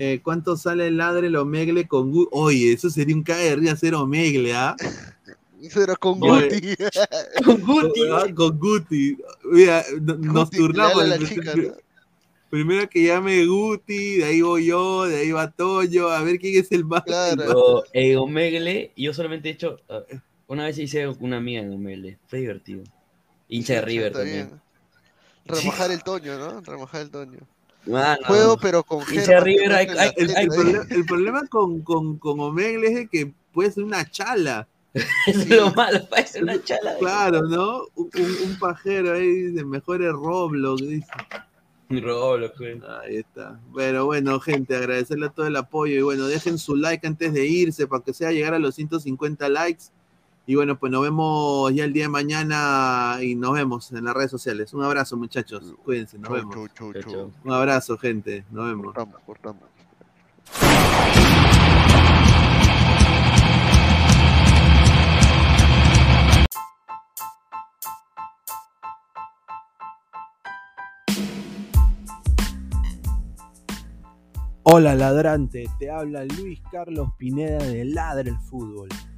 [0.00, 2.28] eh, ¿cuánto sale el ladre el Omegle con Guti?
[2.32, 4.76] Oye, eso sería un cague de risa hacer Omegle, ¿ah?
[5.60, 6.20] Eso era con.
[6.20, 6.76] Guti.
[7.44, 8.00] Con Guti.
[8.12, 9.18] Ah, Con Guti.
[9.50, 11.02] Mira, no- nos turnamos.
[12.48, 16.60] Primero que llame Guti, de ahí voy yo, de ahí va Toño, a ver quién
[16.62, 17.02] es el más.
[17.54, 19.80] O, en Omegle, yo solamente he hecho.
[19.90, 20.02] ah,
[20.46, 22.18] una vez hice una mía en Omegle.
[22.28, 22.84] Fue divertido.
[23.48, 24.60] Hincha de River también.
[25.44, 26.60] Remojar el Toño, ¿no?
[26.60, 27.40] Remojar el Toño.
[27.86, 30.46] Mano, Juego, pero con Germán, River, hay, hay- El, ahí.
[30.46, 34.68] problema, el problema con, con, con Omegle es de que puede ser una chala.
[35.26, 36.96] es lo malo, parece una chala.
[36.98, 37.82] Claro, ¿no?
[37.94, 41.06] Un, un- un pajero ahí dice, mejor es Roblox, dice.
[41.90, 42.80] Roblox, güey.
[43.02, 43.58] Ahí está.
[43.74, 47.46] Pero bueno, gente, agradecerle a todo el apoyo y bueno, dejen su like antes de
[47.46, 49.84] irse para que sea llegar a los 150 likes.
[50.48, 54.14] Y bueno, pues nos vemos ya el día de mañana y nos vemos en las
[54.14, 54.72] redes sociales.
[54.72, 55.74] Un abrazo, muchachos.
[55.84, 56.54] Cuídense, nos Chau, vemos.
[56.54, 57.32] chau, chau, chau.
[57.44, 58.46] Un abrazo, gente.
[58.50, 58.94] Nos vemos.
[58.94, 59.64] Cortamos, cortamos.
[74.62, 78.88] Hola ladrante, te habla Luis Carlos Pineda de Ladre el Fútbol.